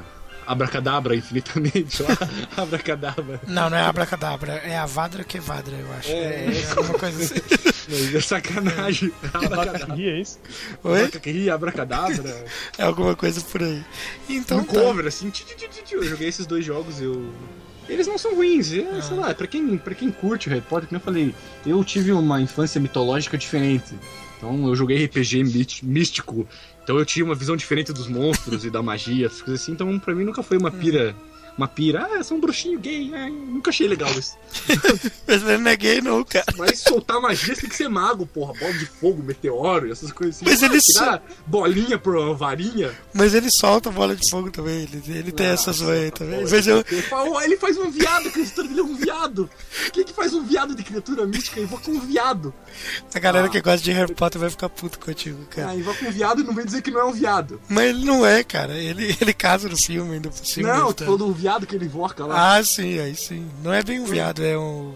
Abracadabra 0.47 1.15
infinitamente 1.15 2.03
lá. 2.03 2.11
Abracadabra. 2.57 3.41
Não, 3.49 3.69
não 3.69 3.77
é 3.77 3.83
Abracadabra, 3.83 4.53
é 4.55 4.79
Avadra 4.79 5.25
Kevadra, 5.25 5.77
eu 5.77 5.93
acho. 5.95 6.11
É, 6.11 6.47
É, 6.47 6.71
alguma 6.71 6.99
coisa 6.99 7.23
assim. 7.25 7.41
Mas 7.89 8.15
é 8.15 8.21
sacanagem. 8.21 9.13
Abracadabra. 9.33 9.97
Ih, 9.97 10.09
é 10.09 10.21
isso? 10.21 10.39
Oi? 10.85 11.03
Abracadabra, 11.05 11.55
abracadabra. 11.55 12.45
É 12.79 12.83
alguma 12.85 13.17
coisa 13.17 13.41
por 13.41 13.63
aí. 13.63 13.85
Então 14.29 14.59
no 14.59 14.65
tá. 14.65 14.73
cover, 14.73 15.07
assim. 15.07 15.33
Eu 15.91 16.05
joguei 16.05 16.29
esses 16.29 16.47
dois 16.47 16.65
jogos, 16.65 17.01
eu. 17.01 17.33
Eles 17.89 18.07
não 18.07 18.19
são 18.19 18.35
ruins, 18.35 18.73
é, 18.73 19.01
sei 19.01 19.17
lá, 19.17 19.35
pra 19.35 19.47
quem, 19.47 19.79
pra 19.79 19.95
quem 19.95 20.11
curte 20.11 20.49
o 20.49 20.51
Harry 20.51 20.63
Potter, 20.63 20.89
como 20.89 20.99
eu 20.99 21.05
falei, 21.05 21.35
eu 21.65 21.83
tive 21.85 22.13
uma 22.13 22.41
infância 22.41 22.81
mitológica 22.81 23.39
diferente. 23.39 23.95
Então 24.37 24.67
eu 24.67 24.75
joguei 24.75 25.05
RPG 25.05 25.45
místico, 25.83 26.47
então 26.83 26.99
eu 26.99 27.07
tinha 27.07 27.25
uma 27.25 27.35
visão 27.35 27.57
diferente 27.57 27.93
dos 27.93 28.09
monstros 28.09 28.65
e 28.65 28.71
da 28.71 28.83
magia, 28.83 29.27
essas 29.27 29.41
coisas 29.41 29.63
assim, 29.63 29.73
então 29.73 29.99
pra 29.99 30.15
mim 30.15 30.25
nunca 30.25 30.43
foi 30.43 30.59
uma 30.59 30.71
pira. 30.71 31.15
Uma 31.57 31.67
pira, 31.67 32.07
ah, 32.13 32.23
sou 32.23 32.37
um 32.37 32.41
bruxinho 32.41 32.79
gay, 32.79 33.11
ah, 33.15 33.29
nunca 33.31 33.71
achei 33.71 33.89
legal 33.89 34.11
isso. 34.11 34.37
Mas 35.27 35.43
ele 35.43 35.59
não 35.59 35.71
é 35.71 35.77
gay, 35.77 36.01
não, 36.03 36.23
cara. 36.23 36.45
Mas 36.59 36.81
soltar 36.81 37.21
magia 37.21 37.55
tem 37.57 37.69
que 37.69 37.75
ser 37.77 37.89
mago, 37.89 38.27
porra, 38.27 38.53
bola 38.59 38.73
de 38.75 38.85
fogo, 38.87 39.23
meteoro, 39.23 39.91
essas 39.91 40.13
coisas 40.13 40.37
assim. 40.37 40.45
Mas 40.45 40.63
ele 40.63 40.81
Tirar 40.81 41.23
bolinha 41.47 41.99
por 41.99 42.35
varinha. 42.37 42.93
Mas 43.15 43.35
ele 43.35 43.51
solta 43.51 43.91
bola 43.91 44.15
de 44.15 44.29
fogo 44.29 44.51
também. 44.51 44.83
Ele, 44.83 45.03
ele 45.19 45.33
tem 45.33 45.47
essa 45.47 45.73
zoeira 45.73 46.11
também. 46.11 46.43
Mas 46.43 46.67
eu, 46.67 46.85
Ele 46.91 47.03
fala, 47.03 47.31
"Ó, 47.31 47.41
ele 47.41 47.57
faz 47.57 47.77
um 47.79 47.91
viado, 47.91 48.29
a 48.29 48.31
criatura 48.31 48.69
dele 48.69 48.81
é 48.81 48.85
um 48.85 48.95
viado. 48.95 49.51
O 49.89 49.91
que 49.91 50.13
faz 50.13 50.35
um 50.35 50.45
viado 50.45 50.75
de 50.75 50.83
criatura 50.83 51.27
mística? 51.27 51.59
Invoca 51.61 51.91
um 51.91 52.01
viado. 52.01 52.53
a 53.15 53.19
galera 53.19 53.49
que 53.49 53.61
gosta 53.61 53.83
de 53.83 53.93
Harry 53.93 54.15
Potter 54.15 54.41
vai 54.41 54.51
ficar 54.51 54.69
puto 54.69 54.99
contigo, 54.99 55.45
cara. 55.47 55.71
Ah, 55.71 55.77
invoca 55.77 56.05
um 56.07 56.11
viado 56.11 56.41
e 56.43 56.45
não 56.45 56.55
vem 56.55 56.65
dizer 56.67 56.83
que 56.83 56.91
não 56.91 57.01
é 57.01 57.05
um 57.05 57.13
viado. 57.13 57.61
Mas 57.69 57.87
ele 57.91 58.05
não 58.05 58.25
é, 58.27 58.45
cara. 58.45 58.75
Ele, 58.77 59.17
ele 59.21 59.33
casa 59.33 59.69
no 59.69 59.77
filme 59.77 60.15
ainda 60.15 60.29
por 60.29 60.45
cima. 60.47 60.69
não, 60.69 60.85
ele 60.87 60.95
tu 60.95 60.99
tá- 60.99 61.05
falou 61.05 61.19
do 61.19 61.33
viado 61.47 61.67
que 61.67 61.77
ele 61.77 61.85
invoca 61.85 62.25
lá. 62.27 62.57
Ah, 62.57 62.65
sim, 62.65 62.99
aí 62.99 63.15
sim. 63.15 63.49
Não 63.63 63.73
é 63.73 63.83
bem 63.83 64.01
um 64.01 64.05
viado, 64.05 64.45
é 64.45 64.59
um. 64.59 64.95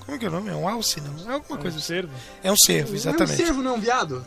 Como 0.00 0.16
é 0.16 0.18
que 0.18 0.26
é 0.26 0.28
o 0.28 0.32
nome? 0.32 0.50
É 0.50 0.54
um 0.54 0.68
alce, 0.68 1.00
não? 1.00 1.30
É 1.30 1.34
alguma 1.34 1.58
coisa 1.58 1.76
assim. 1.78 1.86
Servo? 1.86 2.12
É 2.42 2.50
um 2.50 2.56
cervo, 2.56 2.88
não 2.88 2.88
é 2.88 2.92
um 2.92 2.96
exatamente. 2.96 3.36
cervo, 3.36 3.62
não 3.62 3.70
é 3.70 3.74
um 3.74 3.80
viado. 3.80 4.26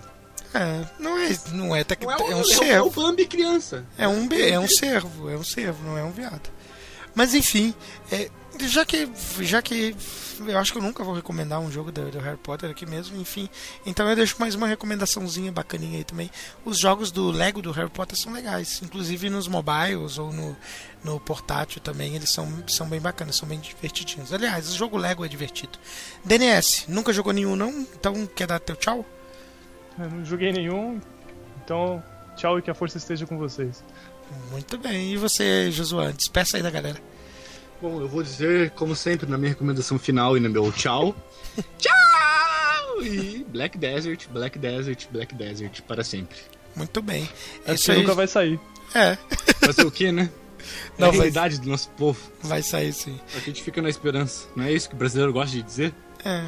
É, 0.54 0.86
não 1.00 1.18
é, 1.20 1.38
não 1.52 1.76
é, 1.76 1.84
tec- 1.84 2.02
Não 2.02 2.12
é, 2.12 2.16
é 2.16 2.36
um, 2.36 2.40
um 2.40 2.64
é, 2.64 2.82
o- 2.82 2.88
é. 2.88 2.90
Bambi 2.90 3.26
criança. 3.26 3.84
É 3.98 4.08
um, 4.08 4.26
é 4.32 4.58
um 4.58 4.68
cervo, 4.70 5.30
é 5.30 5.36
um 5.36 5.44
cervo, 5.44 5.84
não 5.84 5.98
é 5.98 6.04
um 6.04 6.12
viado. 6.12 6.50
Mas 7.14 7.34
enfim, 7.34 7.74
é, 8.10 8.30
já 8.62 8.86
que 8.86 9.10
já 9.42 9.62
que 9.62 9.94
eu 10.40 10.58
acho 10.58 10.72
que 10.72 10.78
eu 10.78 10.82
nunca 10.82 11.04
vou 11.04 11.14
recomendar 11.14 11.60
um 11.60 11.72
jogo 11.72 11.92
do, 11.92 12.12
do 12.12 12.20
Harry 12.20 12.38
Potter 12.38 12.70
aqui 12.70 12.86
mesmo, 12.86 13.20
enfim. 13.20 13.50
Então 13.86 14.10
eu 14.10 14.16
deixo 14.16 14.36
mais 14.40 14.56
uma 14.56 14.68
recomendaçãozinha 14.68 15.52
bacaninha 15.52 15.98
aí 15.98 16.04
também. 16.04 16.30
Os 16.64 16.78
jogos 16.78 17.12
do 17.12 17.32
Lego 17.32 17.62
do 17.62 17.72
Harry 17.72 17.90
Potter 17.90 18.18
são 18.18 18.34
legais, 18.34 18.82
inclusive 18.84 19.30
nos 19.30 19.48
mobiles 19.48 20.18
ou 20.18 20.32
no, 20.32 20.56
no 21.04 21.20
portátil 21.20 21.82
também, 21.82 22.16
eles 22.16 22.32
são, 22.32 22.48
são 22.68 22.88
bem 22.88 23.00
bacanas, 23.00 23.36
são 23.36 23.48
bem 23.48 23.60
divertidinhos. 23.60 24.34
Aliás, 24.34 24.70
o 24.70 24.76
jogo 24.76 24.98
Lego 24.98 25.26
é 25.26 25.28
divertido. 25.28 25.78
DNS, 26.24 26.86
nunca 26.88 27.14
jogou 27.14 27.34
nenhum 27.34 27.56
não? 27.56 27.70
Então 27.70 28.26
quer 28.28 28.48
dar 28.48 28.60
teu 28.60 28.76
tchau? 28.76 29.06
Eu 29.98 30.10
não 30.10 30.26
joguei 30.26 30.52
nenhum, 30.52 31.00
então 31.64 32.04
tchau 32.36 32.60
e 32.60 32.62
que 32.62 32.70
a 32.70 32.76
força 32.76 32.98
esteja 32.98 33.26
com 33.26 33.38
vocês. 33.38 33.84
Muito 34.52 34.78
bem. 34.78 35.14
E 35.14 35.18
você, 35.18 35.72
Josué, 35.72 36.12
despeça 36.12 36.58
aí 36.58 36.64
da 36.64 36.70
galera. 36.70 37.00
Bom, 37.82 38.00
eu 38.02 38.08
vou 38.08 38.24
dizer, 38.24 38.72
como 38.72 38.96
sempre, 38.96 39.30
na 39.30 39.38
minha 39.38 39.50
recomendação 39.50 40.00
final 40.00 40.36
e 40.38 40.40
no 40.40 40.50
meu 40.50 40.72
tchau. 40.72 41.16
tchau! 41.78 43.04
E 43.04 43.46
Black 43.50 43.78
Desert, 43.78 44.28
Black 44.30 44.58
Desert, 44.58 45.08
Black 45.12 45.36
Desert, 45.36 45.82
para 45.84 46.04
sempre. 46.04 46.38
Muito 46.76 47.02
bem. 47.02 47.30
Acho 47.66 47.76
Isso 47.76 47.92
aí 47.92 48.00
nunca 48.00 48.14
vai 48.16 48.28
sair. 48.28 48.60
é, 48.94 49.18
Fazer 49.66 49.86
o 49.86 49.92
quê, 49.92 50.12
né? 50.12 50.30
É 50.98 51.02
Não, 51.02 51.10
a 51.10 51.12
vai- 51.12 51.18
realidade 51.20 51.60
do 51.62 51.70
nosso 51.70 51.90
povo. 51.90 52.20
vai 52.42 52.64
sair 52.64 52.92
sim. 52.92 53.20
A 53.36 53.40
gente 53.40 53.62
fica 53.62 53.84
na 53.84 53.90
esperança. 53.90 54.48
Não 54.56 54.64
é 54.64 54.74
isso 54.74 54.90
que 54.90 54.96
o 54.96 54.98
brasileiro 54.98 55.32
gosta 55.32 55.52
de 55.56 55.62
dizer? 55.62 55.94
É. 56.24 56.44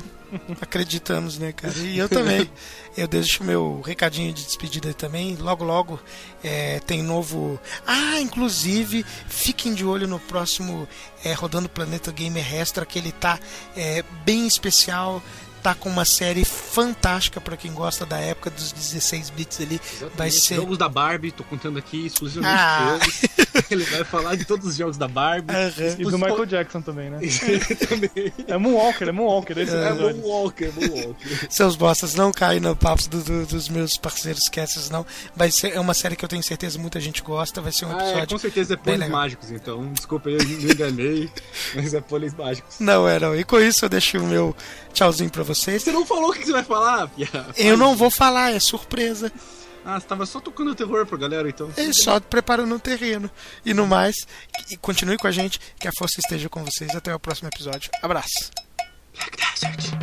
Acreditamos, 0.61 1.37
né, 1.37 1.51
cara? 1.51 1.73
E 1.77 1.97
eu 1.97 2.09
também. 2.09 2.49
Eu 2.97 3.07
deixo 3.07 3.43
meu 3.43 3.79
recadinho 3.81 4.33
de 4.33 4.43
despedida 4.43 4.91
também. 4.91 5.35
Logo, 5.35 5.63
logo 5.63 5.99
é, 6.43 6.79
tem 6.79 7.03
novo. 7.03 7.59
Ah, 7.85 8.19
inclusive, 8.19 9.05
fiquem 9.27 9.75
de 9.75 9.85
olho 9.85 10.07
no 10.07 10.19
próximo 10.19 10.87
é, 11.23 11.31
Rodando 11.31 11.69
Planeta 11.69 12.11
Gamer 12.11 12.55
Extra, 12.55 12.87
que 12.87 12.97
ele 12.97 13.11
tá 13.11 13.39
é, 13.75 14.03
bem 14.25 14.47
especial. 14.47 15.21
Tá 15.67 15.75
com 15.75 15.89
uma 15.89 16.05
série 16.05 16.45
fantástica 16.45 17.41
pra 17.41 17.57
quem 17.57 17.73
gosta 17.73 18.05
da 18.05 18.17
época 18.17 18.49
dos 18.49 18.71
16 18.71 19.29
bits 19.31 19.59
ali. 19.59 19.81
Vai 20.15 20.31
ser. 20.31 20.55
Jogos 20.55 20.77
da 20.77 20.87
Barbie, 20.87 21.29
tô 21.29 21.43
contando 21.43 21.77
aqui 21.77 22.05
exclusivamente 22.05 22.57
Ah. 22.57 22.97
jogos. 23.01 23.21
Ele 23.69 23.83
vai 23.83 24.03
falar 24.05 24.35
de 24.37 24.45
todos 24.45 24.65
os 24.65 24.75
jogos 24.77 24.95
da 24.95 25.09
Barbie. 25.09 25.53
Aham. 25.53 25.95
E 25.99 26.03
do 26.05 26.17
Michael 26.17 26.45
Jackson 26.45 26.79
também, 26.81 27.09
né? 27.09 27.19
também. 27.89 28.31
É 28.47 28.57
Moonwalker, 28.57 29.09
é 29.09 29.11
Moonwalker. 29.11 29.57
Esse 29.57 29.75
É 29.75 29.89
episódio. 29.89 30.21
Moonwalker, 30.21 30.71
Moonwalker. 30.73 31.47
Seus 31.49 31.75
bostas 31.75 32.15
não 32.15 32.31
caem 32.31 32.61
no 32.61 32.73
papo 32.73 33.05
do- 33.09 33.21
do- 33.21 33.45
dos 33.45 33.67
meus 33.67 33.97
parceiros 33.97 34.47
Cassis, 34.47 34.89
não. 34.89 35.05
Vai 35.35 35.51
ser 35.51 35.73
é 35.73 35.79
uma 35.81 35.93
série 35.93 36.15
que 36.15 36.23
eu 36.23 36.29
tenho 36.29 36.43
certeza 36.43 36.79
muita 36.79 37.01
gente 37.01 37.21
gosta. 37.21 37.59
Vai 37.59 37.73
ser 37.73 37.83
um 37.87 37.91
Ah, 37.91 38.03
é, 38.03 38.09
episódio. 38.11 38.29
com 38.29 38.37
certeza 38.37 38.79
é 38.85 38.89
legal. 38.91 39.09
mágicos, 39.09 39.51
então. 39.51 39.91
Desculpa, 39.91 40.29
eu 40.29 40.37
me 40.47 40.71
enganei. 40.71 41.29
Mas 41.75 41.93
é 41.93 41.99
pôleis 41.99 42.33
mágicos. 42.33 42.79
Não 42.79 43.05
é, 43.05 43.19
não. 43.19 43.35
E 43.35 43.43
com 43.43 43.59
isso 43.59 43.83
eu 43.83 43.89
deixo 43.89 44.17
o 44.17 44.25
meu 44.25 44.55
tchauzinho 44.93 45.29
pra 45.29 45.43
vocês 45.43 45.56
vocês. 45.57 45.83
Você 45.83 45.91
não 45.91 46.05
falou 46.05 46.29
o 46.29 46.33
que 46.33 46.45
você 46.45 46.51
vai 46.51 46.63
falar, 46.63 47.07
Pia? 47.09 47.27
Eu 47.55 47.77
não 47.77 47.95
vou 47.95 48.09
falar, 48.09 48.53
é 48.53 48.59
surpresa. 48.59 49.31
Ah, 49.85 49.99
você 49.99 50.05
tava 50.05 50.25
só 50.25 50.41
tocando 50.41 50.71
o 50.71 50.75
terror 50.75 51.05
pra 51.05 51.17
galera, 51.17 51.47
então. 51.47 51.71
É, 51.77 51.93
só 51.93 52.19
preparando 52.19 52.75
o 52.75 52.79
terreno. 52.79 53.31
E 53.65 53.73
no 53.73 53.87
mais, 53.87 54.27
e 54.69 54.75
continue 54.75 55.17
com 55.17 55.27
a 55.27 55.31
gente, 55.31 55.61
que 55.79 55.87
a 55.87 55.91
força 55.97 56.19
esteja 56.19 56.49
com 56.49 56.63
vocês. 56.63 56.93
Até 56.93 57.15
o 57.15 57.19
próximo 57.19 57.47
episódio. 57.47 57.89
Abraço. 58.01 58.51
Black 59.15 59.37
Desert. 59.37 59.93